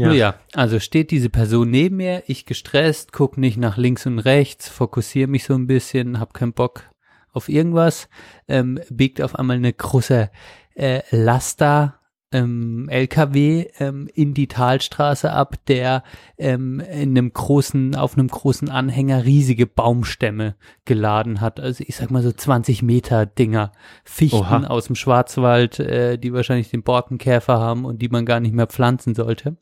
Ja. 0.00 0.08
Nun 0.08 0.16
ja, 0.16 0.34
also 0.54 0.80
steht 0.80 1.10
diese 1.10 1.28
Person 1.28 1.70
neben 1.70 1.96
mir, 1.96 2.22
ich 2.26 2.46
gestresst, 2.46 3.12
guck 3.12 3.36
nicht 3.36 3.58
nach 3.58 3.76
links 3.76 4.06
und 4.06 4.18
rechts, 4.18 4.68
fokussiere 4.68 5.28
mich 5.28 5.44
so 5.44 5.54
ein 5.54 5.66
bisschen, 5.66 6.18
hab 6.18 6.32
keinen 6.32 6.54
Bock 6.54 6.84
auf 7.32 7.48
irgendwas, 7.48 8.08
ähm, 8.48 8.80
biegt 8.88 9.20
auf 9.20 9.38
einmal 9.38 9.56
eine 9.56 9.72
große 9.72 10.30
äh, 10.74 11.02
Laster 11.10 12.00
ähm, 12.32 12.88
LKW 12.88 13.66
ähm, 13.78 14.08
in 14.14 14.34
die 14.34 14.46
Talstraße 14.46 15.32
ab, 15.32 15.56
der 15.66 16.04
ähm, 16.38 16.80
in 16.80 17.10
einem 17.10 17.32
großen, 17.32 17.96
auf 17.96 18.16
einem 18.16 18.28
großen 18.28 18.70
Anhänger 18.70 19.24
riesige 19.24 19.66
Baumstämme 19.66 20.54
geladen 20.84 21.40
hat. 21.40 21.58
Also 21.60 21.84
ich 21.86 21.96
sag 21.96 22.10
mal 22.10 22.22
so 22.22 22.32
20 22.32 22.82
Meter 22.82 23.26
Dinger, 23.26 23.72
Fichten 24.04 24.36
Oha. 24.36 24.66
aus 24.68 24.86
dem 24.86 24.96
Schwarzwald, 24.96 25.80
äh, 25.80 26.18
die 26.18 26.32
wahrscheinlich 26.32 26.70
den 26.70 26.84
Borkenkäfer 26.84 27.58
haben 27.58 27.84
und 27.84 28.00
die 28.00 28.08
man 28.08 28.24
gar 28.24 28.40
nicht 28.40 28.54
mehr 28.54 28.66
pflanzen 28.66 29.14
sollte 29.14 29.56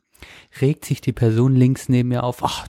regt 0.60 0.84
sich 0.84 1.00
die 1.00 1.12
Person 1.12 1.54
links 1.54 1.88
neben 1.88 2.08
mir 2.10 2.24
auf, 2.24 2.42
ach, 2.42 2.66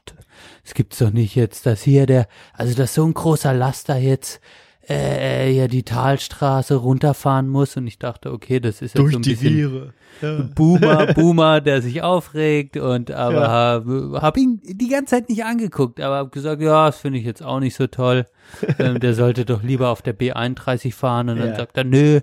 es 0.63 0.73
gibt's 0.73 0.99
doch 0.99 1.11
nicht 1.11 1.35
jetzt, 1.35 1.65
dass 1.65 1.81
hier 1.83 2.05
der, 2.05 2.27
also 2.53 2.75
dass 2.75 2.93
so 2.93 3.05
ein 3.05 3.13
großer 3.13 3.53
Laster 3.53 3.97
jetzt 3.97 4.39
äh, 4.87 5.51
ja 5.51 5.67
die 5.67 5.83
Talstraße 5.83 6.75
runterfahren 6.75 7.47
muss 7.47 7.77
und 7.77 7.85
ich 7.85 7.99
dachte, 7.99 8.31
okay, 8.31 8.59
das 8.59 8.81
ist 8.81 8.95
jetzt 8.95 9.11
so 9.11 9.17
ein 9.17 9.21
bisschen 9.21 9.53
Viere. 9.53 9.93
Ja. 10.21 10.49
Boomer, 10.55 11.05
Boomer, 11.13 11.61
der 11.61 11.81
sich 11.81 12.01
aufregt 12.01 12.75
und 12.77 13.11
aber 13.11 13.49
hab, 13.49 13.85
hab 14.21 14.37
ihn 14.37 14.59
die 14.63 14.87
ganze 14.89 15.15
Zeit 15.17 15.29
nicht 15.29 15.43
angeguckt, 15.45 16.01
aber 16.01 16.17
hab 16.17 16.31
gesagt, 16.31 16.61
ja, 16.61 16.87
das 16.87 16.97
finde 16.97 17.19
ich 17.19 17.25
jetzt 17.25 17.43
auch 17.43 17.59
nicht 17.59 17.75
so 17.75 17.85
toll. 17.87 18.25
ähm, 18.79 18.99
der 18.99 19.13
sollte 19.13 19.45
doch 19.45 19.61
lieber 19.61 19.89
auf 19.89 20.01
der 20.01 20.17
B31 20.17 20.93
fahren 20.93 21.29
und 21.29 21.37
dann 21.37 21.49
Ja. 21.49 21.55
sagt 21.55 21.77
er, 21.77 21.83
nö, 21.83 22.21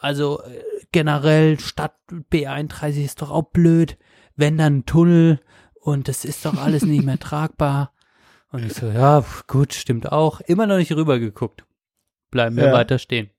also 0.00 0.40
äh, 0.42 0.60
generell 0.92 1.58
Stadt 1.58 1.94
B31 2.30 3.04
ist 3.04 3.22
doch 3.22 3.30
auch 3.32 3.44
blöd, 3.50 3.96
wenn 4.36 4.58
dann 4.58 4.78
ein 4.78 4.86
Tunnel 4.86 5.40
und 5.74 6.08
das 6.08 6.24
ist 6.24 6.44
doch 6.44 6.56
alles 6.56 6.82
nicht 6.84 7.04
mehr 7.04 7.18
tragbar. 7.18 7.92
Und 8.50 8.64
ich 8.64 8.74
so, 8.74 8.86
ja, 8.86 9.24
gut, 9.48 9.74
stimmt 9.74 10.12
auch. 10.12 10.40
Immer 10.40 10.66
noch 10.66 10.76
nicht 10.76 10.92
rübergeguckt. 10.92 11.64
Bleiben 12.30 12.56
wir 12.56 12.66
Ja. 12.66 12.72
weiter 12.72 12.98
stehen 12.98 13.30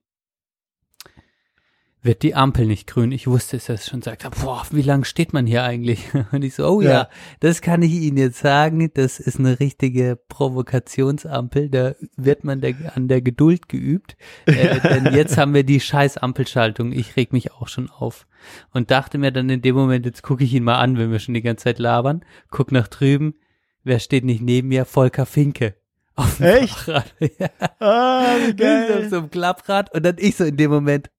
wird 2.06 2.22
die 2.22 2.34
Ampel 2.34 2.66
nicht 2.66 2.86
grün. 2.86 3.12
Ich 3.12 3.26
wusste 3.26 3.56
es 3.56 3.68
erst 3.68 3.90
schon, 3.90 4.00
sagt, 4.00 4.28
boah, 4.42 4.64
wie 4.70 4.82
lang 4.82 5.04
steht 5.04 5.32
man 5.32 5.46
hier 5.46 5.64
eigentlich? 5.64 6.04
Und 6.32 6.42
ich 6.42 6.54
so, 6.54 6.66
oh 6.66 6.80
ja. 6.80 6.90
Ja. 6.90 7.08
das 7.40 7.60
kann 7.60 7.82
ich 7.82 7.92
Ihnen 7.92 8.16
jetzt 8.16 8.38
sagen, 8.38 8.90
das 8.94 9.20
ist 9.20 9.38
eine 9.38 9.60
richtige 9.60 10.18
Provokationsampel, 10.28 11.68
da 11.68 11.94
wird 12.16 12.44
man 12.44 12.60
der, 12.60 12.74
an 12.94 13.08
der 13.08 13.20
Geduld 13.20 13.68
geübt, 13.68 14.16
äh, 14.46 14.80
denn 14.80 15.12
jetzt 15.14 15.36
haben 15.36 15.52
wir 15.52 15.64
die 15.64 15.80
scheiß 15.80 16.16
Ampelschaltung, 16.16 16.92
ich 16.92 17.16
reg 17.16 17.32
mich 17.32 17.52
auch 17.52 17.68
schon 17.68 17.90
auf. 17.90 18.26
Und 18.72 18.90
dachte 18.90 19.18
mir 19.18 19.32
dann 19.32 19.50
in 19.50 19.60
dem 19.60 19.74
Moment, 19.74 20.06
jetzt 20.06 20.22
gucke 20.22 20.44
ich 20.44 20.54
ihn 20.54 20.64
mal 20.64 20.78
an, 20.78 20.96
wenn 20.98 21.10
wir 21.10 21.18
schon 21.18 21.34
die 21.34 21.42
ganze 21.42 21.64
Zeit 21.64 21.78
labern, 21.78 22.24
guck 22.50 22.72
nach 22.72 22.88
drüben, 22.88 23.34
wer 23.82 23.98
steht 23.98 24.24
nicht 24.24 24.40
neben 24.40 24.68
mir? 24.68 24.84
Volker 24.84 25.26
Finke. 25.26 25.74
Auf 26.14 26.38
dem 26.38 26.46
Echt? 26.46 26.74
Fahrrad. 26.74 27.14
ja. 27.38 27.48
Ah, 27.78 28.36
wie 28.38 28.50
Auf 28.50 28.56
geil. 28.56 29.08
so 29.10 29.18
einem 29.18 29.30
Klapprad 29.30 29.92
und 29.94 30.04
dann 30.04 30.16
ich 30.18 30.36
so 30.36 30.44
in 30.44 30.56
dem 30.56 30.70
Moment, 30.70 31.10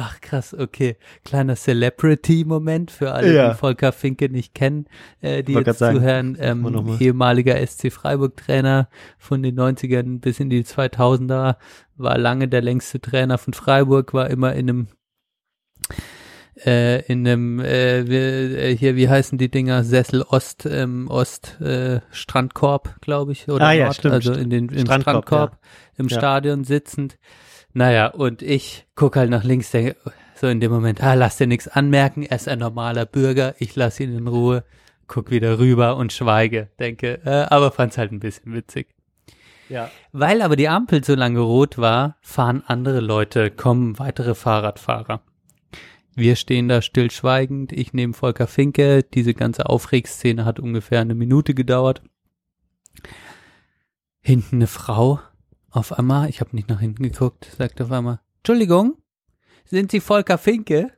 ach 0.00 0.20
krass, 0.20 0.54
okay, 0.54 0.96
kleiner 1.24 1.56
Celebrity-Moment 1.56 2.90
für 2.90 3.12
alle, 3.12 3.34
Ja. 3.34 3.50
die 3.50 3.56
Volker 3.58 3.92
Finke 3.92 4.28
nicht 4.28 4.54
kennen, 4.54 4.86
äh, 5.20 5.42
die 5.42 5.54
jetzt 5.54 5.78
sagen, 5.78 5.96
zuhören, 5.98 6.36
ähm, 6.40 6.60
mal. 6.62 6.96
ehemaliger 7.00 7.56
SC 7.66 7.90
Freiburg-Trainer 7.90 8.88
von 9.18 9.42
den 9.42 9.56
90ern 9.56 10.20
bis 10.20 10.38
in 10.40 10.50
die 10.50 10.62
2000er, 10.64 11.56
war 11.96 12.16
lange 12.18 12.46
der 12.48 12.62
längste 12.62 13.00
Trainer 13.00 13.38
von 13.38 13.54
Freiburg, 13.54 14.14
war 14.14 14.30
immer 14.30 14.52
in 14.54 14.68
einem 14.70 14.88
äh, 16.64 17.02
in 17.10 17.26
einem 17.26 17.60
äh, 17.60 18.00
äh, 18.70 18.76
hier 18.76 18.96
wie 18.96 19.08
heißen 19.08 19.38
die 19.38 19.50
Dinger 19.50 19.84
Sessel 19.84 20.22
Ost 20.22 20.66
ähm, 20.66 21.06
Ost 21.08 21.60
äh, 21.60 22.00
Strandkorb 22.10 23.00
glaube 23.00 23.32
ich 23.32 23.48
oder 23.48 23.66
Ah 23.66 23.72
ja, 23.72 23.84
Nord, 23.86 23.96
stimmt. 23.96 24.14
also 24.14 24.32
in 24.32 24.50
den 24.50 24.68
im 24.68 24.86
Strandkorb, 24.86 25.02
Strandkorb, 25.02 25.58
im 25.96 26.08
Ja. 26.08 26.18
Stadion 26.18 26.64
sitzend 26.64 27.18
naja, 27.78 28.08
und 28.08 28.42
ich 28.42 28.86
guck 28.96 29.14
halt 29.14 29.30
nach 29.30 29.44
links, 29.44 29.70
denke, 29.70 29.94
so 30.34 30.48
in 30.48 30.58
dem 30.58 30.72
Moment, 30.72 31.00
ah, 31.00 31.14
lass 31.14 31.36
dir 31.36 31.46
nichts 31.46 31.68
anmerken, 31.68 32.24
er 32.24 32.34
ist 32.34 32.48
ein 32.48 32.58
normaler 32.58 33.06
Bürger, 33.06 33.54
ich 33.60 33.76
lass 33.76 34.00
ihn 34.00 34.16
in 34.16 34.26
Ruhe, 34.26 34.64
guck 35.06 35.30
wieder 35.30 35.60
rüber 35.60 35.96
und 35.96 36.12
schweige, 36.12 36.70
denke, 36.80 37.20
äh, 37.24 37.46
aber 37.48 37.70
fand's 37.70 37.96
halt 37.96 38.10
ein 38.10 38.18
bisschen 38.18 38.52
witzig. 38.52 38.88
Ja. 39.68 39.92
Weil 40.10 40.42
aber 40.42 40.56
die 40.56 40.68
Ampel 40.68 41.04
so 41.04 41.14
lange 41.14 41.38
rot 41.38 41.78
war, 41.78 42.16
fahren 42.20 42.64
andere 42.66 42.98
Leute, 42.98 43.48
kommen 43.52 43.96
weitere 44.00 44.34
Fahrradfahrer. 44.34 45.22
Wir 46.16 46.34
stehen 46.34 46.68
da 46.68 46.82
stillschweigend, 46.82 47.70
ich 47.70 47.92
nehme 47.92 48.12
Volker 48.12 48.48
Finke, 48.48 49.04
diese 49.04 49.34
ganze 49.34 49.66
Aufregszene 49.66 50.44
hat 50.44 50.58
ungefähr 50.58 51.00
eine 51.00 51.14
Minute 51.14 51.54
gedauert. 51.54 52.02
Hinten 54.20 54.56
eine 54.56 54.66
Frau, 54.66 55.20
auf 55.70 55.92
einmal, 55.98 56.28
ich 56.28 56.40
habe 56.40 56.54
nicht 56.56 56.68
nach 56.68 56.80
hinten 56.80 57.02
geguckt, 57.02 57.48
sagt 57.56 57.80
auf 57.80 57.90
einmal, 57.92 58.20
Entschuldigung, 58.38 58.96
sind 59.64 59.90
Sie 59.90 60.00
Volker 60.00 60.38
Finke? 60.38 60.92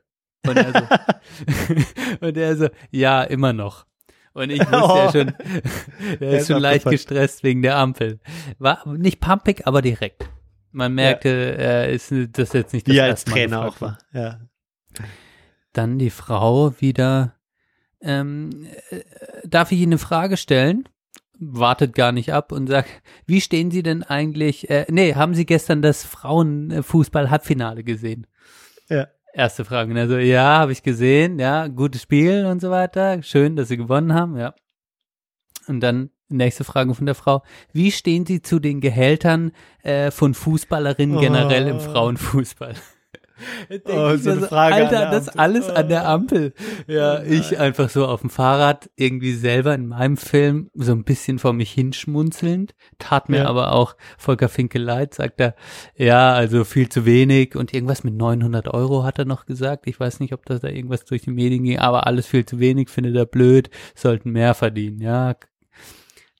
Und 0.47 0.57
er 0.57 0.71
so, 0.73 1.75
und 2.25 2.37
er 2.37 2.55
so 2.55 2.67
ja, 2.89 3.23
immer 3.23 3.53
noch. 3.53 3.85
Und 4.33 4.49
ich 4.49 4.59
wusste 4.71 4.71
ja 4.75 5.07
Oh. 5.07 5.11
schon, 5.11 5.27
er 6.19 6.21
Er 6.21 6.39
ist 6.39 6.47
schon 6.47 6.61
leicht 6.61 6.85
gestresst 6.85 7.43
wegen 7.43 7.61
der 7.61 7.77
Ampel. 7.77 8.19
War 8.59 8.87
nicht 8.87 9.19
pumpig, 9.19 9.67
aber 9.67 9.81
direkt. 9.81 10.29
Man 10.71 10.93
merkte, 10.95 11.29
er 11.57 11.89
ist 11.89 12.13
das 12.31 12.53
jetzt 12.53 12.73
nicht 12.73 12.87
das 12.87 12.95
Wie 12.95 13.01
als 13.01 13.09
erste 13.21 13.31
Trainer 13.31 13.65
auch 13.65 13.81
war. 13.81 13.97
Ja. 14.13 14.39
Dann 15.73 15.99
die 15.99 16.09
Frau 16.09 16.73
wieder, 16.79 17.35
ähm, 17.99 18.67
äh, 18.89 19.01
darf 19.45 19.71
ich 19.73 19.79
Ihnen 19.79 19.93
eine 19.93 19.99
Frage 19.99 20.37
stellen? 20.37 20.87
Wartet 21.43 21.95
gar 21.95 22.11
nicht 22.11 22.31
ab 22.33 22.51
und 22.51 22.67
sagt, 22.67 22.87
wie 23.25 23.41
stehen 23.41 23.71
Sie 23.71 23.81
denn 23.81 24.03
eigentlich, 24.03 24.69
äh, 24.69 24.85
nee, 24.89 25.15
haben 25.15 25.33
Sie 25.33 25.47
gestern 25.47 25.81
das 25.81 26.03
Frauenfußball-Halbfinale 26.05 27.83
gesehen? 27.83 28.27
Ja. 28.89 29.07
Erste 29.33 29.63
Frage. 29.65 29.89
Und 29.91 29.97
er 29.97 30.07
so, 30.09 30.17
ja, 30.17 30.59
habe 30.59 30.71
ich 30.73 30.83
gesehen, 30.83 31.39
ja, 31.39 31.67
gutes 31.67 32.01
Spiel 32.01 32.45
und 32.45 32.59
so 32.61 32.69
weiter. 32.69 33.23
Schön, 33.23 33.55
dass 33.55 33.69
sie 33.69 33.77
gewonnen 33.77 34.13
haben, 34.13 34.37
ja. 34.37 34.53
Und 35.67 35.79
dann 35.79 36.09
nächste 36.27 36.63
Frage 36.65 36.93
von 36.93 37.05
der 37.05 37.15
Frau. 37.15 37.41
Wie 37.71 37.91
stehen 37.91 38.25
Sie 38.25 38.41
zu 38.41 38.59
den 38.59 38.81
Gehältern 38.81 39.51
äh, 39.83 40.11
von 40.11 40.33
Fußballerinnen 40.33 41.17
generell 41.19 41.67
im 41.67 41.77
Oh. 41.77 41.79
Frauenfußball? 41.79 42.75
Oh, 43.85 44.15
so 44.17 44.31
eine 44.31 44.41
Frage 44.41 44.75
an 44.75 44.81
Alter, 44.83 45.11
das 45.11 45.29
alles 45.29 45.69
an 45.69 45.89
der 45.89 46.03
Oh. 46.03 46.07
Ampel. 46.07 46.53
Ja, 46.87 47.21
ich 47.23 47.59
einfach 47.59 47.89
so 47.89 48.05
auf 48.07 48.21
dem 48.21 48.29
Fahrrad 48.29 48.89
irgendwie 48.95 49.33
selber 49.33 49.73
in 49.73 49.87
meinem 49.87 50.17
Film 50.17 50.69
so 50.73 50.91
ein 50.91 51.03
bisschen 51.03 51.39
vor 51.39 51.53
mich 51.53 51.71
hinschmunzelnd. 51.71 52.73
Tat 52.99 53.29
mir 53.29 53.39
Ja. 53.39 53.45
aber 53.47 53.73
auch 53.73 53.95
Volker 54.17 54.49
Finke 54.49 54.79
leid, 54.79 55.13
sagt 55.13 55.39
er, 55.39 55.55
ja, 55.95 56.33
also 56.33 56.63
viel 56.63 56.89
zu 56.89 57.05
wenig 57.05 57.55
und 57.55 57.73
irgendwas 57.73 58.03
mit 58.03 58.13
900 58.15 58.67
Euro 58.73 59.03
hat 59.03 59.19
er 59.19 59.25
noch 59.25 59.45
gesagt. 59.45 59.87
Ich 59.87 59.99
weiß 59.99 60.19
nicht, 60.19 60.33
ob 60.33 60.45
das 60.45 60.61
da 60.61 60.67
irgendwas 60.67 61.05
durch 61.05 61.21
die 61.23 61.31
Medien 61.31 61.63
ging, 61.63 61.79
aber 61.79 62.07
alles 62.07 62.27
viel 62.27 62.45
zu 62.45 62.59
wenig, 62.59 62.89
findet 62.89 63.15
er 63.15 63.25
blöd, 63.25 63.69
sollten 63.95 64.31
mehr 64.31 64.53
verdienen, 64.53 64.99
ja. 65.01 65.35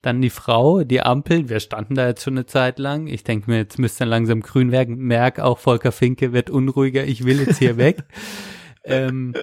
Dann 0.02 0.22
die 0.22 0.32
Frau, 0.32 0.84
die 0.84 1.02
Ampel, 1.02 1.48
wir 1.50 1.60
standen 1.60 1.94
da 1.94 2.08
jetzt 2.08 2.24
schon 2.24 2.34
eine 2.34 2.48
Zeit 2.48 2.80
lang. 2.80 3.06
Ich 3.06 3.24
denke 3.24 3.50
mir, 3.52 3.58
jetzt 3.58 3.78
müsste 3.78 4.06
langsam 4.06 4.42
grün 4.42 4.72
werden. 4.72 4.96
Merk 4.98 5.40
auch, 5.40 5.60
Volker 5.60 5.92
Finke 5.92 6.34
wird 6.34 6.50
unruhiger, 6.50 7.04
ich 7.04 7.24
will 7.24 7.40
jetzt 7.40 7.60
hier 7.60 7.78
weg. 7.78 8.04
ähm, 8.84 9.36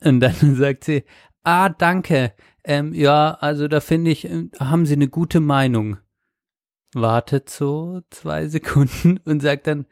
und 0.00 0.20
dann 0.20 0.34
sagt 0.56 0.84
sie, 0.84 1.04
ah, 1.42 1.68
danke. 1.68 2.34
Ähm, 2.64 2.94
ja, 2.94 3.32
also 3.32 3.66
da 3.66 3.80
finde 3.80 4.12
ich, 4.12 4.24
äh, 4.24 4.48
haben 4.60 4.86
Sie 4.86 4.94
eine 4.94 5.08
gute 5.08 5.40
Meinung. 5.40 5.98
Wartet 6.94 7.50
so 7.50 8.02
zwei 8.10 8.46
Sekunden 8.46 9.18
und 9.24 9.42
sagt 9.42 9.66
dann, 9.66 9.86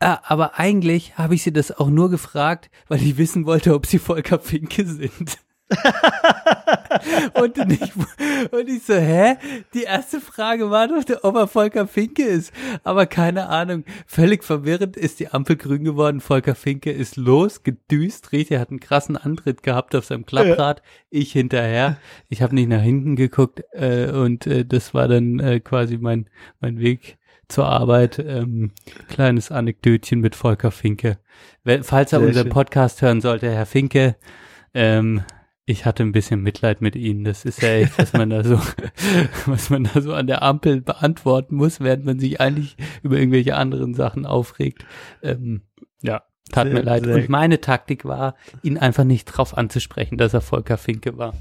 ah, 0.00 0.18
aber 0.24 0.58
eigentlich 0.58 1.18
habe 1.18 1.34
ich 1.34 1.42
Sie 1.42 1.52
das 1.52 1.70
auch 1.70 1.88
nur 1.88 2.10
gefragt, 2.10 2.70
weil 2.88 3.02
ich 3.02 3.16
wissen 3.16 3.46
wollte, 3.46 3.74
ob 3.74 3.86
Sie 3.86 3.98
Volker 3.98 4.40
Finke 4.40 4.86
sind. 4.86 5.38
und, 7.34 7.58
ich, 7.72 7.92
und 8.52 8.68
ich 8.68 8.84
so, 8.84 8.94
hä? 8.94 9.36
Die 9.74 9.82
erste 9.82 10.20
Frage 10.20 10.70
war 10.70 10.86
doch, 10.86 11.02
ob 11.22 11.34
er 11.34 11.48
Volker 11.48 11.86
Finke 11.86 12.22
ist. 12.22 12.52
Aber 12.84 13.06
keine 13.06 13.48
Ahnung. 13.48 13.84
Völlig 14.06 14.44
verwirrend 14.44 14.96
ist 14.96 15.18
die 15.18 15.28
Ampel 15.28 15.56
grün 15.56 15.84
geworden. 15.84 16.20
Volker 16.20 16.54
Finke 16.54 16.92
ist 16.92 17.16
los, 17.16 17.64
gedüst. 17.64 18.32
Richtig, 18.32 18.58
hat 18.58 18.70
einen 18.70 18.80
krassen 18.80 19.16
Antritt 19.16 19.62
gehabt 19.62 19.94
auf 19.94 20.04
seinem 20.04 20.24
Klapprad. 20.24 20.82
Ich 21.10 21.32
hinterher. 21.32 21.98
Ich 22.28 22.42
habe 22.42 22.54
nicht 22.54 22.68
nach 22.68 22.82
hinten 22.82 23.16
geguckt. 23.16 23.62
Äh, 23.72 24.10
und 24.10 24.46
äh, 24.46 24.64
das 24.64 24.94
war 24.94 25.08
dann 25.08 25.40
äh, 25.40 25.60
quasi 25.60 25.98
mein, 25.98 26.28
mein 26.60 26.78
Weg 26.78 27.18
zur 27.48 27.66
Arbeit. 27.66 28.18
Ähm, 28.24 28.70
kleines 29.08 29.50
Anekdötchen 29.50 30.20
mit 30.20 30.36
Volker 30.36 30.70
Finke. 30.70 31.18
Falls 31.64 32.12
er 32.12 32.20
Sehr 32.20 32.20
unseren 32.20 32.44
schön. 32.44 32.52
Podcast 32.52 33.02
hören 33.02 33.20
sollte, 33.20 33.50
Herr 33.50 33.66
Finke, 33.66 34.16
ähm, 34.74 35.22
ich 35.66 35.84
hatte 35.84 36.04
ein 36.04 36.12
bisschen 36.12 36.42
Mitleid 36.42 36.80
mit 36.80 36.94
Ihnen. 36.96 37.24
Das 37.24 37.44
ist 37.44 37.60
ja 37.60 37.70
echt, 37.70 37.98
was 37.98 38.12
man 38.12 38.30
da 38.30 38.44
so, 38.44 38.58
was 39.46 39.68
man 39.68 39.84
da 39.92 40.00
so 40.00 40.14
an 40.14 40.26
der 40.28 40.42
Ampel 40.42 40.80
beantworten 40.80 41.56
muss, 41.56 41.80
während 41.80 42.04
man 42.04 42.18
sich 42.20 42.40
eigentlich 42.40 42.76
über 43.02 43.18
irgendwelche 43.18 43.56
anderen 43.56 43.92
Sachen 43.94 44.24
aufregt. 44.26 44.84
Ähm, 45.22 45.62
ja, 46.02 46.22
tat 46.52 46.66
Sehr, 46.66 46.74
mir 46.74 46.82
leid. 46.82 47.06
Und 47.06 47.28
meine 47.28 47.60
Taktik 47.60 48.04
war, 48.04 48.36
ihn 48.62 48.78
einfach 48.78 49.04
nicht 49.04 49.24
drauf 49.26 49.56
anzusprechen, 49.58 50.16
dass 50.18 50.32
er 50.34 50.40
Volker 50.40 50.78
Finke 50.78 51.18
war. 51.18 51.34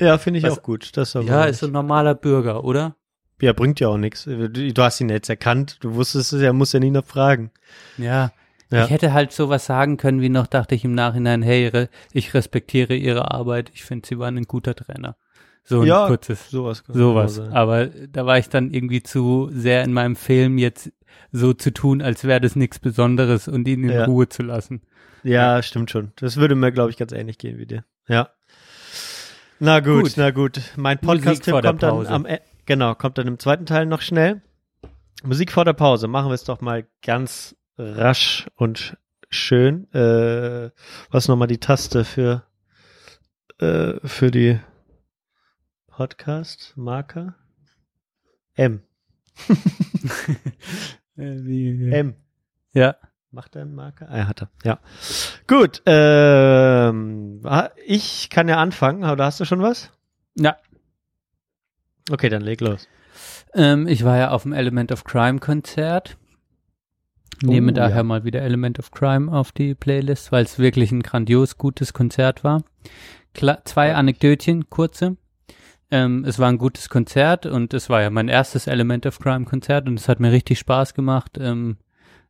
Ja, 0.00 0.16
finde 0.18 0.38
ich 0.38 0.44
Was- 0.44 0.58
auch 0.58 0.62
gut. 0.62 0.96
Das 0.96 1.12
Ja, 1.14 1.44
ist 1.44 1.58
so 1.60 1.66
ein 1.66 1.72
normaler 1.72 2.14
Bürger, 2.14 2.64
oder? 2.64 2.96
ja, 3.42 3.52
bringt 3.52 3.80
ja 3.80 3.88
auch 3.88 3.98
nichts. 3.98 4.24
Du, 4.24 4.48
du 4.48 4.82
hast 4.82 4.98
ihn 5.02 5.10
jetzt 5.10 5.28
erkannt. 5.28 5.76
Du 5.82 5.94
wusstest 5.94 6.32
es, 6.32 6.40
er 6.40 6.54
muss 6.54 6.72
ja 6.72 6.80
nie 6.80 6.90
noch 6.90 7.04
fragen. 7.04 7.50
Ja. 7.98 8.32
Ja. 8.70 8.84
Ich 8.84 8.90
hätte 8.90 9.12
halt 9.12 9.32
sowas 9.32 9.66
sagen 9.66 9.96
können, 9.96 10.20
wie 10.20 10.28
noch 10.28 10.46
dachte 10.48 10.74
ich 10.74 10.84
im 10.84 10.94
Nachhinein, 10.94 11.42
hey, 11.42 11.88
ich 12.12 12.34
respektiere 12.34 12.94
ihre 12.94 13.30
Arbeit, 13.30 13.70
ich 13.74 13.84
finde, 13.84 14.06
sie 14.08 14.18
waren 14.18 14.36
ein 14.36 14.44
guter 14.44 14.74
Trainer. 14.74 15.16
So 15.62 15.80
ein 15.80 15.86
Ja, 15.86 16.06
kurzes, 16.06 16.50
Sowas. 16.50 16.82
sowas. 16.88 17.36
sein. 17.36 17.52
Aber 17.52 17.86
da 17.86 18.26
war 18.26 18.38
ich 18.38 18.48
dann 18.48 18.72
irgendwie 18.72 19.02
zu 19.02 19.48
sehr 19.52 19.82
in 19.84 19.92
meinem 19.92 20.16
Film 20.16 20.58
jetzt 20.58 20.92
so 21.32 21.52
zu 21.52 21.72
tun, 21.72 22.02
als 22.02 22.24
wäre 22.24 22.40
das 22.40 22.56
nichts 22.56 22.78
Besonderes 22.78 23.48
und 23.48 23.66
ihn 23.68 23.84
in 23.84 23.90
Ja. 23.90 24.04
Ruhe 24.04 24.28
zu 24.28 24.42
lassen. 24.42 24.82
Ja, 25.22 25.60
stimmt 25.62 25.90
schon. 25.90 26.12
Das 26.16 26.36
würde 26.36 26.54
mir, 26.54 26.70
glaube 26.72 26.90
ich, 26.90 26.96
ganz 26.96 27.10
ähnlich 27.12 27.38
gehen 27.38 27.58
wie 27.58 27.66
dir. 27.66 27.84
Ja. 28.08 28.30
Na 29.58 29.80
gut, 29.80 30.02
Gut. 30.04 30.12
na 30.16 30.30
gut. 30.30 30.60
Mein 30.76 30.98
Podcast-Tipp 30.98 31.52
kommt 31.62 31.82
dann 31.82 32.06
am 32.06 32.26
E- 32.26 32.40
genau, 32.66 32.94
kommt 32.94 33.18
dann 33.18 33.26
im 33.26 33.38
zweiten 33.38 33.66
Teil 33.66 33.86
noch 33.86 34.02
schnell. 34.02 34.42
Musik 35.24 35.50
vor 35.50 35.64
der 35.64 35.72
Pause. 35.72 36.08
Machen 36.08 36.28
wir 36.30 36.34
es 36.34 36.44
doch 36.44 36.60
mal 36.60 36.86
ganz 37.04 37.56
rasch 37.78 38.46
und 38.56 38.96
schön. 39.28 39.92
Äh, 39.92 40.70
was 41.10 41.28
nochmal 41.28 41.48
die 41.48 41.60
Taste 41.60 42.04
für 42.04 42.44
äh, 43.58 43.94
für 44.04 44.30
die 44.30 44.60
Podcast-Marker? 45.88 47.34
M. 48.54 48.82
Äh, 51.18 51.46
wie, 51.46 51.90
M. 51.92 52.14
ja. 52.74 52.94
Macht 53.30 53.56
er 53.56 53.62
einen 53.62 53.74
Marker? 53.74 54.06
Ah, 54.10 54.16
er 54.16 54.28
hat 54.28 54.42
er. 54.42 54.50
Ja. 54.64 54.80
Gut. 55.46 55.82
Ähm, 55.86 57.40
ich 57.86 58.28
kann 58.28 58.48
ja 58.48 58.58
anfangen. 58.58 59.02
Oder 59.02 59.24
hast 59.24 59.40
du 59.40 59.46
schon 59.46 59.62
was? 59.62 59.90
Ja. 60.34 60.56
Okay, 62.10 62.28
dann 62.28 62.42
leg 62.42 62.60
los. 62.60 62.86
Ähm, 63.54 63.88
ich 63.88 64.04
war 64.04 64.18
ja 64.18 64.30
auf 64.30 64.42
dem 64.42 64.52
Element 64.52 64.92
of 64.92 65.04
Crime 65.04 65.38
Konzert. 65.38 66.18
Nehme 67.42 67.72
Oh, 67.72 67.74
daher 67.74 67.96
ja. 67.98 68.02
mal 68.02 68.24
wieder 68.24 68.42
Element 68.42 68.78
of 68.78 68.90
Crime 68.90 69.30
auf 69.30 69.52
die 69.52 69.74
Playlist, 69.74 70.32
weil 70.32 70.44
es 70.44 70.58
wirklich 70.58 70.92
ein 70.92 71.02
grandios 71.02 71.58
gutes 71.58 71.92
Konzert 71.92 72.44
war. 72.44 72.62
Kla 73.34 73.58
zwei 73.64 73.94
Anekdötchen, 73.94 74.70
kurze. 74.70 75.16
Ähm, 75.90 76.24
es 76.26 76.38
war 76.38 76.48
ein 76.48 76.58
gutes 76.58 76.88
Konzert 76.88 77.46
und 77.46 77.72
es 77.74 77.88
war 77.88 78.02
ja 78.02 78.10
mein 78.10 78.28
erstes 78.28 78.66
Element 78.66 79.06
of 79.06 79.18
Crime 79.18 79.44
Konzert 79.44 79.86
und 79.86 79.98
es 80.00 80.08
hat 80.08 80.18
mir 80.18 80.32
richtig 80.32 80.58
Spaß 80.58 80.94
gemacht. 80.94 81.38
Ähm, 81.38 81.76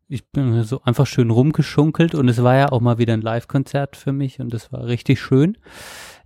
ich 0.09 0.31
bin 0.31 0.63
so 0.63 0.83
einfach 0.83 1.07
schön 1.07 1.31
rumgeschunkelt 1.31 2.15
und 2.15 2.29
es 2.29 2.43
war 2.43 2.57
ja 2.57 2.71
auch 2.71 2.81
mal 2.81 2.99
wieder 2.99 3.15
ein 3.15 3.23
Live-Konzert 3.23 3.97
für 3.97 4.13
mich 4.13 4.41
und 4.41 4.55
es 4.55 4.73
war 4.73 4.87
richtig 4.87 5.21
schön. 5.21 5.57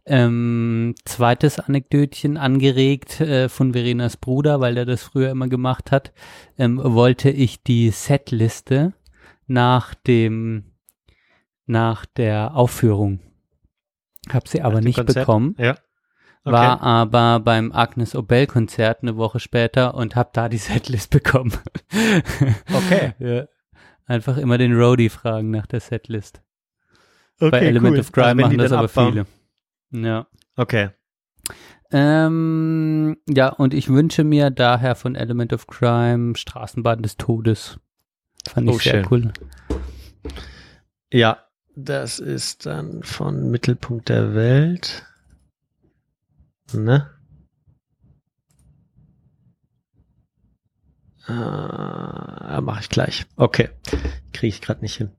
Ähm, 0.07 0.95
zweites 1.05 1.59
Anekdötchen 1.61 2.37
angeregt 2.37 3.21
äh, 3.21 3.49
von 3.49 3.73
Verenas 3.75 4.17
Bruder, 4.17 4.61
weil 4.61 4.75
der 4.75 4.87
das 4.87 5.03
früher 5.03 5.31
immer 5.31 5.49
gemacht 5.49 5.93
hat, 5.93 6.13
ähm, 6.59 6.81
wollte 6.83 7.31
ich 7.31 7.63
die 7.63 7.91
Setliste 7.91 8.95
nach 9.47 9.95
dem 9.95 10.65
nach 11.67 12.07
der 12.07 12.57
Aufführung. 12.57 13.21
Hab 14.33 14.49
sie 14.49 14.63
aber 14.63 14.81
nicht 14.81 14.97
Konzert? 14.97 15.27
bekommen, 15.27 15.55
Ja. 15.59 15.77
Okay. 16.43 16.53
war 16.53 16.81
aber 16.83 17.39
beim 17.41 17.71
Agnes 17.71 18.17
Obel 18.17 18.47
Konzert 18.47 19.03
eine 19.03 19.17
Woche 19.17 19.39
später 19.41 19.95
und 19.95 20.17
hab 20.17 20.33
da 20.33 20.49
die 20.49 20.57
Setlist 20.59 21.11
bekommen. 21.11 21.53
Okay. 22.73 23.13
ja. 23.19 23.45
Einfach 24.07 24.39
immer 24.39 24.57
den 24.59 24.75
Roadie 24.75 25.11
fragen 25.11 25.51
nach 25.51 25.67
der 25.67 25.81
Setlist. 25.81 26.41
okay, 27.39 27.51
Bei 27.51 27.61
Element 27.61 27.95
cool. 27.95 28.01
of 28.01 28.11
Crime 28.13 28.29
Also 28.29 28.37
machen 28.43 28.59
das 28.59 28.73
aber 28.73 28.85
abbauen. 28.87 29.13
viele. 29.13 29.27
Ja. 29.93 30.27
Okay. 30.57 30.91
Ähm, 31.93 33.17
ja, 33.29 33.49
und 33.49 33.75
ich 33.75 33.89
wünsche 33.89 34.23
mir 34.23 34.51
daher 34.51 34.95
von 34.95 35.17
Element 35.17 35.53
of 35.53 35.67
Crime 35.67 36.37
Straßenbahn 36.37 37.03
des 37.03 37.17
Todes. 37.17 37.81
Fand 38.49 38.69
ich 38.69 38.75
Oh, 38.77 38.79
sehr 38.79 38.93
schön. 39.05 39.07
cool. 39.11 39.33
Ja, 41.13 41.45
das 41.75 42.21
ist 42.21 42.67
dann 42.67 43.03
von 43.03 43.51
Mittelpunkt 43.51 44.09
der 44.09 44.35
Welt. 44.35 45.05
Ne? 46.73 47.11
Äh, 51.27 52.61
mache 52.61 52.81
ich 52.81 52.89
gleich. 52.89 53.27
Okay. 53.37 53.71
Kriege 54.33 54.49
ich 54.55 54.61
gerade 54.61 54.81
nicht 54.81 54.97
hin. 54.97 55.11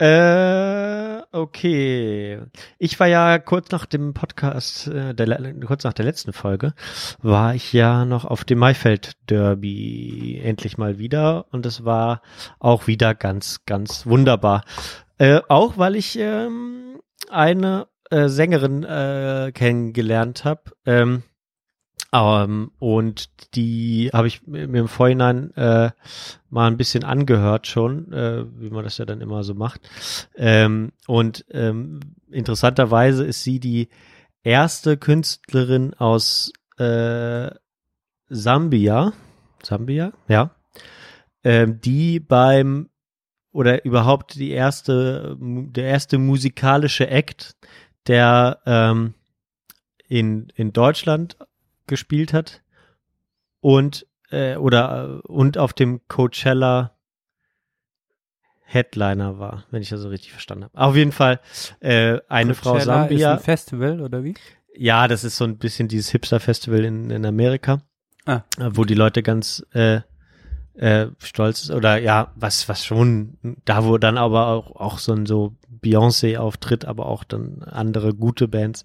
Äh, 0.00 1.20
okay. 1.30 2.40
Ich 2.78 2.98
war 2.98 3.06
ja 3.06 3.38
kurz 3.38 3.70
nach 3.70 3.84
dem 3.84 4.14
Podcast, 4.14 4.86
äh, 4.86 5.14
der, 5.14 5.54
kurz 5.66 5.84
nach 5.84 5.92
der 5.92 6.06
letzten 6.06 6.32
Folge, 6.32 6.72
war 7.20 7.54
ich 7.54 7.74
ja 7.74 8.06
noch 8.06 8.24
auf 8.24 8.44
dem 8.44 8.60
Maifeld 8.60 9.12
Derby 9.28 10.40
endlich 10.42 10.78
mal 10.78 10.98
wieder 10.98 11.44
und 11.52 11.66
es 11.66 11.84
war 11.84 12.22
auch 12.58 12.86
wieder 12.86 13.14
ganz, 13.14 13.66
ganz 13.66 14.06
wunderbar. 14.06 14.64
Äh, 15.18 15.42
auch 15.48 15.76
weil 15.76 15.96
ich 15.96 16.18
ähm, 16.18 17.02
eine 17.28 17.86
äh, 18.10 18.28
Sängerin 18.28 18.82
äh, 18.84 19.52
kennengelernt 19.52 20.46
habe. 20.46 20.62
Ähm, 20.86 21.24
ähm, 22.12 22.72
und 22.78 23.54
die 23.54 24.10
habe 24.12 24.26
ich 24.26 24.46
mir 24.46 24.64
im 24.64 24.88
Vorhinein 24.88 25.54
äh, 25.54 25.90
mal 26.48 26.66
ein 26.66 26.76
bisschen 26.76 27.04
angehört 27.04 27.66
schon, 27.66 28.12
äh, 28.12 28.44
wie 28.60 28.70
man 28.70 28.84
das 28.84 28.98
ja 28.98 29.04
dann 29.04 29.20
immer 29.20 29.44
so 29.44 29.54
macht. 29.54 29.88
Ähm, 30.36 30.92
und 31.06 31.44
ähm, 31.50 32.00
interessanterweise 32.30 33.24
ist 33.24 33.44
sie 33.44 33.60
die 33.60 33.88
erste 34.42 34.96
Künstlerin 34.96 35.94
aus 35.94 36.52
äh, 36.78 37.50
Sambia, 38.28 39.12
Sambia, 39.62 40.12
ja, 40.28 40.50
ähm, 41.44 41.80
die 41.80 42.20
beim 42.20 42.88
oder 43.52 43.84
überhaupt 43.84 44.36
die 44.36 44.50
erste, 44.50 45.36
der 45.40 45.84
erste 45.84 46.18
musikalische 46.18 47.08
Act, 47.08 47.56
der 48.06 48.60
ähm, 48.64 49.14
in, 50.08 50.52
in 50.54 50.72
Deutschland 50.72 51.36
gespielt 51.90 52.32
hat 52.32 52.62
und 53.60 54.06
äh, 54.30 54.56
oder 54.56 55.20
äh, 55.22 55.28
und 55.28 55.58
auf 55.58 55.74
dem 55.74 56.00
Coachella 56.08 56.96
Headliner 58.64 59.38
war, 59.38 59.64
wenn 59.70 59.82
ich 59.82 59.88
das 59.88 60.00
so 60.00 60.08
richtig 60.08 60.30
verstanden 60.30 60.64
habe. 60.64 60.78
Auf 60.78 60.94
jeden 60.96 61.12
Fall 61.12 61.40
äh, 61.80 62.18
eine 62.28 62.54
Frau 62.54 62.72
Coachella 62.72 63.02
ist 63.04 63.08
Sambia. 63.10 63.32
ein 63.34 63.38
Festival, 63.40 64.00
oder 64.00 64.22
wie? 64.24 64.34
Ja, 64.76 65.08
das 65.08 65.24
ist 65.24 65.36
so 65.36 65.44
ein 65.44 65.58
bisschen 65.58 65.88
dieses 65.88 66.10
Hipster-Festival 66.10 66.84
in, 66.84 67.10
in 67.10 67.26
Amerika, 67.26 67.82
Ah. 68.26 68.42
wo 68.58 68.84
die 68.84 68.94
Leute 68.94 69.22
ganz 69.22 69.64
äh, 69.72 70.00
äh, 70.80 71.08
stolz 71.18 71.62
ist. 71.62 71.70
Oder 71.70 71.98
ja, 71.98 72.32
was, 72.36 72.68
was 72.68 72.84
schon, 72.84 73.36
da 73.64 73.84
wo 73.84 73.98
dann 73.98 74.16
aber 74.16 74.46
auch, 74.48 74.76
auch 74.76 74.98
so 74.98 75.12
ein 75.12 75.26
so 75.26 75.52
Beyoncé 75.82 76.38
auftritt, 76.38 76.86
aber 76.86 77.06
auch 77.06 77.22
dann 77.22 77.62
andere 77.62 78.14
gute 78.14 78.48
Bands 78.48 78.84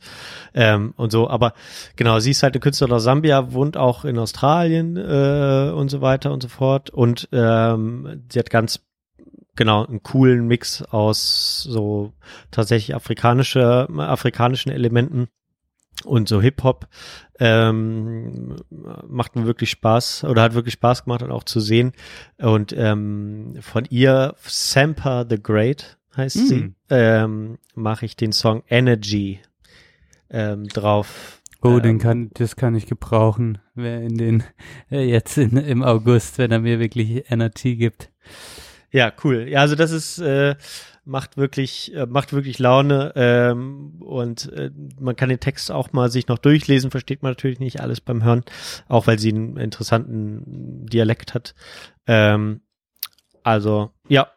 ähm, 0.54 0.94
und 0.98 1.12
so. 1.12 1.30
Aber 1.30 1.54
genau, 1.96 2.20
sie 2.20 2.32
ist 2.32 2.44
halt 2.44 2.54
eine 2.54 2.60
Künstlerin 2.60 2.94
aus 2.94 3.04
Sambia, 3.04 3.54
wohnt 3.54 3.78
auch 3.78 4.04
in 4.04 4.20
Australien 4.20 4.98
äh, 4.98 5.72
und 5.74 5.90
so 5.90 6.02
weiter 6.02 6.34
und 6.34 6.44
so 6.44 6.50
fort. 6.50 6.90
Und 6.90 7.30
ähm, 7.32 8.24
sie 8.32 8.40
hat 8.40 8.50
ganz 8.50 8.82
genau 9.56 9.86
einen 9.86 10.04
coolen 10.04 10.48
Mix 10.48 10.82
aus 10.82 11.64
so 11.64 12.12
tatsächlich 12.52 12.94
afrikanische, 12.94 13.88
afrikanischen 13.98 14.72
Elementen 14.72 15.30
und 16.04 16.28
so 16.28 16.42
Hip-Hop 16.42 16.88
ähm, 17.40 18.58
macht 19.08 19.36
mir 19.36 19.46
wirklich 19.46 19.70
Spaß 19.72 20.26
oder 20.26 20.42
hat 20.42 20.54
wirklich 20.54 20.74
Spaß 20.74 21.06
gemacht 21.06 21.24
und 21.24 21.32
auch 21.32 21.44
zu 21.44 21.60
sehen. 21.60 21.94
Und 22.38 22.74
ähm, 22.78 23.56
von 23.62 23.86
ihr, 23.90 24.36
Sampa 24.46 25.26
the 25.30 25.42
Great 25.42 25.98
heißt 26.16 26.36
Mm. 26.38 26.46
sie, 26.48 26.74
ähm, 26.90 27.58
mache 27.74 28.06
ich 28.06 28.16
den 28.16 28.32
Song 28.32 28.64
Energy 28.70 29.40
ähm, 30.30 30.68
drauf. 30.68 31.42
Oh, 31.62 31.78
Ähm, 31.78 31.82
den 31.82 32.00
kann, 32.00 32.30
das 32.36 32.56
kann 32.56 32.76
ich 32.76 32.86
gebrauchen, 32.86 33.58
wer 33.74 34.02
in 34.02 34.18
den, 34.18 34.44
äh, 34.92 35.04
jetzt 35.04 35.38
in, 35.38 35.58
im 35.58 35.84
August, 35.84 36.38
wenn 36.38 36.52
er 36.52 36.60
mir 36.60 36.80
wirklich 36.80 37.30
Energy 37.32 37.76
gibt. 37.76 38.12
Ja, 38.92 39.12
cool. 39.24 39.48
Ja, 39.50 39.62
also 39.62 39.76
das 39.76 39.92
ist 39.92 40.20
äh, 40.20 40.56
macht 41.06 41.38
wirklich 41.38 41.94
äh, 41.94 42.06
macht 42.06 42.34
wirklich 42.34 42.60
Laune 42.60 43.14
ähm, 43.16 44.02
und 44.02 44.52
äh, 44.54 44.72
man 45.00 45.16
kann 45.16 45.30
den 45.30 45.40
Text 45.40 45.72
auch 45.72 45.94
mal 45.94 46.10
sich 46.10 46.28
noch 46.28 46.40
durchlesen. 46.40 46.92
Versteht 46.92 47.24
man 47.24 47.32
natürlich 47.32 47.60
nicht 47.60 47.80
alles 47.80 48.02
beim 48.02 48.24
Hören, 48.24 48.44
auch 48.88 49.08
weil 49.08 49.20
sie 49.20 49.30
einen 49.30 49.58
interessanten 49.58 50.86
Dialekt 50.88 51.34
hat. 51.34 51.56
Ähm, 52.08 52.62
also 53.44 53.92
ja, 54.10 54.28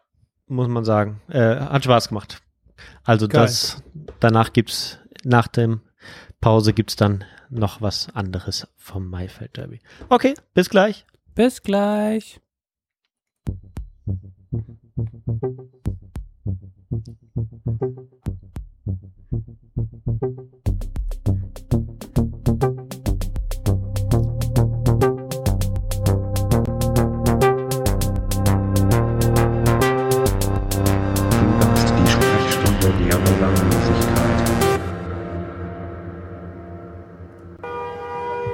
muss 0.47 0.69
man 0.69 0.85
sagen, 0.85 1.20
äh, 1.28 1.57
hat 1.57 1.85
Spaß 1.85 2.09
gemacht. 2.09 2.43
Also 3.03 3.28
Geil. 3.28 3.43
das 3.43 3.82
danach 4.20 4.53
gibt's 4.53 4.99
nach 5.24 5.49
dem 5.49 5.81
Pause 6.40 6.73
gibt's 6.73 6.97
dann 6.97 7.24
noch 7.51 7.81
was 7.81 8.15
anderes 8.15 8.69
vom 8.77 9.09
Maifeld 9.09 9.57
Derby. 9.57 9.81
Okay, 10.09 10.35
bis 10.55 10.69
gleich. 10.69 11.07
Bis 11.35 11.62
gleich. 11.62 12.40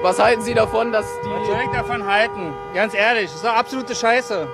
Was 0.02 0.18
halten 0.18 0.42
Sie 0.42 0.52
davon, 0.52 0.92
dass 0.92 1.06
Was 1.06 1.46
soll 1.46 1.56
die... 1.56 1.64
ich 1.64 1.70
davon 1.70 2.06
halten? 2.06 2.52
Ganz 2.74 2.92
ehrlich, 2.92 3.24
das 3.24 3.36
ist 3.36 3.44
doch 3.44 3.54
absolute 3.54 3.94
Scheiße. 3.94 4.46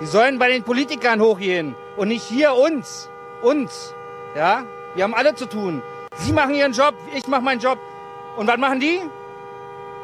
Die 0.00 0.06
sollen 0.06 0.40
bei 0.40 0.48
den 0.48 0.64
Politikern 0.64 1.20
hochgehen 1.20 1.76
und 1.96 2.08
nicht 2.08 2.24
hier 2.24 2.54
uns. 2.54 3.08
Uns. 3.44 3.94
Ja? 4.34 4.64
Wir 4.94 5.04
haben 5.04 5.14
alle 5.14 5.34
zu 5.34 5.46
tun. 5.46 5.82
Sie 6.16 6.32
machen 6.32 6.54
ihren 6.54 6.72
Job, 6.72 6.94
ich 7.14 7.26
mache 7.26 7.42
meinen 7.42 7.60
Job. 7.60 7.78
Und 8.36 8.46
was 8.46 8.56
machen 8.56 8.80
die? 8.80 9.00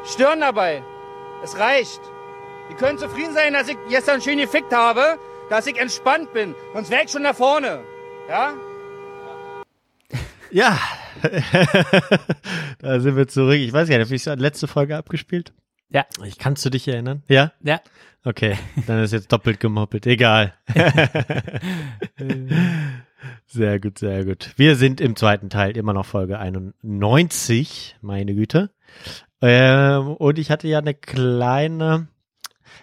Stören 0.05 0.39
dabei. 0.41 0.83
Es 1.43 1.57
reicht. 1.57 2.01
Die 2.69 2.75
können 2.75 2.97
zufrieden 2.97 3.33
sein, 3.33 3.53
dass 3.53 3.67
ich 3.67 3.77
gestern 3.89 4.21
schön 4.21 4.37
gefickt 4.37 4.73
habe, 4.73 5.17
dass 5.49 5.67
ich 5.67 5.77
entspannt 5.77 6.31
bin. 6.33 6.55
Sonst 6.73 6.89
wäre 6.89 7.03
ich 7.03 7.11
schon 7.11 7.23
da 7.23 7.33
vorne. 7.33 7.83
Ja? 8.29 8.53
Ja, 10.53 10.77
da 12.79 12.99
sind 12.99 13.15
wir 13.15 13.25
zurück. 13.25 13.55
Ich 13.55 13.71
weiß 13.71 13.87
gar 13.87 13.97
nicht, 13.97 14.07
habe 14.07 14.15
ich 14.15 14.23
die 14.23 14.29
letzte 14.31 14.67
Folge 14.67 14.97
abgespielt? 14.97 15.53
Ja. 15.87 16.05
Ich 16.25 16.37
kannst 16.37 16.65
du 16.65 16.69
dich 16.69 16.89
erinnern? 16.89 17.23
Ja? 17.29 17.53
Ja. 17.61 17.79
Okay, 18.25 18.57
dann 18.85 19.01
ist 19.01 19.13
jetzt 19.13 19.31
doppelt 19.31 19.59
gemoppelt. 19.61 20.05
Egal. 20.05 20.53
sehr 23.47 23.79
gut, 23.79 23.99
sehr 23.99 24.25
gut. 24.25 24.53
Wir 24.55 24.75
sind 24.75 25.01
im 25.01 25.15
zweiten 25.15 25.49
Teil 25.49 25.77
immer 25.77 25.93
noch 25.93 26.05
Folge 26.05 26.39
91, 26.39 27.97
meine 28.01 28.33
Güte. 28.33 28.71
Ähm, 29.41 30.09
und 30.15 30.39
ich 30.39 30.51
hatte 30.51 30.67
ja 30.67 30.79
eine 30.79 30.93
kleine. 30.93 32.07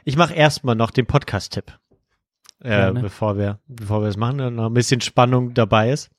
Ich 0.04 0.16
mache 0.16 0.34
erstmal 0.34 0.74
noch 0.74 0.90
den 0.90 1.06
Podcast-Tipp. 1.06 1.78
Äh, 2.60 2.92
bevor 2.92 3.38
wir, 3.38 3.60
bevor 3.68 4.02
wir 4.02 4.08
es 4.08 4.16
machen, 4.16 4.40
und 4.40 4.56
noch 4.56 4.66
ein 4.66 4.74
bisschen 4.74 5.00
Spannung 5.00 5.54
dabei 5.54 5.90
ist. 5.92 6.10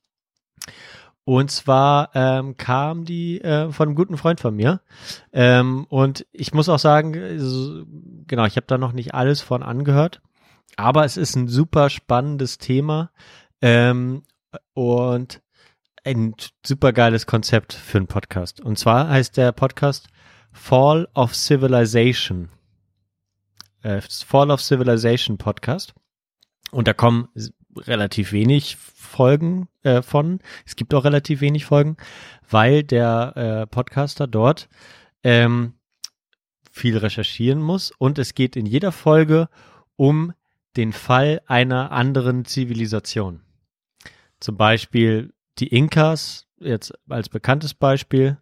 Und 1.25 1.51
zwar 1.51 2.09
ähm, 2.15 2.57
kam 2.57 3.05
die 3.05 3.39
äh, 3.41 3.71
von 3.71 3.89
einem 3.89 3.95
guten 3.95 4.17
Freund 4.17 4.39
von 4.39 4.55
mir. 4.55 4.81
Ähm, 5.31 5.85
und 5.89 6.25
ich 6.31 6.53
muss 6.53 6.69
auch 6.69 6.79
sagen, 6.79 7.11
genau, 8.25 8.45
ich 8.45 8.55
habe 8.55 8.65
da 8.67 8.77
noch 8.77 8.93
nicht 8.93 9.13
alles 9.13 9.41
von 9.41 9.61
angehört, 9.61 10.21
aber 10.75 11.05
es 11.05 11.17
ist 11.17 11.35
ein 11.35 11.47
super 11.47 11.89
spannendes 11.89 12.57
Thema 12.57 13.11
ähm, 13.61 14.23
und 14.73 15.41
ein 16.03 16.35
super 16.65 16.93
geiles 16.93 17.25
Konzept 17.25 17.73
für 17.73 17.97
einen 17.97 18.07
Podcast. 18.07 18.61
Und 18.61 18.79
zwar 18.79 19.09
heißt 19.09 19.37
der 19.37 19.51
Podcast 19.51 20.07
Fall 20.51 21.07
of 21.13 21.35
Civilization. 21.35 22.49
Äh, 23.81 24.01
Fall 24.01 24.51
of 24.51 24.61
Civilization 24.61 25.37
Podcast. 25.37 25.93
Und 26.71 26.87
da 26.87 26.93
kommen 26.93 27.29
relativ 27.77 28.31
wenig 28.31 28.75
Folgen 28.75 29.67
äh, 29.83 30.01
von. 30.01 30.39
Es 30.65 30.75
gibt 30.75 30.93
auch 30.93 31.03
relativ 31.03 31.41
wenig 31.41 31.65
Folgen, 31.65 31.97
weil 32.49 32.83
der 32.83 33.33
äh, 33.35 33.67
Podcaster 33.67 34.27
dort 34.27 34.69
ähm, 35.23 35.73
viel 36.71 36.97
recherchieren 36.97 37.61
muss 37.61 37.91
und 37.97 38.19
es 38.19 38.35
geht 38.35 38.55
in 38.55 38.65
jeder 38.65 38.91
Folge 38.91 39.49
um 39.95 40.33
den 40.77 40.93
Fall 40.93 41.41
einer 41.47 41.91
anderen 41.91 42.45
Zivilisation. 42.45 43.41
Zum 44.39 44.57
Beispiel 44.57 45.33
die 45.59 45.67
Inkas, 45.67 46.47
jetzt 46.59 46.93
als 47.07 47.29
bekanntes 47.29 47.73
Beispiel. 47.73 48.37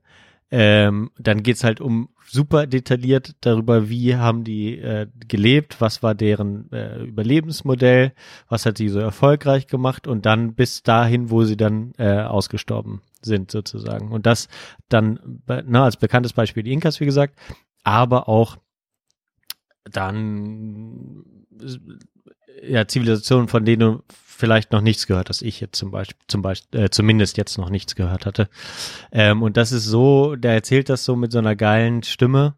Ähm, 0.50 1.12
dann 1.18 1.44
geht's 1.44 1.66
halt 1.66 1.82
um 1.82 2.08
super 2.26 2.68
detailliert 2.68 3.36
darüber, 3.42 3.90
wie 3.90 4.16
haben 4.16 4.46
die 4.46 4.78
äh, 4.78 5.08
gelebt, 5.28 5.82
was 5.82 6.04
war 6.04 6.16
deren 6.16 6.72
äh, 6.72 7.04
Überlebensmodell, 7.04 8.14
was 8.48 8.66
hat 8.66 8.78
sie 8.78 8.88
so 8.88 9.00
erfolgreich 9.00 9.68
gemacht 9.68 10.08
und 10.08 10.26
dann 10.26 10.54
bis 10.56 10.84
dahin, 10.84 11.30
wo 11.32 11.44
sie 11.44 11.58
dann 11.58 11.92
äh, 11.98 12.22
ausgestorben 12.22 13.02
sind 13.22 13.52
sozusagen. 13.52 14.12
Und 14.12 14.26
das 14.26 14.48
dann 14.88 15.42
be- 15.46 15.66
ne, 15.68 15.84
als 15.84 15.98
bekanntes 15.98 16.32
Beispiel 16.32 16.64
die 16.64 16.72
Inkas, 16.72 17.02
wie 17.02 17.06
gesagt, 17.06 17.38
aber 17.84 18.30
auch 18.30 18.58
dann 19.84 21.24
äh, 21.62 22.72
ja 22.72 22.88
Zivilisationen, 22.88 23.50
von 23.50 23.66
denen 23.66 23.80
du 23.80 24.04
vielleicht 24.38 24.72
noch 24.72 24.82
nichts 24.82 25.08
gehört 25.08 25.30
hast. 25.30 25.42
Ich 25.42 25.60
jetzt 25.60 25.78
zum 25.78 25.90
Beispiel, 25.90 26.18
zum 26.28 26.42
Beispiel, 26.44 26.82
äh, 26.82 26.90
zumindest 26.90 27.38
jetzt 27.38 27.58
noch 27.58 27.70
nichts 27.70 27.96
gehört 27.96 28.26
hatte. 28.26 28.50
Ähm, 29.12 29.42
und 29.42 29.58
das 29.58 29.72
ist 29.72 29.86
so, 29.86 30.36
der 30.36 30.54
erzählt 30.54 30.90
das 30.90 31.04
so 31.04 31.16
mit 31.16 31.32
so 31.32 31.40
einer 31.40 31.56
geilen 31.56 32.04
Stimme. 32.04 32.56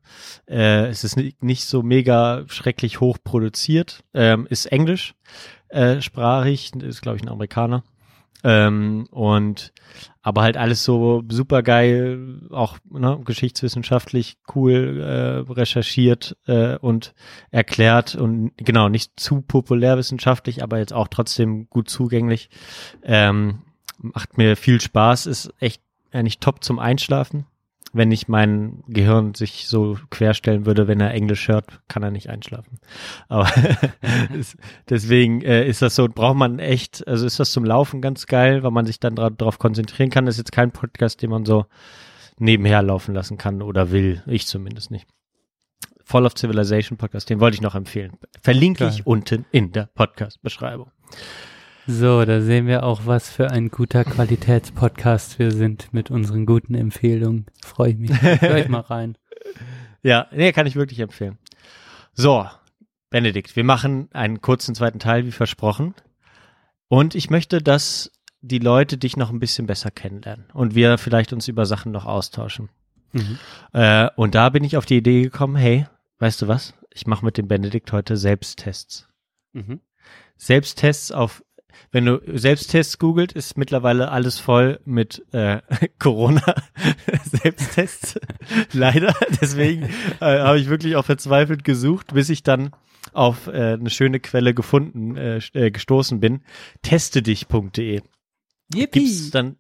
Äh, 0.48 0.88
es 0.88 1.04
ist 1.04 1.16
nicht, 1.16 1.42
nicht 1.42 1.66
so 1.66 1.82
mega 1.82 2.44
schrecklich 2.48 3.00
hoch 3.00 3.18
produziert. 3.24 4.04
Ähm, 4.14 4.46
ist 4.50 4.66
Englisch 4.66 5.16
äh, 5.70 6.02
sprachig, 6.02 6.74
ist 6.76 7.02
glaube 7.02 7.18
ich 7.18 7.24
ein 7.24 7.30
Amerikaner. 7.30 7.84
Ähm, 8.44 9.08
und 9.12 9.74
aber 10.22 10.44
halt 10.44 10.58
alles 10.58 10.84
so 10.84 11.24
super 11.30 11.64
geil, 11.64 12.48
auch 12.52 12.78
ne, 12.90 13.20
geschichtswissenschaftlich 13.24 14.38
cool 14.56 15.02
äh, 15.02 15.52
recherchiert 15.52 16.38
äh, 16.46 16.78
und 16.78 17.14
erklärt 17.52 18.16
und 18.16 18.52
genau 18.58 18.90
nicht 18.90 19.20
zu 19.20 19.42
populärwissenschaftlich, 19.42 20.64
aber 20.64 20.78
jetzt 20.78 20.94
auch 20.94 21.08
trotzdem 21.08 21.70
gut 21.70 21.90
zugänglich. 21.90 22.50
Ähm, 23.04 23.64
macht 23.98 24.38
mir 24.38 24.56
viel 24.56 24.80
Spaß, 24.80 25.26
ist 25.26 25.54
echt 25.60 25.82
eigentlich 26.12 26.40
top 26.40 26.64
zum 26.64 26.80
Einschlafen. 26.80 27.46
Wenn 27.92 28.10
nicht 28.10 28.30
mein 28.30 28.84
Gehirn 28.88 29.34
sich 29.34 29.68
so 29.68 29.98
querstellen 30.12 30.66
würde, 30.68 30.88
wenn 30.88 31.00
er 31.00 31.12
Englisch 31.12 31.48
hört, 31.48 31.82
kann 31.88 32.04
er 32.04 32.12
nicht 32.12 32.30
einschlafen. 32.30 32.80
Aber 33.28 33.50
es- 34.40 34.56
deswegen 34.90 35.42
äh, 35.42 35.68
ist 35.68 35.82
das 35.82 35.96
so, 35.96 36.08
braucht 36.08 36.38
man 36.38 36.60
echt, 36.60 37.08
also 37.08 37.26
ist 37.26 37.40
das 37.40 37.52
zum 37.52 37.66
Laufen 37.66 38.02
ganz 38.02 38.28
geil, 38.28 38.62
weil 38.64 38.72
man 38.72 38.86
sich 38.86 39.00
dann 39.00 39.16
darauf 39.16 39.58
konzentrieren 39.58 40.10
kann. 40.12 40.26
Das 40.28 40.36
ist 40.36 40.40
jetzt 40.40 40.52
kein 40.52 40.72
Podcast, 40.72 41.22
den 41.22 41.32
man 41.32 41.46
so 41.46 41.66
nebenher 42.38 42.82
laufen 42.84 43.14
lassen 43.16 43.38
kann 43.38 43.62
oder 43.62 43.92
will. 43.92 44.22
Ich 44.28 44.46
zumindest 44.46 44.92
nicht. 44.92 45.08
Fall 46.04 46.26
of 46.26 46.34
Civilization 46.36 46.98
Podcast, 46.98 47.30
den 47.30 47.40
wollte 47.40 47.56
ich 47.56 47.62
noch 47.62 47.76
empfehlen. 47.76 48.14
Verlinke 48.42 48.86
Geil. 48.86 48.94
ich 48.94 49.06
unten 49.06 49.46
in 49.52 49.72
der 49.72 49.90
Podcast-Beschreibung. 49.94 50.92
So, 51.92 52.24
da 52.24 52.40
sehen 52.40 52.68
wir 52.68 52.84
auch, 52.84 53.08
was 53.08 53.32
für 53.32 53.50
ein 53.50 53.70
guter 53.70 54.04
Qualitätspodcast 54.04 55.40
wir 55.40 55.52
sind 55.52 55.92
mit 55.92 56.12
unseren 56.12 56.46
guten 56.46 56.76
Empfehlungen. 56.76 57.48
Freue 57.66 57.90
ich 57.90 57.98
mich. 57.98 58.12
Hör 58.22 58.58
ich 58.58 58.70
mal 58.70 58.82
rein. 58.82 59.18
Ja, 60.04 60.28
nee, 60.32 60.52
kann 60.52 60.68
ich 60.68 60.76
wirklich 60.76 61.00
empfehlen. 61.00 61.40
So, 62.14 62.46
Benedikt, 63.10 63.56
wir 63.56 63.64
machen 63.64 64.08
einen 64.14 64.40
kurzen 64.40 64.76
zweiten 64.76 65.00
Teil, 65.00 65.26
wie 65.26 65.32
versprochen. 65.32 65.96
Und 66.90 67.16
ich 67.16 67.32
möchte, 67.32 67.60
dass 67.60 68.12
die 68.42 68.60
Leute 68.60 69.00
dich 69.00 69.18
noch 69.18 69.32
ein 69.32 69.40
bisschen 69.40 69.66
besser 69.66 69.90
kennenlernen 69.90 70.46
und 70.54 70.76
wir 70.76 71.00
vielleicht 71.00 71.34
uns 71.34 71.48
über 71.48 71.66
Sachen 71.66 71.92
noch 71.92 72.06
austauschen. 72.06 72.70
Mhm. 73.14 73.40
Äh, 73.74 74.10
und 74.16 74.36
da 74.36 74.50
bin 74.50 74.64
ich 74.64 74.78
auf 74.78 74.86
die 74.86 74.98
Idee 74.98 75.24
gekommen, 75.24 75.56
hey, 75.56 75.88
weißt 76.20 76.44
du 76.44 76.48
was? 76.48 76.76
Ich 76.94 77.08
mache 77.08 77.26
mit 77.26 77.40
dem 77.40 77.48
Benedikt 77.48 77.92
heute 77.92 78.16
Selbsttests. 78.16 79.10
Mhm. 79.54 79.80
Selbsttests 80.40 81.12
auf, 81.12 81.44
wenn 81.92 82.06
du 82.06 82.22
Selbsttests 82.26 83.00
googelt, 83.00 83.32
ist 83.32 83.58
mittlerweile 83.58 84.12
alles 84.12 84.38
voll 84.40 84.80
mit 84.86 85.26
äh, 85.32 85.62
Corona-Selbsttests. 86.00 88.20
Leider. 88.74 89.16
Deswegen 89.42 89.84
äh, 90.20 90.40
habe 90.40 90.60
ich 90.60 90.70
wirklich 90.70 90.96
auch 90.96 91.06
verzweifelt 91.06 91.64
gesucht, 91.64 92.14
bis 92.14 92.30
ich 92.30 92.44
dann 92.44 92.72
auf 93.14 93.48
äh, 93.48 93.74
eine 93.74 93.90
schöne 93.90 94.20
Quelle 94.20 94.54
gefunden, 94.54 95.18
äh, 95.18 95.40
äh, 95.54 95.72
gestoßen 95.72 96.20
bin. 96.20 96.42
Testedich.de 96.82 98.02
gibt's 98.72 99.32
dann 99.32 99.56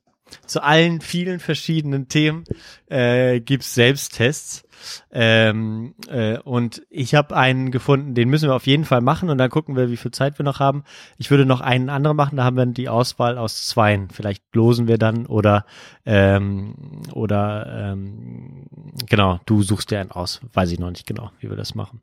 zu 0.45 0.61
allen 0.61 1.01
vielen 1.01 1.39
verschiedenen 1.39 2.07
Themen 2.07 2.43
äh, 2.87 3.39
gibt's 3.39 3.73
Selbsttests. 3.73 4.63
Ähm, 5.11 5.95
äh, 6.07 6.37
und 6.39 6.83
ich 6.89 7.15
habe 7.15 7.35
einen 7.35 7.71
gefunden, 7.71 8.13
den 8.13 8.29
müssen 8.29 8.49
wir 8.49 8.55
auf 8.55 8.67
jeden 8.67 8.85
Fall 8.85 9.01
machen 9.01 9.29
und 9.29 9.37
dann 9.37 9.49
gucken 9.49 9.75
wir, 9.75 9.89
wie 9.89 9.97
viel 9.97 10.11
Zeit 10.11 10.37
wir 10.39 10.43
noch 10.43 10.59
haben. 10.59 10.83
Ich 11.17 11.31
würde 11.31 11.45
noch 11.45 11.61
einen 11.61 11.89
anderen 11.89 12.17
machen, 12.17 12.37
da 12.37 12.43
haben 12.43 12.57
wir 12.57 12.65
die 12.65 12.89
Auswahl 12.89 13.37
aus 13.37 13.67
zweien. 13.67 14.09
Vielleicht 14.09 14.43
losen 14.53 14.87
wir 14.87 14.97
dann 14.97 15.25
oder 15.25 15.65
ähm, 16.05 17.03
oder 17.13 17.91
ähm, 17.91 18.65
genau, 19.07 19.39
du 19.45 19.61
suchst 19.61 19.91
dir 19.91 19.99
einen 19.99 20.11
aus. 20.11 20.41
Weiß 20.53 20.71
ich 20.71 20.79
noch 20.79 20.89
nicht 20.89 21.07
genau, 21.07 21.31
wie 21.39 21.49
wir 21.49 21.57
das 21.57 21.75
machen. 21.75 22.01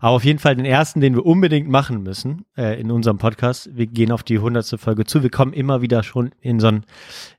Aber 0.00 0.16
auf 0.16 0.24
jeden 0.24 0.38
Fall 0.38 0.56
den 0.56 0.64
ersten, 0.64 1.00
den 1.00 1.14
wir 1.14 1.24
unbedingt 1.24 1.68
machen 1.68 2.02
müssen 2.02 2.44
äh, 2.56 2.80
in 2.80 2.90
unserem 2.90 3.18
Podcast. 3.18 3.70
Wir 3.76 3.86
gehen 3.86 4.12
auf 4.12 4.22
die 4.22 4.38
hundertste 4.38 4.78
Folge 4.78 5.04
zu. 5.04 5.22
Wir 5.22 5.30
kommen 5.30 5.52
immer 5.52 5.80
wieder 5.80 6.02
schon 6.02 6.30
in 6.40 6.60
so 6.60 6.68
ein 6.68 6.84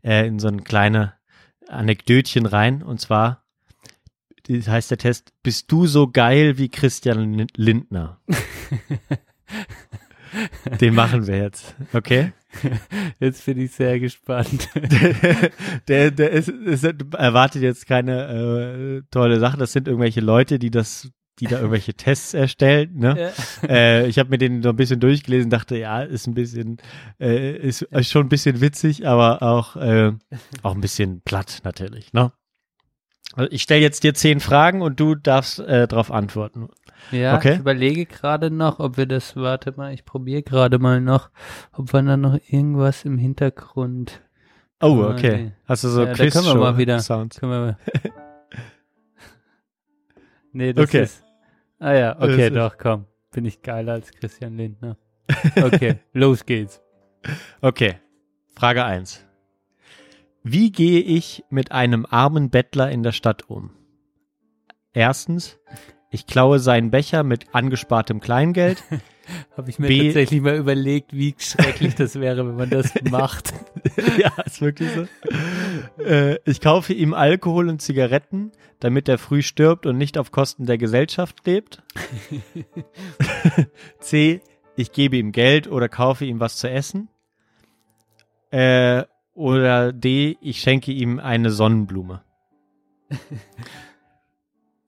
äh, 0.01 0.27
in 0.27 0.39
so 0.39 0.47
ein 0.47 0.63
kleine 0.63 1.13
Anekdötchen 1.67 2.45
rein 2.45 2.83
und 2.83 2.99
zwar 2.99 3.42
das 4.47 4.67
heißt 4.67 4.91
der 4.91 4.97
Test, 4.97 5.31
bist 5.43 5.71
du 5.71 5.85
so 5.87 6.07
geil 6.09 6.57
wie 6.57 6.69
Christian 6.69 7.33
Lin- 7.33 7.47
Lindner? 7.55 8.19
Den 10.81 10.95
machen 10.95 11.27
wir 11.27 11.37
jetzt, 11.37 11.75
okay? 11.93 12.33
Jetzt 13.19 13.45
bin 13.45 13.59
ich 13.59 13.71
sehr 13.71 13.99
gespannt. 13.99 14.67
der, 15.87 16.09
der 16.11 16.31
ist, 16.31 16.49
ist, 16.49 16.83
erwartet 16.83 17.61
jetzt 17.61 17.85
keine 17.87 18.27
äh, 18.27 19.01
tolle 19.11 19.39
Sache. 19.39 19.57
Das 19.57 19.73
sind 19.73 19.87
irgendwelche 19.87 20.21
Leute, 20.21 20.57
die 20.57 20.71
das, 20.71 21.09
die 21.39 21.45
da 21.45 21.57
irgendwelche 21.57 21.93
Tests 21.93 22.33
erstellen. 22.33 22.97
Ne? 22.97 23.31
äh, 23.67 24.07
ich 24.07 24.17
habe 24.17 24.29
mir 24.31 24.39
den 24.39 24.63
so 24.63 24.69
ein 24.69 24.75
bisschen 24.75 24.99
durchgelesen, 24.99 25.51
dachte, 25.51 25.77
ja, 25.77 26.01
ist 26.01 26.25
ein 26.27 26.33
bisschen, 26.33 26.77
äh, 27.19 27.55
ist, 27.55 27.83
ist 27.83 28.09
schon 28.09 28.25
ein 28.25 28.29
bisschen 28.29 28.59
witzig, 28.59 29.07
aber 29.07 29.43
auch, 29.43 29.75
äh, 29.75 30.13
auch 30.63 30.73
ein 30.73 30.81
bisschen 30.81 31.21
platt 31.21 31.59
natürlich. 31.63 32.11
Ne? 32.13 32.31
Also 33.35 33.51
ich 33.51 33.63
stelle 33.63 33.81
jetzt 33.81 34.03
dir 34.03 34.13
zehn 34.13 34.39
Fragen 34.39 34.81
und 34.81 34.99
du 34.99 35.15
darfst 35.15 35.59
äh, 35.59 35.87
darauf 35.87 36.11
antworten. 36.11 36.69
Ja, 37.11 37.35
Okay. 37.35 37.53
ich 37.53 37.59
überlege 37.59 38.05
gerade 38.05 38.49
noch, 38.51 38.79
ob 38.79 38.95
wir 38.97 39.05
das, 39.07 39.35
warte 39.35 39.73
mal, 39.75 39.93
ich 39.93 40.05
probiere 40.05 40.43
gerade 40.43 40.79
mal 40.79 41.01
noch, 41.01 41.29
ob 41.73 41.91
wir 41.93 42.01
da 42.03 42.15
noch 42.15 42.37
irgendwas 42.47 43.03
im 43.05 43.17
Hintergrund. 43.17 44.21
Oh, 44.81 45.03
okay. 45.11 45.51
Hast 45.65 45.83
du 45.83 45.89
so 45.89 46.03
Ja, 46.05 46.13
da 46.13 46.27
können 46.27 46.45
wir 46.45 46.55
mal 46.55 46.77
wieder- 46.77 46.99
Sounds? 46.99 47.39
Können 47.39 47.51
wir 47.51 47.59
mal. 47.59 47.77
nee, 50.51 50.73
das 50.73 50.85
Okay. 50.89 51.03
ist. 51.03 51.23
Ah 51.79 51.93
ja, 51.93 52.13
Das 52.13 52.29
okay, 52.29 52.47
ist- 52.47 52.55
doch, 52.55 52.77
komm. 52.77 53.05
Bin 53.31 53.45
ich 53.45 53.61
geiler 53.61 53.93
als 53.93 54.11
Christian 54.11 54.55
Lindner. 54.57 54.95
Okay, 55.61 55.95
los 56.13 56.45
geht's. 56.45 56.81
Okay. 57.61 57.95
Frage 58.55 58.85
eins. 58.85 59.25
Wie 60.43 60.71
gehe 60.71 60.99
ich 61.01 61.43
mit 61.49 61.71
einem 61.71 62.05
armen 62.09 62.49
Bettler 62.49 62.91
in 62.91 63.03
der 63.03 63.13
Stadt 63.13 63.49
um? 63.49 63.71
Erstens, 64.93 65.57
ich 66.11 66.27
klaue 66.27 66.59
seinen 66.59 66.91
Becher 66.91 67.23
mit 67.23 67.53
angespartem 67.55 68.19
Kleingeld. 68.19 68.83
Habe 69.55 69.69
ich 69.69 69.79
mir 69.79 69.87
B- 69.87 70.07
tatsächlich 70.07 70.41
mal 70.41 70.57
überlegt, 70.57 71.13
wie 71.13 71.33
schrecklich 71.37 71.95
das 71.95 72.19
wäre, 72.19 72.45
wenn 72.45 72.57
man 72.57 72.69
das 72.69 72.91
macht. 73.09 73.53
ja, 74.17 74.31
ist 74.45 74.59
wirklich 74.61 74.89
so. 74.91 76.03
Äh, 76.03 76.39
ich 76.43 76.59
kaufe 76.59 76.91
ihm 76.91 77.13
Alkohol 77.13 77.69
und 77.69 77.81
Zigaretten, 77.81 78.51
damit 78.81 79.07
er 79.07 79.17
früh 79.17 79.41
stirbt 79.41 79.85
und 79.85 79.97
nicht 79.97 80.17
auf 80.17 80.31
Kosten 80.31 80.65
der 80.65 80.77
Gesellschaft 80.77 81.45
lebt. 81.45 81.81
C. 84.01 84.41
Ich 84.75 84.91
gebe 84.91 85.15
ihm 85.15 85.31
Geld 85.31 85.67
oder 85.69 85.87
kaufe 85.87 86.25
ihm 86.25 86.41
was 86.41 86.57
zu 86.57 86.69
essen. 86.69 87.07
Äh, 88.51 89.03
oder 89.33 89.91
D. 89.93 90.37
Ich 90.41 90.59
schenke 90.61 90.91
ihm 90.91 91.19
eine 91.19 91.51
Sonnenblume. 91.51 92.21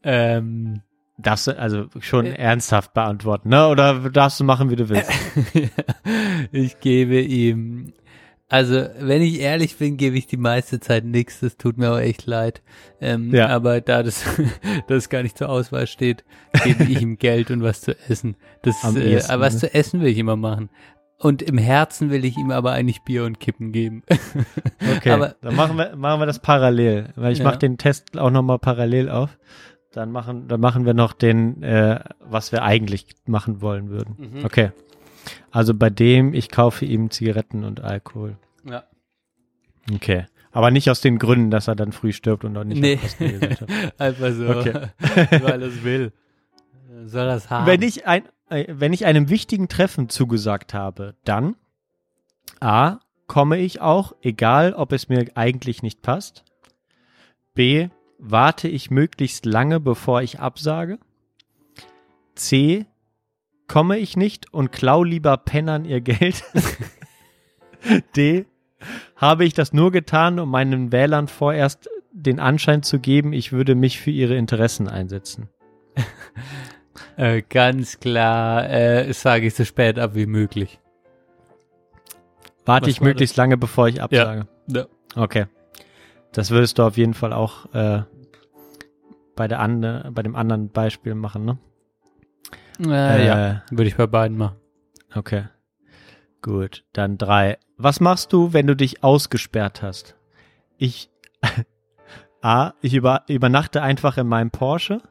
ähm, 0.04 0.82
Darfst 1.18 1.48
du 1.48 1.58
also 1.58 1.86
schon 2.00 2.26
Äh. 2.26 2.36
ernsthaft 2.36 2.94
beantworten, 2.94 3.48
ne? 3.50 3.70
Oder 3.70 4.10
darfst 4.10 4.40
du 4.42 4.44
machen, 4.44 4.70
wie 4.70 4.76
du 4.76 4.90
willst? 4.90 5.10
ich 6.52 6.82
gebe 6.82 7.22
ihm, 7.22 7.94
also 8.50 8.86
wenn 9.00 9.22
ich 9.22 9.40
ehrlich 9.40 9.78
bin, 9.78 9.96
gebe 9.96 10.18
ich 10.18 10.28
die 10.28 10.36
meiste 10.36 10.82
Zeit 10.82 11.06
nichts. 11.06 11.40
Das 11.40 11.56
tut 11.56 11.78
mir 11.78 11.94
auch 11.94 12.00
echt 12.00 12.26
leid. 12.26 12.62
Ähm, 13.00 13.34
Ja. 13.34 13.48
Aber 13.48 13.80
da 13.80 14.04
das, 14.04 14.26
das 14.90 15.08
gar 15.08 15.24
nicht 15.24 15.38
zur 15.38 15.48
Auswahl 15.48 15.88
steht, 15.88 16.26
gebe 16.66 16.84
ich 16.84 17.02
ihm 17.02 17.18
Geld 17.18 17.50
und 17.50 17.64
was 17.64 17.80
zu 17.80 17.98
essen. 18.10 18.36
Das, 18.64 18.84
äh, 18.84 19.00
ehesten, 19.14 19.32
aber 19.32 19.46
was 19.46 19.54
ne? 19.54 19.60
zu 19.62 19.74
essen 19.74 20.02
will 20.02 20.10
ich 20.10 20.18
immer 20.18 20.36
machen. 20.36 20.70
Und 21.18 21.42
im 21.42 21.58
Herzen 21.58 22.10
will 22.10 22.26
ich 22.26 22.38
ihm 22.38 22.52
aber 22.52 22.72
eigentlich 22.74 23.02
Bier 23.04 23.24
und 23.24 23.40
Kippen 23.40 23.72
geben. 23.72 24.04
Okay, 24.98 25.12
Aber- 25.12 25.36
dann 25.42 25.56
machen 25.56 25.78
wir, 25.78 25.96
machen 25.96 26.20
wir 26.22 26.26
das 26.26 26.40
parallel. 26.40 27.10
Weil 27.16 27.32
ich 27.34 27.40
Ja. 27.40 27.46
mache 27.46 27.58
den 27.58 27.78
Test 27.78 28.18
auch 28.18 28.30
nochmal 28.32 28.60
parallel 28.60 29.10
auf. 29.10 29.38
Dann 29.94 30.12
machen, 30.12 30.48
dann 30.48 30.60
machen 30.60 30.86
wir 30.86 30.94
noch 30.94 31.14
den, 31.14 31.64
äh, 31.64 32.00
was 32.20 32.52
wir 32.52 32.62
eigentlich 32.64 33.08
machen 33.26 33.62
wollen 33.62 33.90
würden. 33.90 34.16
Mhm. 34.40 34.46
Okay. 34.46 34.72
Also 35.52 35.74
bei 35.74 35.90
dem, 35.90 36.34
ich 36.34 36.50
kaufe 36.50 36.86
ihm 36.86 37.10
Zigaretten 37.10 37.64
und 37.64 37.82
Alkohol. 37.82 38.38
Ja. 38.70 38.84
Okay. 39.94 40.26
Aber 40.52 40.70
nicht 40.72 40.90
aus 40.90 41.02
den 41.02 41.18
Gründen, 41.18 41.50
dass 41.50 41.68
er 41.68 41.76
dann 41.76 41.92
früh 41.94 42.12
stirbt 42.14 42.44
und 42.46 42.56
auch 42.58 42.64
nicht 42.64 42.82
Nee. 42.82 43.00
Einfach 43.98 44.32
so, 44.34 44.48
Okay. 44.50 44.74
weil 45.42 45.62
er 45.62 45.68
es 45.70 45.84
will. 45.84 46.12
Soll 47.06 47.28
es 47.30 47.50
haben? 47.50 47.66
Wenn 47.66 47.82
ich 47.82 48.06
ein, 48.08 48.24
wenn 48.50 48.94
ich 48.94 49.06
einem 49.06 49.30
wichtigen 49.30 49.68
Treffen 49.68 50.10
zugesagt 50.10 50.74
habe, 50.74 51.16
dann 51.24 51.56
A, 52.60 53.00
komme 53.28 53.58
ich 53.58 53.82
auch, 53.82 54.14
egal 54.22 54.74
ob 54.74 54.92
es 54.92 55.10
mir 55.10 55.26
eigentlich 55.36 55.82
nicht 55.82 56.02
passt. 56.02 56.44
B, 57.54 57.90
warte 58.20 58.68
ich 58.68 58.92
möglichst 58.92 59.46
lange, 59.46 59.80
bevor 59.80 60.22
ich 60.22 60.40
absage. 60.40 61.00
C, 62.36 62.86
komme 63.68 63.98
ich 63.98 64.16
nicht 64.16 64.54
und 64.54 64.72
klau 64.72 65.04
lieber 65.04 65.38
Pennern 65.38 65.86
ihr 65.86 66.02
Geld. 66.02 66.44
D, 68.16 68.46
habe 69.16 69.46
ich 69.46 69.54
das 69.54 69.74
nur 69.74 69.92
getan, 69.92 70.40
um 70.40 70.50
meinen 70.50 70.92
Wählern 70.92 71.28
vorerst 71.28 71.90
den 72.12 72.40
Anschein 72.40 72.82
zu 72.82 73.00
geben, 73.00 73.34
ich 73.34 73.52
würde 73.52 73.76
mich 73.76 74.00
für 74.00 74.12
ihre 74.12 74.36
Interessen 74.36 74.88
einsetzen. 74.88 75.50
Äh, 77.18 77.42
ganz 77.42 78.00
klar, 78.00 78.70
äh, 78.70 79.12
sage 79.14 79.48
ich 79.48 79.56
so 79.56 79.66
spät 79.66 80.00
ab 80.00 80.12
wie 80.16 80.26
möglich. 80.26 80.80
Warte 82.66 82.88
Was 82.88 82.94
ich 82.94 83.02
möglichst 83.02 83.38
lange, 83.38 83.58
bevor 83.58 83.88
ich 83.88 84.02
absage. 84.02 84.48
Ja. 84.68 84.86
Okay. 85.16 85.46
Das 86.32 86.52
würdest 86.52 86.78
du 86.80 86.84
auf 86.84 86.98
jeden 86.98 87.14
Fall 87.14 87.32
auch 87.32 87.74
äh, 87.74 88.04
bei, 89.36 89.48
der 89.48 89.60
ande, 89.60 90.10
bei 90.14 90.24
dem 90.24 90.36
anderen 90.36 90.70
Beispiel 90.70 91.16
machen, 91.16 91.46
ne? 91.46 91.58
Äh, 92.80 93.26
ja, 93.26 93.64
würde 93.70 93.88
ich 93.88 93.96
bei 93.96 94.08
beiden 94.08 94.38
machen. 94.38 94.58
Okay. 95.14 95.46
Gut, 96.42 96.84
dann 96.94 97.18
drei. 97.18 97.58
Was 97.78 98.00
machst 98.00 98.34
du, 98.34 98.52
wenn 98.54 98.68
du 98.68 98.76
dich 98.76 99.04
ausgesperrt 99.04 99.82
hast? 99.82 100.16
Ich 100.78 101.10
A, 102.42 102.74
ich 102.82 102.94
über, 102.94 103.24
übernachte 103.28 103.82
einfach 103.82 104.18
in 104.18 104.28
meinem 104.28 104.52
Porsche. 104.52 105.02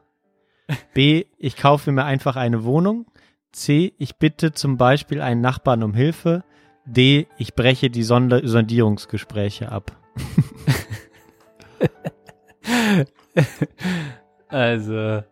B, 0.93 1.25
ich 1.37 1.57
kaufe 1.57 1.91
mir 1.91 2.05
einfach 2.05 2.35
eine 2.35 2.63
Wohnung. 2.63 3.05
C, 3.51 3.93
ich 3.97 4.15
bitte 4.17 4.51
zum 4.53 4.77
Beispiel 4.77 5.21
einen 5.21 5.41
Nachbarn 5.41 5.83
um 5.83 5.93
Hilfe. 5.93 6.43
D, 6.85 7.27
ich 7.37 7.55
breche 7.55 7.89
die 7.89 8.03
Sonder 8.03 8.47
Sondierungsgespräche 8.47 9.71
ab. 9.71 9.91
Also, 14.47 15.23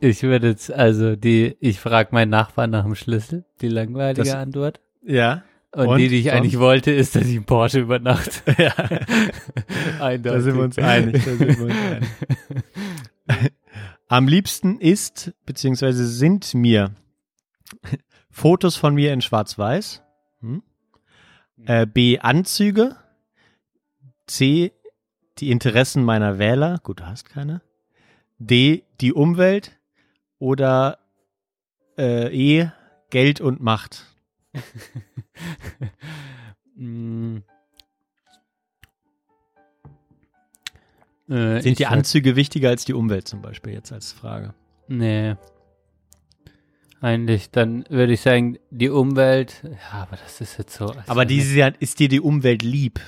ich 0.00 0.22
würde 0.22 0.48
jetzt, 0.48 0.72
also 0.72 1.16
die, 1.16 1.56
ich 1.60 1.80
frage 1.80 2.10
meinen 2.12 2.30
Nachbarn 2.30 2.70
nach 2.70 2.84
dem 2.84 2.94
Schlüssel, 2.94 3.44
die 3.60 3.68
langweilige 3.68 4.22
Das- 4.24 4.34
Antwort. 4.34 4.80
Ja. 5.04 5.42
Und, 5.72 5.88
Und 5.88 5.98
die, 5.98 6.08
die 6.08 6.18
ich 6.20 6.24
sonst? 6.26 6.36
eigentlich 6.36 6.58
wollte, 6.60 6.92
ist, 6.92 7.16
dass 7.16 7.26
ich 7.26 7.34
im 7.34 7.44
Porsche 7.44 7.80
übernachte. 7.80 8.30
Ja. 8.58 8.72
Eindeutig. 10.00 10.32
Da 10.32 10.40
sind 10.40 10.56
wir 10.56 10.62
uns 10.62 10.78
einig. 10.78 11.24
Da 11.24 11.34
sind 11.34 11.58
wir 11.58 11.64
uns 11.64 11.74
einig. 13.28 13.52
Am 14.14 14.28
liebsten 14.28 14.78
ist, 14.78 15.34
beziehungsweise 15.44 16.06
sind 16.06 16.54
mir 16.54 16.94
Fotos 18.30 18.76
von 18.76 18.94
mir 18.94 19.12
in 19.12 19.20
Schwarz-Weiß. 19.20 20.04
Hm? 20.38 20.62
Äh, 21.66 21.84
B. 21.84 22.20
Anzüge. 22.20 22.94
C. 24.28 24.70
Die 25.38 25.50
Interessen 25.50 26.04
meiner 26.04 26.38
Wähler. 26.38 26.78
Gut, 26.84 27.00
du 27.00 27.06
hast 27.06 27.24
keine. 27.24 27.60
D. 28.38 28.84
Die 29.00 29.12
Umwelt. 29.12 29.80
Oder 30.38 31.00
äh, 31.98 32.32
E. 32.32 32.70
Geld 33.10 33.40
und 33.40 33.60
Macht. 33.60 34.04
Äh, 41.28 41.60
Sind 41.60 41.78
die 41.78 41.84
sag- 41.84 41.92
Anzüge 41.92 42.36
wichtiger 42.36 42.68
als 42.68 42.84
die 42.84 42.92
Umwelt 42.94 43.26
zum 43.28 43.40
Beispiel 43.42 43.72
jetzt 43.72 43.92
als 43.92 44.12
Frage? 44.12 44.54
Nee. 44.88 45.36
Eigentlich, 47.00 47.50
dann 47.50 47.84
würde 47.90 48.14
ich 48.14 48.20
sagen, 48.22 48.58
die 48.70 48.88
Umwelt, 48.88 49.62
ja, 49.62 50.02
aber 50.02 50.16
das 50.16 50.40
ist 50.40 50.56
jetzt 50.58 50.74
so. 50.74 50.86
also 50.86 51.00
Aber 51.06 51.24
diese 51.26 51.54
Jahr 51.58 51.72
ist 51.78 51.98
dir 51.98 52.08
die 52.08 52.20
Umwelt 52.20 52.62
lieb? 52.62 52.98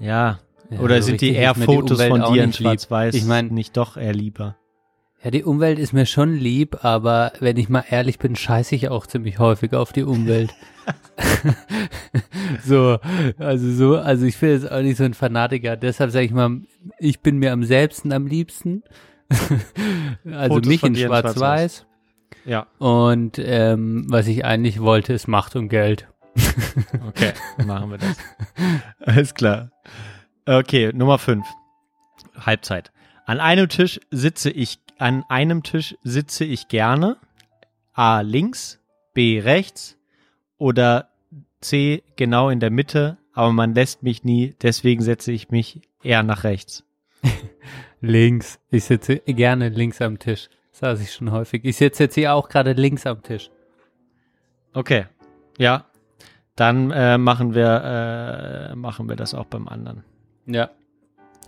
Ja. 0.00 0.40
ja, 0.70 0.80
Oder 0.80 1.00
so 1.00 1.06
sind 1.08 1.20
die 1.20 1.32
eher 1.34 1.54
Fotos 1.54 2.00
Umwelt 2.00 2.10
von 2.10 2.32
dir 2.34 2.42
in. 2.44 2.52
Schwarz-Weiß 2.52 3.14
Ich 3.14 3.24
mein- 3.24 3.48
nicht 3.48 3.76
doch 3.76 3.96
eher 3.96 4.12
lieber? 4.12 4.56
Ja, 5.22 5.30
die 5.30 5.44
Umwelt 5.44 5.78
ist 5.78 5.92
mir 5.92 6.06
schon 6.06 6.34
lieb, 6.34 6.84
aber 6.84 7.32
wenn 7.40 7.56
ich 7.56 7.68
mal 7.68 7.84
ehrlich 7.88 8.18
bin, 8.18 8.36
scheiße 8.36 8.74
ich 8.74 8.88
auch 8.88 9.06
ziemlich 9.06 9.38
häufig 9.38 9.72
auf 9.72 9.92
die 9.92 10.04
Umwelt. 10.04 10.54
so, 12.64 12.98
also 13.38 13.72
so, 13.72 13.96
also 13.96 14.26
ich 14.26 14.38
bin 14.38 14.50
jetzt 14.50 14.70
auch 14.70 14.82
nicht 14.82 14.98
so 14.98 15.04
ein 15.04 15.14
Fanatiker. 15.14 15.76
Deshalb 15.76 16.10
sage 16.10 16.26
ich 16.26 16.32
mal, 16.32 16.60
ich 16.98 17.20
bin 17.20 17.38
mir 17.38 17.52
am 17.52 17.64
selbsten 17.64 18.12
am 18.12 18.26
liebsten. 18.26 18.82
also 20.24 20.54
Fotos 20.54 20.68
mich 20.68 20.82
in 20.84 20.94
Schwarz-Weiß. 20.94 21.86
Ja. 22.44 22.66
Und 22.78 23.38
ähm, 23.38 24.06
was 24.08 24.28
ich 24.28 24.44
eigentlich 24.44 24.80
wollte, 24.80 25.12
ist 25.12 25.26
Macht 25.26 25.56
und 25.56 25.68
Geld. 25.68 26.08
Okay, 27.08 27.32
machen 27.64 27.90
wir 27.90 27.98
das. 27.98 28.16
Alles 29.00 29.34
klar. 29.34 29.70
Okay, 30.44 30.92
Nummer 30.92 31.18
fünf. 31.18 31.46
Halbzeit. 32.38 32.92
An 33.24 33.40
einem 33.40 33.68
Tisch 33.68 34.00
sitze 34.10 34.50
ich, 34.50 34.78
an 34.98 35.24
einem 35.28 35.62
Tisch 35.62 35.96
sitze 36.02 36.44
ich 36.44 36.68
gerne. 36.68 37.16
A 37.92 38.20
links, 38.20 38.80
B 39.14 39.40
rechts 39.40 39.96
oder 40.58 41.08
C 41.60 42.02
genau 42.16 42.50
in 42.50 42.60
der 42.60 42.70
Mitte, 42.70 43.18
aber 43.32 43.52
man 43.52 43.74
lässt 43.74 44.02
mich 44.02 44.24
nie, 44.24 44.54
deswegen 44.62 45.02
setze 45.02 45.32
ich 45.32 45.50
mich 45.50 45.80
eher 46.02 46.22
nach 46.22 46.44
rechts. 46.44 46.84
Links. 48.00 48.60
Ich 48.70 48.84
sitze 48.84 49.18
gerne 49.20 49.70
links 49.70 50.00
am 50.02 50.18
Tisch. 50.18 50.48
Saß 50.72 51.00
ich 51.00 51.12
schon 51.12 51.32
häufig. 51.32 51.64
Ich 51.64 51.76
sitze 51.76 52.04
jetzt 52.04 52.14
hier 52.14 52.34
auch 52.34 52.48
gerade 52.48 52.72
links 52.72 53.06
am 53.06 53.22
Tisch. 53.22 53.50
Okay. 54.74 55.06
Ja. 55.58 55.86
Dann 56.54 56.90
äh, 56.90 57.18
machen 57.18 57.54
wir 57.54 58.70
äh, 58.72 58.76
machen 58.76 59.08
wir 59.08 59.16
das 59.16 59.34
auch 59.34 59.46
beim 59.46 59.68
anderen. 59.68 60.04
Ja. 60.46 60.70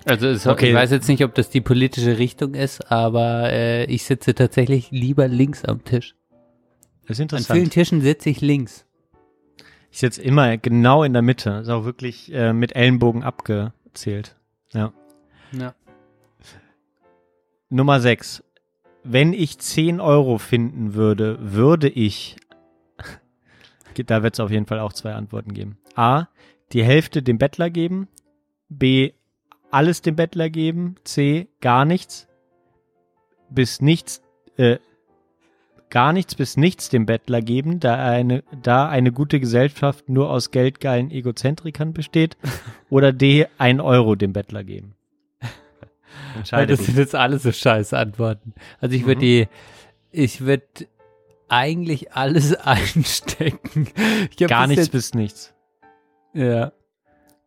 Also 0.08 0.26
es, 0.28 0.46
Okay. 0.46 0.70
ich 0.70 0.74
weiß 0.74 0.90
jetzt 0.90 1.08
nicht, 1.08 1.22
ob 1.22 1.34
das 1.34 1.50
die 1.50 1.60
politische 1.60 2.18
Richtung 2.18 2.54
ist, 2.54 2.90
aber 2.90 3.52
äh, 3.52 3.84
ich 3.84 4.04
sitze 4.04 4.34
tatsächlich 4.34 4.90
lieber 4.90 5.28
links 5.28 5.64
am 5.64 5.84
Tisch. 5.84 6.14
Das 7.06 7.18
ist 7.18 7.32
An 7.32 7.38
vielen 7.40 7.40
interessant. 7.64 7.72
Tischen 7.72 8.00
sitze 8.00 8.30
ich 8.30 8.40
links. 8.40 8.86
Ich 9.90 9.98
sitze 10.00 10.22
immer 10.22 10.56
genau 10.58 11.02
in 11.04 11.12
der 11.12 11.22
Mitte. 11.22 11.50
Ist 11.62 11.68
auch 11.68 11.84
wirklich 11.84 12.32
äh, 12.32 12.52
mit 12.52 12.74
Ellenbogen 12.76 13.22
abgezählt. 13.22 14.36
Ja. 14.72 14.92
Ja. 15.52 15.74
Nummer 17.70 18.00
6. 18.00 18.42
Wenn 19.04 19.32
ich 19.32 19.58
10 19.58 20.00
Euro 20.00 20.38
finden 20.38 20.94
würde, 20.94 21.38
würde 21.40 21.88
ich. 21.88 22.36
Da 24.06 24.22
wird 24.22 24.34
es 24.34 24.40
auf 24.40 24.52
jeden 24.52 24.66
Fall 24.66 24.78
auch 24.78 24.92
zwei 24.92 25.12
Antworten 25.14 25.52
geben. 25.54 25.76
A. 25.96 26.26
Die 26.72 26.84
Hälfte 26.84 27.20
dem 27.20 27.36
Bettler 27.38 27.68
geben. 27.68 28.06
B. 28.68 29.10
Alles 29.70 30.02
dem 30.02 30.16
Bettler 30.16 30.50
geben. 30.50 30.96
C. 31.04 31.48
Gar 31.60 31.84
nichts. 31.84 32.26
Bis 33.50 33.80
nichts. 33.80 34.22
Äh, 34.56 34.78
gar 35.90 36.12
nichts 36.12 36.34
bis 36.34 36.56
nichts 36.56 36.88
dem 36.90 37.06
Bettler 37.06 37.40
geben, 37.40 37.80
da 37.80 37.94
eine, 37.96 38.44
da 38.62 38.88
eine 38.88 39.10
gute 39.10 39.40
Gesellschaft 39.40 40.08
nur 40.10 40.30
aus 40.30 40.50
geldgeilen 40.50 41.10
Egozentrikern 41.10 41.92
besteht. 41.94 42.36
Oder 42.90 43.12
D. 43.12 43.46
Ein 43.56 43.80
Euro 43.80 44.14
dem 44.14 44.32
Bettler 44.32 44.64
geben. 44.64 44.94
Weil 45.40 45.48
Entscheide 46.36 46.76
das 46.76 46.86
sind 46.86 46.98
jetzt 46.98 47.14
alles 47.14 47.42
so 47.42 47.52
scheiß 47.52 47.94
Antworten. 47.94 48.54
Also 48.80 48.94
ich 48.96 49.06
würde 49.06 49.18
Mhm. 49.18 49.20
die, 49.20 49.48
ich 50.10 50.40
würde 50.42 50.66
eigentlich 51.48 52.12
alles 52.12 52.54
einstecken. 52.66 53.88
Gar 54.38 54.66
nichts 54.66 54.88
bis 54.90 55.14
nichts. 55.14 55.54
Ja. 56.34 56.72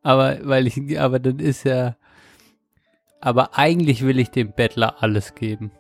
Aber 0.01 0.39
weil 0.43 0.65
ich, 0.65 0.99
aber 0.99 1.19
dann 1.19 1.37
ist 1.37 1.63
ja, 1.63 1.95
aber 3.21 3.57
eigentlich 3.57 4.03
will 4.03 4.19
ich 4.19 4.31
dem 4.31 4.51
Bettler 4.51 5.01
alles 5.01 5.35
geben. 5.35 5.71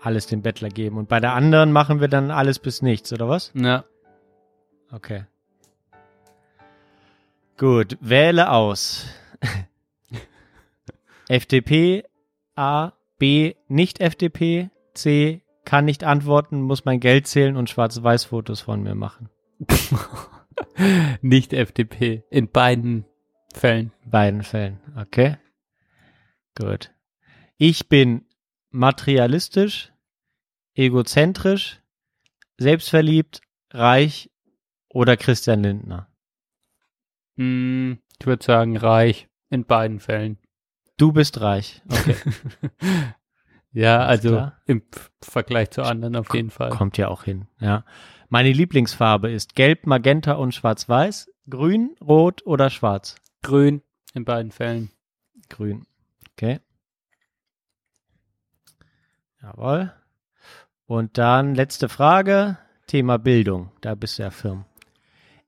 Alles 0.00 0.26
dem 0.26 0.42
Bettler 0.42 0.68
geben. 0.68 0.98
Und 0.98 1.08
bei 1.08 1.18
der 1.18 1.32
anderen 1.32 1.72
machen 1.72 2.00
wir 2.00 2.08
dann 2.08 2.30
alles 2.30 2.58
bis 2.58 2.82
nichts, 2.82 3.12
oder 3.12 3.28
was? 3.28 3.50
Ja. 3.54 3.84
Okay. 4.92 5.24
Gut, 7.56 7.96
wähle 8.00 8.50
aus. 8.50 9.06
FDP, 11.28 12.04
A, 12.54 12.92
B, 13.18 13.54
nicht 13.68 14.00
FDP, 14.00 14.70
C, 14.92 15.42
kann 15.64 15.86
nicht 15.86 16.04
antworten, 16.04 16.60
muss 16.60 16.84
mein 16.84 17.00
Geld 17.00 17.26
zählen 17.26 17.56
und 17.56 17.70
Schwarz-Weiß-Fotos 17.70 18.60
von 18.60 18.82
mir 18.82 18.94
machen. 18.94 19.30
Nicht 21.22 21.52
FDP. 21.52 22.24
In 22.30 22.50
beiden 22.50 23.06
Fällen. 23.54 23.92
beiden 24.04 24.42
Fällen. 24.42 24.80
Okay. 24.96 25.36
Gut. 26.54 26.92
Ich 27.56 27.88
bin 27.88 28.26
materialistisch, 28.70 29.92
egozentrisch, 30.74 31.80
selbstverliebt, 32.58 33.40
reich 33.70 34.30
oder 34.88 35.16
Christian 35.16 35.62
Lindner. 35.62 36.08
Hm, 37.36 37.98
ich 38.20 38.26
würde 38.26 38.44
sagen, 38.44 38.76
reich. 38.76 39.28
In 39.50 39.64
beiden 39.64 40.00
Fällen. 40.00 40.38
Du 40.96 41.12
bist 41.12 41.40
reich. 41.40 41.82
Okay. 41.88 42.16
Ja, 43.74 44.04
also 44.04 44.52
im 44.66 44.82
Vergleich 45.20 45.70
zu 45.72 45.82
anderen 45.82 46.14
auf 46.14 46.32
jeden 46.32 46.50
Fall. 46.50 46.70
Kommt 46.70 46.96
ja 46.96 47.08
auch 47.08 47.24
hin. 47.24 47.48
Ja. 47.58 47.84
Meine 48.28 48.52
Lieblingsfarbe 48.52 49.32
ist 49.32 49.56
gelb, 49.56 49.84
magenta 49.86 50.34
und 50.34 50.54
schwarz-weiß, 50.54 51.28
grün, 51.50 51.96
rot 52.00 52.46
oder 52.46 52.70
schwarz. 52.70 53.16
Grün 53.42 53.82
in 54.14 54.24
beiden 54.24 54.52
Fällen. 54.52 54.90
Grün. 55.48 55.86
Okay. 56.36 56.60
Jawohl. 59.42 59.92
Und 60.86 61.18
dann 61.18 61.54
letzte 61.54 61.88
Frage. 61.88 62.58
Thema 62.86 63.18
Bildung. 63.18 63.70
Da 63.80 63.94
bist 63.94 64.18
du 64.18 64.24
ja 64.24 64.30
firm. 64.30 64.66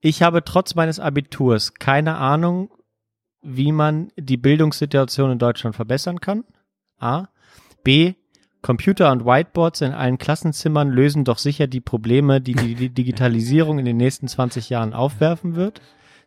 Ich 0.00 0.22
habe 0.22 0.44
trotz 0.44 0.74
meines 0.74 1.00
Abiturs 1.00 1.74
keine 1.74 2.16
Ahnung, 2.16 2.70
wie 3.42 3.72
man 3.72 4.10
die 4.16 4.36
Bildungssituation 4.36 5.32
in 5.32 5.38
Deutschland 5.38 5.76
verbessern 5.76 6.20
kann. 6.20 6.44
A. 6.98 7.28
B. 7.84 8.14
Computer 8.62 9.12
und 9.12 9.24
Whiteboards 9.24 9.80
in 9.82 9.92
allen 9.92 10.18
Klassenzimmern 10.18 10.90
lösen 10.90 11.24
doch 11.24 11.38
sicher 11.38 11.66
die 11.66 11.80
Probleme, 11.80 12.40
die 12.40 12.54
die 12.54 12.74
die 12.74 12.88
Digitalisierung 12.94 13.78
in 13.78 13.84
den 13.84 13.96
nächsten 13.96 14.28
20 14.28 14.70
Jahren 14.70 14.92
aufwerfen 14.92 15.54
wird. 15.54 15.80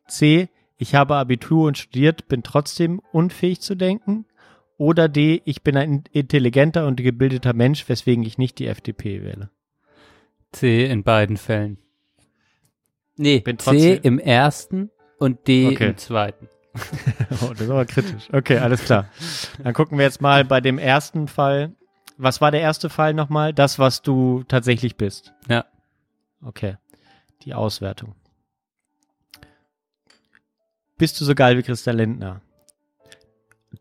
C. 0.08 0.50
Ich 0.78 0.96
habe 0.96 1.18
Abitur 1.18 1.68
und 1.68 1.78
studiert, 1.78 2.30
bin 2.30 2.44
trotzdem 2.44 3.02
unfähig 3.12 3.60
zu 3.60 3.76
denken. 3.76 4.26
Oder 4.80 5.10
D. 5.10 5.42
Ich 5.44 5.62
bin 5.62 5.76
ein 5.76 6.06
intelligenter 6.14 6.88
und 6.88 6.96
gebildeter 6.96 7.52
Mensch, 7.52 7.88
weswegen 7.90 8.24
ich 8.24 8.38
nicht 8.38 8.60
die 8.60 8.68
FDP 8.68 9.22
wähle. 9.22 9.50
C 10.54 10.86
in 10.86 11.04
beiden 11.04 11.36
Fällen. 11.36 11.78
Nee, 13.18 13.42
Bin 13.42 13.60
C 13.60 13.96
im 14.02 14.20
ersten 14.20 14.90
und 15.18 15.50
D 15.50 15.68
Okay. 15.68 15.90
im 15.90 15.98
zweiten. 15.98 16.48
Oh, 17.42 17.50
das 17.50 17.62
ist 17.62 17.70
aber 17.70 17.86
kritisch. 17.86 18.30
Okay, 18.32 18.58
alles 18.58 18.84
klar. 18.86 19.10
Dann 19.62 19.74
gucken 19.74 19.98
wir 19.98 20.06
jetzt 20.06 20.22
mal 20.22 20.46
bei 20.46 20.62
dem 20.62 20.78
ersten 20.80 21.28
Fall. 21.28 21.76
Was 22.18 22.40
war 22.42 22.52
der 22.52 22.62
erste 22.62 22.90
Fall 22.90 23.14
nochmal? 23.14 23.54
Das, 23.54 23.80
was 23.80 24.02
du 24.02 24.44
tatsächlich 24.48 24.96
bist. 24.96 25.34
Ja. 25.50 25.66
Okay. 26.42 26.78
Die 27.44 27.54
Auswertung. 27.54 28.16
Bist 30.98 31.20
du 31.20 31.26
so 31.26 31.36
geil 31.36 31.58
wie 31.58 31.64
Christa 31.64 31.92
Lindner? 31.92 32.42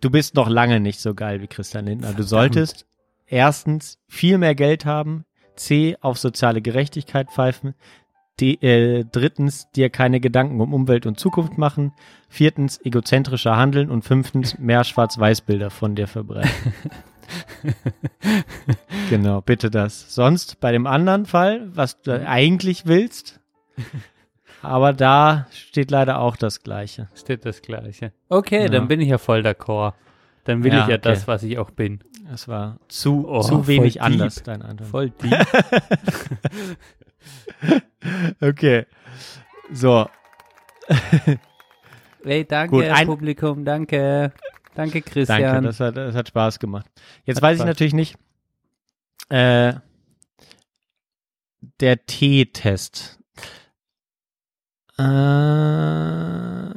Du 0.01 0.11
bist 0.11 0.35
noch 0.35 0.49
lange 0.49 0.81
nicht 0.81 1.01
so 1.01 1.15
geil 1.15 1.41
wie 1.41 1.47
Christian 1.47 1.87
Lindner. 1.87 2.13
Du 2.13 2.23
solltest 2.23 2.87
erstens 3.27 3.99
viel 4.09 4.39
mehr 4.39 4.55
Geld 4.55 4.85
haben, 4.85 5.25
C, 5.57 5.97
auf 6.01 6.19
soziale 6.19 6.63
Gerechtigkeit 6.63 7.31
pfeifen, 7.31 7.75
D, 8.41 8.53
äh, 8.61 9.05
drittens, 9.11 9.71
dir 9.73 9.91
keine 9.91 10.21
Gedanken 10.21 10.61
um 10.61 10.73
Umwelt 10.73 11.07
und 11.07 11.19
Zukunft 11.19 11.59
machen, 11.59 11.93
viertens, 12.29 12.81
egozentrischer 12.85 13.57
handeln 13.57 13.91
und 13.91 14.03
fünftens, 14.03 14.59
mehr 14.59 14.85
Schwarz-Weiß-Bilder 14.85 15.71
von 15.71 15.97
dir 15.97 16.07
verbreiten. 16.07 16.73
genau, 19.11 19.41
bitte 19.41 19.71
das. 19.71 20.15
Sonst 20.15 20.61
bei 20.61 20.71
dem 20.71 20.87
anderen 20.87 21.27
Fall, 21.27 21.69
was 21.75 22.01
du 22.01 22.25
eigentlich 22.27 22.87
willst, 22.87 23.41
aber 24.63 24.93
da 24.93 25.47
steht 25.53 25.91
leider 25.91 26.19
auch 26.21 26.37
das 26.37 26.63
Gleiche. 26.63 27.09
Steht 27.15 27.45
das 27.45 27.63
Gleiche. 27.63 28.13
Okay, 28.29 28.63
Ja. 28.63 28.69
dann 28.69 28.89
bin 28.89 29.01
ich 29.01 29.09
ja 29.09 29.19
voll 29.19 29.41
d'accord. 29.41 29.95
Dann 30.45 30.65
will 30.65 30.73
Ja, 30.73 30.83
ich 30.83 30.89
ja 30.89 30.95
okay. 30.97 31.03
das, 31.03 31.29
was 31.29 31.43
ich 31.43 31.59
auch 31.59 31.71
bin. 31.71 32.03
Es 32.33 32.49
war 32.49 32.79
zu, 32.89 33.27
Oh, 33.29 33.41
zu 33.41 33.67
wenig 33.67 33.95
voll 33.95 34.03
anders, 34.03 34.37
deep. 34.37 34.45
dein 34.45 34.63
Antwort. 34.63 34.91
Voll 34.91 35.11
deep. 35.11 35.33
Okay. 38.41 38.87
So, 39.73 40.09
Ey, 42.25 42.45
danke, 42.47 42.75
Gut, 42.77 42.85
ein- 42.85 43.07
Publikum, 43.07 43.65
danke. 43.65 44.33
Danke, 44.75 45.03
Christian. 45.03 45.43
danke, 45.43 45.67
das 45.67 45.81
hat, 45.81 45.97
das 45.97 46.15
hat 46.15 46.29
Spaß 46.29 46.59
gemacht. 46.59 46.87
Jetzt 47.25 47.43
weiß 47.43 47.57
ich 47.57 47.59
Spaß. 47.61 47.67
natürlich 47.67 47.95
nicht, 47.95 48.17
äh, 49.29 49.75
der 51.81 52.07
T-Test. 52.07 53.18
Äh, 54.99 56.71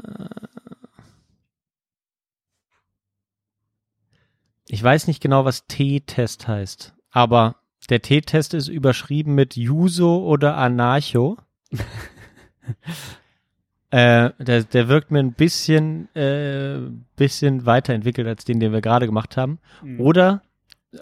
ich 4.68 4.84
weiß 4.84 5.08
nicht 5.08 5.22
genau, 5.22 5.46
was 5.46 5.66
T-Test 5.68 6.48
heißt, 6.48 6.94
aber 7.10 7.56
der 7.90 8.02
T-Test 8.02 8.54
ist 8.54 8.68
überschrieben 8.68 9.36
mit 9.36 9.56
Juso 9.56 10.26
oder 10.26 10.58
Anarcho. 10.58 11.38
Äh, 13.94 14.32
der, 14.40 14.64
der 14.64 14.88
wirkt 14.88 15.12
mir 15.12 15.20
ein 15.20 15.34
bisschen, 15.34 16.08
äh, 16.16 16.80
bisschen 17.18 17.66
weiterentwickelt 17.66 18.26
als 18.26 18.46
den, 18.46 18.62
den 18.62 18.72
wir 18.72 18.80
gerade 18.80 19.06
gemacht 19.06 19.36
haben. 19.36 19.60
Oder 20.00 20.44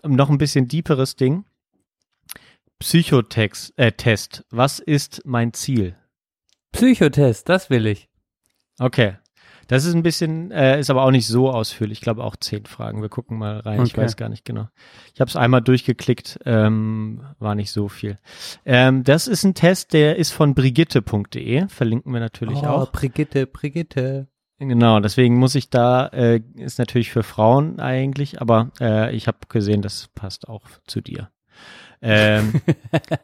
ähm, 0.04 0.16
noch 0.16 0.32
ein 0.32 0.40
bisschen 0.40 0.68
deeperes 0.68 1.16
Ding. 1.16 1.46
Psychotext, 2.80 3.74
äh, 3.78 3.92
Test. 3.92 4.44
Was 4.50 4.80
ist 4.80 5.22
mein 5.24 5.54
Ziel? 5.54 5.99
Psychotest, 6.72 7.50
das 7.50 7.70
will 7.70 7.86
ich. 7.88 8.10
Okay. 8.80 9.18
Das 9.68 9.86
ist 9.86 9.94
ein 9.94 10.02
bisschen, 10.02 10.50
äh, 10.50 10.80
ist 10.80 10.90
aber 10.90 11.04
auch 11.04 11.12
nicht 11.12 11.28
so 11.28 11.52
ausführlich. 11.52 12.00
Ich 12.00 12.02
glaube 12.02 12.24
auch 12.24 12.36
zehn 12.36 12.66
Fragen. 12.66 13.04
Wir 13.04 13.10
gucken 13.10 13.38
mal 13.38 13.60
rein. 13.60 13.84
Ich 13.84 13.94
Okay. 13.94 14.02
weiß 14.02 14.18
gar 14.18 14.28
nicht 14.28 14.44
genau. 14.44 14.68
Ich 15.14 15.22
habe 15.22 15.30
es 15.30 15.36
einmal 15.36 15.62
durchgeklickt, 15.62 16.40
ähm, 16.46 17.22
war 17.38 17.54
nicht 17.54 17.70
so 17.72 17.88
viel. 17.88 18.18
Ähm, 18.66 19.04
das 19.04 19.28
ist 19.28 19.44
ein 19.44 19.54
Test, 19.54 19.94
der 19.94 20.16
ist 20.16 20.32
von 20.32 20.56
brigitte.de. 20.56 21.68
Verlinken 21.68 22.12
wir 22.12 22.20
natürlich 22.20 22.64
oh, 22.64 22.66
auch. 22.66 22.92
Brigitte, 22.92 23.46
Brigitte. 23.46 24.28
Genau, 24.58 25.00
deswegen 25.00 25.38
muss 25.38 25.54
ich 25.54 25.70
da, 25.70 26.08
äh, 26.08 26.42
ist 26.56 26.80
natürlich 26.80 27.12
für 27.12 27.24
Frauen 27.24 27.80
eigentlich, 27.80 28.42
aber 28.42 28.72
äh, 28.82 29.16
ich 29.16 29.28
habe 29.28 29.38
gesehen, 29.48 29.84
das 29.84 30.10
passt 30.16 30.50
auch 30.50 30.64
zu 30.86 31.00
dir. 31.00 31.30
Ähm, 32.02 32.62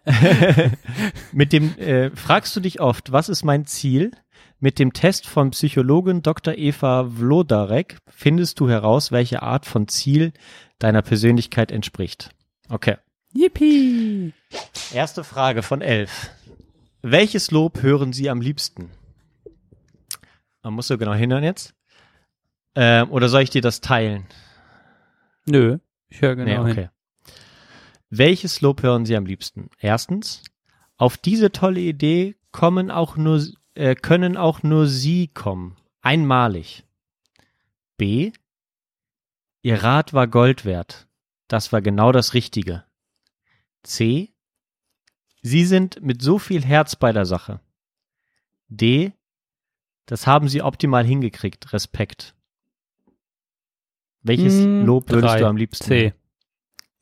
mit 1.31 1.53
dem, 1.53 1.77
äh, 1.77 2.09
fragst 2.11 2.55
du 2.55 2.59
dich 2.59 2.81
oft, 2.81 3.11
was 3.11 3.29
ist 3.29 3.43
mein 3.43 3.65
Ziel? 3.65 4.11
Mit 4.59 4.79
dem 4.79 4.93
Test 4.93 5.27
von 5.27 5.51
Psychologin 5.51 6.21
Dr. 6.21 6.55
Eva 6.55 7.09
Vlodarek 7.09 7.97
findest 8.07 8.59
du 8.59 8.69
heraus, 8.69 9.11
welche 9.11 9.41
Art 9.41 9.65
von 9.65 9.87
Ziel 9.87 10.33
deiner 10.79 11.01
Persönlichkeit 11.01 11.71
entspricht. 11.71 12.31
Okay. 12.69 12.97
Yippie! 13.33 14.33
Erste 14.93 15.23
Frage 15.23 15.61
von 15.61 15.81
elf. 15.81 16.31
Welches 17.01 17.51
Lob 17.51 17.81
hören 17.81 18.13
Sie 18.13 18.29
am 18.29 18.41
liebsten? 18.41 18.89
Man 20.63 20.73
muss 20.73 20.87
so 20.87 20.97
genau 20.97 21.13
hinhören 21.13 21.43
jetzt. 21.43 21.75
Ähm, 22.75 23.11
oder 23.11 23.29
soll 23.29 23.41
ich 23.41 23.49
dir 23.49 23.61
das 23.61 23.81
teilen? 23.81 24.25
Nö, 25.45 25.77
ich 26.09 26.21
höre 26.21 26.35
genau 26.35 26.63
nee, 26.63 26.73
hin. 26.73 26.89
Welches 28.09 28.61
Lob 28.61 28.83
hören 28.83 29.05
Sie 29.05 29.15
am 29.15 29.25
liebsten? 29.25 29.69
Erstens, 29.79 30.43
auf 30.97 31.17
diese 31.17 31.51
tolle 31.51 31.79
Idee 31.81 32.35
kommen 32.51 32.91
auch 32.91 33.17
nur, 33.17 33.43
äh, 33.73 33.95
können 33.95 34.37
auch 34.37 34.63
nur 34.63 34.87
Sie 34.87 35.27
kommen. 35.27 35.75
Einmalig. 36.01 36.85
B. 37.97 38.31
Ihr 39.61 39.83
Rat 39.83 40.13
war 40.13 40.27
Gold 40.27 40.65
wert. 40.65 41.07
Das 41.47 41.71
war 41.73 41.81
genau 41.81 42.11
das 42.11 42.33
Richtige. 42.33 42.85
C. 43.83 44.33
Sie 45.41 45.65
sind 45.65 46.01
mit 46.01 46.21
so 46.21 46.39
viel 46.39 46.63
Herz 46.63 46.95
bei 46.95 47.11
der 47.11 47.25
Sache. 47.25 47.59
D. 48.67 49.13
Das 50.05 50.27
haben 50.27 50.47
Sie 50.49 50.61
optimal 50.61 51.05
hingekriegt. 51.05 51.73
Respekt. 51.73 52.35
Welches 54.21 54.53
Hm, 54.55 54.85
Lob 54.85 55.09
würdest 55.09 55.33
drei. 55.33 55.39
du 55.39 55.47
am 55.47 55.57
liebsten? 55.57 55.85
C. 55.85 56.13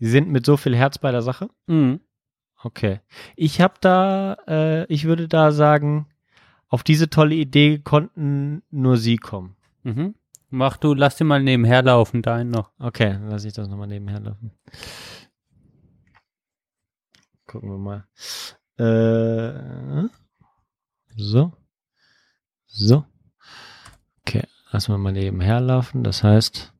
Sie 0.04 0.10
sind 0.10 0.30
mit 0.30 0.46
so 0.46 0.58
viel 0.58 0.76
Herz 0.76 0.98
bei 0.98 1.14
der 1.14 1.22
Sache? 1.22 1.50
Mhm. 1.66 2.02
Okay. 2.62 3.00
Ich 3.38 3.62
habe 3.62 3.76
da, 3.80 4.34
äh, 4.50 4.86
ich 4.88 5.06
würde 5.06 5.30
da 5.30 5.54
sagen, 5.54 6.10
auf 6.68 6.84
diese 6.84 7.10
tolle 7.10 7.36
Idee 7.36 7.80
konnten 7.80 8.64
nur 8.70 8.98
Sie 8.98 9.16
kommen. 9.16 9.56
Mhm. 9.84 10.16
Mach 10.50 10.76
du, 10.76 10.94
lass 10.94 11.16
den 11.16 11.28
mal 11.28 11.42
nebenher 11.42 11.84
laufen, 11.84 12.22
deinen 12.22 12.50
noch. 12.50 12.74
Okay, 12.80 13.14
dann 13.14 13.30
lasse 13.30 13.48
ich 13.48 13.54
das 13.54 13.70
nochmal 13.70 13.88
nebenher 13.88 14.20
laufen. 14.20 14.52
Gucken 17.48 17.70
wir 17.70 17.78
mal. 17.78 18.06
Äh, 18.76 20.10
so. 21.16 21.54
So. 22.66 23.06
Okay, 24.28 24.44
lassen 24.74 24.92
wir 24.92 24.98
mal 24.98 25.14
nebenher 25.14 25.62
laufen. 25.62 26.04
Das 26.04 26.24
heißt, 26.24 26.73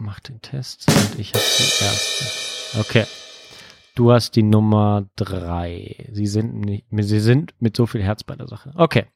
mach 0.00 0.20
den 0.20 0.40
Test 0.40 0.88
und 0.88 1.18
ich 1.18 1.28
habe 1.28 1.44
die 1.58 1.84
erste. 1.84 2.80
Okay. 2.80 3.06
Du 3.94 4.12
hast 4.12 4.36
die 4.36 4.42
Nummer 4.42 5.08
drei. 5.16 6.08
Sie 6.12 6.26
sind 6.26 6.54
nicht, 6.54 6.86
sie 6.90 7.20
sind 7.20 7.54
mit 7.60 7.76
so 7.76 7.86
viel 7.86 8.02
Herz 8.02 8.24
bei 8.24 8.36
der 8.36 8.48
Sache. 8.48 8.72
Okay. 8.74 9.06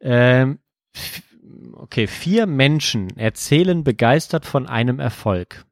Ähm, 0.00 0.60
okay, 1.74 2.06
vier 2.06 2.46
Menschen 2.46 3.16
erzählen 3.16 3.84
begeistert 3.84 4.46
von 4.46 4.66
einem 4.66 5.00
Erfolg. 5.00 5.66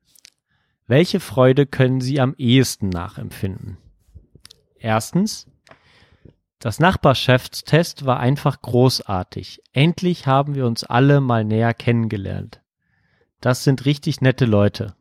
Welche 0.87 1.21
Freude 1.21 1.67
können 1.67 2.01
sie 2.01 2.21
am 2.21 2.35
ehesten 2.37 2.89
nachempfinden? 2.89 3.79
Erstens, 4.79 5.47
das 6.59 6.81
Nachbarschaftstest 6.81 8.05
war 8.05 8.19
einfach 8.19 8.61
großartig. 8.61 9.63
Endlich 9.73 10.27
haben 10.27 10.55
wir 10.55 10.67
uns 10.67 10.85
alle 10.85 11.21
mal 11.21 11.45
näher 11.45 11.73
kennengelernt. 11.73 12.61
Das 13.41 13.65
sind 13.65 13.85
richtig 13.85 14.21
nette 14.21 14.45
Leute. 14.45 14.97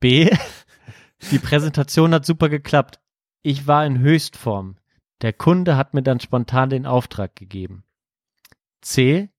B. 0.00 0.30
Die 1.30 1.38
Präsentation 1.38 2.14
hat 2.14 2.24
super 2.24 2.48
geklappt. 2.48 3.00
Ich 3.42 3.66
war 3.66 3.86
in 3.86 3.98
Höchstform. 3.98 4.76
Der 5.22 5.32
Kunde 5.32 5.76
hat 5.76 5.94
mir 5.94 6.02
dann 6.02 6.20
spontan 6.20 6.70
den 6.70 6.86
Auftrag 6.86 7.34
gegeben. 7.34 7.84
C. 8.80 9.30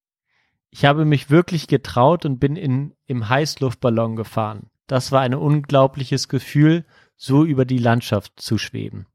Ich 0.71 0.85
habe 0.85 1.05
mich 1.05 1.29
wirklich 1.29 1.67
getraut 1.67 2.25
und 2.25 2.39
bin 2.39 2.55
in, 2.55 2.95
im 3.07 3.29
Heißluftballon 3.29 4.15
gefahren. 4.15 4.69
Das 4.87 5.11
war 5.11 5.21
ein 5.21 5.33
unglaubliches 5.33 6.27
Gefühl, 6.27 6.85
so 7.15 7.43
über 7.43 7.65
die 7.65 7.77
Landschaft 7.77 8.39
zu 8.39 8.57
schweben. 8.57 9.07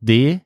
D. 0.00 0.40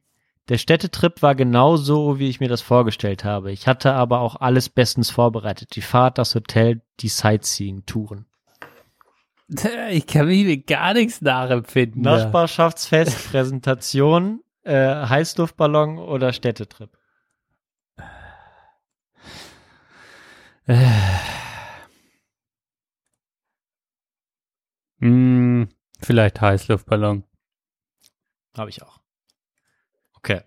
Der 0.52 0.58
Städtetrip 0.58 1.22
war 1.22 1.34
genau 1.34 1.78
so, 1.78 2.18
wie 2.18 2.28
ich 2.28 2.38
mir 2.38 2.50
das 2.50 2.60
vorgestellt 2.60 3.24
habe. 3.24 3.50
Ich 3.52 3.66
hatte 3.66 3.94
aber 3.94 4.20
auch 4.20 4.36
alles 4.36 4.68
bestens 4.68 5.08
vorbereitet. 5.08 5.74
Die 5.76 5.80
Fahrt, 5.80 6.18
das 6.18 6.34
Hotel, 6.34 6.82
die 7.00 7.08
Sightseeing-Touren. 7.08 8.26
Ich 9.90 10.06
kann 10.06 10.26
mich 10.26 10.44
mit 10.44 10.66
gar 10.66 10.92
nichts 10.92 11.22
nachempfinden. 11.22 12.02
Nachbarschaftsfest, 12.02 13.30
Präsentation, 13.30 14.42
äh, 14.62 15.06
Heißluftballon 15.06 15.98
oder 15.98 16.34
Städtetrip? 16.34 16.90
Hm, 25.00 25.70
vielleicht 26.00 26.42
Heißluftballon. 26.42 27.24
Habe 28.54 28.68
ich 28.68 28.82
auch. 28.82 29.02
Okay. 30.24 30.42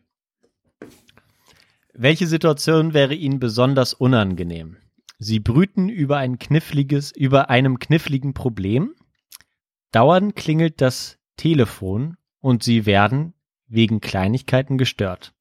Welche 1.98 2.28
Situation 2.28 2.94
wäre 2.94 3.14
Ihnen 3.14 3.40
besonders 3.40 3.94
unangenehm? 3.94 4.76
Sie 5.18 5.40
brüten 5.40 5.88
über 5.88 6.18
ein 6.18 6.40
kniffliges, 6.40 7.14
über 7.16 7.50
einem 7.50 7.80
kniffligen 7.80 8.34
Problem. 8.34 8.94
Dauernd 9.92 10.36
klingelt 10.36 10.82
das 10.82 11.20
Telefon 11.38 12.18
und 12.42 12.64
Sie 12.64 12.86
werden 12.86 13.34
wegen 13.68 14.02
Kleinigkeiten 14.02 14.78
gestört. 14.78 15.34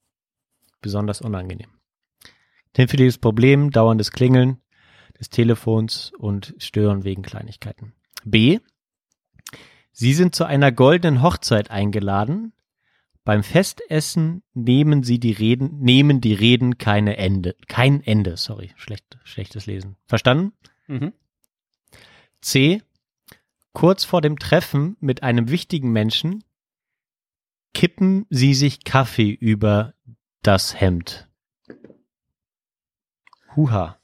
Besonders 0.81 1.21
unangenehm. 1.21 1.71
Hinfälliges 2.77 3.19
Problem, 3.19 3.73
dauerndes 3.73 4.13
Klingeln 4.13 4.59
des 5.19 5.31
Telefons 5.31 6.13
und 6.17 6.55
Stören 6.59 7.03
wegen 7.03 7.23
Kleinigkeiten. 7.23 7.95
B. 8.25 8.61
Sie 9.91 10.15
sind 10.15 10.37
zu 10.37 10.45
einer 10.45 10.71
goldenen 10.71 11.21
Hochzeit 11.21 11.73
eingeladen. 11.73 12.53
Beim 13.25 13.43
Festessen 13.43 14.43
nehmen 14.53 15.03
Sie 15.03 15.19
die 15.19 15.33
Reden, 15.33 15.81
nehmen 15.81 16.21
die 16.21 16.35
Reden 16.35 16.77
keine 16.77 17.17
Ende, 17.17 17.57
kein 17.69 18.03
Ende, 18.03 18.37
sorry, 18.37 18.73
schlecht, 18.77 19.19
schlechtes 19.25 19.65
Lesen. 19.65 19.97
Verstanden? 20.07 20.53
Mhm. 20.87 21.15
C. 22.43 22.83
Kurz 23.73 24.05
vor 24.05 24.21
dem 24.21 24.39
Treffen 24.39 24.97
mit 25.01 25.23
einem 25.23 25.49
wichtigen 25.49 25.91
Menschen 25.91 26.45
kippen 27.73 28.27
Sie 28.29 28.55
sich 28.55 28.85
Kaffee 28.85 29.31
über 29.31 29.95
das 30.43 30.79
Hemd. 30.79 31.29
Huha. 33.57 33.99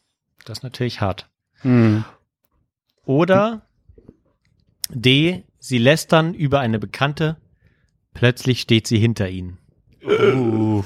Das 0.44 0.58
ist 0.58 0.62
natürlich 0.62 1.00
hart. 1.00 1.28
Mhm. 1.62 2.04
Oder 3.04 3.66
D. 4.88 5.44
Sie 5.58 5.78
lästern 5.78 6.32
über 6.32 6.60
eine 6.60 6.78
Bekannte. 6.78 7.36
Plötzlich 8.14 8.60
steht 8.60 8.86
sie 8.86 8.98
hinter 8.98 9.28
ihnen. 9.28 9.58
Uh. 10.02 10.82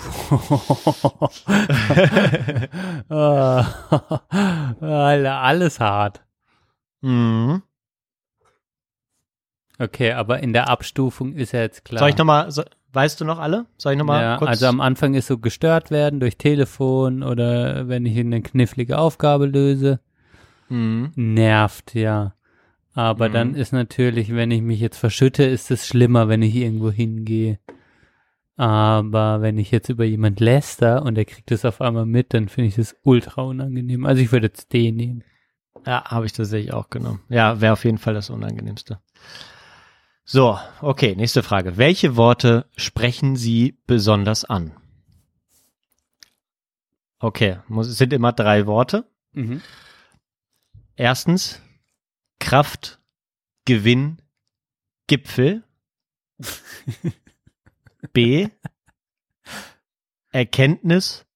Alles 4.81 5.81
hart. 5.81 6.25
Mhm. 7.01 7.63
Okay, 9.79 10.13
aber 10.13 10.41
in 10.41 10.53
der 10.53 10.69
Abstufung 10.69 11.33
ist 11.33 11.53
ja 11.53 11.61
jetzt 11.61 11.85
klar. 11.85 11.99
Soll 12.01 12.11
ich 12.11 12.17
nochmal, 12.17 12.51
so, 12.51 12.63
weißt 12.93 13.21
du 13.21 13.25
noch 13.25 13.39
alle? 13.39 13.67
Soll 13.77 13.93
ich 13.93 13.99
nochmal 13.99 14.23
ja, 14.23 14.37
kurz? 14.37 14.51
also 14.51 14.67
am 14.67 14.81
Anfang 14.81 15.15
ist 15.15 15.27
so 15.27 15.39
gestört 15.39 15.91
werden 15.91 16.21
durch 16.21 16.37
Telefon 16.37 17.23
oder 17.23 17.89
wenn 17.89 18.07
ich 18.07 18.19
eine 18.19 18.43
knifflige 18.43 18.99
Aufgabe 18.99 19.47
löse. 19.47 20.01
mhm. 20.69 21.13
Nervt, 21.17 21.95
ja. 21.95 22.35
Aber 22.95 23.29
Mhm. 23.29 23.33
dann 23.33 23.55
ist 23.55 23.73
natürlich, 23.73 24.35
wenn 24.35 24.51
ich 24.51 24.63
mich 24.63 24.81
jetzt 24.81 24.99
verschütte, 24.99 25.45
ist 25.45 25.71
es 25.71 25.87
schlimmer, 25.87 26.29
wenn 26.29 26.43
ich 26.43 26.55
irgendwo 26.55 26.91
hingehe. 26.91 27.59
Aber 28.57 29.43
wenn 29.43 29.59
ich 29.59 29.73
jetzt 29.73 29.89
über 29.89 30.05
jemand 30.05 30.39
läster 30.39 31.03
und 31.03 31.17
der 31.17 31.25
kriegt 31.25 31.51
es 31.51 31.65
auf 31.65 31.81
einmal 31.81 32.07
mit, 32.07 32.33
dann 32.35 32.49
finde 32.49 32.69
ich 32.69 32.77
das 32.77 32.97
ultra 33.03 33.43
unangenehm. 33.43 34.07
Also 34.07 34.23
ich 34.23 34.31
würde 34.31 34.47
jetzt 34.47 34.73
den 34.73 34.95
nehmen. 34.95 35.25
Ja, 35.85 36.05
habe 36.05 36.25
ich 36.27 36.33
tatsächlich 36.33 36.73
auch 36.73 36.89
genommen. 36.89 37.21
Ja, 37.29 37.61
wäre 37.61 37.73
auf 37.73 37.85
jeden 37.85 37.99
Fall 37.99 38.15
das 38.15 38.31
Unangenehmste. 38.31 39.01
So, 40.25 40.59
okay, 40.81 41.15
nächste 41.17 41.43
Frage. 41.43 41.77
Welche 41.77 42.17
Worte 42.17 42.67
sprechen 42.77 43.37
Sie 43.37 43.77
besonders 43.87 44.45
an? 44.45 44.73
Okay, 47.19 47.59
muss, 47.69 47.89
es 47.89 47.99
sind 47.99 48.13
immer 48.13 48.33
drei 48.33 48.67
Worte. 48.67 49.05
Mhm. 49.33 49.61
Erstens 50.97 51.61
Kraft, 52.39 53.01
Gewinn, 53.65 54.21
Gipfel. 55.07 55.65
B. 58.13 58.49
Erkenntnis, 60.31 61.27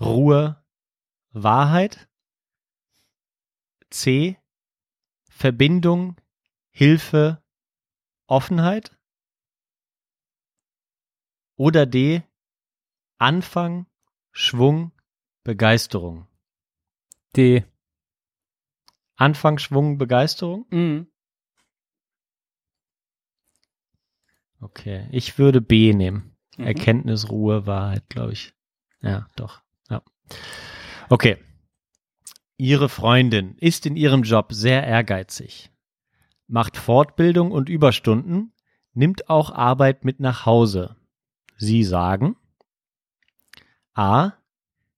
Ruhe, 0.00 0.64
Wahrheit. 1.30 2.08
C. 3.90 4.38
Verbindung, 5.28 6.16
Hilfe, 6.70 7.42
Offenheit. 8.26 8.96
Oder 11.56 11.86
D. 11.86 12.22
Anfang, 13.18 13.86
Schwung, 14.30 14.92
Begeisterung. 15.42 16.28
D. 17.36 17.64
Anfang, 19.18 19.58
Schwung, 19.58 19.98
Begeisterung? 19.98 20.64
Mhm. 20.70 21.08
Okay, 24.60 25.08
ich 25.10 25.38
würde 25.38 25.60
B 25.60 25.92
nehmen. 25.92 26.36
Mhm. 26.56 26.64
Erkenntnis, 26.64 27.28
Ruhe, 27.28 27.66
Wahrheit, 27.66 28.08
glaube 28.08 28.32
ich. 28.32 28.54
Ja, 29.00 29.28
doch. 29.36 29.60
Ja. 29.90 30.02
Okay. 31.08 31.36
Ihre 32.56 32.88
Freundin 32.88 33.56
ist 33.58 33.86
in 33.86 33.96
ihrem 33.96 34.22
Job 34.22 34.52
sehr 34.52 34.84
ehrgeizig, 34.84 35.70
macht 36.48 36.76
Fortbildung 36.76 37.52
und 37.52 37.68
Überstunden, 37.68 38.52
nimmt 38.94 39.30
auch 39.30 39.50
Arbeit 39.50 40.04
mit 40.04 40.18
nach 40.18 40.44
Hause. 40.44 40.96
Sie 41.56 41.84
sagen 41.84 42.36
A. 43.94 44.32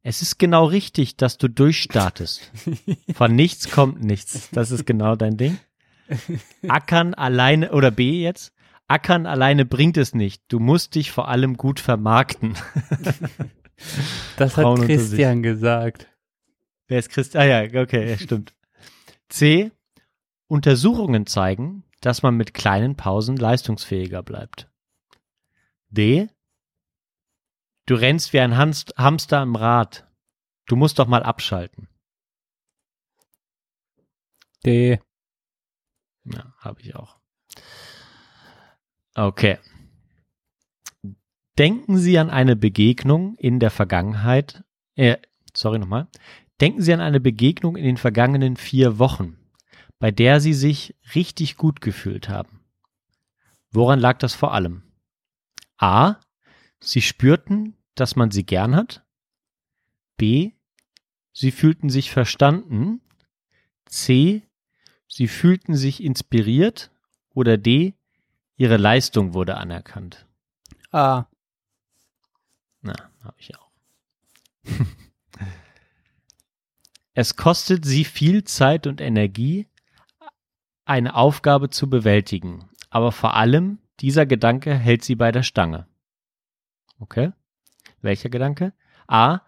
Es 0.02 0.22
ist 0.22 0.38
genau 0.38 0.64
richtig, 0.64 1.16
dass 1.16 1.36
du 1.36 1.48
durchstartest. 1.48 2.50
Von 3.14 3.34
nichts 3.34 3.70
kommt 3.70 4.02
nichts. 4.02 4.48
Das 4.50 4.70
ist 4.70 4.86
genau 4.86 5.14
dein 5.16 5.36
Ding. 5.36 5.58
Ackern 6.68 7.14
alleine, 7.14 7.72
oder 7.72 7.90
B 7.90 8.22
jetzt, 8.22 8.52
Ackern 8.88 9.26
alleine 9.26 9.64
bringt 9.64 9.96
es 9.96 10.14
nicht. 10.14 10.42
Du 10.48 10.58
musst 10.58 10.96
dich 10.96 11.12
vor 11.12 11.28
allem 11.28 11.56
gut 11.56 11.80
vermarkten. 11.80 12.56
Das 14.36 14.58
hat 14.58 14.64
Frauen 14.64 14.82
Christian 14.82 15.42
gesagt. 15.42 16.06
Wer 16.86 16.98
ist 16.98 17.08
Christ? 17.08 17.34
Ah 17.34 17.46
ja, 17.46 17.80
okay, 17.80 18.18
stimmt. 18.18 18.52
C. 19.30 19.70
Untersuchungen 20.48 21.26
zeigen, 21.26 21.84
dass 22.02 22.22
man 22.22 22.36
mit 22.36 22.52
kleinen 22.52 22.96
Pausen 22.96 23.38
leistungsfähiger 23.38 24.22
bleibt. 24.22 24.68
D. 25.88 26.28
Du 27.90 27.96
rennst 27.96 28.32
wie 28.32 28.38
ein 28.38 28.56
Hans 28.56 28.84
Hamster 28.96 29.42
im 29.42 29.56
Rad. 29.56 30.06
Du 30.66 30.76
musst 30.76 31.00
doch 31.00 31.08
mal 31.08 31.24
abschalten. 31.24 31.88
D. 34.64 35.00
Ja, 36.22 36.54
habe 36.58 36.80
ich 36.82 36.94
auch. 36.94 37.18
Okay. 39.16 39.58
Denken 41.58 41.98
Sie 41.98 42.16
an 42.16 42.30
eine 42.30 42.54
Begegnung 42.54 43.34
in 43.38 43.58
der 43.58 43.72
Vergangenheit. 43.72 44.62
Äh, 44.94 45.16
sorry 45.52 45.80
nochmal. 45.80 46.06
Denken 46.60 46.82
Sie 46.82 46.94
an 46.94 47.00
eine 47.00 47.18
Begegnung 47.18 47.74
in 47.74 47.82
den 47.82 47.96
vergangenen 47.96 48.56
vier 48.56 49.00
Wochen, 49.00 49.36
bei 49.98 50.12
der 50.12 50.40
Sie 50.40 50.54
sich 50.54 50.94
richtig 51.16 51.56
gut 51.56 51.80
gefühlt 51.80 52.28
haben. 52.28 52.64
Woran 53.72 53.98
lag 53.98 54.18
das 54.18 54.36
vor 54.36 54.54
allem? 54.54 54.84
A. 55.76 56.20
Sie 56.78 57.02
spürten, 57.02 57.76
dass 58.00 58.16
man 58.16 58.30
sie 58.30 58.44
gern 58.44 58.74
hat. 58.74 59.04
B. 60.16 60.52
Sie 61.32 61.50
fühlten 61.50 61.90
sich 61.90 62.10
verstanden. 62.10 63.00
C. 63.86 64.42
Sie 65.06 65.28
fühlten 65.28 65.76
sich 65.76 66.02
inspiriert. 66.02 66.90
Oder 67.34 67.58
D. 67.58 67.94
Ihre 68.56 68.76
Leistung 68.76 69.34
wurde 69.34 69.56
anerkannt. 69.56 70.26
A. 70.90 71.26
Na, 72.82 72.94
habe 73.22 73.36
ich 73.38 73.56
auch. 73.56 73.70
es 77.14 77.36
kostet 77.36 77.84
sie 77.84 78.04
viel 78.04 78.44
Zeit 78.44 78.86
und 78.86 79.00
Energie, 79.00 79.68
eine 80.84 81.14
Aufgabe 81.14 81.70
zu 81.70 81.88
bewältigen. 81.88 82.68
Aber 82.90 83.12
vor 83.12 83.34
allem, 83.34 83.78
dieser 84.00 84.26
Gedanke 84.26 84.74
hält 84.74 85.04
sie 85.04 85.14
bei 85.14 85.30
der 85.30 85.42
Stange. 85.42 85.86
Okay? 86.98 87.32
Welcher 88.02 88.30
Gedanke? 88.30 88.72
A. 89.06 89.40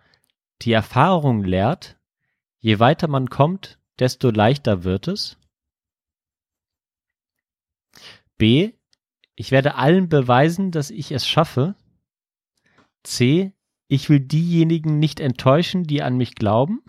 Die 0.63 0.73
Erfahrung 0.73 1.45
lehrt, 1.45 1.99
je 2.61 2.79
weiter 2.79 3.09
man 3.09 3.29
kommt, 3.29 3.79
desto 3.99 4.31
leichter 4.31 4.85
wird 4.85 5.09
es. 5.09 5.37
B. 8.37 8.73
Ich 9.35 9.51
werde 9.51 9.77
allen 9.77 10.09
beweisen, 10.09 10.71
dass 10.71 10.91
ich 10.91 11.11
es 11.13 11.27
schaffe. 11.27 11.75
C. 13.03 13.53
Ich 13.89 14.09
will 14.09 14.21
diejenigen 14.21 14.99
nicht 14.99 15.21
enttäuschen, 15.21 15.85
die 15.85 16.03
an 16.03 16.17
mich 16.17 16.35
glauben. 16.35 16.83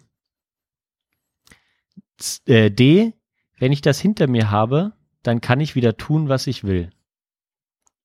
Äh, 2.45 2.69
D. 2.69 3.13
Wenn 3.57 3.71
ich 3.71 3.81
das 3.81 3.99
hinter 3.99 4.27
mir 4.27 4.51
habe, 4.51 4.93
dann 5.21 5.41
kann 5.41 5.59
ich 5.59 5.75
wieder 5.75 5.97
tun, 5.97 6.29
was 6.29 6.47
ich 6.47 6.63
will. 6.63 6.91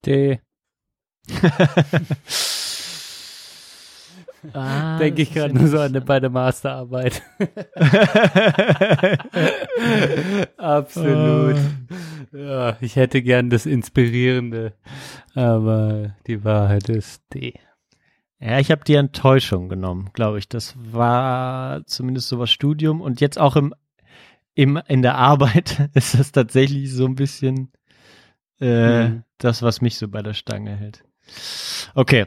D. 0.05 0.41
Ah, 4.53 4.99
Denke 4.99 5.23
ich 5.23 5.33
gerade 5.35 5.55
nur 5.55 5.67
so 5.69 5.79
an 5.79 5.87
eine, 5.87 6.01
bei 6.01 6.21
der 6.21 6.31
Masterarbeit. 6.31 7.23
Absolut. 10.57 11.57
Ja, 12.33 12.77
ich 12.81 12.97
hätte 12.97 13.23
gern 13.23 13.51
das 13.51 13.67
Inspirierende, 13.67 14.75
aber 15.35 16.15
die 16.27 16.45
Wahrheit 16.45 16.89
ist 16.89 17.23
D. 17.35 17.55
Ja, 18.41 18.59
ich 18.61 18.71
habe 18.71 18.85
die 18.85 18.95
Enttäuschung 18.95 19.69
genommen, 19.69 20.11
glaube 20.13 20.39
ich. 20.39 20.49
Das 20.49 20.75
war 20.79 21.85
zumindest 21.87 22.29
so 22.29 22.39
was 22.39 22.51
Studium 22.51 23.01
und 23.01 23.21
jetzt 23.21 23.39
auch 23.39 23.57
im, 23.57 23.75
im 24.55 24.77
in 24.87 25.03
der 25.03 25.17
Arbeit 25.17 25.91
ist 25.95 26.19
das 26.19 26.31
tatsächlich 26.33 26.93
so 26.93 27.07
ein 27.07 27.15
bisschen 27.17 27.73
äh, 28.61 29.09
Mhm. 29.09 29.23
das, 29.39 29.63
was 29.63 29.81
mich 29.81 29.97
so 29.99 30.09
bei 30.09 30.23
der 30.23 30.35
Stange 30.35 30.77
hält. 30.77 31.05
Okay. 31.95 32.27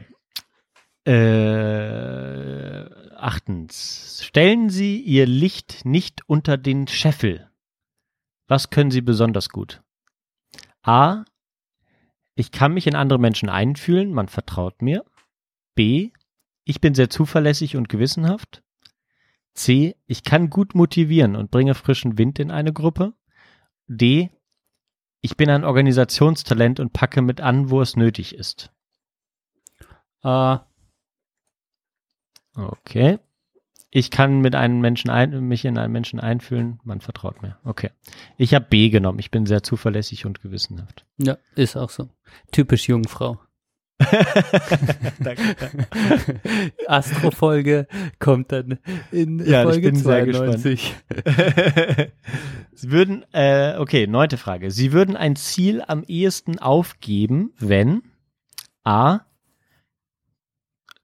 Äh, 1.04 2.84
achtens. 3.16 4.22
Stellen 4.24 4.70
Sie 4.70 5.00
Ihr 5.00 5.26
Licht 5.26 5.84
nicht 5.84 6.28
unter 6.28 6.56
den 6.56 6.86
Scheffel. 6.86 7.50
Was 8.46 8.70
können 8.70 8.90
Sie 8.90 9.00
besonders 9.00 9.48
gut? 9.48 9.82
A. 10.82 11.24
Ich 12.34 12.50
kann 12.50 12.74
mich 12.74 12.86
in 12.86 12.94
andere 12.94 13.18
Menschen 13.18 13.48
einfühlen, 13.48 14.12
man 14.12 14.28
vertraut 14.28 14.80
mir. 14.82 15.04
B. 15.74 16.10
Ich 16.64 16.80
bin 16.80 16.94
sehr 16.94 17.10
zuverlässig 17.10 17.76
und 17.76 17.88
gewissenhaft. 17.88 18.62
C. 19.54 19.96
Ich 20.06 20.22
kann 20.22 20.50
gut 20.50 20.74
motivieren 20.74 21.36
und 21.36 21.50
bringe 21.50 21.74
frischen 21.74 22.18
Wind 22.18 22.38
in 22.38 22.50
eine 22.50 22.72
Gruppe. 22.72 23.14
D. 23.86 24.30
Ich 25.20 25.36
bin 25.36 25.50
ein 25.50 25.64
Organisationstalent 25.64 26.80
und 26.80 26.92
packe 26.92 27.22
mit 27.22 27.40
an, 27.40 27.70
wo 27.70 27.80
es 27.80 27.96
nötig 27.96 28.34
ist. 28.34 28.72
Äh, 30.22 30.58
Okay. 32.54 33.18
Ich 33.94 34.10
kann 34.10 34.40
mit 34.40 34.54
einem 34.54 34.80
Menschen 34.80 35.10
ein, 35.10 35.48
mich 35.48 35.66
in 35.66 35.76
einen 35.76 35.92
Menschen 35.92 36.18
einfühlen, 36.18 36.80
man 36.82 37.02
vertraut 37.02 37.42
mir. 37.42 37.58
Okay. 37.62 37.90
Ich 38.38 38.54
habe 38.54 38.64
B 38.68 38.88
genommen. 38.88 39.18
Ich 39.18 39.30
bin 39.30 39.44
sehr 39.44 39.62
zuverlässig 39.62 40.24
und 40.24 40.40
gewissenhaft. 40.40 41.04
ja, 41.18 41.36
ist 41.56 41.76
auch 41.76 41.90
so. 41.90 42.08
Typisch 42.52 42.88
Jungfrau. 42.88 43.38
Danke. 45.20 45.56
Astro-Folge 46.86 47.86
kommt 48.18 48.50
dann 48.52 48.78
in 49.10 49.38
Ja, 49.40 49.62
ich 49.64 49.68
Folge 49.68 49.92
bin 49.92 49.96
sehr 49.96 50.24
92. 50.24 50.94
Sie 52.74 52.90
würden, 52.90 53.24
äh, 53.32 53.76
okay, 53.78 54.06
neunte 54.06 54.38
Frage. 54.38 54.70
Sie 54.70 54.92
würden 54.92 55.16
ein 55.16 55.36
Ziel 55.36 55.82
am 55.86 56.02
ehesten 56.04 56.58
aufgeben, 56.58 57.52
wenn 57.58 58.02
A. 58.84 59.20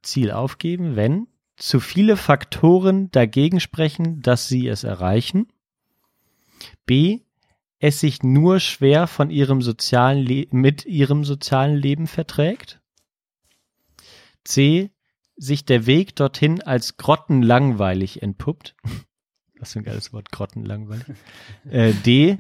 Ziel 0.03 0.31
aufgeben, 0.31 0.97
wenn 0.97 1.29
zu 1.59 1.81
viele 1.81 2.17
Faktoren 2.17 3.11
dagegen 3.11 3.61
sprechen, 3.61 4.23
dass 4.23 4.49
Sie 4.49 4.69
es 4.69 4.85
erreichen. 4.85 5.49
B. 6.87 7.21
Es 7.81 8.01
sich 8.01 8.23
nur 8.23 8.59
schwer 8.59 9.07
von 9.07 9.31
Ihrem 9.31 9.63
sozialen 9.63 10.25
Le 10.25 10.47
mit 10.51 10.85
Ihrem 10.87 11.25
sozialen 11.25 11.77
Leben 11.77 12.07
verträgt. 12.07 12.81
C. 14.45 14.91
Sich 15.37 15.65
der 15.65 15.87
Weg 15.87 16.17
dorthin 16.17 16.63
als 16.63 16.97
grottenlangweilig 16.97 18.23
entpuppt. 18.23 18.75
Was 19.61 19.73
für 19.73 19.81
ein 19.81 19.85
geiles 19.85 20.13
Wort, 20.13 20.31
grottenlangweilig. 20.33 21.07
äh, 21.69 21.93
D. 21.93 22.39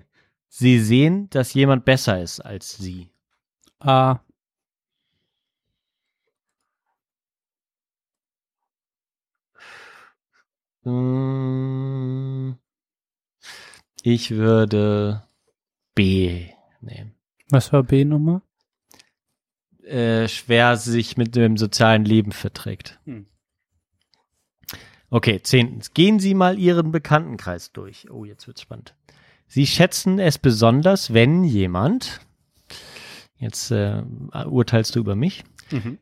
Sie 0.48 0.80
sehen, 0.80 1.28
dass 1.30 1.54
jemand 1.54 1.84
besser 1.84 2.20
ist 2.22 2.40
als 2.40 2.76
Sie. 2.76 3.10
A. 3.80 4.20
Ich 14.02 14.30
würde 14.30 15.22
B 15.94 16.46
nehmen. 16.80 17.14
Was 17.50 17.72
war 17.72 17.82
B 17.82 18.04
nochmal? 18.04 18.42
Äh, 19.82 20.28
schwer 20.28 20.76
sich 20.76 21.16
mit 21.16 21.34
dem 21.34 21.56
sozialen 21.56 22.04
Leben 22.04 22.32
verträgt. 22.32 23.00
Hm. 23.04 23.26
Okay, 25.10 25.40
zehntens. 25.42 25.94
Gehen 25.94 26.20
Sie 26.20 26.34
mal 26.34 26.58
Ihren 26.58 26.92
Bekanntenkreis 26.92 27.72
durch. 27.72 28.10
Oh, 28.10 28.24
jetzt 28.26 28.46
wird's 28.46 28.60
spannend. 28.60 28.94
Sie 29.46 29.66
schätzen 29.66 30.18
es 30.18 30.36
besonders, 30.36 31.14
wenn 31.14 31.42
jemand, 31.44 32.20
jetzt 33.38 33.70
äh, 33.70 34.02
urteilst 34.46 34.94
du 34.94 35.00
über 35.00 35.16
mich, 35.16 35.44
Mhm. 35.70 35.98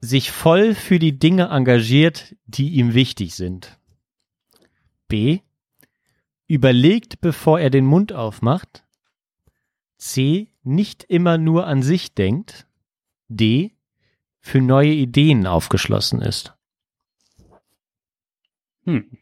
sich 0.00 0.30
voll 0.30 0.74
für 0.74 0.98
die 0.98 1.18
Dinge 1.18 1.48
engagiert, 1.50 2.34
die 2.46 2.70
ihm 2.70 2.94
wichtig 2.94 3.34
sind. 3.34 3.77
B. 5.08 5.40
Überlegt, 6.46 7.20
bevor 7.20 7.60
er 7.60 7.70
den 7.70 7.84
Mund 7.84 8.12
aufmacht. 8.12 8.84
C. 9.96 10.48
Nicht 10.62 11.04
immer 11.04 11.38
nur 11.38 11.66
an 11.66 11.82
sich 11.82 12.14
denkt. 12.14 12.66
D. 13.28 13.72
Für 14.40 14.60
neue 14.60 14.92
Ideen 14.92 15.46
aufgeschlossen 15.46 16.22
ist. 16.22 16.54
Hm. 18.84 19.18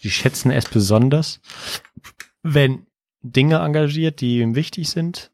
Sie 0.00 0.10
schätzen 0.10 0.52
es 0.52 0.68
besonders, 0.68 1.40
wenn 2.42 2.86
Dinge 3.22 3.56
engagiert, 3.56 4.20
die 4.20 4.38
ihm 4.38 4.54
wichtig 4.54 4.88
sind, 4.90 5.32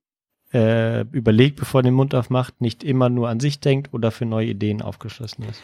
äh, 0.55 1.03
überlegt, 1.12 1.57
bevor 1.57 1.81
er 1.81 1.85
den 1.85 1.95
Mund 1.95 2.15
aufmacht, 2.15 2.61
nicht 2.61 2.83
immer 2.83 3.11
nur 3.11 3.29
an 3.29 3.41
sich 3.41 3.61
denkt 3.61 3.93
oder 3.93 4.11
für 4.11 4.25
neue 4.25 4.49
Ideen 4.49 4.81
aufgeschlossen 4.81 5.45
ist. 5.45 5.62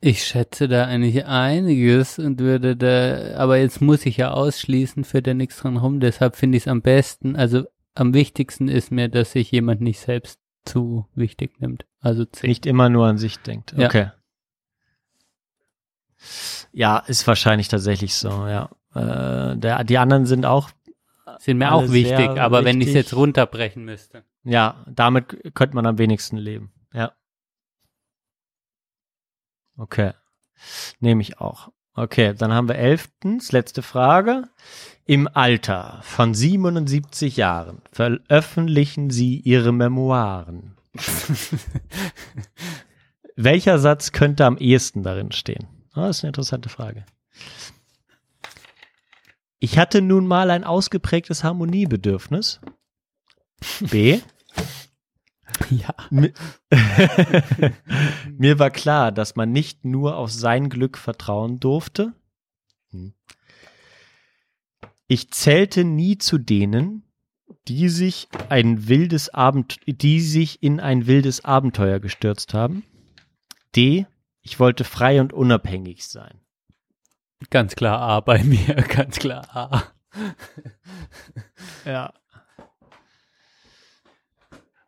Ich 0.00 0.24
schätze 0.24 0.68
da 0.68 0.84
eigentlich 0.84 1.24
einiges 1.24 2.18
und 2.18 2.38
würde 2.38 2.76
da, 2.76 3.36
aber 3.36 3.56
jetzt 3.56 3.80
muss 3.80 4.04
ich 4.04 4.18
ja 4.18 4.30
ausschließen, 4.30 5.04
führt 5.04 5.26
ja 5.26 5.34
nichts 5.34 5.58
dran 5.58 5.78
rum, 5.78 6.00
deshalb 6.00 6.36
finde 6.36 6.58
ich 6.58 6.64
es 6.64 6.68
am 6.68 6.82
besten, 6.82 7.34
also 7.34 7.64
am 7.94 8.12
wichtigsten 8.12 8.68
ist 8.68 8.92
mir, 8.92 9.08
dass 9.08 9.32
sich 9.32 9.50
jemand 9.50 9.80
nicht 9.80 10.00
selbst 10.00 10.38
zu 10.64 11.06
wichtig 11.14 11.60
nimmt. 11.60 11.86
Also 12.00 12.24
C. 12.24 12.46
Nicht 12.46 12.66
immer 12.66 12.88
nur 12.88 13.06
an 13.06 13.18
sich 13.18 13.38
denkt. 13.38 13.74
Ja. 13.76 13.86
Okay. 13.86 14.10
Ja, 16.72 16.98
ist 16.98 17.26
wahrscheinlich 17.26 17.68
tatsächlich 17.68 18.14
so, 18.14 18.28
ja. 18.28 18.70
Äh, 18.94 19.56
der, 19.56 19.84
die 19.84 19.98
anderen 19.98 20.26
sind 20.26 20.44
auch, 20.44 20.70
sind 21.38 21.58
mir 21.58 21.72
auch 21.72 21.90
wichtig, 21.90 22.28
aber 22.38 22.64
wenn 22.64 22.80
ich 22.80 22.88
es 22.88 22.94
wichtig. 22.94 23.10
jetzt 23.10 23.16
runterbrechen 23.16 23.84
müsste. 23.84 24.24
ja, 24.44 24.84
damit 24.86 25.54
könnte 25.54 25.74
man 25.74 25.86
am 25.86 25.98
wenigsten 25.98 26.36
leben. 26.36 26.72
Ja. 26.92 27.12
Okay. 29.76 30.12
Nehme 31.00 31.22
ich 31.22 31.40
auch. 31.40 31.70
Okay, 31.94 32.34
dann 32.34 32.52
haben 32.52 32.68
wir 32.68 32.76
elftens, 32.76 33.52
letzte 33.52 33.82
Frage. 33.82 34.44
Im 35.06 35.28
Alter 35.32 36.00
von 36.02 36.34
77 36.34 37.36
Jahren 37.36 37.80
veröffentlichen 37.90 39.10
Sie 39.10 39.38
Ihre 39.40 39.72
Memoiren. 39.72 40.76
Welcher 43.36 43.78
Satz 43.78 44.12
könnte 44.12 44.44
am 44.44 44.58
ehesten 44.58 45.02
darin 45.02 45.32
stehen? 45.32 45.68
Ah, 45.92 46.08
das 46.08 46.18
ist 46.18 46.24
eine 46.24 46.30
interessante 46.30 46.68
Frage. 46.68 47.06
Ich 49.58 49.78
hatte 49.78 50.02
nun 50.02 50.26
mal 50.26 50.50
ein 50.50 50.64
ausgeprägtes 50.64 51.44
Harmoniebedürfnis. 51.44 52.60
B. 53.80 54.20
Ja. 55.70 55.94
Mi- 56.10 56.32
Mir 58.36 58.58
war 58.58 58.70
klar, 58.70 59.12
dass 59.12 59.36
man 59.36 59.52
nicht 59.52 59.84
nur 59.84 60.16
auf 60.16 60.30
sein 60.30 60.68
Glück 60.68 60.96
vertrauen 60.98 61.58
durfte. 61.60 62.12
Hm. 62.90 63.14
Ich 65.08 65.30
zählte 65.30 65.84
nie 65.84 66.18
zu 66.18 66.38
denen, 66.38 67.02
die 67.68 67.88
sich 67.88 68.28
ein 68.48 68.88
wildes 68.88 69.32
Abend, 69.32 69.78
die 69.86 70.20
sich 70.20 70.62
in 70.62 70.80
ein 70.80 71.06
wildes 71.06 71.44
Abenteuer 71.44 72.00
gestürzt 72.00 72.54
haben. 72.54 72.84
D. 73.74 74.06
Ich 74.42 74.60
wollte 74.60 74.84
frei 74.84 75.20
und 75.20 75.32
unabhängig 75.32 76.06
sein. 76.06 76.40
Ganz 77.50 77.74
klar 77.74 78.00
A 78.00 78.20
bei 78.20 78.42
mir, 78.44 78.74
ganz 78.88 79.18
klar 79.18 79.44
A. 79.56 79.82
Ja. 81.84 82.12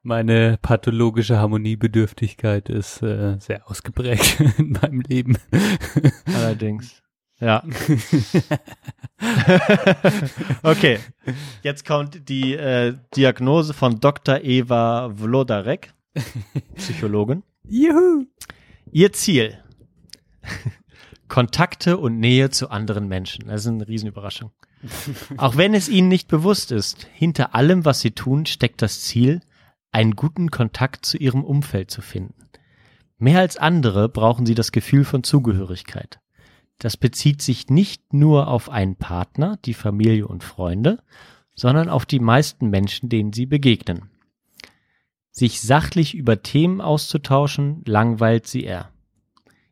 Meine 0.03 0.59
pathologische 0.63 1.39
Harmoniebedürftigkeit 1.39 2.69
ist 2.69 3.03
äh, 3.03 3.39
sehr 3.41 3.69
ausgeprägt 3.69 4.41
in 4.59 4.73
meinem 4.73 5.01
Leben. 5.01 5.39
Allerdings. 6.27 7.03
Ja. 7.41 7.63
okay. 10.63 10.99
Jetzt 11.63 11.87
kommt 11.87 12.29
die 12.29 12.55
äh, 12.55 12.95
Diagnose 13.15 13.75
von 13.75 14.01
Dr. 14.01 14.41
Eva 14.43 15.13
Vlodarek, 15.15 15.93
Psychologin. 16.77 17.43
Juhu! 17.65 18.25
Ihr 18.91 19.13
Ziel. 19.13 19.59
Kontakte 21.29 21.99
und 21.99 22.19
Nähe 22.19 22.51
zu 22.51 22.71
anderen 22.71 23.07
Menschen. 23.07 23.49
Das 23.49 23.61
ist 23.61 23.69
eine 23.69 23.87
Riesenüberraschung. 23.87 24.51
Auch 25.37 25.57
wenn 25.57 25.75
es 25.75 25.89
Ihnen 25.89 26.09
nicht 26.09 26.29
bewusst 26.29 26.73
ist, 26.73 27.07
hinter 27.13 27.55
allem, 27.55 27.85
was 27.85 28.01
Sie 28.01 28.13
tun, 28.13 28.47
steckt 28.47 28.81
das 28.81 29.03
Ziel, 29.03 29.41
einen 29.93 30.17
guten 30.17 30.51
Kontakt 30.51 31.05
zu 31.07 31.17
Ihrem 31.17 31.45
Umfeld 31.45 31.91
zu 31.91 32.03
finden. 32.03 32.35
Mehr 33.19 33.41
als 33.41 33.57
andere 33.57 34.09
brauchen 34.09 34.47
Sie 34.47 34.55
das 34.55 34.73
Gefühl 34.73 35.05
von 35.05 35.25
Zugehörigkeit. 35.25 36.21
Das 36.79 36.97
bezieht 36.97 37.43
sich 37.43 37.69
nicht 37.69 38.13
nur 38.13 38.49
auf 38.49 38.71
einen 38.71 38.97
Partner, 38.97 39.59
die 39.65 39.75
Familie 39.75 40.29
und 40.29 40.45
Freunde, 40.45 41.03
sondern 41.55 41.89
auf 41.89 42.07
die 42.07 42.21
meisten 42.21 42.71
Menschen, 42.71 43.09
denen 43.09 43.33
Sie 43.33 43.47
begegnen. 43.47 44.11
Sich 45.31 45.61
sachlich 45.61 46.15
über 46.15 46.43
Themen 46.43 46.81
auszutauschen, 46.81 47.83
langweilt 47.85 48.47
Sie 48.47 48.63
eher. 48.63 48.93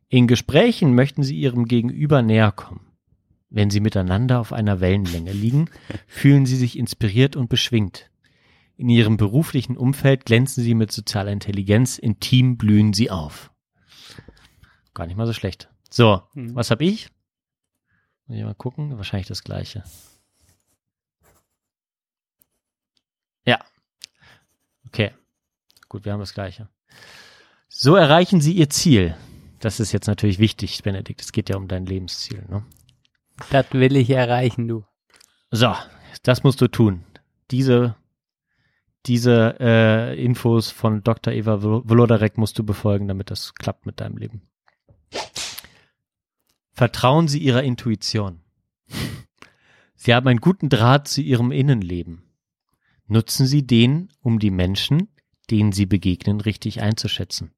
In 0.09 0.27
Gesprächen 0.27 0.95
möchten 0.95 1.23
Sie 1.23 1.37
Ihrem 1.37 1.67
Gegenüber 1.67 2.23
näher 2.23 2.53
kommen. 2.53 2.87
Wenn 3.51 3.71
Sie 3.71 3.81
miteinander 3.81 4.41
auf 4.41 4.53
einer 4.53 4.81
Wellenlänge 4.81 5.33
liegen, 5.33 5.71
fühlen 6.09 6.47
Sie 6.47 6.57
sich 6.57 6.77
inspiriert 6.77 7.37
und 7.37 7.49
beschwingt. 7.49 8.11
In 8.77 8.89
Ihrem 8.91 9.17
beruflichen 9.17 9.77
Umfeld 9.77 10.27
glänzen 10.27 10.63
Sie 10.63 10.75
mit 10.75 10.93
sozialer 10.93 11.33
Intelligenz, 11.33 11.99
im 11.99 12.21
Team 12.21 12.57
blühen 12.59 12.93
Sie 12.93 13.11
auf. 13.11 13.51
gar 14.95 15.07
nicht 15.07 15.17
mal 15.17 15.27
so 15.27 15.33
schlecht. 15.35 15.69
So, 15.91 16.23
Hm. 16.35 16.55
was 16.55 16.71
hab 16.71 16.81
ich? 16.81 17.11
Muss 18.27 18.39
ich 18.39 18.45
mal 18.45 18.55
gucken, 18.55 18.97
wahrscheinlich 18.97 19.29
das 19.29 19.45
gleiche. 19.45 19.85
Ja. 23.45 23.59
Okay. 24.87 25.13
Gut, 25.89 26.05
wir 26.05 26.13
haben 26.13 26.21
das 26.21 26.35
gleiche. 26.35 26.69
So 27.69 27.95
erreichen 27.95 28.41
Sie 28.41 28.53
Ihr 28.55 28.71
Ziel. 28.71 29.17
Das 29.61 29.81
ist 29.81 29.93
jetzt 29.93 30.07
natürlich 30.07 30.39
wichtig, 30.39 30.83
Benedikt. 30.83 31.21
Es 31.21 31.33
geht 31.33 31.49
ja 31.49 31.57
um 31.57 31.69
dein 31.69 31.87
Lebensziel. 31.87 32.45
Ne? 32.49 32.65
Das 33.51 33.67
will 33.73 33.97
ich 33.97 34.11
erreichen, 34.11 34.67
du. 34.69 34.85
So, 35.51 35.75
das 36.23 36.43
musst 36.43 36.61
du 36.61 36.69
tun. 36.69 37.05
Diese, 37.51 37.97
diese 39.07 39.57
äh, 39.61 40.23
Infos 40.23 40.71
von 40.71 41.03
Dr. 41.03 41.33
Eva 41.33 41.63
Volodarek 41.63 42.39
musst 42.39 42.59
du 42.59 42.65
befolgen, 42.65 43.09
damit 43.09 43.31
das 43.31 43.55
klappt 43.55 43.87
mit 43.87 44.01
deinem 44.01 44.17
Leben. 44.17 44.43
Vertrauen 46.73 47.29
Sie 47.29 47.39
Ihrer 47.39 47.63
Intuition. 47.63 48.41
Sie 49.95 50.15
haben 50.15 50.29
einen 50.29 50.41
guten 50.41 50.69
Draht 50.69 51.09
zu 51.09 51.23
Ihrem 51.23 51.51
Innenleben. 51.53 52.23
Nutzen 53.07 53.47
Sie 53.47 53.67
den, 53.67 54.09
um 54.21 54.39
die 54.39 54.51
Menschen, 54.51 55.09
denen 55.51 55.73
Sie 55.73 55.87
begegnen, 55.87 56.41
richtig 56.41 56.83
einzuschätzen. 56.83 57.53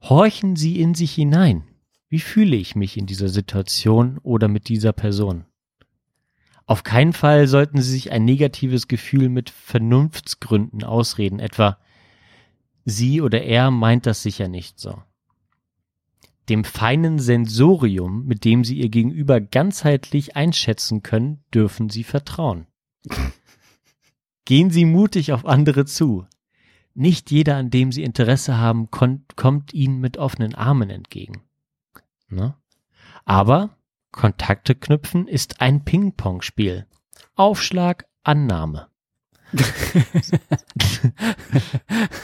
Horchen 0.00 0.56
Sie 0.56 0.80
in 0.80 0.94
sich 0.94 1.14
hinein. 1.14 1.64
Wie 2.08 2.20
fühle 2.20 2.56
ich 2.56 2.76
mich 2.76 2.96
in 2.96 3.06
dieser 3.06 3.28
Situation 3.28 4.18
oder 4.18 4.48
mit 4.48 4.68
dieser 4.68 4.92
Person? 4.92 5.46
Auf 6.66 6.82
keinen 6.82 7.12
Fall 7.12 7.46
sollten 7.46 7.80
Sie 7.80 7.92
sich 7.92 8.10
ein 8.10 8.24
negatives 8.24 8.88
Gefühl 8.88 9.28
mit 9.28 9.50
Vernunftsgründen 9.50 10.82
ausreden, 10.82 11.38
etwa 11.38 11.78
sie 12.84 13.20
oder 13.20 13.42
er 13.42 13.70
meint 13.70 14.06
das 14.06 14.22
sicher 14.22 14.48
nicht 14.48 14.80
so. 14.80 15.02
Dem 16.48 16.64
feinen 16.64 17.18
Sensorium, 17.18 18.24
mit 18.24 18.44
dem 18.44 18.62
Sie 18.62 18.78
Ihr 18.78 18.88
Gegenüber 18.88 19.40
ganzheitlich 19.40 20.36
einschätzen 20.36 21.02
können, 21.02 21.42
dürfen 21.52 21.90
Sie 21.90 22.04
vertrauen. 22.04 22.66
Gehen 24.44 24.70
Sie 24.70 24.84
mutig 24.84 25.32
auf 25.32 25.44
andere 25.44 25.86
zu. 25.86 26.24
Nicht 26.94 27.32
jeder, 27.32 27.56
an 27.56 27.70
dem 27.70 27.90
Sie 27.90 28.04
Interesse 28.04 28.58
haben, 28.58 28.90
kommt 28.92 29.74
Ihnen 29.74 30.00
mit 30.00 30.18
offenen 30.18 30.54
Armen 30.54 30.88
entgegen. 30.88 31.42
Ne? 32.28 32.54
Aber 33.24 33.76
Kontakte 34.12 34.74
knüpfen 34.74 35.28
ist 35.28 35.60
ein 35.60 35.84
Ping-Pong-Spiel. 35.84 36.86
Aufschlag, 37.34 38.06
Annahme. 38.22 38.88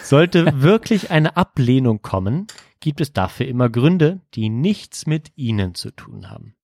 Sollte 0.03 0.63
wirklich 0.63 1.11
eine 1.11 1.37
Ablehnung 1.37 2.03
kommen, 2.03 2.47
gibt 2.81 3.01
es 3.01 3.13
dafür 3.13 3.47
immer 3.47 3.69
Gründe, 3.69 4.21
die 4.35 4.49
nichts 4.49 5.07
mit 5.07 5.33
Ihnen 5.37 5.75
zu 5.75 5.91
tun 5.91 6.31
haben. 6.31 6.55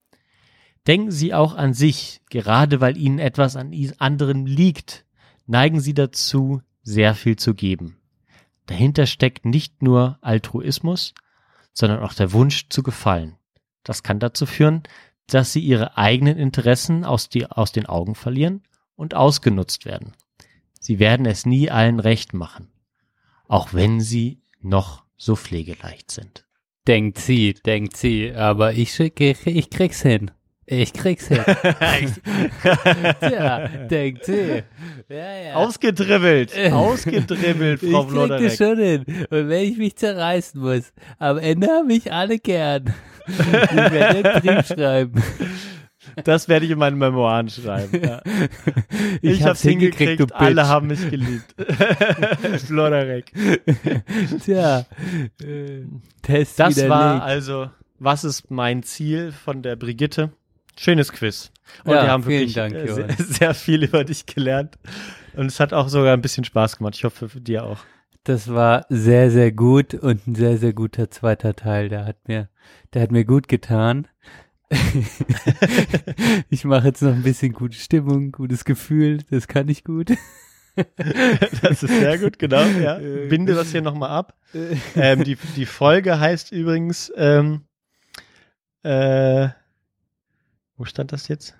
Denken 0.86 1.10
Sie 1.10 1.34
auch 1.34 1.54
an 1.54 1.74
sich, 1.74 2.22
gerade 2.30 2.80
weil 2.80 2.96
Ihnen 2.96 3.18
etwas 3.18 3.56
an 3.56 3.72
anderen 3.98 4.46
liegt, 4.46 5.04
neigen 5.46 5.80
Sie 5.80 5.94
dazu, 5.94 6.62
sehr 6.82 7.14
viel 7.14 7.36
zu 7.36 7.54
geben. 7.54 7.98
Dahinter 8.66 9.06
steckt 9.06 9.44
nicht 9.44 9.82
nur 9.82 10.18
Altruismus, 10.20 11.14
sondern 11.72 12.00
auch 12.00 12.14
der 12.14 12.32
Wunsch 12.32 12.68
zu 12.68 12.82
gefallen. 12.82 13.36
Das 13.82 14.02
kann 14.02 14.18
dazu 14.18 14.46
führen, 14.46 14.82
dass 15.34 15.52
Sie 15.52 15.60
Ihre 15.60 15.96
eigenen 15.96 16.36
Interessen 16.36 17.05
aus, 17.05 17.28
die, 17.28 17.46
aus 17.46 17.72
den 17.72 17.86
Augen 17.86 18.14
verlieren 18.14 18.62
und 18.96 19.14
ausgenutzt 19.14 19.84
werden. 19.84 20.12
Sie 20.80 20.98
werden 20.98 21.26
es 21.26 21.46
nie 21.46 21.70
allen 21.70 22.00
recht 22.00 22.34
machen, 22.34 22.68
auch 23.46 23.74
wenn 23.74 24.00
Sie 24.00 24.40
noch 24.60 25.05
so 25.16 25.36
pflegeleicht 25.36 26.10
sind. 26.10 26.46
Denkt 26.86 27.18
sie, 27.18 27.52
denkt 27.52 27.96
sie, 27.98 28.32
aber 28.34 28.72
ich, 28.72 28.98
ich, 28.98 29.46
ich 29.46 29.70
krieg's 29.70 30.00
hin. 30.00 30.30
Ich 30.64 30.92
krieg's 30.92 31.28
hin. 31.28 31.40
Tja, 33.20 33.68
denkt 33.68 34.24
sie. 34.24 34.62
Ja, 35.09 35.36
ja. 35.36 35.55
Ausgedribbelt, 35.55 36.52
ausgedribbelt, 36.72 37.82
ich 37.82 37.90
Frau 37.90 38.05
krieg 38.05 38.28
das 38.28 38.56
Vloderek. 38.56 38.56
schon 38.56 38.78
hin. 38.78 39.05
Und 39.30 39.48
wenn 39.48 39.64
ich 39.64 39.76
mich 39.76 39.96
zerreißen 39.96 40.60
muss, 40.60 40.92
am 41.18 41.38
Ende 41.38 41.66
haben 41.68 41.88
mich 41.88 42.12
alle 42.12 42.38
gern. 42.38 42.94
Ich 43.28 43.92
werde 43.92 44.30
einen 44.30 44.40
Brief 44.42 44.66
schreiben. 44.66 45.22
Das 46.24 46.48
werde 46.48 46.64
ich 46.64 46.72
in 46.72 46.78
meinen 46.78 46.98
Memoiren 46.98 47.48
schreiben. 47.48 48.02
Ja. 48.05 48.22
Ich, 49.20 49.40
hab's 49.40 49.50
hab's 49.50 49.62
hingekriegt, 49.62 50.20
du 50.20 50.26
alle 50.34 50.55
Bitch. 50.56 50.64
haben 50.64 50.86
mich 50.88 51.10
geliebt. 51.10 51.55
Vloderek. 52.66 53.32
Tja, 54.44 54.86
äh, 55.42 55.82
Test 56.22 56.59
Das 56.59 56.88
war 56.88 57.22
also, 57.22 57.70
was 57.98 58.24
ist 58.24 58.50
mein 58.50 58.82
Ziel 58.82 59.32
von 59.32 59.62
der 59.62 59.76
Brigitte? 59.76 60.30
Schönes 60.78 61.12
Quiz. 61.12 61.50
Und 61.84 61.94
Ja, 61.94 62.02
wir 62.05 62.10
haben 62.10 62.22
vielen 62.22 62.48
wirklich 62.48 62.55
Dank, 62.55 62.76
sehr, 62.88 63.09
sehr 63.18 63.55
viel 63.55 63.84
über 63.84 64.05
dich 64.05 64.26
gelernt. 64.26 64.78
Und 65.34 65.46
es 65.46 65.59
hat 65.59 65.72
auch 65.72 65.88
sogar 65.88 66.12
ein 66.14 66.22
bisschen 66.22 66.44
Spaß 66.44 66.76
gemacht. 66.78 66.94
Ich 66.96 67.05
hoffe, 67.05 67.28
für 67.28 67.40
dir 67.40 67.64
auch. 67.64 67.78
Das 68.28 68.48
war 68.52 68.84
sehr, 68.90 69.30
sehr 69.30 69.52
gut 69.52 69.94
und 69.94 70.26
ein 70.26 70.34
sehr, 70.34 70.59
sehr 70.59 70.74
guter 70.74 71.10
zweiter 71.10 71.56
Teil. 71.56 71.88
Der 71.88 72.05
hat 72.05 72.28
mir, 72.28 72.50
der 72.92 73.00
hat 73.00 73.10
mir 73.10 73.24
gut 73.24 73.48
getan. 73.48 74.06
ich 76.50 76.66
mache 76.66 76.88
jetzt 76.88 77.00
noch 77.00 77.14
ein 77.14 77.22
bisschen 77.22 77.55
gute 77.55 77.78
Stimmung, 77.78 78.30
gutes 78.32 78.66
Gefühl. 78.66 79.22
Das 79.30 79.48
kann 79.48 79.66
ich 79.70 79.82
gut. 79.82 80.12
Das 81.62 81.82
ist 81.82 81.88
sehr 81.98 82.18
gut, 82.18 82.38
genau. 82.38 82.62
Ja. 82.66 82.98
Äh. 82.98 83.28
Binde 83.28 83.55
das 83.55 83.70
hier 83.72 83.80
nochmal 83.80 84.10
ab. 84.10 84.36
Ähm, 84.94 85.24
die, 85.24 85.36
die 85.56 85.64
Folge 85.64 86.20
heißt 86.20 86.52
übrigens, 86.52 87.10
ähm, 87.16 87.62
äh, 88.82 89.48
wo 90.76 90.84
stand 90.84 91.12
das 91.12 91.28
jetzt? 91.28 91.56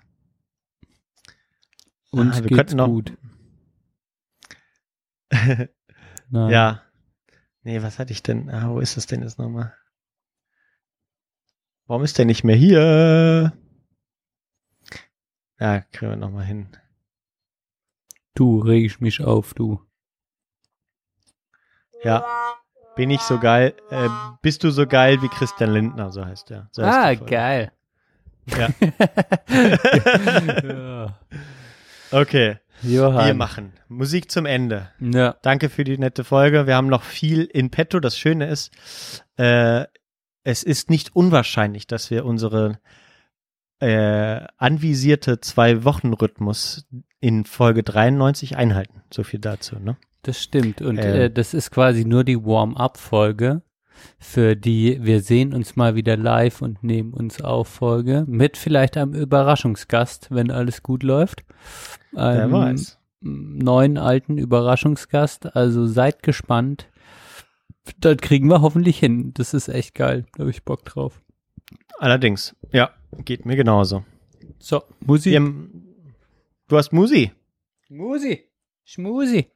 Uns 2.11 2.37
Ah, 2.37 2.43
wir 2.43 2.47
geht's 2.49 2.57
könnten 2.57 2.77
noch- 2.77 2.85
gut. 2.89 3.17
Nein. 6.29 6.49
Ja. 6.51 6.81
Nee, 7.63 7.81
was 7.81 7.99
hatte 7.99 8.13
ich 8.13 8.23
denn? 8.23 8.49
Ah, 8.49 8.69
wo 8.69 8.79
ist 8.79 8.97
das 8.97 9.07
denn 9.07 9.21
jetzt 9.21 9.37
nochmal? 9.37 9.73
Warum 11.87 12.03
ist 12.03 12.17
der 12.17 12.25
nicht 12.25 12.43
mehr 12.43 12.55
hier? 12.55 13.53
Ja, 15.59 15.81
kriegen 15.81 16.11
wir 16.11 16.15
nochmal 16.15 16.45
hin. 16.45 16.67
Du 18.35 18.59
regst 18.59 19.01
mich 19.01 19.21
auf, 19.21 19.53
du. 19.53 19.81
Ja. 22.03 22.25
Bin 22.95 23.09
ich 23.09 23.21
so 23.21 23.39
geil? 23.39 23.73
Äh, 23.89 24.07
bist 24.41 24.63
du 24.63 24.71
so 24.71 24.85
geil 24.85 25.21
wie 25.21 25.29
Christian 25.29 25.71
Lindner, 25.71 26.11
so 26.11 26.25
heißt 26.25 26.49
der. 26.49 26.69
So 26.71 26.83
heißt 26.83 26.97
ah, 26.97 27.05
Folge. 27.05 27.25
geil. 27.25 27.71
Ja. 28.45 28.69
ja. 30.63 31.19
Okay. 32.11 32.57
Johann. 32.81 33.25
Wir 33.27 33.33
machen 33.33 33.73
Musik 33.89 34.31
zum 34.31 34.45
Ende. 34.45 34.89
Ja. 34.99 35.35
Danke 35.41 35.69
für 35.69 35.83
die 35.83 35.97
nette 35.97 36.23
Folge. 36.23 36.65
Wir 36.65 36.75
haben 36.75 36.87
noch 36.87 37.03
viel 37.03 37.43
in 37.43 37.71
petto. 37.71 37.99
Das 37.99 38.17
Schöne 38.17 38.47
ist, 38.47 38.71
äh, 39.37 39.85
es 40.43 40.63
ist 40.63 40.89
nicht 40.89 41.15
unwahrscheinlich, 41.15 41.87
dass 41.87 42.09
wir 42.09 42.25
unsere 42.25 42.79
äh, 43.81 44.45
anvisierte 44.57 45.39
Zwei-Wochen-Rhythmus 45.39 46.87
in 47.19 47.45
Folge 47.45 47.83
93 47.83 48.55
einhalten. 48.57 49.03
So 49.13 49.23
viel 49.23 49.39
dazu, 49.39 49.77
ne? 49.79 49.97
Das 50.23 50.41
stimmt. 50.41 50.81
Und 50.81 50.97
Ähm. 50.97 51.15
äh, 51.15 51.29
das 51.29 51.53
ist 51.53 51.71
quasi 51.71 52.05
nur 52.05 52.23
die 52.23 52.37
Warm-up-Folge, 52.43 53.61
für 54.19 54.55
die 54.55 54.99
wir 55.01 55.21
sehen 55.21 55.53
uns 55.53 55.75
mal 55.75 55.95
wieder 55.95 56.17
live 56.17 56.61
und 56.61 56.83
nehmen 56.83 57.13
uns 57.13 57.41
auf 57.41 57.67
Folge 57.67 58.25
mit 58.27 58.57
vielleicht 58.57 58.97
einem 58.97 59.13
Überraschungsgast, 59.13 60.27
wenn 60.31 60.51
alles 60.51 60.83
gut 60.83 61.03
läuft. 61.03 61.43
Wer 62.11 62.23
Einem 62.23 62.51
weiß. 62.51 62.99
neuen 63.21 63.97
alten 63.97 64.37
Überraschungsgast. 64.37 65.55
Also 65.55 65.85
seid 65.85 66.23
gespannt. 66.23 66.89
Das 67.99 68.17
kriegen 68.17 68.47
wir 68.49 68.61
hoffentlich 68.61 68.99
hin. 68.99 69.33
Das 69.33 69.53
ist 69.53 69.67
echt 69.67 69.95
geil. 69.95 70.25
Da 70.33 70.41
habe 70.41 70.51
ich 70.51 70.63
Bock 70.63 70.85
drauf. 70.85 71.21
Allerdings, 71.97 72.55
ja, 72.71 72.91
geht 73.25 73.45
mir 73.45 73.55
genauso. 73.55 74.05
So, 74.59 74.83
Musi. 74.99 75.31
Wir, 75.31 75.41
du 76.67 76.77
hast 76.77 76.93
Musi. 76.93 77.31
Musi. 77.89 78.45
Schmusi. 78.85 79.51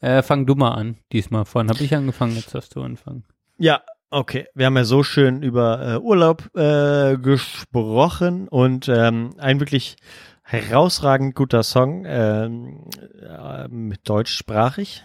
Äh, 0.00 0.22
fang 0.22 0.46
du 0.46 0.56
mal 0.56 0.72
an. 0.72 0.96
Diesmal 1.12 1.44
vorhin 1.44 1.70
habe 1.70 1.84
ich 1.84 1.94
angefangen, 1.94 2.34
jetzt 2.34 2.54
darfst 2.54 2.74
du 2.74 2.82
anfangen. 2.82 3.24
Ja, 3.62 3.80
okay. 4.10 4.48
Wir 4.56 4.66
haben 4.66 4.76
ja 4.76 4.82
so 4.82 5.04
schön 5.04 5.44
über 5.44 5.94
äh, 5.94 5.98
Urlaub 5.98 6.50
äh, 6.56 7.16
gesprochen 7.16 8.48
und 8.48 8.88
ähm, 8.88 9.36
ein 9.38 9.60
wirklich 9.60 9.94
herausragend 10.42 11.36
guter 11.36 11.62
Song, 11.62 12.02
ähm, 12.04 12.88
äh, 13.20 13.68
mit 13.68 14.08
deutschsprachig, 14.08 15.04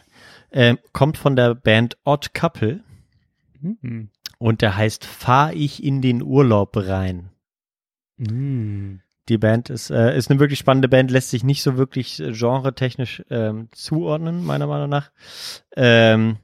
ähm, 0.51 0.79
kommt 0.91 1.19
von 1.19 1.35
der 1.35 1.53
Band 1.53 1.99
Odd 2.03 2.33
Couple 2.33 2.79
Mhm. 3.61 4.09
und 4.39 4.63
der 4.63 4.75
heißt 4.75 5.05
Fahr 5.05 5.53
ich 5.53 5.83
in 5.83 6.01
den 6.01 6.23
Urlaub 6.23 6.75
rein. 6.77 7.29
Mhm. 8.17 9.01
Die 9.29 9.37
Band 9.37 9.69
ist, 9.69 9.91
äh, 9.91 10.17
ist 10.17 10.31
eine 10.31 10.39
wirklich 10.39 10.57
spannende 10.57 10.89
Band, 10.89 11.11
lässt 11.11 11.29
sich 11.29 11.43
nicht 11.43 11.61
so 11.61 11.77
wirklich 11.77 12.19
äh, 12.19 12.31
genretechnisch 12.31 13.23
ähm, 13.29 13.69
zuordnen, 13.71 14.43
meiner 14.43 14.65
Meinung 14.65 14.89
nach. 14.89 15.11
Ähm, 15.75 16.37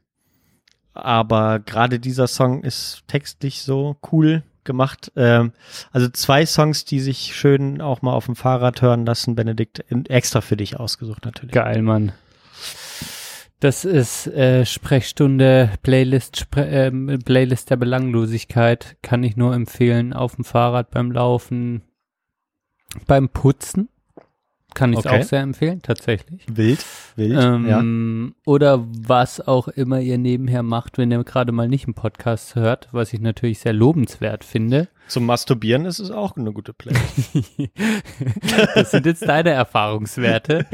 aber 0.93 1.59
gerade 1.59 1.99
dieser 1.99 2.27
Song 2.27 2.63
ist 2.63 3.03
textlich 3.07 3.61
so 3.61 3.97
cool 4.11 4.43
gemacht. 4.63 5.11
Ähm, 5.15 5.51
also 5.91 6.09
zwei 6.09 6.45
Songs, 6.45 6.85
die 6.85 6.99
sich 6.99 7.35
schön 7.35 7.81
auch 7.81 8.01
mal 8.01 8.13
auf 8.13 8.25
dem 8.25 8.35
Fahrrad 8.35 8.81
hören 8.81 9.05
lassen, 9.05 9.35
Benedikt, 9.35 9.85
extra 10.09 10.41
für 10.41 10.57
dich 10.57 10.79
ausgesucht 10.79 11.25
natürlich. 11.25 11.53
Geil, 11.53 11.81
Mann. 11.81 12.13
Das 13.59 13.85
ist 13.85 14.27
äh, 14.27 14.65
Sprechstunde, 14.65 15.71
Playlist, 15.83 16.37
Spre 16.37 16.65
ähm, 16.65 17.19
Playlist 17.23 17.69
der 17.69 17.77
Belanglosigkeit. 17.77 18.97
Kann 19.01 19.23
ich 19.23 19.37
nur 19.37 19.53
empfehlen. 19.53 20.11
Auf 20.11 20.35
dem 20.35 20.43
Fahrrad, 20.43 20.91
beim 20.91 21.11
Laufen, 21.11 21.81
beim 23.07 23.29
Putzen. 23.29 23.87
Kann 24.73 24.93
ich 24.93 24.99
es 24.99 25.05
Okay. 25.05 25.19
auch 25.19 25.23
sehr 25.23 25.41
empfehlen, 25.41 25.81
tatsächlich. 25.81 26.45
Wild, 26.51 26.83
wild, 27.15 27.33
ja. 27.33 27.79
Ähm, 27.79 28.35
Oder 28.45 28.83
was 28.85 29.39
auch 29.45 29.67
immer 29.67 29.99
ihr 29.99 30.17
nebenher 30.17 30.63
macht, 30.63 30.97
wenn 30.97 31.11
ihr 31.11 31.23
gerade 31.23 31.51
mal 31.51 31.67
nicht 31.67 31.85
einen 31.85 31.93
Podcast 31.93 32.55
hört, 32.55 32.89
was 32.91 33.13
ich 33.13 33.21
natürlich 33.21 33.59
sehr 33.59 33.73
lobenswert 33.73 34.43
finde. 34.43 34.87
Zum 35.07 35.25
Masturbieren 35.25 35.85
ist 35.85 35.99
es 35.99 36.09
auch 36.11 36.37
eine 36.37 36.53
gute 36.53 36.73
Play. 36.73 36.93
das 38.75 38.91
sind 38.91 39.05
jetzt 39.05 39.27
deine 39.27 39.51
Erfahrungswerte, 39.51 40.65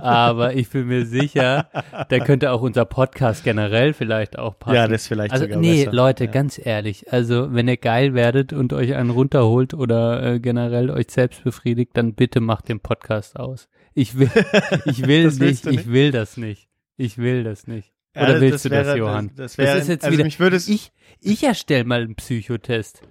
aber 0.00 0.54
ich 0.54 0.68
bin 0.68 0.86
mir 0.88 1.06
sicher, 1.06 1.68
da 2.08 2.18
könnte 2.18 2.50
auch 2.52 2.62
unser 2.62 2.84
Podcast 2.84 3.44
generell 3.44 3.92
vielleicht 3.94 4.38
auch 4.38 4.58
passen. 4.58 4.74
Ja, 4.74 4.88
das 4.88 5.02
ist 5.02 5.08
vielleicht 5.08 5.32
also 5.32 5.44
sogar 5.44 5.58
nee, 5.60 5.84
besser. 5.84 5.96
Leute, 5.96 6.24
Ja. 6.24 6.30
ganz 6.30 6.60
ehrlich, 6.62 7.12
also 7.12 7.54
wenn 7.54 7.68
ihr 7.68 7.76
geil 7.76 8.12
werdet 8.14 8.52
und 8.52 8.72
euch 8.72 8.94
einen 8.94 9.10
runterholt 9.10 9.72
oder 9.72 10.22
äh, 10.34 10.40
generell 10.40 10.90
euch 10.90 11.06
selbst 11.10 11.44
befriedigt, 11.44 11.92
dann 11.94 12.14
bitte 12.14 12.40
macht 12.40 12.68
den 12.68 12.80
Podcast 12.80 13.38
aus. 13.38 13.68
Ich 13.94 14.18
will, 14.18 14.30
ich 14.84 15.06
will 15.06 15.24
Das 15.24 15.38
nicht, 15.38 15.64
du 15.64 15.70
ich 15.70 15.76
nicht? 15.78 15.92
will 15.92 16.10
das 16.10 16.36
nicht. 16.36 16.68
Ich 16.96 17.18
will 17.18 17.44
das 17.44 17.66
nicht. 17.66 17.92
Oder 18.14 18.32
das- 18.32 18.40
willst 18.40 18.54
das 18.56 18.62
du 18.62 18.68
das, 18.70 18.86
wäre- 18.88 18.98
Johann? 18.98 19.28
das- 19.28 19.36
das 19.56 19.58
wäre- 19.58 19.78
ist 19.78 19.88
jetzt 19.88 20.04
also 20.04 20.18
wieder, 20.18 20.56
ich, 20.68 20.92
ich 21.20 21.44
erstelle 21.44 21.84
mal 21.84 22.02
einen 22.02 22.16
Psychotest. 22.16 23.02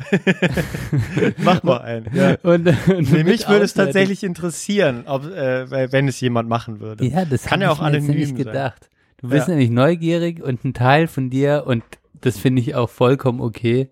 Mach 1.38 1.62
mal 1.62 1.78
einen. 1.78 2.06
Ja. 2.14 2.36
Und, 2.42 2.66
und 2.68 3.12
Nee, 3.12 3.18
mit 3.18 3.26
mich 3.26 3.48
würde 3.48 3.64
es 3.64 3.74
tatsächlich 3.74 4.22
interessieren, 4.22 5.04
ob, 5.06 5.24
äh, 5.24 5.92
wenn 5.92 6.08
es 6.08 6.20
jemand 6.20 6.48
machen 6.48 6.80
würde. 6.80 7.04
Ja, 7.06 7.24
das 7.24 7.44
Kann 7.44 7.60
ja 7.60 7.70
auch 7.70 7.80
anonym 7.80 8.14
nicht 8.16 8.28
sein. 8.28 8.36
gedacht. 8.36 8.88
Du 9.18 9.28
bist 9.28 9.48
Ja. 9.48 9.54
nämlich 9.54 9.70
neugierig 9.70 10.42
und 10.42 10.64
ein 10.64 10.74
Teil 10.74 11.06
von 11.06 11.30
dir 11.30 11.64
und 11.66 11.82
das 12.22 12.38
finde 12.38 12.60
ich 12.60 12.74
auch 12.74 12.90
vollkommen 12.90 13.40
okay. 13.40 13.88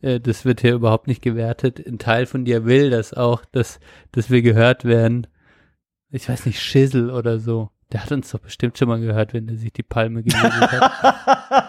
Äh, 0.00 0.20
das 0.20 0.44
wird 0.44 0.60
hier 0.60 0.74
überhaupt 0.74 1.06
nicht 1.08 1.22
gewertet. 1.22 1.84
Ein 1.86 1.98
Teil 1.98 2.26
von 2.26 2.44
dir 2.44 2.64
will 2.64 2.90
das 2.90 3.12
auch, 3.12 3.44
dass, 3.52 3.80
dass 4.12 4.30
wir 4.30 4.42
gehört 4.42 4.84
werden. 4.84 5.26
Ich 6.10 6.28
weiß 6.28 6.46
nicht, 6.46 6.60
Schissel 6.60 7.10
oder 7.10 7.38
so. 7.38 7.70
Der 7.92 8.02
hat 8.02 8.10
uns 8.12 8.30
doch 8.30 8.40
bestimmt 8.40 8.78
schon 8.78 8.88
mal 8.88 8.98
gehört, 9.00 9.32
wenn 9.32 9.48
er 9.48 9.56
sich 9.56 9.72
die 9.72 9.82
Palme 9.82 10.22
gelegt 10.24 10.42
hat. 10.42 11.65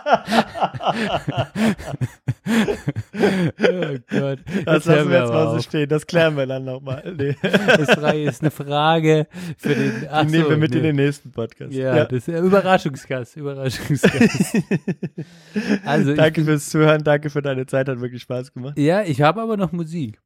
Oh 3.59 3.97
Gott. 4.09 4.39
Das 4.65 4.85
hören 4.85 4.97
lassen 4.97 5.09
wir 5.09 5.19
jetzt 5.19 5.31
mal 5.31 5.53
so 5.55 5.61
stehen. 5.61 5.89
Das 5.89 6.07
klären 6.07 6.37
wir 6.37 6.45
dann 6.47 6.65
nochmal. 6.65 7.15
Nee. 7.17 7.35
Das 7.67 7.97
ist 8.13 8.41
eine 8.41 8.51
Frage 8.51 9.27
für 9.57 9.75
den. 9.75 10.07
Ach 10.09 10.25
Die 10.25 10.31
nehmen 10.31 10.43
so, 10.45 10.49
wir 10.51 10.57
mit 10.57 10.71
nee. 10.71 10.77
in 10.77 10.83
den 10.83 10.95
nächsten 10.95 11.31
Podcast. 11.31 11.73
Ja, 11.73 12.05
das 12.05 12.19
ist 12.19 12.27
ja 12.27 12.39
Überraschungsgast, 12.39 13.35
Überraschungsgast. 13.37 14.57
also 15.85 16.15
danke 16.15 16.41
ich, 16.41 16.47
fürs 16.47 16.69
Zuhören, 16.69 17.03
danke 17.03 17.29
für 17.29 17.41
deine 17.41 17.65
Zeit, 17.65 17.87
hat 17.89 17.99
wirklich 18.01 18.21
Spaß 18.21 18.53
gemacht. 18.53 18.77
ja, 18.77 19.03
ich 19.03 19.21
habe 19.21 19.41
aber 19.41 19.57
noch 19.57 19.71
Musik. 19.71 20.19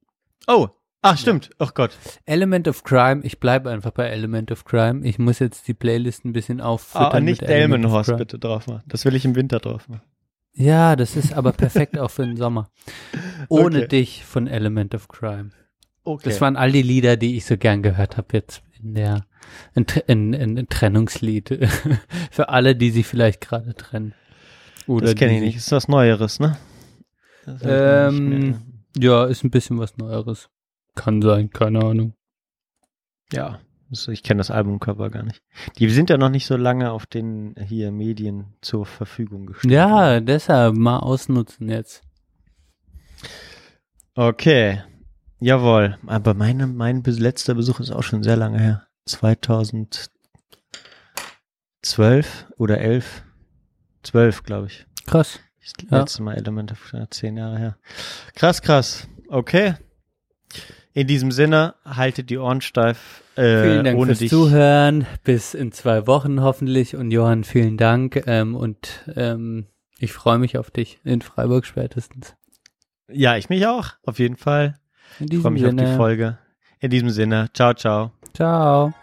Oh, 0.47 0.69
ach 1.01 1.17
stimmt. 1.17 1.49
Ach 1.59 1.73
Gott. 1.73 1.91
Element 2.25 2.67
of 2.67 2.83
Crime, 2.83 3.21
ich 3.23 3.39
bleibe 3.39 3.69
einfach 3.69 3.91
bei 3.91 4.07
Element 4.07 4.51
of 4.51 4.65
Crime. 4.65 5.05
Ich 5.07 5.19
muss 5.19 5.39
jetzt 5.39 5.67
die 5.67 5.73
Playlist 5.73 6.25
ein 6.25 6.33
bisschen 6.33 6.61
auffüttern. 6.61 7.11
Ah, 7.11 7.19
nicht 7.19 7.41
Element 7.41 7.85
of 7.85 7.91
Delmenhorst 7.91 8.07
Crime. 8.09 8.17
bitte 8.19 8.39
drauf 8.39 8.67
machen. 8.67 8.83
Das 8.87 9.05
will 9.05 9.15
ich 9.15 9.25
im 9.25 9.35
Winter 9.35 9.59
drauf 9.59 9.87
machen. 9.89 10.03
Ja, 10.53 10.95
das 10.95 11.15
ist 11.15 11.33
aber 11.33 11.53
perfekt 11.53 11.97
auch 11.97 12.11
für 12.11 12.25
den 12.25 12.35
Sommer. 12.37 12.69
Ohne 13.49 13.79
Okay. 13.79 13.87
dich 13.87 14.25
von 14.25 14.47
Element 14.47 14.93
of 14.95 15.07
Crime. 15.07 15.51
Okay. 16.03 16.29
Das 16.29 16.41
waren 16.41 16.55
all 16.57 16.71
die 16.71 16.81
Lieder, 16.81 17.15
die 17.15 17.37
ich 17.37 17.45
so 17.45 17.57
gern 17.57 17.83
gehört 17.83 18.17
habe 18.17 18.27
jetzt 18.33 18.63
in 18.81 18.95
der 18.95 19.25
ein, 19.75 19.85
ein, 20.07 20.33
ein 20.33 20.67
Trennungslied 20.69 21.69
für 22.31 22.49
alle, 22.49 22.75
die 22.75 22.89
sich 22.91 23.05
vielleicht 23.05 23.41
gerade 23.41 23.75
trennen. 23.75 24.13
Oder 24.87 25.07
das 25.07 25.15
kenne 25.15 25.35
ich 25.35 25.41
nicht. 25.41 25.55
Ist 25.57 25.71
was 25.71 25.87
Neueres, 25.87 26.39
ne? 26.39 26.57
Nicht 27.45 27.61
Ähm. 27.65 28.61
Ja, 28.97 29.25
ist 29.25 29.43
ein 29.43 29.51
bisschen 29.51 29.77
was 29.79 29.97
Neueres. 29.97 30.49
Kann 30.95 31.21
sein, 31.21 31.49
keine 31.49 31.79
Ahnung. 31.83 32.13
Ja, 33.31 33.59
das- 33.89 34.07
ich 34.09 34.23
kenne 34.23 34.39
das 34.39 34.51
Albumcover 34.51 35.09
gar 35.09 35.23
nicht. 35.23 35.41
Die 35.77 35.89
sind 35.89 36.09
ja 36.09 36.17
noch 36.17 36.29
nicht 36.29 36.45
so 36.45 36.57
lange 36.57 36.91
auf 36.91 37.05
den 37.05 37.55
hier 37.65 37.91
Medien 37.91 38.53
zur 38.61 38.85
Verfügung 38.85 39.45
gestellt. 39.47 39.73
Ja, 39.73 40.19
deshalb 40.19 40.75
mal 40.75 40.99
ausnutzen 40.99 41.69
jetzt. 41.69 42.03
Okay. 44.15 44.81
Jawohl. 45.39 45.97
Aber 46.07 46.33
meine, 46.33 46.67
mein 46.67 47.03
letzter 47.03 47.55
Besuch 47.55 47.79
ist 47.79 47.91
auch 47.91 48.03
schon 48.03 48.23
sehr 48.23 48.35
lange 48.35 48.59
her. 48.59 48.87
2012 49.05 50.11
oder 52.57 52.79
11? 52.79 53.23
12, 54.03 54.43
glaube 54.43 54.67
ich. 54.67 54.85
Krass. 55.07 55.39
Das 55.61 55.73
Ja. 55.89 55.99
letzte 55.99 56.23
Mal 56.23 56.35
Element 56.35 56.71
of 56.71 56.91
ja, 56.93 57.07
zehn 57.09 57.37
Jahre 57.37 57.57
her. 57.57 57.77
Krass, 58.35 58.61
krass. 58.61 59.07
Okay. 59.29 59.75
In 60.93 61.07
diesem 61.07 61.31
Sinne, 61.31 61.75
haltet 61.85 62.29
die 62.29 62.37
Ohren 62.37 62.61
steif. 62.61 63.23
Äh, 63.35 63.63
vielen 63.63 63.85
Dank 63.85 63.97
ohne 63.97 64.07
fürs 64.07 64.19
dich. 64.19 64.29
Zuhören. 64.29 65.05
Bis 65.23 65.53
in 65.53 65.71
zwei 65.71 66.05
Wochen 66.07 66.41
hoffentlich. 66.41 66.95
Und 66.95 67.11
Johann, 67.11 67.43
vielen 67.43 67.77
Dank. 67.77 68.23
Ähm, 68.27 68.55
und 68.55 69.05
ähm, 69.15 69.67
ich 69.99 70.11
freue 70.11 70.37
mich 70.37 70.57
auf 70.57 70.69
dich 70.71 70.99
in 71.05 71.21
Freiburg 71.21 71.65
spätestens. 71.65 72.35
Ja, 73.09 73.37
ich 73.37 73.49
mich 73.49 73.65
auch. 73.67 73.89
Auf 74.03 74.19
jeden 74.19 74.35
Fall. 74.35 74.75
In 75.19 75.25
Ich 75.25 75.29
diesem 75.31 75.41
freue 75.43 75.51
mich 75.53 75.63
auf 75.63 75.69
Sinne. 75.69 75.85
die 75.85 75.95
Folge. 75.95 76.37
In 76.79 76.89
diesem 76.89 77.09
Sinne, 77.09 77.49
ciao, 77.53 77.73
ciao. 77.73 78.11
Ciao. 78.33 78.93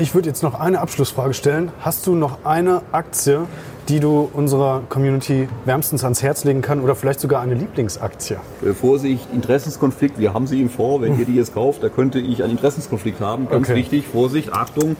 Ich 0.00 0.14
würde 0.14 0.28
jetzt 0.28 0.44
noch 0.44 0.58
eine 0.60 0.78
Abschlussfrage 0.80 1.34
stellen. 1.34 1.72
Hast 1.80 2.06
du 2.06 2.14
noch 2.14 2.44
eine 2.44 2.82
Aktie, 2.92 3.40
die 3.88 3.98
du 3.98 4.30
unserer 4.32 4.82
Community 4.88 5.48
wärmstens 5.64 6.04
ans 6.04 6.22
Herz 6.22 6.44
legen 6.44 6.62
kann 6.62 6.80
oder 6.82 6.94
vielleicht 6.94 7.18
sogar 7.18 7.40
eine 7.40 7.54
Lieblingsaktie? 7.54 8.36
Äh, 8.64 8.74
Vorsicht, 8.74 9.26
Interessenskonflikt, 9.34 10.20
wir 10.20 10.34
haben 10.34 10.46
sie 10.46 10.60
ihm 10.60 10.70
vor, 10.70 11.00
wenn 11.02 11.18
ihr 11.18 11.24
die 11.24 11.34
jetzt 11.34 11.52
kauft, 11.52 11.82
da 11.82 11.88
könnte 11.88 12.20
ich 12.20 12.44
einen 12.44 12.52
Interessenskonflikt 12.52 13.20
haben. 13.20 13.48
Ganz 13.48 13.68
Okay. 13.68 13.76
wichtig, 13.78 14.06
Vorsicht, 14.06 14.52
Achtung. 14.52 14.94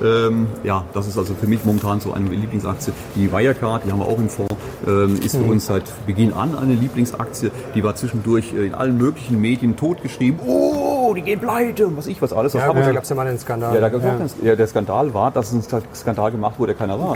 Ähm, 0.00 0.46
ja, 0.62 0.84
das 0.92 1.08
ist 1.08 1.18
also 1.18 1.34
für 1.34 1.48
mich 1.48 1.64
momentan 1.64 1.98
so 2.00 2.12
eine 2.12 2.28
Lieblingsaktie. 2.28 2.92
Die 3.16 3.32
Wirecard, 3.32 3.84
die 3.86 3.90
haben 3.92 3.98
wir 4.00 4.06
auch 4.06 4.18
im 4.18 4.28
Fonds, 4.28 4.54
ähm, 4.86 5.16
ist 5.20 5.34
für 5.36 5.42
uns 5.42 5.66
seit 5.66 5.84
Beginn 6.06 6.32
an 6.32 6.56
eine 6.56 6.74
Lieblingsaktie. 6.74 7.50
Die 7.74 7.82
war 7.82 7.96
zwischendurch 7.96 8.52
äh, 8.54 8.66
in 8.66 8.74
allen 8.74 8.98
möglichen 8.98 9.40
Medien 9.40 9.76
totgeschrieben. 9.76 10.38
Oh, 10.46 10.83
die 11.14 11.22
gehen 11.22 11.40
pleite 11.40 11.86
und 11.86 11.96
was 11.96 12.06
ich 12.06 12.20
was 12.20 12.32
alles. 12.32 12.52
Das 12.52 12.62
Ja, 12.62 12.68
gut, 12.68 12.82
da 12.82 12.92
gab 12.92 13.02
es 13.04 13.08
ja 13.08 13.16
mal 13.16 13.26
einen 13.26 13.38
Skandal. 13.38 13.74
ja, 13.74 13.80
da 13.80 13.88
gab's 13.88 14.04
auch 14.04 14.18
keinen- 14.18 14.30
ja, 14.46 14.56
der 14.56 14.66
Skandal 14.66 15.14
war, 15.14 15.30
dass 15.30 15.52
ein 15.52 15.62
Skandal 15.94 16.30
gemacht 16.30 16.58
wurde, 16.58 16.72
der 16.74 16.78
keiner 16.78 16.98
war. 17.00 17.14